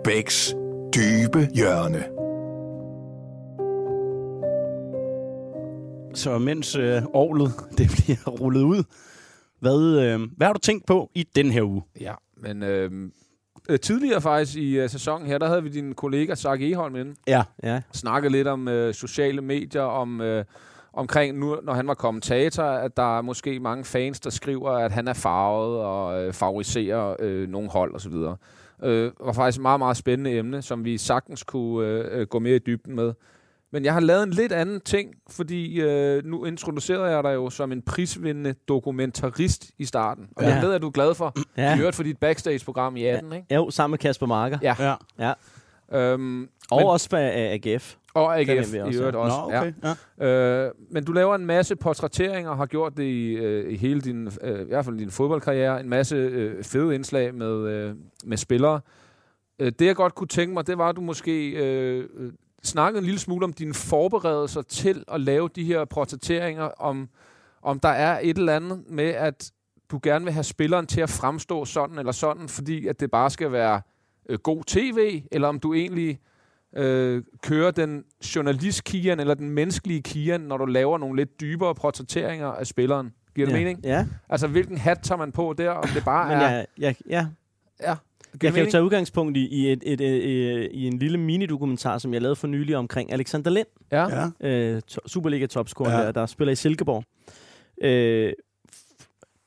Bæks 0.04 0.56
dybe 0.96 1.48
hjørne. 1.56 2.04
Så 6.16 6.38
mens 6.38 6.76
øh, 6.76 7.02
ovlet 7.14 7.52
det 7.78 7.90
bliver 7.90 8.32
rullet 8.40 8.62
ud, 8.62 8.84
hvad, 9.60 10.04
øh, 10.04 10.20
hvad 10.38 10.48
har 10.48 10.54
du 10.54 10.60
tænkt 10.60 10.86
på 10.86 11.12
i 11.16 11.24
den 11.36 11.52
her 11.52 11.64
uge? 11.64 11.82
Ja, 12.00 12.14
men 12.38 12.64
øh, 12.64 12.92
øh, 13.70 13.80
tidligere 13.80 14.22
faktisk 14.22 14.58
i 14.58 14.80
øh, 14.80 14.90
sæsonen 14.90 15.28
her, 15.28 15.38
der 15.38 15.48
havde 15.48 15.64
vi 15.64 15.70
din 15.70 15.96
kollega 15.96 16.36
Sark 16.36 16.62
Eholm 16.62 16.96
inde. 16.96 17.16
Ja. 17.28 17.44
Ja. 17.64 17.82
Snakket 17.94 18.32
lidt 18.32 18.48
om 18.48 18.68
øh, 18.68 18.94
sociale 18.94 19.42
medier, 19.42 19.82
om 19.82 20.22
øh, 20.22 20.46
omkring 20.94 21.38
nu, 21.40 21.58
når 21.64 21.74
han 21.74 21.88
var 21.88 21.94
kommentator, 21.94 22.64
at 22.64 22.98
der 22.98 23.18
er 23.18 23.22
måske 23.22 23.60
mange 23.60 23.84
fans, 23.84 24.20
der 24.20 24.30
skriver, 24.30 24.70
at 24.72 24.92
han 24.92 25.08
er 25.08 25.14
farvet 25.14 25.80
og 25.80 26.24
øh, 26.24 26.34
favoriserer 26.34 27.16
øh, 27.20 27.50
nogle 27.50 27.70
hold 27.70 27.96
osv. 27.96 28.14
Øh, 28.84 29.12
var 29.26 29.34
faktisk 29.34 29.58
et 29.58 29.62
meget, 29.62 29.80
meget 29.80 29.98
spændende 29.98 30.32
emne, 30.38 30.62
som 30.62 30.86
vi 30.86 30.98
sagtens 30.98 31.44
kunne 31.44 31.88
øh, 31.88 32.20
øh, 32.22 32.28
gå 32.28 32.40
mere 32.40 32.56
i 32.56 32.60
dybden 32.60 32.96
med. 32.96 33.14
Men 33.72 33.86
jeg 33.86 33.94
har 33.94 34.00
lavet 34.00 34.24
en 34.24 34.30
lidt 34.32 34.52
anden 34.52 34.82
ting, 34.82 35.10
fordi 35.30 35.82
øh, 35.82 36.26
nu 36.26 36.46
introducerede 36.46 37.06
jeg 37.16 37.24
dig 37.24 37.34
jo 37.34 37.50
som 37.50 37.72
en 37.72 37.82
prisvindende 37.82 38.54
dokumentarist 38.68 39.72
i 39.78 39.86
starten. 39.86 40.28
Og 40.36 40.44
Ja. 40.44 40.54
jeg 40.54 40.62
ved, 40.64 40.74
at 40.74 40.82
du 40.82 40.88
er 40.88 40.92
glad 40.92 41.14
for. 41.16 41.34
Ja. 41.58 41.64
Ja. 41.64 41.76
I 41.76 41.80
øvrigt 41.80 41.96
for 41.96 42.04
dit 42.04 42.18
backstage-program 42.18 42.96
i 42.98 43.06
18, 43.06 43.34
ikke? 43.34 43.56
Jo, 43.56 43.70
sammen 43.70 43.92
med 43.92 43.98
Kasper 44.00 44.26
Marker. 44.26 44.58
Ja. 44.62 44.76
Ja. 44.80 44.96
Ja. 45.20 45.34
Øhm, 46.00 46.50
Og 46.72 46.78
men- 46.78 46.88
også 46.88 47.10
med 47.12 47.20
AGF. 47.66 47.96
Og 48.14 48.40
AGF 48.40 48.72
vi 48.74 48.78
i 48.78 48.82
også, 48.82 49.00
øvrigt 49.00 49.16
ja. 49.16 49.22
også. 49.22 49.38
Nå, 49.38 49.44
okay. 49.44 49.74
Ja. 49.84 50.26
Ja. 50.26 50.66
Øh, 50.66 50.72
men 50.92 51.04
du 51.04 51.12
laver 51.12 51.36
en 51.36 51.46
masse 51.46 51.76
portrætteringer 51.76 52.56
har 52.56 52.66
gjort 52.66 52.98
det 52.98 53.04
i, 53.04 53.34
øh, 53.34 53.74
i 53.74 53.78
hele 53.78 54.02
din, 54.02 54.30
øh, 54.42 54.62
i 54.62 54.64
hvert 54.64 54.86
fald 54.86 54.98
din 54.98 55.12
fodboldkarriere. 55.12 55.80
En 55.80 55.90
masse 55.90 56.16
øh, 56.16 56.64
fede 56.64 56.96
indslag 56.96 57.36
med, 57.36 57.68
øh, 57.68 57.96
med 58.24 58.38
spillere. 58.38 58.82
Øh, 59.60 59.72
det 59.80 59.86
jeg 59.86 59.96
godt 59.96 60.16
kunne 60.16 60.28
tænke 60.28 60.54
mig, 60.54 60.68
det 60.68 60.78
var, 60.78 60.90
at 60.90 60.96
du 60.96 61.02
måske 61.02 61.50
øh, 61.50 62.10
snakkede 62.64 63.00
en 63.00 63.06
lille 63.06 63.20
smule 63.20 63.44
om 63.44 63.54
dine 63.54 63.74
forberedelser 63.74 64.62
til 64.62 65.04
at 65.08 65.22
lave 65.22 65.50
de 65.56 65.64
her 65.64 65.86
portrætteringer. 65.86 66.64
Om, 66.64 67.10
om 67.62 67.80
der 67.80 67.90
er 67.90 68.20
et 68.24 68.38
eller 68.38 68.56
andet 68.56 68.84
med, 68.90 69.10
at 69.10 69.52
du 69.92 70.00
gerne 70.04 70.26
vil 70.26 70.34
have 70.34 70.44
spilleren 70.44 70.88
til 70.88 71.02
at 71.02 71.10
fremstå 71.10 71.66
sådan 71.66 71.98
eller 72.00 72.12
sådan, 72.12 72.50
fordi 72.50 72.88
at 72.88 73.00
det 73.00 73.12
bare 73.12 73.30
skal 73.30 73.52
være 73.52 73.82
øh, 74.30 74.40
god 74.40 74.64
tv, 74.64 75.22
eller 75.32 75.48
om 75.48 75.60
du 75.60 75.74
egentlig 75.74 76.20
øh, 76.76 77.24
kører 77.44 77.72
den 77.72 78.04
journalist 78.36 78.84
Kian 78.84 79.20
eller 79.20 79.34
den 79.34 79.50
menneskelige 79.50 80.02
Kian, 80.02 80.42
når 80.42 80.58
du 80.58 80.66
laver 80.66 80.98
nogle 80.98 81.16
lidt 81.16 81.42
dybere 81.42 81.76
portrætteringer 81.76 82.48
af 82.48 82.68
spilleren. 82.68 83.14
Giver 83.36 83.48
det 83.48 83.54
ja. 83.54 83.60
mening? 83.60 83.80
Ja, 83.84 84.06
Altså, 84.30 84.48
hvilken 84.48 84.78
hat 84.78 85.00
tager 85.04 85.18
man 85.20 85.32
på 85.32 85.54
der, 85.58 85.70
om 85.70 85.90
det 85.96 86.04
bare 86.06 86.30
men 86.30 86.38
er... 86.38 86.50
jeg, 86.50 86.66
jeg, 86.78 86.96
ja. 87.10 87.28
ja. 87.82 87.88
Jeg 88.34 88.40
Giver 88.40 88.52
kan 88.52 88.58
jo 88.58 88.62
mening? 88.62 88.72
tage 88.72 88.84
udgangspunkt 88.84 89.38
i, 89.38 89.48
i, 89.48 89.72
et, 89.72 89.84
et, 89.86 90.02
et, 90.02 90.26
et, 90.64 90.70
i 90.72 90.88
en 90.88 91.00
lille 91.00 91.18
minidokumentar, 91.18 91.98
som 91.98 92.14
jeg 92.14 92.22
lavede 92.22 92.36
for 92.36 92.48
nylig 92.48 92.76
omkring 92.78 93.14
Alexander 93.14 93.52
Lind, 93.52 93.68
Ja. 93.92 94.30
Ja. 94.42 94.48
øh, 94.50 94.82
to, 94.82 95.02
Superliga-topscorer, 95.08 95.92
Ja. 95.92 95.98
ja. 96.00 96.06
der, 96.06 96.12
der 96.12 96.26
spiller 96.26 96.52
i 96.52 96.56
Silkeborg. 96.56 97.04
Øh, 97.82 98.34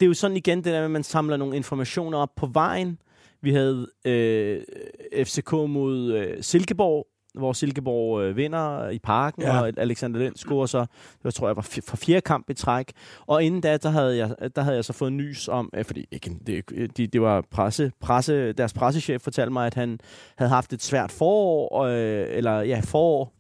det 0.01 0.07
er 0.07 0.09
jo 0.09 0.15
sådan 0.15 0.37
igen 0.37 0.59
det 0.59 0.65
der 0.65 0.73
med, 0.73 0.85
at 0.85 0.91
man 0.91 1.03
samler 1.03 1.37
nogle 1.37 1.57
informationer 1.57 2.19
op 2.19 2.35
på 2.37 2.47
vejen. 2.47 2.99
Vi 3.41 3.53
havde 3.53 3.87
øh, 4.05 4.61
FCK 5.25 5.53
mod 5.53 6.13
øh, 6.13 6.43
Silkeborg, 6.43 7.07
hvor 7.35 7.53
Silkeborg 7.53 8.23
øh, 8.23 8.37
vinder 8.37 8.89
i 8.89 8.99
parken, 8.99 9.43
Ja. 9.43 9.61
og 9.61 9.73
Alexander 9.77 10.21
Lind 10.21 10.37
scorer 10.37 10.67
så, 10.67 10.87
det 11.25 11.35
tror 11.35 11.49
jeg 11.49 11.57
var 11.57 11.81
for 11.89 11.97
fjerde 11.97 12.21
kamp 12.21 12.51
i 12.51 12.55
træk. 12.55 12.93
Og 13.27 13.45
inden 13.45 13.61
da, 13.61 13.77
der 13.77 13.91
havde 13.91 14.17
jeg, 14.17 14.37
der 14.57 14.63
havde 14.63 14.77
jeg 14.77 14.85
så 14.85 14.93
fået 14.93 15.13
nys 15.13 15.49
om, 15.49 15.71
øh, 15.75 15.85
fordi 15.85 16.07
ikke, 16.11 16.31
det, 16.47 16.97
de, 16.97 17.07
det 17.07 17.23
var 17.23 17.45
presse, 17.51 17.93
presse, 18.01 18.53
deres 18.53 18.73
pressechef 18.73 19.23
fortalte 19.23 19.53
mig, 19.53 19.67
at 19.67 19.75
han 19.75 20.01
havde 20.39 20.51
haft 20.51 20.73
et 20.73 20.83
svært 20.83 21.13
forår, 21.13 21.85
øh, 21.85 22.27
eller 22.37 22.61
ja, 22.61 22.81
forår, 22.85 23.33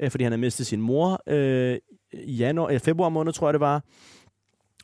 øh, 0.00 0.10
fordi 0.10 0.24
han 0.24 0.32
havde 0.32 0.40
mistet 0.40 0.66
sin 0.66 0.80
mor 0.80 1.22
øh, 1.26 1.78
i 2.12 2.32
januar, 2.36 2.68
øh, 2.72 2.80
februar 2.80 3.08
måned, 3.08 3.32
tror 3.32 3.48
jeg 3.48 3.52
det 3.54 3.60
var. 3.60 3.82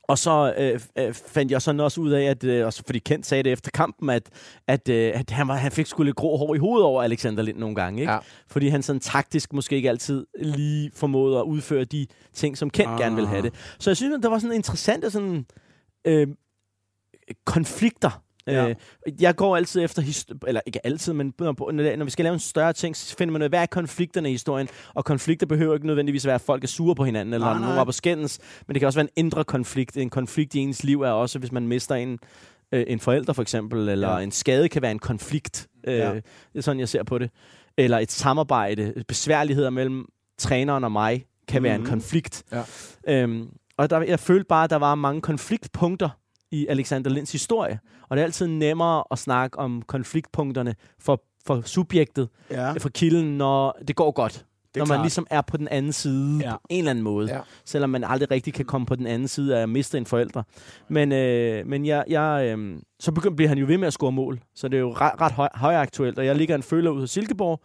Og 0.09 0.19
så 0.19 0.55
øh, 0.59 0.81
øh, 0.99 1.15
fandt 1.15 1.53
jeg 1.53 1.63
sådan 1.63 1.81
også 1.81 2.01
ud 2.01 2.11
af, 2.11 2.23
at, 2.25 2.45
øh, 2.45 2.67
også 2.67 2.83
fordi 2.87 2.99
Kent 2.99 3.27
sagde 3.27 3.43
det 3.43 3.53
efter 3.53 3.71
kampen, 3.71 4.11
at, 4.11 4.31
at, 4.67 4.89
øh, 4.89 5.13
at 5.15 5.31
han, 5.31 5.49
var, 5.49 5.55
han 5.55 5.73
fik 5.73 5.87
skulle 5.87 6.09
lidt 6.09 6.17
grå 6.17 6.37
hår 6.37 6.55
i 6.55 6.59
hovedet 6.59 6.85
over 6.85 7.03
Alexander 7.03 7.43
Lind 7.43 7.59
nogle 7.59 7.75
gange. 7.77 8.01
Ikke? 8.01 8.13
Ja. 8.13 8.19
Fordi 8.47 8.69
han 8.69 8.83
sådan 8.83 9.01
taktisk 9.01 9.53
måske 9.53 9.77
ikke 9.77 9.89
altid 9.89 10.27
lige 10.41 10.91
formåede 10.95 11.39
at 11.39 11.43
udføre 11.43 11.85
de 11.85 12.07
ting, 12.33 12.59
som 12.59 12.71
Kent 12.71 12.89
Ah. 12.89 12.95
ah. 12.95 13.01
gerne 13.01 13.15
ville 13.15 13.29
have 13.29 13.43
det. 13.43 13.55
Så 13.79 13.91
jeg 13.91 13.97
synes, 13.97 14.17
at 14.17 14.23
der 14.23 14.29
var 14.29 14.39
sådan 14.39 14.57
interessante 14.57 15.11
sådan, 15.11 15.47
øh, 16.05 16.29
konflikter. 17.45 18.23
Ja. 18.53 18.69
Øh, 18.69 18.75
jeg 19.21 19.37
går 19.37 19.57
altid 19.57 19.85
efter, 19.85 20.03
hist- 20.03 20.33
eller 20.47 20.61
ikke 20.67 20.87
altid, 20.87 21.13
men 21.13 21.35
når 21.39 22.05
vi 22.05 22.11
skal 22.11 22.23
lave 22.23 22.33
en 22.35 22.39
større 22.41 22.73
ting, 22.73 22.97
så 22.97 23.17
finder 23.17 23.33
man 23.33 23.43
ud 23.43 23.45
af, 23.45 23.51
hvad 23.51 23.63
er 23.63 23.67
konflikterne 23.67 24.29
i 24.29 24.33
historien? 24.33 24.69
Og 24.95 25.05
konflikter 25.05 25.47
behøver 25.47 25.75
ikke 25.75 25.87
nødvendigvis 25.87 26.27
være, 26.27 26.35
at 26.35 26.41
folk 26.41 26.65
er 26.65 26.69
sure 26.69 26.95
på 26.95 27.05
hinanden, 27.05 27.35
eller 27.35 27.47
Nej, 27.47 27.59
nogen 27.61 27.79
er 27.79 27.85
på 27.85 27.93
skændes, 27.93 28.39
men 28.67 28.75
det 28.75 28.81
kan 28.81 28.87
også 28.87 28.99
være 28.99 29.09
en 29.17 29.25
indre 29.25 29.45
konflikt. 29.45 29.97
En 29.97 30.11
konflikt 30.11 30.55
i 30.55 30.59
ens 30.59 30.85
liv 30.85 31.03
er 31.03 31.11
også, 31.11 31.39
hvis 31.39 31.53
man 31.53 31.67
mister 31.69 31.95
en, 31.95 32.19
øh, 32.73 32.85
en 32.89 33.01
forælder 33.01 33.33
for 33.33 33.43
eksempel, 33.43 33.89
eller 33.89 34.11
Ja. 34.13 34.19
en 34.19 34.31
skade 34.33 34.69
kan 34.69 34.83
være 34.83 34.91
en 34.93 34.99
konflikt. 34.99 35.69
Øh, 35.87 35.95
Ja. 35.95 36.15
Det 36.15 36.23
er 36.55 36.61
sådan, 36.61 36.81
jeg 36.81 36.89
ser 36.89 37.03
på 37.03 37.19
det. 37.19 37.31
Eller 37.79 37.99
et 37.99 38.13
samarbejde, 38.13 38.93
besværligheder 39.09 39.71
mellem 39.71 40.05
træneren 40.39 40.85
og 40.85 40.93
mig, 40.93 41.25
kan 41.49 41.63
være 41.63 41.75
en 41.75 41.81
Mhm. 41.81 41.91
konflikt. 41.91 42.43
Ja. 42.53 42.63
Øhm, 43.23 43.49
og 43.77 43.91
der, 43.91 44.01
jeg 44.03 44.21
følte 44.21 44.45
bare, 44.49 44.65
at 44.65 44.71
der 44.71 44.77
var 44.77 44.95
mange 44.95 45.21
konfliktpunkter 45.21 46.09
i 46.53 46.67
Alexander 46.67 47.11
Linds 47.11 47.33
historie. 47.33 47.79
Og 48.09 48.17
det 48.17 48.21
er 48.21 48.25
altid 48.25 48.47
nemmere 48.47 49.05
at 49.11 49.19
snakke 49.19 49.59
om 49.59 49.83
konfliktpunkterne 49.87 50.75
for, 51.01 51.23
for 51.47 51.61
subjektet, 51.65 52.29
Ja. 52.51 52.73
for 52.73 52.89
kilden, 52.89 53.39
når 53.39 53.79
det 53.89 53.97
går 53.97 54.11
godt. 54.11 54.45
er 54.75 54.79
når 54.79 54.87
man 54.87 54.97
klart. 54.97 55.05
ligesom 55.05 55.27
er 55.31 55.41
på 55.41 55.57
den 55.57 55.69
anden 55.69 55.93
side 55.93 56.39
Ja. 56.43 56.53
på 56.53 56.59
en 56.71 56.79
eller 56.79 56.91
anden 56.91 57.05
måde. 57.05 57.35
Ja. 57.35 57.41
Selvom 57.65 57.91
man 57.91 58.05
aldrig 58.05 58.31
rigtig 58.31 58.55
kan 58.55 58.65
komme 58.65 58.87
på 58.87 58.95
den 58.97 59.07
anden 59.07 59.29
side 59.29 59.59
af 59.59 59.63
at 59.63 59.69
miste 59.69 59.99
en 59.99 60.07
forælder. 60.07 60.43
Men, 60.89 61.13
øh, 61.13 61.67
men 61.67 61.87
jeg, 61.87 62.05
jeg, 62.09 62.57
øh, 62.59 62.79
så 63.01 63.13
begynder, 63.13 63.37
bliver 63.37 63.49
han 63.49 63.59
jo 63.59 63.67
ved 63.67 63.79
med 63.79 63.87
at 63.87 63.93
score 63.93 64.13
mål. 64.13 64.41
Så 64.55 64.69
det 64.69 64.77
er 64.77 64.81
jo 64.81 64.93
ret, 64.93 65.21
ret 65.21 65.33
høj, 65.33 65.49
højaktuelt. 65.55 66.19
Og 66.19 66.27
jeg 66.27 66.37
ligger 66.37 66.55
en 66.55 66.63
føler 66.63 66.91
ud 66.91 67.01
hos 67.01 67.11
Silkeborg, 67.11 67.61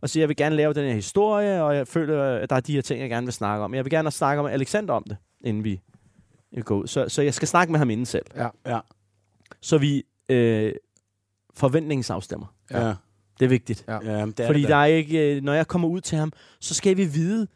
og 0.00 0.08
siger, 0.10 0.22
jeg 0.22 0.28
vil 0.28 0.36
gerne 0.36 0.56
lave 0.56 0.72
den 0.74 0.84
her 0.86 0.94
historie, 0.94 1.62
og 1.64 1.76
jeg 1.76 1.88
føler, 1.88 2.22
at 2.24 2.50
der 2.50 2.56
er 2.56 2.60
de 2.60 2.72
her 2.72 2.82
ting, 2.82 3.00
jeg 3.00 3.08
gerne 3.10 3.26
vil 3.26 3.32
snakke 3.32 3.64
om. 3.64 3.74
Jeg 3.74 3.84
vil 3.84 3.90
gerne 3.90 4.10
snakke 4.10 4.40
om 4.40 4.46
Alexander 4.46 4.94
om 4.94 5.04
det, 5.08 5.16
inden 5.44 5.64
vi 5.64 5.80
går 6.62 6.76
ud. 6.76 6.86
Så, 6.86 7.08
så 7.08 7.22
jeg 7.22 7.34
skal 7.34 7.48
snakke 7.48 7.70
med 7.72 7.78
ham 7.78 7.90
inden 7.90 8.06
selv. 8.06 8.26
Ja. 8.36 8.48
Ja. 8.66 8.78
Så 9.60 9.78
vi 9.78 10.02
øh, 10.28 10.72
forventningsafstemmer. 11.54 12.46
Ja. 12.70 12.94
Det 13.38 13.44
er 13.44 13.48
vigtigt. 13.48 13.84
Ja. 13.88 13.98
ja 14.04 14.26
det 14.26 14.40
er 14.40 14.46
Fordi 14.46 14.60
det 14.60 14.68
der 14.68 14.76
er 14.76 14.84
ikke, 14.84 15.36
øh, 15.36 15.42
når 15.42 15.52
jeg 15.52 15.66
kommer 15.66 15.88
ud 15.88 16.00
til 16.00 16.18
ham, 16.18 16.32
så 16.60 16.74
skal 16.74 16.96
vi 16.96 17.04
vide, 17.04 17.46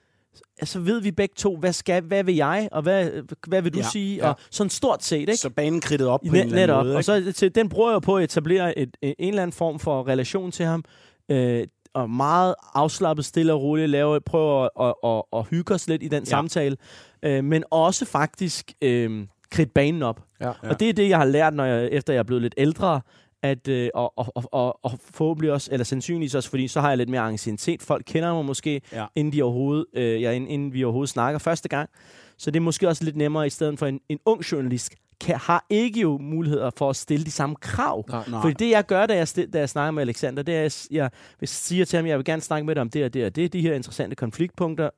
altså 0.58 0.80
ved 0.80 1.00
vi 1.00 1.10
begge 1.10 1.34
to, 1.36 1.56
hvad, 1.56 1.72
skal, 1.72 2.02
hvad 2.02 2.24
vil 2.24 2.34
jeg, 2.36 2.68
og 2.72 2.82
hvad, 2.82 3.10
hvad 3.46 3.62
vil 3.62 3.74
du 3.74 3.78
Ja, 3.78 3.84
sige? 3.84 4.16
ja. 4.16 4.28
Og 4.28 4.36
sådan 4.50 4.70
stort 4.70 5.04
set, 5.04 5.20
ikke? 5.20 5.36
Så 5.36 5.50
banen 5.50 5.80
kridtet 5.80 6.08
op 6.08 6.20
på 6.20 6.26
en 6.26 6.32
Net, 6.32 6.40
eller 6.40 6.56
anden 6.56 6.68
netop. 6.68 6.84
måde. 6.86 6.96
Og 6.96 7.04
så 7.04 7.32
til, 7.32 7.54
den 7.54 7.68
bruger 7.68 7.92
jeg 7.92 8.02
på 8.02 8.16
at 8.16 8.24
etablere 8.24 8.78
et, 8.78 8.96
en 9.02 9.14
eller 9.18 9.42
anden 9.42 9.52
form 9.52 9.78
for 9.78 10.08
relation 10.08 10.50
til 10.50 10.66
ham. 10.66 10.84
Øh, 11.28 11.66
og 11.94 12.10
meget 12.10 12.54
afslappet, 12.74 13.24
stille 13.24 13.52
og 13.52 13.62
roligt, 13.62 13.90
lave, 13.90 14.20
prøve 14.20 14.64
at, 14.64 14.70
at, 14.80 14.94
at, 15.04 15.22
at 15.32 15.44
hygge 15.50 15.74
os 15.74 15.88
lidt 15.88 16.02
i 16.02 16.08
den 16.08 16.22
ja. 16.22 16.24
samtale. 16.30 16.76
Øh, 17.22 17.44
men 17.44 17.64
også 17.70 18.04
faktisk 18.04 18.72
øh, 18.82 19.26
kridte 19.50 19.72
banen 19.72 20.02
op. 20.02 20.24
Ja. 20.40 20.52
Og 20.62 20.80
det 20.80 20.88
er 20.88 20.92
det, 20.92 21.08
jeg 21.08 21.18
har 21.18 21.24
lært, 21.24 21.54
når 21.54 21.64
jeg, 21.64 21.88
efter 21.92 22.12
jeg 22.12 22.18
er 22.18 22.24
blevet 22.24 22.42
lidt 22.42 22.54
ældre, 22.56 23.00
at, 23.42 23.68
øh, 23.68 23.90
og, 23.94 24.18
og, 24.18 24.32
og, 24.52 24.78
og, 24.82 24.98
forhåbentlig 25.14 25.52
også, 25.52 25.68
eller 25.72 25.84
sandsynligvis 25.84 26.34
også, 26.34 26.50
fordi 26.50 26.68
så 26.68 26.80
har 26.80 26.88
jeg 26.88 26.98
lidt 26.98 27.08
mere 27.08 27.20
anciennitet. 27.20 27.82
Folk 27.82 28.04
kender 28.06 28.34
mig 28.34 28.44
måske, 28.44 28.80
Ja. 28.92 29.06
inden, 29.14 29.32
de 29.32 29.42
overhovedet, 29.42 29.86
øh, 29.94 30.22
ja, 30.22 30.30
inden, 30.32 30.50
inden 30.50 30.72
vi 30.72 30.84
overhovedet 30.84 31.10
snakker 31.10 31.38
første 31.38 31.68
gang. 31.68 31.90
Så 32.38 32.50
det 32.50 32.56
er 32.56 32.64
måske 32.64 32.88
også 32.88 33.04
lidt 33.04 33.16
nemmere, 33.16 33.46
i 33.46 33.50
stedet 33.50 33.78
for 33.78 33.86
en, 33.86 34.00
en 34.08 34.18
ung 34.26 34.52
journalist, 34.52 34.92
kan, 35.20 35.36
har 35.36 35.66
ikke 35.70 36.00
jo 36.00 36.18
muligheder 36.18 36.70
for 36.76 36.90
at 36.90 36.96
stille 36.96 37.24
de 37.24 37.30
samme 37.30 37.56
krav. 37.56 38.04
Nej. 38.08 38.24
Nej. 38.28 38.40
Fordi 38.40 38.54
det, 38.64 38.70
jeg 38.70 38.86
gør, 38.86 39.06
da 39.06 39.16
jeg, 39.16 39.28
stil, 39.28 39.52
da 39.52 39.58
jeg 39.58 39.68
snakker 39.68 39.90
med 39.90 40.02
Alexander, 40.02 40.42
det 40.42 40.56
er, 40.56 40.64
at 40.64 40.86
jeg, 40.90 41.10
jeg 41.40 41.48
siger 41.48 41.84
til 41.84 41.96
ham, 41.96 42.04
at 42.04 42.08
jeg 42.10 42.18
vil 42.18 42.24
gerne 42.24 42.42
snakke 42.42 42.66
med 42.66 42.74
dig 42.74 42.80
om 42.80 42.90
det 42.90 43.04
og 43.04 43.14
det 43.14 43.24
og 43.26 43.36
det, 43.36 43.52
de 43.52 43.60
her 43.60 43.74
interessante 43.74 44.16
konfliktpunkter 44.16 44.90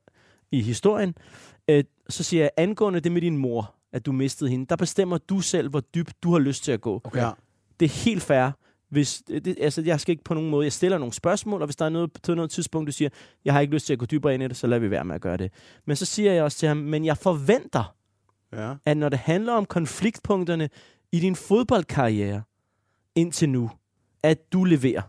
i 0.51 0.61
historien. 0.61 1.15
Øh, 1.77 1.83
så 2.09 2.23
siger 2.23 2.43
jeg, 2.43 2.51
angående 2.57 2.99
det 2.99 3.11
med 3.11 3.21
din 3.21 3.37
mor, 3.37 3.73
at 3.93 4.05
du 4.05 4.11
mistede 4.11 4.49
hende, 4.49 4.65
der 4.65 4.75
bestemmer 4.75 5.17
du 5.17 5.39
selv, 5.39 5.69
hvor 5.69 5.79
dybt 5.79 6.13
du 6.23 6.31
har 6.31 6.39
lyst 6.39 6.63
til 6.63 6.71
at 6.71 6.81
gå. 6.81 7.01
Okay. 7.03 7.19
Ja. 7.21 7.31
Det 7.79 7.85
er 7.85 8.03
helt 8.03 8.23
fair. 8.23 8.49
Hvis, 8.89 9.23
det, 9.27 9.57
altså, 9.61 9.81
jeg 9.81 9.99
skal 9.99 10.11
ikke 10.11 10.23
på 10.23 10.33
nogen 10.33 10.49
måde, 10.49 10.63
jeg 10.65 10.73
stiller 10.73 10.97
nogle 10.97 11.13
spørgsmål, 11.13 11.61
og 11.61 11.67
hvis 11.67 11.75
der 11.75 11.85
er 11.85 11.89
noget 11.89 12.11
på 12.23 12.33
noget 12.35 12.51
tidspunkt, 12.51 12.87
du 12.87 12.91
siger, 12.91 13.09
jeg 13.45 13.53
har 13.53 13.61
ikke 13.61 13.73
lyst 13.73 13.85
til 13.85 13.93
at 13.93 13.99
gå 13.99 14.05
dybere 14.05 14.33
ind 14.33 14.43
i 14.43 14.47
det, 14.47 14.57
så 14.57 14.67
lad 14.67 14.79
vi 14.79 14.91
være 14.91 15.05
med 15.05 15.15
at 15.15 15.21
gøre 15.21 15.37
det. 15.37 15.51
Men 15.85 15.95
så 15.95 16.05
siger 16.05 16.33
jeg 16.33 16.43
også 16.43 16.57
til 16.57 16.67
ham, 16.67 16.77
men 16.77 17.05
jeg 17.05 17.17
forventer, 17.17 17.95
Ja. 18.53 18.73
at 18.85 18.97
når 18.97 19.09
det 19.09 19.19
handler 19.19 19.53
om 19.53 19.65
konfliktpunkterne 19.65 20.69
i 21.11 21.19
din 21.19 21.35
fodboldkarriere 21.35 22.41
indtil 23.15 23.49
nu, 23.49 23.71
at 24.23 24.53
du 24.53 24.63
leverer. 24.63 25.01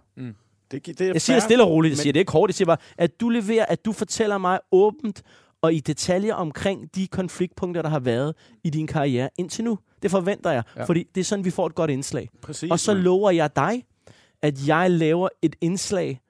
Det, 0.70 0.86
det 0.86 1.00
er 1.00 1.06
Jeg 1.12 1.22
siger 1.22 1.36
fair, 1.40 1.44
stille 1.46 1.64
og 1.64 1.70
roligt, 1.70 1.90
jeg 1.90 1.96
men- 1.96 2.02
siger 2.02 2.12
det 2.12 2.20
ikke 2.20 2.32
hårdt, 2.32 2.50
jeg 2.50 2.54
siger 2.54 2.66
bare, 2.66 2.76
at 2.98 3.20
du 3.20 3.28
leverer, 3.28 3.64
at 3.68 3.84
du 3.84 3.92
fortæller 3.92 4.38
mig 4.38 4.60
åbent 4.72 5.22
og 5.62 5.74
i 5.74 5.80
detaljer 5.80 6.34
omkring 6.34 6.94
de 6.94 7.06
konfliktpunkter, 7.06 7.82
der 7.82 7.88
har 7.88 8.00
været 8.00 8.34
i 8.64 8.70
din 8.70 8.86
karriere 8.86 9.28
indtil 9.38 9.64
nu. 9.64 9.78
Det 10.02 10.10
forventer 10.10 10.50
jeg, 10.50 10.62
Ja. 10.76 10.84
fordi 10.84 11.06
det 11.14 11.20
er 11.20 11.24
sådan, 11.24 11.44
vi 11.44 11.50
får 11.50 11.66
et 11.66 11.74
godt 11.74 11.90
indslag. 11.90 12.28
Præcis. 12.42 12.70
Og 12.70 12.80
så 12.80 12.94
lover 12.94 13.30
jeg 13.30 13.56
dig, 13.56 13.84
at 14.42 14.68
jeg 14.68 14.90
laver 14.90 15.28
et 15.42 15.56
indslag, 15.60 16.20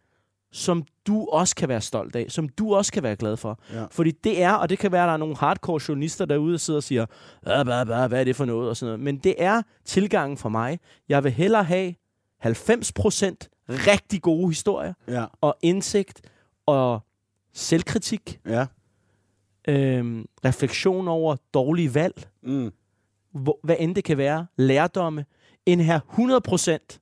som 0.53 0.85
du 1.07 1.27
også 1.33 1.57
kan 1.57 1.69
være 1.69 1.81
stolt 1.81 2.17
af, 2.17 2.27
som 2.29 2.49
du 2.49 2.75
også 2.75 2.93
kan 2.93 3.03
være 3.03 3.17
glad 3.17 3.37
for. 3.37 3.61
Ja. 3.73 3.85
Fordi 3.91 4.11
det 4.11 4.43
er, 4.43 4.53
og 4.53 4.69
det 4.69 4.79
kan 4.79 4.93
være, 4.93 5.03
at 5.03 5.07
der 5.07 5.13
er 5.13 5.17
nogle 5.17 5.37
hardcore 5.37 5.81
journalister 5.89 6.25
derude, 6.25 6.53
der 6.53 6.59
sidder 6.59 6.79
og 6.79 6.83
siger, 6.85 7.07
"Ah, 7.47 7.67
bah, 7.67 7.87
bah, 7.87 8.09
hvad 8.09 8.21
er 8.21 8.25
det 8.25 8.37
for 8.37 8.45
noget, 8.45 8.69
og 8.69 8.77
sådan 8.77 8.89
noget. 8.89 9.01
Men 9.01 9.17
det 9.17 9.35
er 9.39 9.63
tilgangen 9.85 10.37
for 10.39 10.49
mig. 10.49 10.79
Jeg 11.09 11.25
vil 11.25 11.33
hellere 11.33 11.65
have 11.65 11.95
90% 12.39 13.49
rigtig 13.69 14.23
gode 14.23 14.49
historier, 14.49 14.93
Ja. 15.09 15.25
og 15.41 15.57
indsigt, 15.63 16.21
og 16.67 17.01
selvkritik, 17.53 18.41
Ja. 18.47 18.67
Øhm, 19.69 20.27
refleksion 20.45 21.09
over 21.09 21.37
dårlige 21.55 21.95
valg, 21.95 22.25
Mm. 22.43 22.73
hvor, 23.33 23.59
hvad 23.63 23.77
end 23.79 23.95
det 23.95 24.05
kan 24.05 24.19
være, 24.19 24.47
lærdomme, 24.57 25.25
end 25.67 25.81
her 25.81 26.01
100%, 26.01 26.99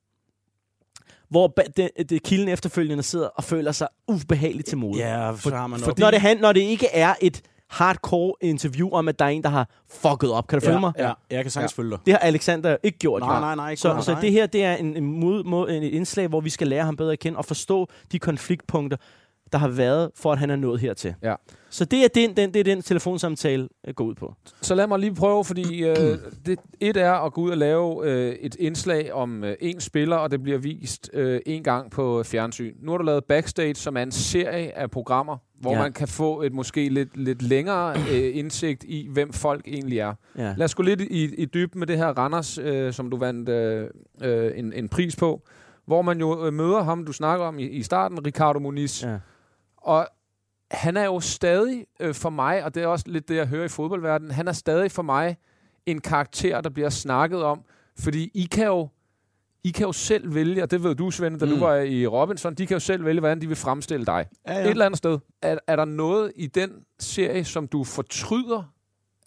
hvor 1.29 1.53
det, 1.77 1.89
det 2.09 2.23
kilden 2.23 2.47
efterfølgende 2.47 3.03
sidder 3.03 3.27
og 3.27 3.43
føler 3.43 3.71
sig 3.71 3.87
ubehageligt 4.07 4.67
til 4.67 4.77
mode. 4.77 4.99
Ja, 4.99 5.33
så 5.37 5.55
har 5.55 5.67
man 5.67 5.79
For, 5.79 5.91
op. 5.91 5.99
når, 5.99 6.11
det, 6.11 6.21
han, 6.21 6.37
når 6.37 6.53
det 6.53 6.61
ikke 6.61 6.87
er 6.93 7.13
et 7.21 7.41
hardcore 7.69 8.33
interview 8.41 8.89
om, 8.91 9.07
at 9.07 9.19
der 9.19 9.25
er 9.25 9.29
en, 9.29 9.43
der 9.43 9.49
har 9.49 9.69
fucket 9.89 10.31
op. 10.31 10.47
Kan 10.47 10.59
du 10.59 10.65
følge 10.65 10.79
mig? 10.79 10.93
Ja, 10.97 11.11
jeg 11.29 11.43
kan 11.43 11.51
sagtens 11.51 11.73
følge 11.73 11.89
dig. 11.91 11.99
Det 12.05 12.13
har 12.13 12.19
Alexander 12.19 12.77
ikke 12.83 12.97
gjort. 12.97 13.21
Nej, 13.21 13.39
nej, 13.39 13.55
nej, 13.55 13.69
ikke 13.69 13.81
Så, 13.81 13.93
kun 13.93 14.03
så 14.03 14.17
det 14.21 14.31
her 14.31 14.45
det 14.45 14.63
er 14.63 14.75
en, 14.75 14.97
en, 14.97 15.03
mod, 15.19 15.43
mod, 15.43 15.69
en, 15.69 15.83
et 15.83 15.89
indslag, 15.93 16.27
hvor 16.27 16.41
vi 16.41 16.49
skal 16.49 16.67
lære 16.67 16.85
ham 16.85 16.95
bedre 16.95 17.11
at 17.13 17.19
kende 17.19 17.37
og 17.37 17.45
forstå 17.45 17.87
de 18.11 18.19
konfliktpunkter, 18.19 18.97
der 19.51 19.57
har 19.57 19.67
været, 19.67 20.11
for 20.15 20.31
at 20.31 20.37
han 20.39 20.49
er 20.49 20.55
nået 20.55 20.79
hertil. 20.79 21.15
Ja. 21.23 21.35
Så 21.71 21.85
det 21.85 22.03
er 22.03 22.07
den, 22.15 22.37
den, 22.37 22.53
det 22.53 22.59
er 22.59 22.63
den 22.63 22.81
telefonsamtale 22.81 23.69
øh, 23.87 23.93
går 23.93 24.05
ud 24.05 24.15
på. 24.15 24.33
Så 24.61 24.75
lad 24.75 24.87
mig 24.87 24.99
lige 24.99 25.15
prøve, 25.15 25.45
fordi 25.45 25.83
øh, 25.83 25.95
det, 26.45 26.59
et 26.79 26.97
er 26.97 27.11
at 27.13 27.33
gå 27.33 27.41
ud 27.41 27.49
og 27.51 27.57
lave 27.57 28.05
øh, 28.11 28.31
et 28.33 28.55
indslag 28.59 29.13
om 29.13 29.43
øh, 29.43 29.55
en 29.59 29.79
spiller, 29.79 30.15
og 30.15 30.31
det 30.31 30.43
bliver 30.43 30.57
vist 30.57 31.09
øh, 31.13 31.39
en 31.45 31.63
gang 31.63 31.91
på 31.91 32.23
fjernsyn. 32.23 32.75
Nu 32.81 32.91
har 32.91 32.97
du 32.97 33.03
lavet 33.03 33.25
Backstage, 33.25 33.75
som 33.75 33.97
er 33.97 34.01
en 34.03 34.11
serie 34.11 34.77
af 34.77 34.91
programmer, 34.91 35.37
hvor 35.59 35.71
Ja. 35.73 35.81
man 35.81 35.93
kan 35.93 36.07
få 36.07 36.41
et 36.41 36.53
måske 36.53 36.89
lidt, 36.89 37.17
lidt 37.17 37.41
længere 37.41 37.95
øh, 38.11 38.37
indsigt 38.37 38.83
i, 38.83 39.07
hvem 39.13 39.33
folk 39.33 39.67
egentlig 39.67 39.99
er. 39.99 40.13
Ja. 40.37 40.53
Lad 40.57 40.65
os 40.65 40.75
gå 40.75 40.83
lidt 40.83 41.01
i, 41.01 41.35
i 41.35 41.45
dybden 41.45 41.79
med 41.79 41.87
det 41.87 41.97
her 41.97 42.07
Randers, 42.07 42.57
øh, 42.57 42.93
som 42.93 43.09
du 43.09 43.17
vandt 43.17 43.49
øh, 43.49 43.87
øh, 44.23 44.51
en, 44.55 44.73
en 44.73 44.89
pris 44.89 45.15
på, 45.15 45.41
hvor 45.85 46.01
man 46.01 46.19
jo 46.19 46.45
øh, 46.45 46.53
møder 46.53 46.83
ham, 46.83 47.05
du 47.05 47.11
snakker 47.13 47.45
om 47.45 47.59
i, 47.59 47.63
i 47.67 47.83
starten, 47.83 48.25
Ricardo 48.25 48.59
Muniz. 48.59 49.03
Ja. 49.03 49.17
Og 49.77 50.07
han 50.71 50.97
er 50.97 51.05
jo 51.05 51.19
stadig 51.19 51.85
øh, 51.99 52.13
for 52.13 52.29
mig, 52.29 52.63
og 52.63 52.75
det 52.75 52.83
er 52.83 52.87
også 52.87 53.05
lidt 53.07 53.29
det, 53.29 53.35
jeg 53.35 53.47
hører 53.47 53.65
i 53.65 53.69
fodboldverdenen, 53.69 54.31
han 54.31 54.47
er 54.47 54.51
stadig 54.51 54.91
for 54.91 55.01
mig 55.01 55.37
en 55.85 56.01
karakter, 56.01 56.61
der 56.61 56.69
bliver 56.69 56.89
snakket 56.89 57.43
om, 57.43 57.61
fordi 57.99 58.31
I 58.33 58.47
kan 58.51 58.65
jo, 58.65 58.87
I 59.63 59.71
kan 59.71 59.85
jo 59.85 59.91
selv 59.91 60.35
vælge, 60.35 60.63
og 60.63 60.71
det 60.71 60.83
ved 60.83 60.95
du, 60.95 61.11
Svend, 61.11 61.39
da 61.39 61.45
mm. 61.45 61.51
du 61.51 61.59
var 61.59 61.75
i 61.75 62.07
Robinson, 62.07 62.53
de 62.53 62.67
kan 62.67 62.75
jo 62.75 62.79
selv 62.79 63.05
vælge, 63.05 63.19
hvordan 63.19 63.41
de 63.41 63.47
vil 63.47 63.55
fremstille 63.55 64.05
dig. 64.05 64.25
Ja, 64.47 64.53
Ja. 64.53 64.63
Et 64.63 64.69
eller 64.69 64.85
andet 64.85 64.97
sted. 64.97 65.19
Er, 65.41 65.57
er 65.67 65.75
der 65.75 65.85
noget 65.85 66.31
i 66.35 66.47
den 66.47 66.71
serie, 66.99 67.43
som 67.43 67.67
du 67.67 67.83
fortryder, 67.83 68.73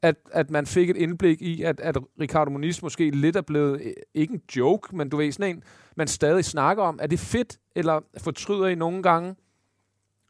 at, 0.02 0.16
at 0.32 0.50
man 0.50 0.66
fik 0.66 0.90
et 0.90 0.96
indblik 0.96 1.42
i, 1.42 1.62
at, 1.62 1.80
at 1.80 1.96
Ricardo 2.20 2.50
Muniz 2.50 2.82
måske 2.82 3.10
lidt 3.10 3.36
er 3.36 3.40
blevet, 3.40 3.80
øh, 3.80 3.92
ikke 4.14 4.34
en 4.34 4.40
joke, 4.56 4.96
men 4.96 5.08
du 5.08 5.16
ved, 5.16 5.32
sådan 5.32 5.56
en, 5.56 5.62
man 5.96 6.08
stadig 6.08 6.44
snakker 6.44 6.82
om. 6.82 6.98
Er 7.02 7.06
det 7.06 7.18
fedt, 7.18 7.58
eller 7.76 8.00
fortryder 8.18 8.66
I 8.66 8.74
nogle 8.74 9.02
gange, 9.02 9.34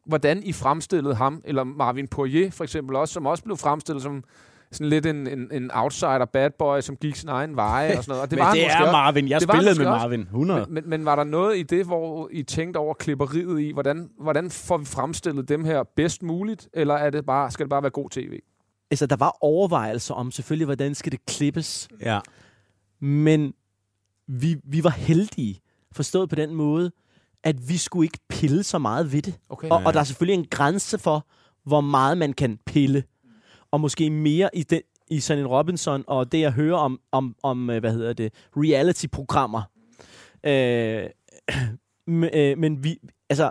hvordan 0.07 0.43
I 0.43 0.53
fremstillede 0.53 1.15
ham, 1.15 1.41
eller 1.45 1.65
Marvin 1.65 2.09
Poirier 2.09 2.51
for 2.51 2.65
eksempel 2.65 2.97
også, 2.97 3.15
som 3.15 3.27
også 3.27 3.45
blev 3.45 3.57
fremstillet 3.57 4.03
som 4.03 4.25
sådan 4.73 4.89
lidt 4.91 5.07
en, 5.07 5.27
en, 5.27 5.49
en 5.53 5.71
outsider 5.75 6.25
bad 6.25 6.51
boy, 6.59 6.81
som 6.81 6.97
gik 6.97 7.17
sin 7.17 7.29
egen 7.29 7.57
veje 7.57 7.99
og 7.99 8.05
sådan 8.05 8.13
noget. 8.13 8.23
Og 8.23 8.31
Det, 8.31 8.39
var 8.39 8.45
men 8.45 8.49
han 8.49 8.57
det 8.57 8.65
måske 8.65 8.77
er 8.77 8.81
også. 8.81 8.93
Marvin. 8.93 9.29
Jeg 9.29 9.41
Det 9.41 9.49
var 9.49 9.55
spillede 9.55 9.79
med 9.79 9.87
også. 9.87 10.05
Marvin. 10.07 10.21
100. 10.21 10.61
Men, 10.61 10.75
men, 10.75 10.91
men 10.91 11.05
var 11.05 11.17
der 11.17 11.25
noget 11.25 11.59
i 11.59 11.63
det, 11.63 11.87
hvor 11.87 12.29
I 12.33 12.43
tænkte 12.43 12.79
over 12.79 12.95
klipperiet 12.95 13.61
i, 13.61 13.73
hvordan, 13.73 14.11
hvordan 14.21 14.51
får 14.51 14.79
vi 14.79 14.85
fremstillet 14.85 15.49
dem 15.49 15.65
her 15.65 15.83
bedst 15.97 16.23
muligt, 16.23 16.69
eller 16.73 16.95
er 16.95 17.11
det 17.11 17.27
bare, 17.27 17.51
skal 17.51 17.65
det 17.65 17.71
bare 17.71 17.83
være 17.83 17.91
god 17.91 18.11
tv? 18.11 18.39
Altså, 18.91 19.07
der 19.07 19.17
var 19.17 19.37
overvejelser 19.41 20.15
om 20.15 20.31
selvfølgelig, 20.31 20.65
hvordan 20.65 20.95
skal 20.95 21.13
det 21.13 21.27
klippes. 21.27 21.89
Ja. 22.01 22.21
Men 23.01 23.55
vi, 24.29 24.57
vi 24.65 24.85
var 24.85 24.91
heldige, 24.91 25.61
forstået 25.93 26.29
på 26.29 26.35
den 26.35 26.55
måde, 26.55 26.91
at 27.45 27.69
vi 27.69 27.77
skulle 27.77 28.07
ikke 28.07 28.19
pille 28.29 28.63
så 28.63 28.79
meget 28.79 29.13
ved 29.13 29.23
det. 29.23 29.35
Okay. 29.49 29.69
Og, 29.69 29.83
og 29.87 29.95
der 29.95 30.01
er 30.01 30.05
selvfølgelig 30.05 30.39
en 30.39 30.47
grænse 30.51 30.99
for, 30.99 31.27
hvor 31.65 31.81
meget 31.81 32.19
man 32.19 32.33
kan 32.33 32.59
pille. 32.67 33.05
Og 33.71 33.81
måske 33.81 34.11
mere 34.11 34.51
i, 34.53 34.63
den, 34.63 34.81
i 35.11 35.21
sådan 35.21 35.45
en 35.45 35.47
Robinson, 35.47 36.05
og 36.07 36.33
det 36.33 36.41
jeg 36.41 36.53
hører 36.53 36.77
om, 36.77 37.01
om, 37.13 37.37
om 37.43 37.71
øh, 37.71 37.81
hvad 37.81 37.93
hedder 37.93 38.13
det, 38.13 38.33
reality-programmer. 38.57 39.63
Øh, 40.47 41.05
men, 42.07 42.31
øh, 42.35 42.59
men 42.59 42.85
vi, 42.85 42.99
altså, 43.31 43.51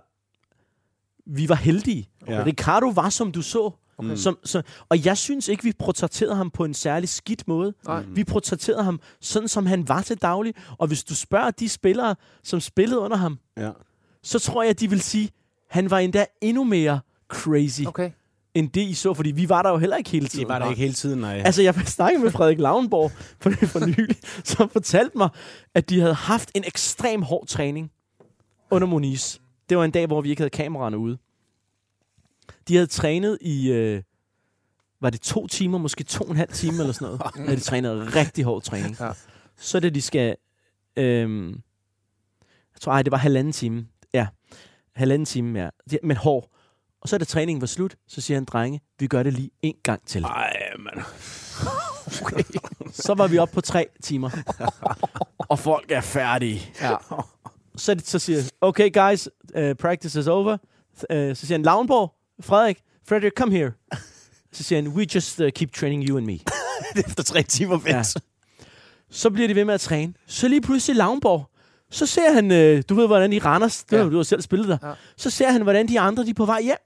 vi 1.25 1.49
var 1.49 1.55
heldige. 1.55 2.09
Ja. 2.27 2.43
Ricardo 2.45 2.87
var, 2.87 3.09
som 3.09 3.31
du 3.31 3.41
så. 3.41 3.71
Okay. 4.06 4.16
Som, 4.16 4.38
så, 4.43 4.62
og 4.89 5.06
jeg 5.06 5.18
synes 5.18 5.47
ikke, 5.47 5.64
vi 5.64 5.74
portrætterede 5.80 6.36
ham 6.36 6.49
på 6.49 6.66
en 6.66 6.74
særlig 6.74 7.10
skidt 7.10 7.47
måde. 7.47 7.74
Nej. 7.88 8.04
Vi 8.08 8.24
portrætterede 8.24 8.84
ham 8.84 8.99
sådan, 9.22 9.47
som 9.47 9.66
han 9.66 9.88
var 9.88 10.01
til 10.01 10.18
daglig. 10.18 10.54
Og 10.78 10.88
hvis 10.88 11.04
du 11.04 11.16
spørger 11.16 11.51
de 11.51 11.70
spillere, 11.70 12.16
som 12.43 12.60
spillede 12.60 12.99
under 12.99 13.18
ham, 13.18 13.39
Ja. 13.58 13.70
så 14.24 14.39
tror 14.39 14.64
jeg, 14.64 14.80
de 14.80 14.89
vil 14.89 15.01
sige, 15.01 15.30
han 15.70 15.91
var 15.91 15.99
endda 15.99 16.26
endnu 16.41 16.64
mere 16.64 16.99
crazy, 17.30 17.82
okay. 17.88 18.12
End 18.56 18.70
det 18.70 18.82
I 18.82 18.93
så. 18.93 19.14
Fordi 19.14 19.32
vi 19.32 19.49
var 19.49 19.62
der 19.62 19.70
jo 19.70 19.78
heller 19.78 19.97
ikke 19.97 20.10
hele 20.10 20.28
tiden. 20.28 20.45
Det 20.45 20.54
var 20.54 20.60
der 20.60 20.70
ikke 20.70 20.82
hele 20.82 20.93
tiden, 20.93 21.20
nej. 21.20 21.41
Altså, 21.45 21.62
jeg 21.62 21.74
snakkede 21.76 22.24
med 22.24 22.32
Frederik 22.32 22.60
Lavnborg 22.60 23.12
for, 23.39 23.49
for 23.68 23.86
nylig, 23.86 24.16
som 24.43 24.70
fortalte 24.70 25.18
mig, 25.18 25.30
at 25.76 25.89
de 25.89 25.99
havde 25.99 26.14
haft 26.14 26.51
en 26.56 26.64
ekstrem 26.68 27.22
hård 27.22 27.47
træning 27.47 27.91
under 28.72 28.88
Moniz. 28.88 29.38
Det 29.70 29.78
var 29.78 29.86
en 29.86 29.91
dag, 29.91 30.08
hvor 30.08 30.22
vi 30.22 30.30
ikke 30.30 30.39
havde 30.39 30.49
kameraerne 30.49 30.97
ude. 30.97 31.18
De 32.67 32.73
havde 32.75 32.87
trænet 32.87 33.37
i, 33.41 33.71
øh, 33.71 34.03
var 35.01 35.09
det 35.09 35.21
to 35.21 35.47
timer, 35.47 35.77
måske 35.77 36.03
to 36.03 36.23
og 36.23 36.29
en 36.31 36.37
halv 36.37 36.51
time 36.51 36.79
eller 36.79 36.93
sådan 36.93 37.05
noget. 37.05 37.21
havde 37.45 37.55
de 37.57 37.61
trænet 37.61 38.15
rigtig 38.15 38.43
hård 38.43 38.61
træning. 38.63 38.97
Ja. 38.99 39.11
Så 39.57 39.79
da 39.79 39.89
de 39.89 40.01
skal, 40.01 40.35
øh, 40.97 41.49
jeg 42.73 42.81
tror, 42.81 42.91
ej, 42.91 43.01
det 43.01 43.11
var 43.11 43.17
halvanden 43.17 43.53
time. 43.53 43.87
Ja, 44.13 44.27
halvanden 44.95 45.25
time, 45.25 45.59
ja. 45.59 45.69
Men 46.03 46.17
hård. 46.17 46.49
Og 47.01 47.09
så 47.09 47.17
da 47.17 47.25
træningen 47.25 47.61
var 47.61 47.67
slut, 47.67 47.95
så 48.07 48.21
siger 48.21 48.37
han, 48.37 48.45
drenge, 48.45 48.81
vi 48.99 49.07
gør 49.07 49.23
det 49.23 49.33
lige 49.33 49.49
en 49.61 49.75
gang 49.83 50.07
til. 50.07 50.23
Ej, 50.23 50.53
mand. 50.79 51.05
Så 52.91 53.13
var 53.13 53.27
vi 53.27 53.37
oppe 53.37 53.53
på 53.53 53.61
tre 53.61 53.87
timer. 54.03 54.29
og 55.49 55.59
folk 55.59 55.91
er 55.91 56.01
færdige. 56.01 56.61
Ja. 56.81 56.95
Så, 57.75 57.93
det- 57.93 58.07
så 58.07 58.19
siger 58.19 58.51
okay 58.61 58.93
guys, 58.93 59.29
uh, 59.57 59.73
practice 59.73 60.19
is 60.19 60.27
over. 60.27 60.53
Uh, 60.53 60.57
så 61.09 61.35
siger 61.35 61.53
han, 61.57 61.61
Lavnborg, 61.63 62.13
Frederik, 62.43 62.77
Frederik, 63.07 63.31
come 63.37 63.51
here. 63.57 63.71
Så 64.53 64.63
siger 64.63 64.81
han, 64.81 64.91
we 64.91 65.05
just 65.15 65.39
uh, 65.39 65.49
keep 65.49 65.73
training 65.73 66.09
you 66.09 66.17
and 66.17 66.25
me. 66.25 66.39
Efter 67.07 67.23
tre 67.23 67.43
timer 67.43 67.77
væk. 67.77 67.93
Ja. 67.93 68.03
Så 69.11 69.29
bliver 69.29 69.47
de 69.47 69.55
ved 69.55 69.65
med 69.65 69.73
at 69.73 69.81
træne. 69.81 70.13
Så 70.27 70.47
lige 70.47 70.61
pludselig 70.61 70.95
Lavnborg. 70.97 71.49
Så 71.91 72.05
ser 72.05 72.33
han, 72.33 72.51
øh, 72.51 72.83
du 72.89 72.95
ved, 72.95 73.07
hvordan 73.07 73.33
i 73.33 73.39
Randers, 73.39 73.85
Ja. 73.91 73.97
ja. 73.97 74.03
du 74.03 74.15
har 74.15 74.23
selv 74.23 74.41
spillet 74.41 74.67
der. 74.67 74.77
Ja. 74.83 74.93
Så 75.17 75.29
ser 75.29 75.51
han, 75.51 75.61
hvordan 75.61 75.87
de 75.87 75.99
andre 75.99 76.25
de 76.25 76.29
er 76.29 76.33
på 76.33 76.45
vej 76.45 76.61
hjem. 76.61 76.77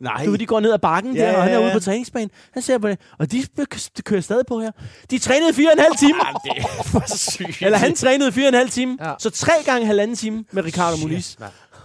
Nej. 0.00 0.24
Du 0.24 0.30
ved, 0.30 0.38
de 0.38 0.46
går 0.46 0.60
ned 0.60 0.72
ad 0.72 0.78
bakken 0.78 1.16
Ja, 1.16 1.22
der, 1.22 1.36
og 1.36 1.42
han 1.42 1.50
ja, 1.52 1.56
er 1.56 1.60
ude 1.60 1.68
ja. 1.68 1.72
på 1.74 1.80
træningsbanen. 1.80 2.30
Han 2.52 2.62
ser 2.62 2.78
på 2.78 2.88
det, 2.88 2.98
og 3.18 3.32
de 3.32 3.44
de 3.96 4.02
kører 4.02 4.20
stadig 4.20 4.46
på 4.46 4.60
her. 4.60 4.70
De 5.10 5.18
trænede 5.18 5.54
fire 5.54 5.68
og 5.68 5.72
en 5.72 5.78
halv 5.78 5.96
time. 5.96 6.12
det 6.44 6.52
er 6.56 6.82
for 6.82 7.16
sygt. 7.16 7.62
Eller 7.62 7.78
han 7.78 7.94
trænede 7.94 8.32
fire 8.32 8.44
og 8.44 8.48
en 8.48 8.54
halv 8.54 8.70
time. 8.70 8.98
Ja. 9.00 9.14
Så 9.18 9.30
tre 9.30 9.52
gange 9.64 9.86
halvanden 9.86 10.16
time 10.16 10.44
med 10.52 10.64
Ricardo 10.64 10.96
Mulis. 10.96 11.36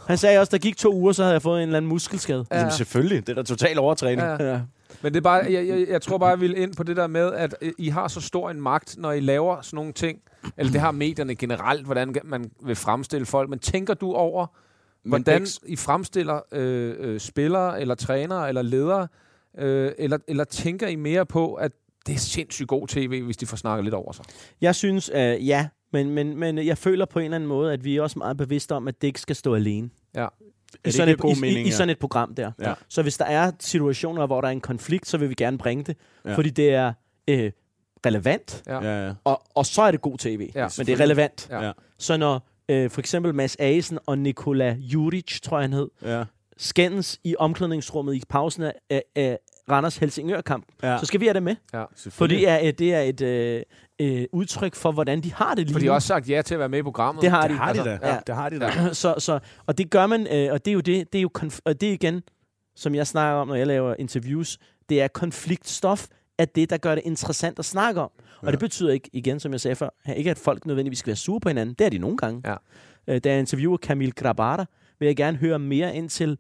Han 0.08 0.18
sagde 0.18 0.40
også, 0.40 0.52
der 0.52 0.58
gik 0.58 0.78
to 0.78 0.94
uger, 0.94 1.12
så 1.12 1.24
havde 1.24 1.34
jeg 1.34 1.42
fået 1.42 1.58
en 1.58 1.70
eller 1.70 1.78
anden 1.78 1.90
muskelskade. 1.90 2.46
Ja. 2.52 2.58
Jamen 2.58 2.72
selvfølgelig, 2.72 3.28
det 3.28 3.30
er 3.30 3.36
da 3.36 3.44
total 3.44 3.80
overtræning. 3.80 4.22
Ja. 4.22 4.44
Ja. 4.52 4.62
Men 5.02 5.14
det 5.14 5.20
er 5.20 5.22
bare, 5.22 5.46
jeg, 5.50 5.68
jeg, 5.68 5.88
jeg 5.90 6.02
tror 6.02 6.18
bare, 6.18 6.30
jeg 6.30 6.42
vil 6.42 6.58
ind 6.58 6.76
på 6.76 6.84
det 6.84 6.98
der 6.98 7.08
med, 7.08 7.34
at 7.34 7.56
øh, 7.62 7.72
I 7.78 7.90
har 7.90 8.08
så 8.08 8.22
stor 8.22 8.50
en 8.50 8.62
magt, 8.62 8.96
når 8.98 9.12
I 9.12 9.20
laver 9.20 9.62
sådan 9.62 9.78
nogle 9.78 9.94
ting. 9.94 10.20
Eller 10.58 10.72
det 10.72 10.82
har 10.82 10.92
medierne 10.92 11.36
generelt, 11.36 11.86
hvordan 11.86 12.16
man 12.24 12.52
vil 12.64 12.76
fremstille 12.76 13.26
folk. 13.26 13.50
Men 13.50 13.60
tænker 13.60 13.94
du 13.94 14.14
over, 14.14 14.48
hvordan 15.04 15.48
I 15.66 15.76
fremstiller 15.76 16.40
øh, 16.52 16.96
øh, 17.00 17.20
spillere, 17.20 17.82
eller 17.82 17.96
trænere, 17.96 18.48
eller 18.48 18.62
ledere? 18.62 19.08
Øh, 19.58 19.92
eller, 19.98 20.18
eller 20.28 20.44
tænker 20.44 20.88
I 20.88 20.96
mere 20.96 21.26
på, 21.26 21.54
at 21.54 21.72
det 22.08 22.16
er 22.16 22.20
sindssygt 22.20 22.68
god 22.68 22.88
tv, 22.88 23.22
hvis 23.24 23.38
de 23.38 23.46
får 23.46 23.58
snakket 23.58 23.84
lidt 23.84 23.96
over 23.96 24.12
sig? 24.12 24.26
Jeg 24.62 24.76
synes, 24.76 25.12
øh, 25.14 25.48
ja, 25.48 25.68
men, 25.92 26.10
men, 26.10 26.38
men 26.38 26.58
jeg 26.58 26.78
føler 26.78 27.06
på 27.06 27.20
en 27.20 27.26
eller 27.26 27.36
anden 27.36 27.48
måde, 27.48 27.74
at 27.74 27.84
vi 27.84 27.98
er 27.98 28.02
også 28.02 28.20
meget 28.20 28.38
bevidste 28.38 28.76
om, 28.76 28.88
at 28.88 29.02
det 29.02 29.08
ikke 29.08 29.22
skal 29.22 29.36
stå 29.36 29.56
alene. 29.56 29.90
Ja. 30.16 30.28
I 30.74 30.78
det 30.86 30.94
sådan, 30.94 31.10
ikke 31.10 31.28
et, 31.28 31.38
i, 31.38 31.42
mening, 31.42 31.66
i, 31.66 31.70
i 31.70 31.72
sådan 31.72 31.90
et 31.90 32.00
program 32.00 32.36
der. 32.36 32.52
Ja. 32.60 32.74
Så 32.90 33.02
hvis 33.02 33.18
der 33.18 33.26
er 33.26 33.52
situationer, 33.60 34.26
hvor 34.26 34.42
der 34.42 34.48
er 34.48 34.52
en 34.52 34.62
konflikt, 34.62 35.08
så 35.08 35.18
vil 35.18 35.30
vi 35.30 35.34
gerne 35.34 35.58
bringe 35.58 35.84
det. 35.84 35.98
Ja. 36.26 36.36
Fordi 36.36 36.50
det 36.50 36.74
er 36.74 36.94
øh, 37.28 37.52
relevant, 38.06 38.64
Ja. 38.68 38.84
Ja, 38.84 39.06
ja. 39.06 39.14
og, 39.24 39.42
og 39.56 39.66
så 39.66 39.82
er 39.82 39.92
det 39.92 40.02
god 40.02 40.18
tv. 40.18 40.52
Ja, 40.56 40.68
men 40.78 40.88
det 40.88 40.94
er 40.94 41.00
relevant. 41.00 41.48
Ja. 41.50 41.66
Ja. 41.66 41.72
Så 41.98 42.18
når 42.18 42.48
øh, 42.70 42.90
for 42.90 43.00
eksempel 43.00 43.36
Mads 43.36 43.56
Asen 43.60 44.00
og 44.06 44.18
Nikola 44.18 44.76
Juric, 44.80 45.40
tror 45.42 45.58
jeg 45.58 45.64
han 45.64 45.74
hed, 45.74 45.90
ja. 46.02 46.24
skændes 46.58 47.20
i 47.24 47.36
omklædningsrummet 47.40 48.16
i 48.16 48.22
pausen 48.30 48.64
af, 48.64 49.02
af 49.16 49.40
Randers 49.70 49.98
Helsingør-kamp, 49.98 50.66
ja. 50.84 50.92
ja. 50.92 50.98
så 51.00 51.06
skal 51.06 51.20
vi 51.20 51.26
have 51.26 51.34
det 51.34 51.44
med. 51.44 51.56
Ja. 51.74 51.84
For 52.10 52.28
det 52.28 52.50
er, 52.50 52.60
øh, 52.68 52.74
det 52.80 52.94
er 52.94 53.02
et 53.02 53.22
øh, 53.22 53.62
øh, 54.02 54.26
udtryk 54.32 54.76
for, 54.76 54.92
hvordan 54.92 55.22
de 55.22 55.34
har 55.34 55.56
det 55.56 55.66
lige 55.66 55.74
For 55.74 55.80
de 55.80 55.86
har 55.86 55.94
også 55.94 56.08
sagt 56.08 56.30
ja 56.30 56.42
til 56.42 56.54
at 56.54 56.60
være 56.60 56.70
med 56.70 56.80
i 56.80 56.84
programmet. 56.84 57.22
Det 57.22 57.30
har 57.32 57.42
det 57.42 57.50
de. 57.52 57.56
har 57.58 57.74
de 57.74 57.80
altså, 57.80 57.98
da. 58.02 58.08
Ja. 58.14 58.20
Det 58.28 58.36
har 58.36 58.50
de 58.50 58.60
da. 58.60 58.94
så, 58.94 59.16
så, 59.18 59.40
og 59.66 59.78
det 59.78 59.90
gør 59.90 60.06
man, 60.06 60.28
øh, 60.32 60.54
og 60.54 60.66
det 60.66 60.72
er 60.72 60.76
jo 60.76 60.80
det, 60.80 61.14
det 61.14 61.20
er 61.20 61.24
jo 61.24 61.30
konf- 61.40 61.60
og 61.66 61.82
det 61.82 61.90
er 61.90 61.94
igen, 61.94 62.22
som 62.76 62.96
jeg 62.96 63.08
snakker 63.08 63.42
om, 63.42 63.48
når 63.48 63.56
jeg 63.56 63.68
laver 63.68 63.96
interviews, 64.00 64.58
det 64.90 65.02
er 65.02 65.08
konfliktstof, 65.08 66.08
at 66.38 66.56
det, 66.56 66.70
der 66.70 66.78
gør 66.78 66.96
det 66.96 67.02
interessant 67.06 67.60
at 67.60 67.66
snakke 67.66 68.02
om. 68.02 68.12
Og 68.40 68.46
Ja. 68.48 68.52
det 68.52 68.60
betyder 68.60 68.92
ikke, 68.92 69.10
igen, 69.14 69.40
som 69.40 69.52
jeg 69.52 69.62
sagde 69.62 69.76
før, 69.76 69.90
ikke 70.16 70.32
at 70.32 70.38
folk 70.38 70.66
nødvendigvis 70.66 71.00
skal 71.00 71.08
være 71.08 71.16
sure 71.16 71.40
på 71.40 71.50
hinanden. 71.50 71.76
Det 71.80 71.86
er 71.86 71.90
de 71.90 71.98
nogle 71.98 72.18
gange. 72.18 72.42
Ja. 72.46 72.56
Øh, 73.08 73.22
da 73.24 73.30
jeg 73.30 73.40
interviewer 73.40 73.78
Camille 73.78 74.12
Grabara, 74.12 74.66
vil 75.00 75.06
jeg 75.06 75.16
gerne 75.16 75.38
høre 75.38 75.60
mere 75.60 75.96
ind 75.96 76.10
til 76.10 76.38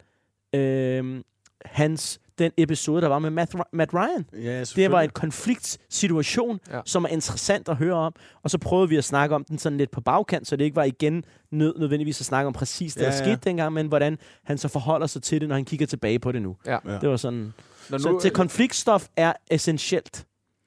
øh, 0.55 1.21
hans, 1.65 2.19
den 2.43 2.51
episode, 2.57 3.01
der 3.01 3.07
var 3.07 3.19
med 3.19 3.29
Matt, 3.29 3.55
Matt 3.73 3.93
Ryan. 3.93 4.25
Ja, 4.43 4.63
Det 4.75 4.91
var 4.91 5.01
en 5.01 5.09
konfliktsituation, 5.09 6.59
Ja. 6.69 6.75
ja. 6.75 6.81
som 6.85 7.03
er 7.03 7.07
interessant 7.09 7.69
at 7.69 7.75
høre 7.77 7.93
om. 7.95 8.13
Og 8.43 8.49
så 8.49 8.57
prøvede 8.57 8.89
vi 8.89 8.95
at 8.95 9.03
snakke 9.03 9.35
om 9.35 9.43
den 9.43 9.57
sådan 9.57 9.77
lidt 9.77 9.91
på 9.91 10.01
bagkant, 10.01 10.47
så 10.47 10.55
det 10.55 10.63
ikke 10.65 10.75
var 10.75 10.83
igen 10.83 11.23
nød, 11.51 11.79
nødvendigvis 11.79 12.21
at 12.21 12.25
snakke 12.25 12.47
om 12.47 12.53
præcis 12.53 12.93
det, 12.93 13.01
Ja, 13.01 13.05
der 13.05 13.11
ja. 13.15 13.23
skete 13.23 13.39
dengang, 13.43 13.73
men 13.73 13.87
hvordan 13.87 14.17
han 14.43 14.57
så 14.57 14.67
forholder 14.67 15.07
sig 15.07 15.21
til 15.23 15.41
det, 15.41 15.49
når 15.49 15.55
han 15.55 15.65
kigger 15.65 15.85
tilbage 15.85 16.19
på 16.19 16.31
det 16.31 16.41
nu. 16.41 16.55
Ja. 16.65 16.77
Ja. 16.85 16.97
Det 16.99 17.09
var 17.09 17.17
sådan. 17.17 17.53
Når 17.89 17.97
Så 17.97 18.19
til 18.21 18.31
konfliktstof 18.31 19.07
er 19.17 19.33
essentielt. 19.51 20.25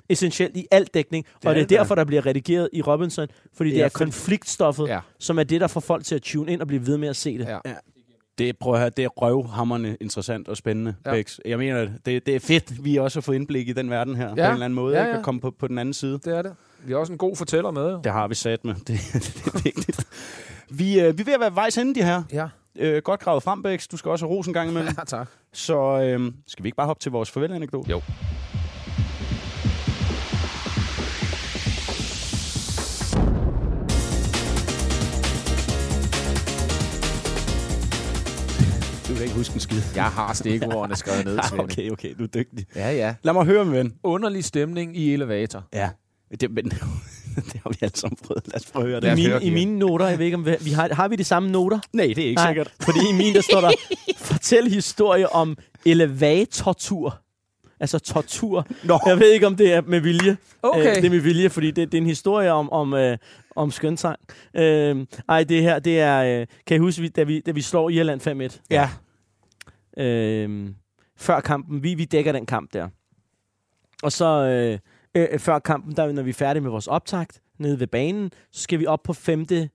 Essentielt 0.09 0.57
i 0.57 0.67
al 0.71 0.85
dækning. 0.95 1.25
Det 1.27 1.45
er 1.45 1.49
og 1.49 1.55
det 1.55 1.63
er 1.63 1.67
det 1.67 1.79
derfor, 1.79 1.95
der 1.95 2.05
bliver 2.05 2.27
redigeret 2.27 2.69
i 2.73 2.83
Robinson, 2.83 3.29
fordi 3.57 3.71
det 3.71 3.77
Ja, 3.77 3.85
er 3.85 3.89
for- 3.89 3.99
konfliktstoffet, 3.99 4.89
Ja. 4.89 5.01
som 5.19 5.39
er 5.39 5.43
det, 5.43 5.61
der 5.61 5.67
får 5.67 5.81
folk 5.81 6.05
til 6.05 6.15
at 6.15 6.23
tune 6.23 6.53
ind 6.53 6.61
og 6.61 6.67
blive 6.67 6.87
ved 6.87 6.99
med 6.99 7.09
at 7.09 7.17
se 7.17 7.39
det. 7.39 7.47
Ja. 7.49 7.59
Det, 8.39 8.59
prøv 8.59 8.75
at 8.75 8.81
høre, 8.81 8.91
det 8.91 9.05
er 9.05 9.09
røvhammerne 9.09 9.97
interessant 10.01 10.49
og 10.49 10.57
spændende, 10.57 10.95
Ja. 11.07 11.11
Bex. 11.13 11.39
Jeg 11.45 11.59
mener, 11.59 11.89
det, 12.07 12.27
det 12.27 12.37
er 12.37 12.41
fedt, 12.41 12.85
vi 12.85 12.97
også 12.97 13.19
har 13.19 13.23
fået 13.23 13.37
indblik 13.37 13.69
i 13.69 13.73
den 13.73 13.91
verden 13.91 14.17
her, 14.17 14.29
ja. 14.29 14.35
på 14.35 14.41
en 14.41 14.41
eller 14.41 14.53
anden 14.53 14.75
måde, 14.75 14.97
Ja, 14.97 15.03
ja, 15.03 15.09
ja. 15.11 15.19
at 15.19 15.25
komme 15.25 15.41
på, 15.41 15.51
på 15.59 15.69
den 15.69 15.79
anden 15.79 15.95
side. 15.95 16.13
Det 16.25 16.27
er 16.39 16.43
det. 16.43 16.53
Vi 16.87 16.93
har 16.93 16.99
også 16.99 17.13
en 17.13 17.19
god 17.19 17.37
fortæller 17.37 17.71
med, 17.71 17.91
jo. 17.93 18.01
Det 18.05 18.13
har 18.13 18.29
vi 18.29 18.35
sat 18.35 18.65
med. 18.65 18.75
Det, 18.87 18.87
det 19.13 19.43
er 19.47 19.63
vigtigt. 19.65 20.07
Vi, 20.71 21.01
øh, 21.01 21.19
vi 21.19 21.23
er 21.23 21.25
ved 21.25 21.35
at 21.35 21.41
være 21.41 21.55
vejs 21.55 21.79
ende, 21.79 21.95
de 21.95 22.03
her. 22.03 22.23
Ja. 22.33 22.49
Øh, 22.79 23.03
godt 23.03 23.21
gravet 23.21 23.43
frem, 23.43 23.63
Bex. 23.63 23.87
Du 23.89 23.97
skal 23.97 24.11
også 24.11 24.27
have 24.27 24.37
ros 24.37 24.47
en 24.47 24.53
gang 24.53 24.71
imellem. 24.71 24.95
Ja, 24.99 25.05
tak. 25.05 25.29
Så 25.53 26.01
øh, 26.01 26.33
skal 26.47 26.63
vi 26.63 26.69
ikke 26.69 26.77
bare 26.77 26.87
hoppe 26.87 27.01
til 27.01 27.13
vores 27.13 27.31
farvel-anekdote? 27.31 27.91
Jo. 27.91 28.01
Ikke 39.25 39.37
huske 39.37 39.55
en 39.55 39.61
skid. 39.61 39.83
Jeg 39.97 40.05
har 40.05 40.33
stikordene 40.33 40.97
skrevet 40.97 41.25
ned, 41.25 41.39
Svende. 41.49 41.65
okay, 41.65 41.91
okay, 41.91 42.15
du 42.19 42.23
er 42.23 42.27
dygtig. 42.29 42.67
Ja, 42.77 42.91
ja. 42.93 43.15
Lad 43.23 43.33
mig 43.33 43.45
høre, 43.47 43.65
min 43.65 43.75
ven. 43.75 43.95
Underlig 44.03 44.45
stemning 44.45 44.97
i 44.97 45.13
elevator. 45.13 45.65
Ja, 45.73 45.89
det, 46.41 46.51
men, 46.51 46.65
det 47.53 47.61
har 47.63 47.71
vi 47.71 47.77
alle 47.83 47.97
sammen 47.97 48.17
prøvet. 48.27 48.43
Lad 48.47 48.57
os 48.61 48.67
prøve 48.73 48.85
at 48.85 48.91
høre 49.05 49.13
I, 49.13 49.23
det. 49.23 49.27
høre, 49.31 49.41
mine, 49.41 49.51
I 49.51 49.55
mine 49.67 49.79
noter, 49.79 50.09
jeg 50.09 50.19
ved 50.19 50.25
ikke, 50.27 50.37
om 50.37 50.47
vi, 50.47 50.57
vi 50.61 50.71
har, 50.71 50.95
har 50.95 51.09
vi 51.09 51.17
de 51.17 51.25
samme 51.25 51.51
noter? 51.51 51.79
Nej, 51.93 52.07
det 52.07 52.19
er 52.19 52.29
ikke 52.29 52.35
Nej, 52.43 52.51
sikkert. 52.51 52.73
fordi 52.81 52.99
i 53.11 53.13
min, 53.13 53.35
der 53.35 53.41
står 53.41 53.61
der, 53.61 53.71
fortæl 54.17 54.69
historie 54.71 55.33
om 55.33 55.57
elevatortur. 55.87 57.19
Altså 57.81 57.99
tortur. 57.99 58.67
Nå. 58.85 58.99
Jeg 59.07 59.19
ved 59.19 59.33
ikke, 59.33 59.47
om 59.47 59.57
det 59.57 59.73
er 59.73 59.81
med 59.87 60.01
vilje. 60.01 60.37
Okay. 60.63 60.89
Øh, 60.91 60.95
det 60.97 61.05
er 61.05 61.11
med 61.11 61.19
vilje, 61.21 61.51
fordi 61.51 61.67
det, 61.71 61.93
det 61.93 61.99
er 61.99 62.03
en 62.03 62.07
historie 62.09 62.53
om, 62.53 62.73
om, 62.73 62.95
øh, 62.95 63.19
om 63.57 63.71
skønsang. 63.71 64.19
Øh, 64.57 65.07
ej, 65.29 65.45
det 65.45 65.63
her, 65.63 65.79
det 65.79 66.01
er... 66.01 66.41
Øh, 66.41 66.47
kan 66.67 66.77
I 66.77 66.79
huske, 66.79 67.03
vi- 67.03 67.09
da 67.09 67.23
vi, 67.23 67.41
da 67.41 67.51
vi 67.51 67.63
slår 67.63 67.91
Irland 67.91 68.51
5-1? 68.57 68.61
Ja. 68.71 68.89
Øh, 69.97 70.69
før 71.17 71.41
kampen, 71.41 71.83
vi, 71.83 71.95
vi 71.95 72.05
dækker 72.05 72.33
den 72.33 72.47
kamp 72.47 72.73
der. 72.73 72.89
Og 74.03 74.13
så 74.13 74.27
øh, 74.27 74.79
øh, 75.15 75.39
før 75.39 75.59
kampen, 75.59 75.97
der, 75.97 76.13
når 76.13 76.23
vi 76.23 76.31
er 76.31 76.35
færdige 76.35 76.63
med 76.63 76.71
vores 76.71 76.87
optakt 76.87 77.41
nede 77.59 77.81
ved 77.81 77.87
banen, 77.87 78.33
så 78.53 78.63
skal 78.63 78.79
vi 78.79 78.87
op 78.87 79.03
på 79.03 79.13
femte, 79.13 79.71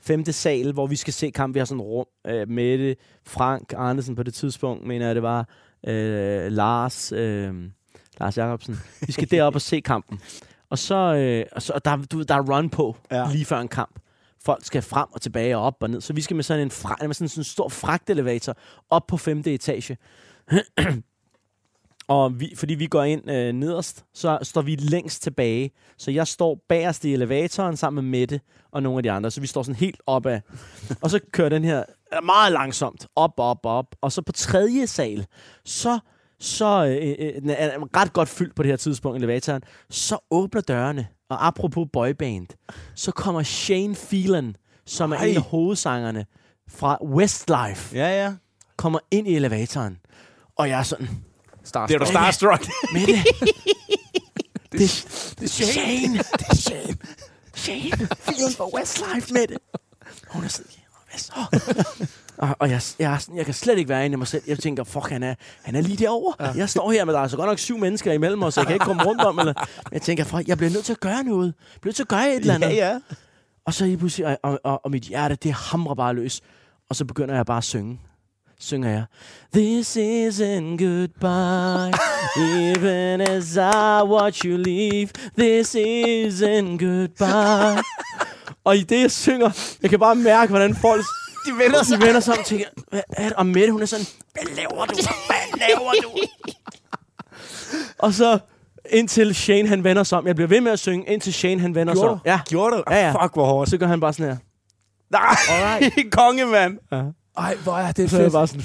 femte 0.00 0.32
sal, 0.32 0.72
hvor 0.72 0.86
vi 0.86 0.96
skal 0.96 1.12
se 1.12 1.30
kampen. 1.30 1.54
Vi 1.54 1.58
har 1.58 1.64
sådan 1.64 1.80
rum 1.80 2.06
øh, 2.26 2.48
med 2.48 2.78
det. 2.78 2.98
Frank 3.26 3.74
Andersen 3.76 4.14
på 4.14 4.22
det 4.22 4.34
tidspunkt, 4.34 4.86
mener 4.86 5.06
jeg, 5.06 5.14
det 5.14 5.22
var. 5.22 5.48
Øh, 5.86 6.52
Lars, 6.52 7.12
øh, 7.12 7.54
Lars 8.20 8.38
Jacobsen. 8.38 8.76
Vi 9.06 9.12
skal 9.12 9.30
derop 9.30 9.54
og 9.54 9.60
se 9.60 9.80
kampen. 9.80 10.20
Og 10.70 10.78
så, 10.78 10.94
øh, 10.94 11.46
og 11.52 11.62
så 11.62 11.72
og 11.72 11.84
der, 11.84 11.96
du, 11.96 12.22
der 12.22 12.34
er 12.34 12.56
run 12.56 12.70
på 12.70 12.96
ja. 13.10 13.32
lige 13.32 13.44
før 13.44 13.58
en 13.58 13.68
kamp. 13.68 13.98
Folk 14.44 14.64
skal 14.64 14.82
frem 14.82 15.08
og 15.12 15.20
tilbage 15.20 15.56
og 15.56 15.62
op 15.62 15.76
og 15.80 15.90
ned. 15.90 16.00
Så 16.00 16.12
vi 16.12 16.20
skal 16.20 16.36
med 16.36 16.44
sådan 16.44 16.62
en, 16.62 16.70
fra, 16.70 16.96
med 17.00 17.14
sådan, 17.14 17.28
sådan 17.28 17.40
en 17.40 17.44
stor 17.44 17.68
fragtelevator 17.68 18.56
op 18.90 19.06
på 19.06 19.16
femte 19.16 19.54
etage. 19.54 19.96
Og 22.08 22.40
vi, 22.40 22.52
fordi 22.56 22.74
vi 22.74 22.86
går 22.86 23.02
ind 23.02 23.30
øh, 23.30 23.52
nederst, 23.52 24.04
så 24.14 24.38
står 24.42 24.62
vi 24.62 24.76
længst 24.76 25.22
tilbage. 25.22 25.70
Så 25.98 26.10
jeg 26.10 26.26
står 26.26 26.64
bagerst 26.68 27.04
i 27.04 27.12
elevatoren 27.12 27.76
sammen 27.76 28.04
med 28.04 28.20
Mette 28.20 28.40
og 28.72 28.82
nogle 28.82 28.98
af 28.98 29.02
de 29.02 29.10
andre. 29.10 29.30
Så 29.30 29.40
vi 29.40 29.46
står 29.46 29.62
sådan 29.62 29.76
helt 29.76 30.00
op 30.06 30.26
af. 30.26 30.42
Og 31.02 31.10
så 31.10 31.20
kører 31.32 31.48
den 31.48 31.64
her 31.64 31.84
øh, 32.14 32.24
meget 32.24 32.52
langsomt 32.52 33.06
op, 33.16 33.34
op, 33.36 33.66
op. 33.66 33.86
Og 34.00 34.12
så 34.12 34.22
på 34.22 34.32
tredje 34.32 34.86
sal, 34.86 35.26
så 35.64 35.98
så 36.40 36.84
øh, 36.86 37.08
øh, 37.08 37.26
øh, 37.26 37.42
den 37.42 37.50
er 37.50 37.96
ret 37.96 38.12
godt 38.12 38.28
fyldt 38.28 38.54
på 38.54 38.62
det 38.62 38.70
her 38.70 38.76
tidspunkt, 38.76 39.16
elevatoren. 39.16 39.62
Så 39.90 40.18
åbner 40.30 40.60
dørene, 40.60 41.08
og 41.32 41.46
apropos 41.46 41.86
boyband, 41.92 42.46
så 42.94 43.12
kommer 43.12 43.42
Shane 43.42 43.94
Phelan, 43.94 44.56
som 44.86 45.12
er 45.12 45.16
Ej. 45.16 45.26
en 45.26 45.36
af 45.36 45.42
hovedsangerne 45.42 46.26
fra 46.68 46.98
Westlife, 47.04 47.96
Ja, 47.96 48.24
ja. 48.24 48.32
kommer 48.76 48.98
ind 49.10 49.28
i 49.28 49.34
elevatoren. 49.36 49.98
Og 50.56 50.68
jeg 50.68 50.78
er 50.78 50.82
sådan, 50.82 51.08
Starstruck. 51.64 51.88
Det 51.88 51.94
er 51.94 51.98
du 51.98 52.10
starstruck. 52.10 52.68
Mette, 52.92 53.12
det, 54.72 54.80
det 55.38 55.42
er 55.42 55.48
Shane. 55.48 56.18
Det 56.18 56.46
er 56.50 56.54
Shane. 56.54 56.96
Shane. 57.54 57.90
Phelan 58.26 58.52
fra 58.56 58.74
Westlife, 58.76 59.32
Mette. 59.34 59.56
Hun 60.28 60.44
er 60.44 60.48
sådan, 60.48 60.70
"Ja, 60.72 61.12
West. 61.12 61.32
Og, 62.42 62.56
og 62.58 62.70
jeg, 62.70 62.80
jeg, 62.98 63.20
jeg 63.34 63.44
kan 63.44 63.54
slet 63.54 63.78
ikke 63.78 63.88
være 63.88 64.04
inde 64.04 64.14
i 64.14 64.16
mig 64.16 64.26
selv. 64.26 64.42
Jeg 64.46 64.58
tænker, 64.58 64.84
fuck, 64.84 65.08
han 65.08 65.22
er, 65.22 65.34
han 65.62 65.74
er 65.74 65.80
lige 65.80 65.96
derovre. 65.96 66.46
Ja. 66.46 66.52
Jeg 66.56 66.68
står 66.68 66.92
her, 66.92 67.04
men 67.04 67.14
der 67.14 67.20
er 67.20 67.28
så 67.28 67.36
godt 67.36 67.48
nok 67.48 67.58
syv 67.58 67.78
mennesker 67.78 68.12
imellem 68.12 68.42
os, 68.42 68.54
så 68.54 68.60
jeg 68.60 68.66
kan 68.66 68.74
ikke 68.74 68.84
komme 68.84 69.04
rundt 69.04 69.20
om. 69.22 69.38
Eller, 69.38 69.52
men 69.84 69.92
jeg 69.92 70.02
tænker, 70.02 70.24
fuck, 70.24 70.48
jeg 70.48 70.56
bliver 70.56 70.70
nødt 70.70 70.84
til 70.84 70.92
at 70.92 71.00
gøre 71.00 71.24
noget. 71.24 71.46
Jeg 71.46 71.80
bliver 71.80 71.90
nødt 71.90 71.96
til 71.96 72.02
at 72.02 72.08
gøre 72.08 72.28
et 72.28 72.40
eller 72.40 72.54
andet. 72.54 72.68
Ja, 72.68 72.88
ja. 72.88 72.98
Og 73.66 73.74
så 73.74 73.84
lige 73.84 73.96
pludselig, 73.96 74.26
og, 74.26 74.38
og, 74.42 74.60
og, 74.64 74.80
og 74.84 74.90
mit 74.90 75.02
hjerte, 75.02 75.34
det 75.34 75.52
hamrer 75.52 75.94
bare 75.94 76.14
løs. 76.14 76.40
Og 76.90 76.96
så 76.96 77.04
begynder 77.04 77.34
jeg 77.34 77.46
bare 77.46 77.58
at 77.58 77.64
synge. 77.64 78.00
Synger 78.60 78.90
jeg. 78.90 79.04
This 79.54 79.96
isn't 79.96 80.76
goodbye, 80.84 81.98
even 82.36 83.20
as 83.20 83.56
I 83.56 84.02
watch 84.04 84.44
you 84.44 84.56
leave. 84.56 85.08
This 85.38 85.74
isn't 85.74 86.78
goodbye. 86.78 87.82
og 88.64 88.76
i 88.76 88.82
det, 88.82 89.00
jeg 89.00 89.10
synger, 89.10 89.76
jeg 89.82 89.90
kan 89.90 89.98
bare 89.98 90.14
mærke, 90.14 90.50
hvordan 90.50 90.74
folk... 90.74 91.04
De 91.46 91.52
vender 91.64 91.82
sig. 91.82 92.00
De 92.00 92.06
vender 92.06 92.20
sig 92.20 92.34
om 92.34 92.38
og 92.40 92.46
tænker, 92.46 92.66
hvad 92.90 93.00
er 93.16 93.22
det? 93.28 93.32
Og 93.32 93.46
Mette, 93.46 93.72
hun 93.72 93.82
er 93.82 93.86
sådan, 93.86 94.06
hvad 94.32 94.42
laver 94.56 94.86
du? 94.86 94.94
Hvad 95.26 95.58
laver 95.68 95.92
du? 96.02 96.10
og 98.06 98.12
så 98.14 98.38
indtil 98.90 99.34
Shane, 99.34 99.68
han 99.68 99.84
vender 99.84 100.02
sig 100.02 100.18
om. 100.18 100.26
Jeg 100.26 100.34
bliver 100.34 100.48
ved 100.48 100.60
med 100.60 100.72
at 100.72 100.78
synge, 100.78 101.08
indtil 101.08 101.34
Shane, 101.34 101.60
han 101.60 101.74
vender 101.74 101.94
sig 101.94 102.00
Gjorde 102.00 102.12
om. 102.12 102.18
du? 102.18 102.30
Ja. 102.30 102.40
Gjorde 102.48 102.76
du? 102.76 102.82
Ja, 102.90 102.96
ja. 103.06 103.22
Fuck, 103.24 103.32
hvor 103.34 103.44
hårdt. 103.46 103.70
så 103.70 103.78
gør 103.78 103.86
han 103.86 104.00
bare 104.00 104.12
sådan 104.12 104.26
her. 104.26 104.36
Nej, 105.10 105.90
konge, 106.18 106.46
mand. 106.46 106.78
Ej, 107.38 107.54
hvor 107.62 107.72
er 107.76 107.92
det 107.92 108.10
Så 108.10 108.16
er 108.16 108.20
fedt. 108.20 108.32
bare 108.32 108.46
sådan, 108.46 108.62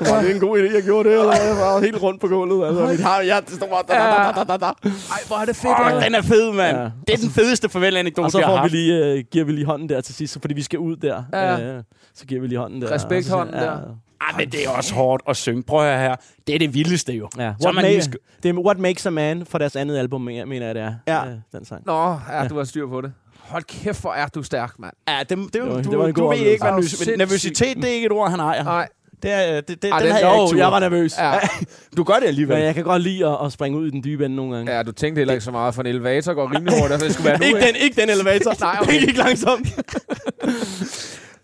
Var 0.00 0.22
det 0.22 0.34
en 0.34 0.40
god 0.40 0.58
idé, 0.58 0.74
jeg 0.74 0.82
gjorde 0.82 1.08
det? 1.08 1.18
Eller 1.20 1.32
jeg 1.36 1.56
var 1.56 1.80
helt 1.80 2.02
rundt 2.02 2.20
på 2.20 2.28
gulvet. 2.28 2.66
Altså, 2.66 2.86
mit 2.86 3.00
har, 3.00 3.20
jeg, 3.20 3.42
det 3.46 3.54
står 3.54 3.66
bare... 3.66 3.82
Da, 3.88 3.94
da, 3.94 4.44
da, 4.44 4.52
da, 4.52 4.56
da. 4.56 4.88
Ej, 4.88 5.18
hvor 5.26 5.36
er 5.36 5.44
det 5.44 5.56
fedt. 5.56 5.94
Åh, 5.96 6.02
den 6.04 6.14
er 6.14 6.22
fed, 6.22 6.52
mand. 6.52 6.76
Ja. 6.76 6.82
Det 7.06 7.12
er 7.14 7.16
den 7.16 7.30
fedeste 7.30 7.68
farvel-anekdote, 7.68 8.24
Og 8.24 8.30
så 8.32 8.42
får 8.46 8.62
vi 8.62 8.68
lige, 8.68 9.04
øh, 9.06 9.24
giver 9.32 9.44
vi 9.44 9.52
lige 9.52 9.64
hånden 9.64 9.88
der 9.88 10.00
til 10.00 10.14
sidst, 10.14 10.38
fordi 10.40 10.54
vi 10.54 10.62
skal 10.62 10.78
ud 10.78 10.96
der. 10.96 11.22
Ja. 11.32 11.60
Øh, 11.76 11.82
så 12.14 12.26
giver 12.26 12.40
vi 12.40 12.46
lige 12.46 12.58
hånden 12.58 12.82
der. 12.82 12.90
Respekthånden 12.90 13.54
Og 13.54 13.60
så- 13.60 13.66
der. 13.66 13.78
Ah, 14.20 14.36
men 14.36 14.50
det 14.52 14.64
er 14.66 14.70
også 14.70 14.94
hårdt 14.94 15.22
at 15.28 15.36
synge. 15.36 15.62
Prøv 15.62 15.80
at 15.80 15.86
høre 15.98 16.08
her. 16.08 16.16
Det 16.46 16.54
er 16.54 16.58
det 16.58 16.74
vildeste 16.74 17.12
jo. 17.12 17.28
Ja. 17.38 17.52
Så 17.60 17.66
What, 17.66 17.74
man 17.74 17.84
ma- 17.84 17.88
lige 17.88 18.12
det 18.42 18.48
er 18.48 18.54
What 18.54 18.78
Makes 18.78 19.06
a 19.06 19.10
Man 19.10 19.46
fra 19.46 19.58
deres 19.58 19.76
andet 19.76 19.98
album, 19.98 20.20
mener 20.20 20.44
mener 20.44 20.66
jeg, 20.66 20.74
det 20.74 20.82
er. 20.82 20.94
Ja. 21.08 21.24
Øh, 21.26 21.32
den 21.52 21.64
sang. 21.64 21.82
Nå, 21.86 22.16
ja, 22.32 22.48
du 22.48 22.56
har 22.56 22.64
styr 22.64 22.86
på 22.88 23.00
det. 23.00 23.12
Hold 23.50 23.62
kæft, 23.64 24.00
hvor 24.00 24.12
er 24.12 24.26
du 24.26 24.42
stærk, 24.42 24.72
mand. 24.78 24.92
Ja, 25.08 25.18
det, 25.20 25.28
det, 25.30 25.38
det, 25.38 25.52
Det 25.52 25.62
var- 25.62 25.68
du, 25.82 25.90
det 25.90 25.98
var 25.98 26.06
en 26.06 26.14
du 26.14 26.20
god 26.22 26.34
ved 26.36 26.46
ikke, 26.46 26.64
hvad 26.64 27.16
nervøsitet, 27.16 27.76
det 27.76 27.84
er 27.84 27.94
ikke 27.94 28.06
et 28.06 28.12
ord, 28.12 28.30
han 28.30 28.40
ejer. 28.40 28.64
Nej. 28.64 28.88
Det 29.22 29.30
er, 29.32 29.60
det, 29.60 29.82
det, 29.82 29.90
Ej, 29.92 29.98
den 29.98 30.06
den- 30.06 30.12
har 30.12 30.18
jeg 30.20 30.36
Jo, 30.38 30.46
ikke 30.46 30.58
jeg 30.58 30.72
var 30.72 30.80
nervøs. 30.80 31.18
Ja. 31.18 31.32
Du 31.96 32.04
gør 32.04 32.14
det 32.14 32.26
alligevel. 32.26 32.56
Men 32.56 32.64
jeg 32.64 32.74
kan 32.74 32.84
godt 32.84 33.02
lide 33.02 33.26
at, 33.26 33.36
at 33.44 33.52
springe 33.52 33.78
ud 33.78 33.86
i 33.86 33.90
den 33.90 34.04
dybe 34.04 34.24
ende 34.24 34.36
nogle 34.36 34.56
gange. 34.56 34.72
Ja, 34.76 34.82
du 34.82 34.92
tænkte 34.92 35.20
heller 35.20 35.34
ikke 35.34 35.44
så 35.44 35.50
meget, 35.50 35.74
for 35.74 35.82
en 35.82 35.86
elevator 35.86 36.34
går 36.34 36.54
rimelig 36.54 36.80
hurtigt, 36.80 37.00
så 37.00 37.06
det 37.06 37.14
skulle 37.14 37.28
være 37.30 37.38
nu, 37.38 37.44
ikke, 37.44 37.58
ikke? 37.58 37.66
den, 37.68 37.76
ikke 37.76 38.00
den 38.00 38.10
elevator. 38.10 38.54
Nej, 38.60 38.76
okay. 38.80 38.92
Den 38.98 39.06
gik 39.06 39.16
langsomt. 39.16 39.68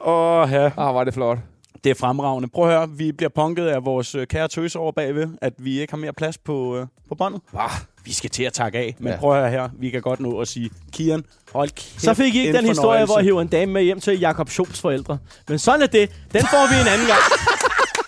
Åh, 0.01 0.49
ja. 0.53 0.65
Ah, 0.77 0.95
var 0.95 1.05
det 1.05 1.15
flot. 1.15 1.39
Det 1.87 1.91
er 1.91 1.95
fremragende. 1.95 2.49
Prøv 2.49 2.69
at 2.69 2.77
høre, 2.77 2.89
vi 2.91 3.13
bliver 3.13 3.31
punket 3.35 3.67
af 3.67 3.85
vores 3.85 4.15
øh, 4.15 4.27
kære 4.27 4.49
tøs 4.49 4.77
over 4.77 4.93
bagved, 4.93 5.29
at 5.43 5.53
vi 5.59 5.81
ikke 5.81 5.93
har 5.93 5.99
mere 5.99 6.13
plads 6.13 6.39
på, 6.39 6.77
øh, 6.77 6.87
på 7.09 7.15
båndet. 7.15 7.41
Ah, 7.59 7.71
vi 8.05 8.13
skal 8.13 8.31
til 8.31 8.43
at 8.43 8.53
takke 8.53 8.79
af, 8.79 8.95
men 8.99 9.13
Ja. 9.13 9.19
prøv 9.19 9.33
at 9.33 9.41
høre 9.41 9.51
her, 9.51 9.69
vi 9.79 9.91
kan 9.91 10.03
godt 10.03 10.21
nå 10.21 10.41
at 10.41 10.49
sige, 10.49 10.71
Kian, 10.93 11.25
hold 11.53 11.69
kæft, 11.69 12.03
Så 12.03 12.15
fik 12.15 12.35
I 12.35 12.39
ikke 12.39 12.49
en 12.49 12.55
den 12.55 12.67
historie, 12.67 13.05
hvor 13.05 13.19
jeg 13.19 13.25
hiver 13.25 13.41
en 13.43 13.49
dame 13.49 13.73
med 13.73 13.83
hjem 13.83 14.01
til 14.01 14.19
Jakob 14.21 14.49
Schops 14.51 14.81
forældre. 14.81 15.19
Men 15.49 15.59
sådan 15.59 15.83
er 15.83 15.87
det. 15.87 16.11
Den 16.33 16.41
får 16.41 16.75
vi 16.75 16.81
en 16.81 16.87
anden 16.89 17.07
gang. 17.07 17.21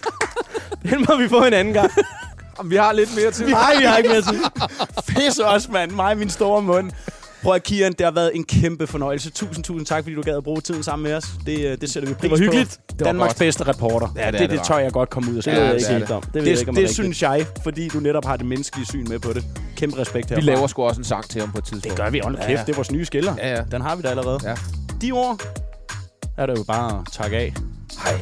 den 0.90 1.06
må 1.08 1.22
vi 1.22 1.28
få 1.28 1.44
en 1.44 1.52
anden 1.52 1.74
gang. 1.74 1.90
Jamen, 2.58 2.70
vi 2.70 2.76
har 2.76 2.92
lidt 2.92 3.16
mere 3.16 3.30
til. 3.30 3.46
Nej, 3.48 3.72
vi 3.78 3.84
har 3.84 3.96
ikke 3.96 4.08
mere 4.10 4.22
tid. 4.22 4.40
Pisse 5.08 5.46
også, 5.46 5.72
mand. 5.72 5.90
Mig 5.90 6.18
min 6.18 6.30
store 6.30 6.62
mund. 6.62 6.90
Prøv 7.42 7.54
at 7.54 7.62
Kian, 7.62 7.92
det 7.92 8.00
har 8.06 8.10
været 8.10 8.30
en 8.34 8.44
kæmpe 8.44 8.86
fornøjelse. 8.86 9.30
Tusind, 9.30 9.64
tusind 9.64 9.86
tak, 9.86 10.02
fordi 10.04 10.14
du 10.14 10.22
gad 10.22 10.36
at 10.36 10.44
bruge 10.44 10.60
tiden 10.60 10.82
sammen 10.82 11.04
med 11.04 11.14
os. 11.14 11.24
Det, 11.46 11.64
øh, 11.64 11.80
det 11.80 11.90
sætter 11.90 12.08
vi 12.08 12.14
pris 12.14 12.30
var 12.30 12.36
hyggeligt. 12.36 12.80
på. 12.98 13.04
Danmarks 13.04 13.28
godt. 13.32 13.38
bedste 13.38 13.64
reporter. 13.68 14.08
Ja, 14.16 14.20
det 14.20 14.26
er 14.26 14.30
det, 14.30 14.40
det 14.40 14.50
det, 14.50 14.66
tør 14.66 14.78
jeg 14.78 14.92
godt 14.92 15.10
komme 15.10 15.30
ud 15.30 15.36
og 15.38 15.44
Det 15.44 15.52
sige. 15.52 15.56
jeg 15.64 15.72
det 15.74 15.80
det. 15.80 16.08
Det, 16.08 16.34
Det, 16.34 16.44
det, 16.44 16.68
er 16.68 16.72
det 16.72 16.90
synes 16.90 17.22
jeg, 17.22 17.46
fordi 17.62 17.88
du 17.88 18.00
netop 18.00 18.24
har 18.24 18.36
det 18.36 18.46
menneskelige 18.46 18.86
syn 18.86 19.06
med 19.08 19.18
på 19.18 19.32
det. 19.32 19.44
Kæmpe 19.76 19.98
respekt 19.98 20.30
Vi 20.30 20.34
herfra. 20.34 20.46
laver 20.46 20.66
sgu 20.66 20.82
også 20.84 21.00
en 21.00 21.04
sang 21.04 21.30
til 21.30 21.40
ham 21.40 21.52
på 21.52 21.58
et 21.58 21.64
tidspunkt. 21.64 21.84
Det 21.96 21.96
gør 22.04 22.10
vi. 22.10 22.18
Hold 22.18 22.36
Ja, 22.36 22.46
kæft, 22.46 22.58
ja. 22.58 22.64
det 22.64 22.72
er 22.72 22.76
vores 22.76 22.90
nye 22.92 23.04
skiller. 23.04 23.34
Ja, 23.38 23.54
ja. 23.56 23.62
Den 23.70 23.80
har 23.82 23.96
vi 23.96 24.02
da 24.02 24.08
allerede. 24.08 24.38
Ja. 24.44 24.54
De 25.02 25.12
ord 25.12 25.42
er 26.38 26.46
det 26.46 26.58
jo 26.58 26.64
bare 26.68 26.98
at 27.00 27.12
takke 27.12 27.36
af. 27.36 27.54
Hej. 28.04 28.20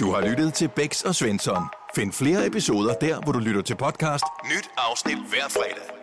Du 0.00 0.12
har 0.12 0.26
lyttet 0.28 0.54
til 0.54 0.68
Bæks 0.76 1.02
og 1.02 1.14
Svensson. 1.14 1.62
Find 1.94 2.12
flere 2.12 2.46
episoder 2.46 2.94
der, 2.94 3.20
hvor 3.20 3.32
du 3.32 3.38
lytter 3.38 3.62
til 3.62 3.74
podcast. 3.76 4.24
Nyt 4.44 4.68
afsnit 4.90 5.16
hver 5.30 5.48
fredag. 5.50 5.95